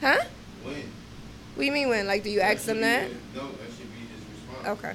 huh? 0.00 0.24
When? 0.62 0.74
What 0.74 1.58
do 1.58 1.64
you 1.64 1.72
mean 1.72 1.88
when? 1.88 2.06
Like, 2.06 2.22
do 2.24 2.30
you 2.30 2.40
ask 2.40 2.64
them 2.64 2.76
be 2.76 2.82
that? 2.82 3.02
his- 3.08 3.12
No, 3.34 3.42
that 3.42 3.70
should 3.76 3.90
be 3.92 4.00
his 4.00 4.22
response. 4.32 4.78
Okay. 4.78 4.94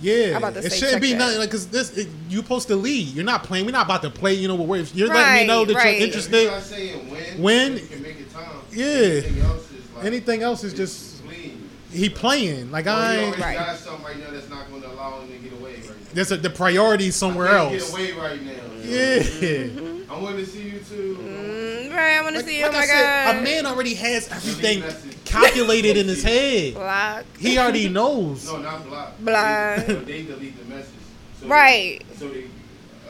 Yeah, 0.00 0.32
I'm 0.36 0.36
about 0.38 0.54
to 0.54 0.60
it 0.60 0.70
say 0.70 0.76
shouldn't 0.78 0.92
check 0.94 1.02
be 1.02 1.12
that. 1.12 1.18
nothing 1.18 1.38
like 1.38 1.48
because 1.50 1.66
this 1.68 1.96
it, 1.96 2.08
you're 2.28 2.42
supposed 2.42 2.68
to 2.68 2.76
lead. 2.76 3.08
You're 3.08 3.24
not 3.24 3.44
playing. 3.44 3.66
We're 3.66 3.72
not 3.72 3.86
about 3.86 4.02
to 4.02 4.10
play. 4.10 4.34
You 4.34 4.48
know, 4.48 4.54
where 4.56 4.80
if 4.80 4.94
you're 4.94 5.08
letting 5.08 5.22
Right, 5.22 5.40
me 5.42 5.46
know 5.46 5.64
that 5.66 5.74
right. 5.74 5.84
you're 5.86 5.96
If 5.96 6.02
interested. 6.06 6.42
you're 6.42 6.50
not 6.52 6.62
saying 6.62 7.10
when, 7.10 7.42
When? 7.42 7.72
you 7.74 7.86
can 7.86 8.02
make 8.02 8.18
it 8.20 8.32
time. 8.32 8.48
Yeah. 8.72 8.86
Anything 8.86 9.40
else 9.42 9.70
is 9.72 9.94
like 9.94 10.04
Anything 10.04 10.42
else 10.42 10.64
is 10.64 10.72
just 10.74 11.22
clean. 11.26 11.68
he 11.92 12.08
playing. 12.08 12.70
Like 12.70 12.86
Or 12.86 12.90
I 12.90 13.12
he 13.14 13.18
ain't. 13.20 13.26
already 13.28 13.42
Right. 13.42 13.56
got 13.58 13.76
something 13.78 14.04
right 14.04 14.18
now 14.18 14.30
that's 14.30 14.48
not 14.48 14.70
going 14.70 14.82
to 14.82 14.88
allow 14.90 15.20
him 15.20 15.28
to 15.28 15.34
get 15.38 15.52
away 15.52 15.74
right 15.74 15.88
now. 15.88 15.94
There's 16.14 16.32
a, 16.32 16.36
the 16.38 16.50
priority 16.50 17.10
somewhere 17.10 17.48
I 17.48 17.50
can't 17.68 17.72
else. 17.74 17.90
Get 17.90 18.12
away 18.12 18.12
right 18.12 18.42
now. 18.42 18.52
Yeah. 18.82 20.04
I 20.10 20.18
want 20.20 20.36
to 20.38 20.46
see 20.46 20.62
you 20.62 20.80
too. 20.80 21.16
Mm, 21.20 21.94
right. 21.94 22.16
I 22.18 22.22
want 22.22 22.34
to 22.36 22.40
Like, 22.40 22.48
see. 22.48 22.62
like 22.62 22.72
oh 22.72 22.76
I 22.76 22.80
my 22.80 22.86
said, 22.86 23.24
god. 23.26 23.36
a 23.36 23.42
man 23.42 23.66
already 23.66 23.94
has 23.94 24.28
everything 24.30 24.80
message. 24.80 25.16
Calculated 25.30 25.96
in 25.96 26.06
his 26.08 26.22
head. 26.22 26.74
Block. 26.74 27.24
He 27.38 27.58
already 27.58 27.88
knows. 27.88 28.46
No, 28.46 28.58
not 28.58 28.86
block. 28.86 29.18
Block. 29.20 29.86
They, 29.86 29.94
they 29.94 30.22
delete 30.24 30.58
the 30.58 30.64
message. 30.74 30.94
So 31.40 31.46
Right. 31.46 32.02
They, 32.08 32.14
so 32.16 32.28
the 32.28 32.44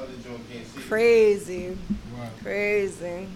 other 0.01 0.13
joint 0.25 0.41
can't 0.53 0.67
see. 0.67 0.81
Crazy. 0.83 1.79
Right. 2.19 2.31
Crazy. 2.43 3.29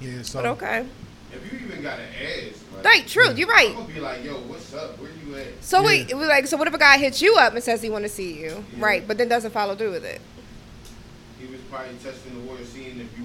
Yeah. 0.00 0.22
So 0.22 0.40
But 0.42 0.48
okay. 0.52 0.86
If 1.32 1.52
you 1.52 1.58
even 1.66 1.82
got 1.82 1.96
to 1.96 2.02
ask. 2.02 2.60
Like, 2.74 2.84
Right. 2.84 3.06
True. 3.06 3.32
You're 3.34 3.48
right. 3.48 3.70
I'm 3.70 3.74
gonna 3.82 3.94
be 3.94 4.00
like, 4.00 4.24
yo, 4.24 4.34
what's 4.34 4.72
up? 4.74 4.98
Where 4.98 5.10
you 5.26 5.36
at? 5.36 5.62
So 5.64 5.80
Yeah. 5.80 5.86
wait, 5.86 6.10
it 6.10 6.16
was 6.16 6.28
like, 6.28 6.46
so 6.46 6.56
what 6.56 6.68
if 6.68 6.74
a 6.74 6.78
guy 6.78 6.98
hits 6.98 7.22
you 7.22 7.36
up 7.36 7.54
and 7.54 7.62
says 7.62 7.80
he 7.82 7.90
want 7.90 8.04
to 8.04 8.08
see 8.10 8.38
you, 8.38 8.64
Yeah. 8.76 8.84
right? 8.84 9.06
But 9.08 9.18
then 9.18 9.28
doesn't 9.28 9.52
follow 9.52 9.74
through 9.74 9.92
with 9.92 10.04
it. 10.04 10.20
He 11.40 11.46
was 11.46 11.60
probably 11.70 11.94
testing 12.02 12.34
the 12.34 12.40
water, 12.48 12.64
seeing 12.64 13.00
if 13.00 13.18
you 13.18 13.21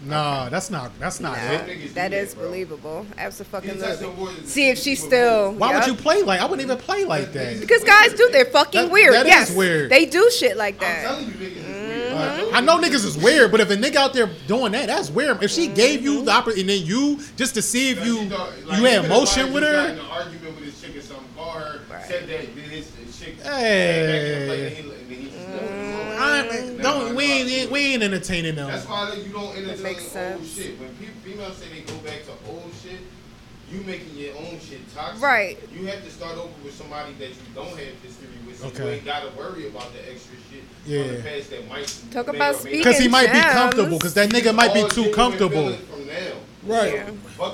would 0.00 0.04
see 0.04 0.04
him. 0.04 0.10
nah, 0.10 0.48
that's 0.48 0.70
not. 0.70 0.98
That's 0.98 1.20
not 1.20 1.36
Nah, 1.36 1.52
it. 1.52 1.60
niggas 1.66 1.82
do 1.82 1.88
that 1.94 2.10
that, 2.10 2.12
is 2.12 2.34
bro. 2.34 2.46
believable. 2.46 3.06
He 3.14 3.20
Absolutely. 3.20 3.70
testing 3.70 4.46
See 4.46 4.68
if 4.70 4.78
see 4.78 4.90
she's 4.90 5.02
still. 5.02 5.52
Why 5.52 5.72
Yup. 5.72 5.86
would 5.86 5.96
you 5.96 6.02
play 6.02 6.22
like? 6.22 6.40
I 6.40 6.44
wouldn't 6.46 6.62
even 6.64 6.78
play 6.78 7.04
like 7.04 7.32
that. 7.32 7.60
Because 7.60 7.82
guys 7.84 8.12
do, 8.14 8.28
they're 8.32 8.44
fucking 8.46 8.82
That- 8.82 8.90
weird. 8.90 9.14
that 9.14 9.26
is 9.26 9.30
yes, 9.32 9.54
weird. 9.54 9.90
They 9.90 10.06
do 10.06 10.30
shit 10.30 10.56
like 10.56 10.74
I'm 10.76 10.80
that. 10.80 11.02
telling 11.02 11.26
you, 11.26 11.32
niggas 11.32 11.64
Mm-hmm. 11.64 12.42
weird. 12.44 12.54
I 12.54 12.60
know 12.60 12.78
niggas 12.78 13.04
is 13.04 13.16
weird, 13.16 13.50
but 13.52 13.60
if 13.60 13.70
a 13.70 13.76
nigga 13.76 13.96
out 13.96 14.12
there 14.14 14.28
doing 14.46 14.72
that, 14.72 14.86
that's 14.88 15.10
weird. 15.10 15.42
If 15.42 15.50
she 15.50 15.68
gave 15.68 16.02
you 16.02 16.24
the 16.24 16.30
opportunity, 16.32 16.60
and 16.62 16.70
then 16.70 16.86
you 16.86 17.20
just 17.36 17.54
to 17.54 17.62
see 17.62 17.90
if 17.90 18.04
you 18.04 18.28
thought- 18.28 18.52
like, 18.66 18.78
you 18.78 18.84
had 18.86 19.02
could've 19.02 19.08
motion 19.10 19.52
with 19.52 19.62
her, 19.62 19.74
an 19.74 19.98
argument 20.10 20.56
with 20.56 20.64
his 20.64 20.80
chick 20.80 20.96
or 20.96 21.00
something, 21.02 21.24
called 21.36 21.56
her, 21.62 21.80
Right. 21.90 22.04
said 22.08 22.28
that, 22.28 22.54
then 22.56 22.64
his 22.64 22.86
his 23.04 23.18
chick. 23.18 23.36
Hey. 23.42 24.66
And 24.66 24.74
he, 24.76 24.82
and 24.90 25.10
he 25.10 25.28
just 25.28 25.48
left 25.48 25.62
it 25.62 25.68
alone. 25.68 26.07
I, 26.18 26.76
don't 26.82 27.14
we 27.14 27.24
ain't, 27.24 27.70
we 27.70 27.80
ain't 27.94 28.02
entertaining 28.02 28.54
them. 28.56 28.68
That's 28.68 28.86
why 28.88 29.14
you 29.14 29.32
don't 29.32 29.56
entertain 29.56 29.86
old 29.94 29.98
sense. 30.02 30.54
shit. 30.54 30.78
When 30.80 30.94
people, 30.96 31.14
females 31.24 31.56
say 31.56 31.66
they 31.68 31.80
go 31.80 31.96
back 31.98 32.24
to 32.26 32.32
old 32.50 32.70
shit, 32.82 33.00
you 33.72 33.80
making 33.82 34.16
your 34.16 34.34
own 34.36 34.58
shit 34.60 34.80
toxic. 34.94 35.22
Right. 35.22 35.58
You 35.72 35.86
have 35.86 36.02
to 36.04 36.10
start 36.10 36.38
over 36.38 36.48
with 36.64 36.74
somebody 36.74 37.12
that 37.14 37.28
you 37.28 37.34
don't 37.54 37.68
have 37.68 37.78
history 37.78 38.28
with, 38.46 38.58
so 38.58 38.68
you 38.84 38.90
ain't 38.90 39.04
gotta 39.04 39.30
worry 39.36 39.66
about 39.68 39.92
the 39.92 40.10
extra 40.10 40.36
shit 40.50 40.62
Yeah. 40.86 41.04
from 41.06 41.16
the 41.16 41.22
past 41.22 41.50
that 41.50 41.68
might 41.68 42.02
Talk 42.10 42.28
about 42.28 42.54
or 42.54 42.58
speaking 42.58 42.78
Because 42.80 42.98
he 42.98 43.08
might 43.08 43.30
be 43.32 43.40
comfortable. 43.40 43.98
Because 43.98 44.14
that 44.14 44.30
nigga 44.30 44.54
might 44.54 44.72
be 44.74 44.88
too 44.88 45.10
comfortable. 45.12 45.72
From 45.74 46.06
now. 46.06 46.14
Right. 46.64 46.94
Yeah. 46.94 47.10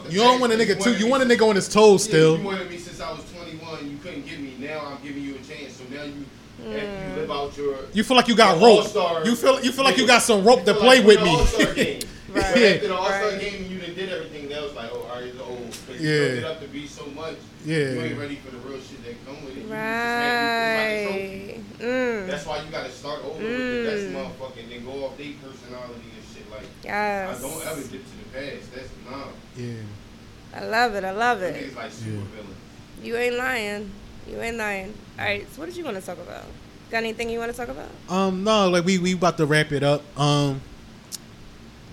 You 0.09 0.19
don't 0.21 0.41
want 0.41 0.53
a 0.53 0.57
nigga 0.57 0.81
too. 0.83 0.95
You 0.95 1.09
want 1.09 1.23
a 1.23 1.27
nigga 1.27 1.47
on 1.49 1.57
his 1.57 1.69
toes 1.69 2.07
Yeah, 2.07 2.11
still. 2.11 2.39
you 2.39 2.45
wanted 2.45 2.71
me 2.71 2.79
since 2.79 3.01
I 3.01 3.11
was 3.13 3.21
21. 3.33 3.91
You 3.91 3.97
couldn't 3.99 4.25
give 4.27 4.39
me. 4.39 4.55
Now 4.59 4.87
I'm 4.87 5.03
giving 5.07 5.23
you 5.23 5.35
a 5.35 5.39
chance. 5.39 5.75
So 5.77 5.85
now 5.95 6.05
you, 6.05 6.25
after 6.65 6.79
Mm. 6.87 7.14
you 7.14 7.14
live 7.35 7.51
out 7.51 7.57
your. 7.57 7.77
You 7.93 8.05
feel 8.05 8.17
like 8.17 8.29
you 8.29 8.37
got 8.37 8.61
rope. 8.61 8.85
You 9.27 9.35
feel 9.35 9.63
you 9.65 9.73
feel 9.73 9.85
like 9.85 9.97
you 9.97 10.07
got 10.07 10.23
some 10.23 10.45
rope 10.45 10.65
to 10.65 10.75
play 10.75 10.99
like 10.99 11.07
with 11.07 11.21
you 11.21 11.27
in 11.27 11.33
the 11.33 11.39
All-Star 11.41 11.75
me. 11.75 11.75
game. 11.85 12.01
Right. 12.33 12.43
So 12.45 12.65
after 12.65 12.89
the 12.89 12.97
All-Star 12.97 13.23
Right. 13.31 13.41
game, 13.41 13.71
you 13.71 13.79
done 13.79 13.95
did 13.95 14.09
everything. 14.11 14.49
That 14.49 14.63
was 14.63 14.75
like, 14.75 14.91
oh, 14.93 15.03
all 15.03 15.15
right, 15.17 15.25
it's 15.25 15.41
old. 15.41 15.77
But 15.87 16.01
Yeah. 16.01 16.11
you 16.11 16.19
built 16.27 16.39
it 16.39 16.45
up 16.45 16.61
to 16.61 16.69
be 16.69 16.87
so 16.87 17.07
much. 17.07 17.37
Yeah. 17.65 17.77
You 17.77 18.01
ain't 18.03 18.19
ready 18.19 18.37
for 18.37 18.51
the 18.51 18.59
real 18.59 18.81
shit 18.81 19.05
that 19.05 19.27
come 19.27 19.45
with 19.45 19.57
it. 19.57 19.63
You 19.63 19.69
just 19.69 19.73
happy 19.73 21.05
about 21.05 21.15
the 21.15 21.45
trophy. 21.45 21.55
Right. 21.55 21.61
Mm. 21.81 22.27
That's 22.29 22.47
why 22.47 22.57
you 22.59 22.71
gotta 22.71 22.91
start 22.91 23.25
over 23.25 23.39
with 23.39 23.41
the 23.41 23.85
best 23.87 24.07
motherfucker 24.15 24.63
and 24.63 24.73
then 24.73 24.85
go 24.85 25.05
off 25.07 25.17
their 25.17 25.33
personality 25.43 26.09
and 26.17 26.25
shit. 26.35 26.51
Like, 26.51 26.67
Yes. 26.83 27.39
I 27.39 27.43
don't 27.49 27.67
ever 27.67 27.81
dip 27.83 27.91
to 27.91 27.97
the 27.99 28.29
past. 28.33 28.75
That's 28.75 28.89
nah. 29.09 29.27
Yeah. 29.57 29.75
I 30.55 30.65
love 30.65 30.95
it. 30.95 31.05
I 31.05 31.11
love 31.13 31.41
Them 31.41 31.55
it. 31.55 31.75
Like 31.77 31.91
super 31.93 32.17
Yeah. 32.19 32.43
You 33.03 33.17
ain't 33.17 33.37
lying. 33.37 33.91
You 34.29 34.41
ain't 34.41 34.57
lying. 34.57 34.95
All 35.19 35.25
right. 35.25 35.47
So 35.53 35.61
what 35.61 35.67
did 35.67 35.77
you 35.77 35.85
want 35.85 35.97
to 35.99 36.03
talk 36.03 36.19
about? 36.19 36.45
Got 36.95 37.03
anything 37.03 37.29
you 37.29 37.41
want 37.41 37.51
to 37.51 37.59
talk 37.59 37.71
about? 37.71 37.89
Um, 38.09 38.45
no, 38.45 38.69
like 38.71 38.85
we 38.85 38.99
we 38.99 39.15
about 39.15 39.37
to 39.39 39.47
wrap 39.47 39.73
it 39.73 39.83
up. 39.83 40.01
Um, 40.17 40.61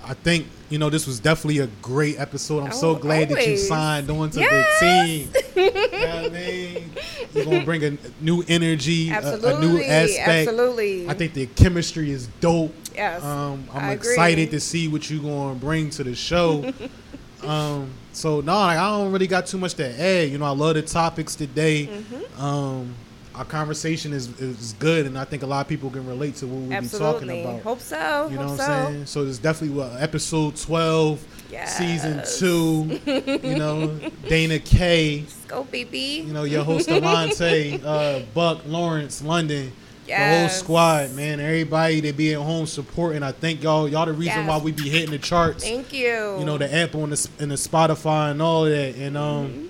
I 0.06 0.14
think 0.14 0.46
you 0.70 0.78
know 0.78 0.92
this 0.92 1.08
was 1.08 1.20
definitely 1.20 1.58
a 1.58 1.66
great 1.82 2.20
episode. 2.20 2.62
I'm 2.66 2.72
so 2.72 2.92
Oh, 2.92 2.96
glad 3.00 3.30
that 3.30 3.48
you 3.48 3.58
signed 3.58 4.12
on 4.12 4.30
to 4.30 4.40
Yes. 4.40 4.80
the 4.80 4.86
team. 4.86 5.30
you 5.56 5.72
know 5.72 6.22
what 6.22 6.26
I 6.26 6.30
mean? 6.30 6.92
You're 7.34 7.46
gonna 7.46 7.66
bring 7.66 7.84
a 7.84 7.98
new 8.22 8.44
energy, 8.48 9.10
a, 9.10 9.18
a 9.18 9.60
new 9.60 9.82
aspect. 9.82 10.48
Absolutely. 10.48 11.10
I 11.10 11.16
think 11.16 11.34
the 11.34 11.48
chemistry 11.48 12.12
is 12.12 12.28
dope. 12.40 12.76
Yes. 12.94 13.24
Um, 13.24 13.68
I'm 13.74 13.90
excited 13.94 14.52
to 14.52 14.60
see 14.60 14.88
what 14.88 15.10
you're 15.10 15.24
gonna 15.24 15.56
bring 15.56 15.90
to 15.90 16.04
the 16.04 16.14
show. 16.14 16.72
um, 17.44 17.90
so 18.14 18.42
no, 18.42 18.54
like, 18.54 18.78
I 18.78 19.00
don't 19.00 19.12
really 19.12 19.26
got 19.26 19.48
too 19.48 19.58
much 19.58 19.74
to 19.74 20.00
add. 20.00 20.30
You 20.30 20.38
know, 20.38 20.46
I 20.46 20.52
love 20.52 20.76
the 20.76 20.84
topics 20.84 21.34
today. 21.34 21.88
Mm-hmm. 21.88 22.40
Um, 22.40 22.94
our 23.36 23.46
conversation 23.46 24.14
is 24.14 24.40
is 24.42 24.74
good, 24.80 25.06
and 25.06 25.18
I 25.18 25.24
think 25.26 25.44
a 25.44 25.46
lot 25.46 25.62
of 25.62 25.68
people 25.68 25.90
can 25.90 26.06
relate 26.06 26.36
to 26.38 26.48
what 26.48 26.62
we 26.82 26.88
be 26.88 26.88
talking 26.98 27.30
about. 27.42 27.62
Hope 27.62 27.80
so. 27.80 28.28
You 28.30 28.36
know 28.38 28.42
Hope 28.48 28.58
what 28.58 28.66
so. 28.66 28.72
I'm 28.74 28.92
saying? 28.94 29.06
So 29.06 29.26
it's 29.26 29.38
definitely 29.38 29.78
what 29.78 30.02
episode 30.02 30.56
12, 30.58 31.26
season 31.66 32.22
two. 32.38 33.00
you 33.06 33.56
know, 33.58 33.88
Dana 34.28 34.60
K. 34.60 35.26
Go, 35.48 35.64
baby. 35.66 36.24
You 36.28 36.34
know, 36.34 36.44
your 36.44 36.64
host 36.64 36.90
Alante, 36.90 37.82
uh, 37.86 38.26
Buck, 38.34 38.62
Lawrence, 38.66 39.22
London. 39.24 39.72
The 40.08 40.18
whole 40.40 40.50
squad, 40.50 41.14
man. 41.16 41.40
Everybody 41.40 42.02
they 42.02 42.12
be 42.12 42.34
at 42.34 42.42
home 42.42 42.66
supporting. 42.66 43.24
I 43.24 43.32
think 43.32 43.64
y'all 43.64 43.88
y'all 43.88 44.06
the 44.06 44.12
reason 44.12 44.40
Yes. 44.40 44.50
why 44.50 44.58
we 44.58 44.74
be 44.74 44.90
hitting 44.90 45.12
the 45.12 45.18
charts. 45.18 45.64
Thank 45.64 45.94
you. 45.94 46.38
You 46.38 46.44
know, 46.44 46.58
the 46.58 46.74
Apple 46.74 47.06
and 47.06 47.14
the 47.14 47.30
and 47.40 47.50
the 47.50 47.56
Spotify 47.56 48.32
and 48.32 48.42
all 48.42 48.66
of 48.66 48.72
that. 48.72 48.96
And 48.96 49.16
um 49.16 49.70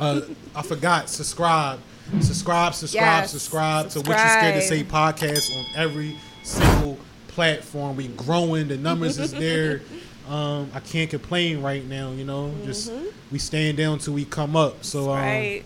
uh 0.00 0.22
I 0.56 0.62
forgot, 0.62 1.08
subscribe. 1.08 1.78
Subscribe, 2.20 2.74
subscribe, 2.74 3.22
Yes. 3.22 3.30
subscribe 3.30 3.90
to 3.90 3.98
what 4.00 4.08
you 4.08 4.28
scared 4.28 4.54
to 4.54 4.62
say 4.62 4.84
podcast 4.84 5.56
on 5.56 5.66
every 5.74 6.16
single 6.42 6.98
platform. 7.28 7.96
We 7.96 8.08
growing, 8.08 8.68
the 8.68 8.76
numbers 8.76 9.18
is 9.18 9.32
there. 9.32 9.82
Um, 10.28 10.72
I 10.74 10.80
can't 10.80 11.08
complain 11.08 11.62
right 11.62 11.86
now, 11.86 12.10
you 12.10 12.24
know. 12.24 12.52
Just 12.64 12.92
we 13.30 13.38
stand 13.38 13.76
down 13.76 13.98
till 13.98 14.14
we 14.14 14.24
come 14.24 14.56
up. 14.56 14.82
So 14.82 15.12
um, 15.12 15.18
right. 15.18 15.62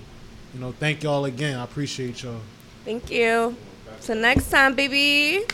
you 0.52 0.60
know, 0.60 0.72
thank 0.72 1.02
y'all 1.02 1.24
again. 1.24 1.58
I 1.58 1.64
appreciate 1.64 2.22
y'all. 2.22 2.40
Thank 2.84 3.10
you. 3.10 3.56
Till 4.02 4.16
next 4.16 4.50
time, 4.50 4.74
baby. 4.74 5.44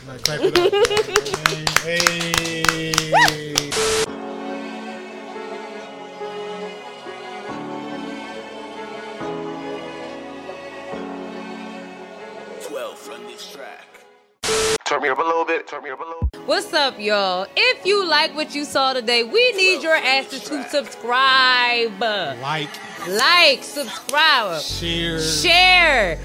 Turn 14.97 15.03
me 15.03 15.09
up 15.11 15.19
a 15.19 15.23
little 15.23 15.45
bit. 15.45 15.67
Turn 15.67 15.83
me 15.85 15.91
up 15.91 16.01
a 16.01 16.05
little 16.05 16.27
bit. 16.33 16.41
What's 16.47 16.73
up, 16.73 16.99
y'all? 16.99 17.47
If 17.55 17.85
you 17.85 18.09
like 18.09 18.35
what 18.35 18.55
you 18.55 18.65
saw 18.65 18.95
today, 18.95 19.25
we 19.25 19.53
need 19.53 19.83
your 19.83 19.95
asses 19.95 20.45
to 20.45 20.67
subscribe. 20.71 22.01
Like, 22.01 22.71
Like, 23.07 23.63
subscribe, 23.63 24.63
share. 24.63 25.21
share. 25.21 26.19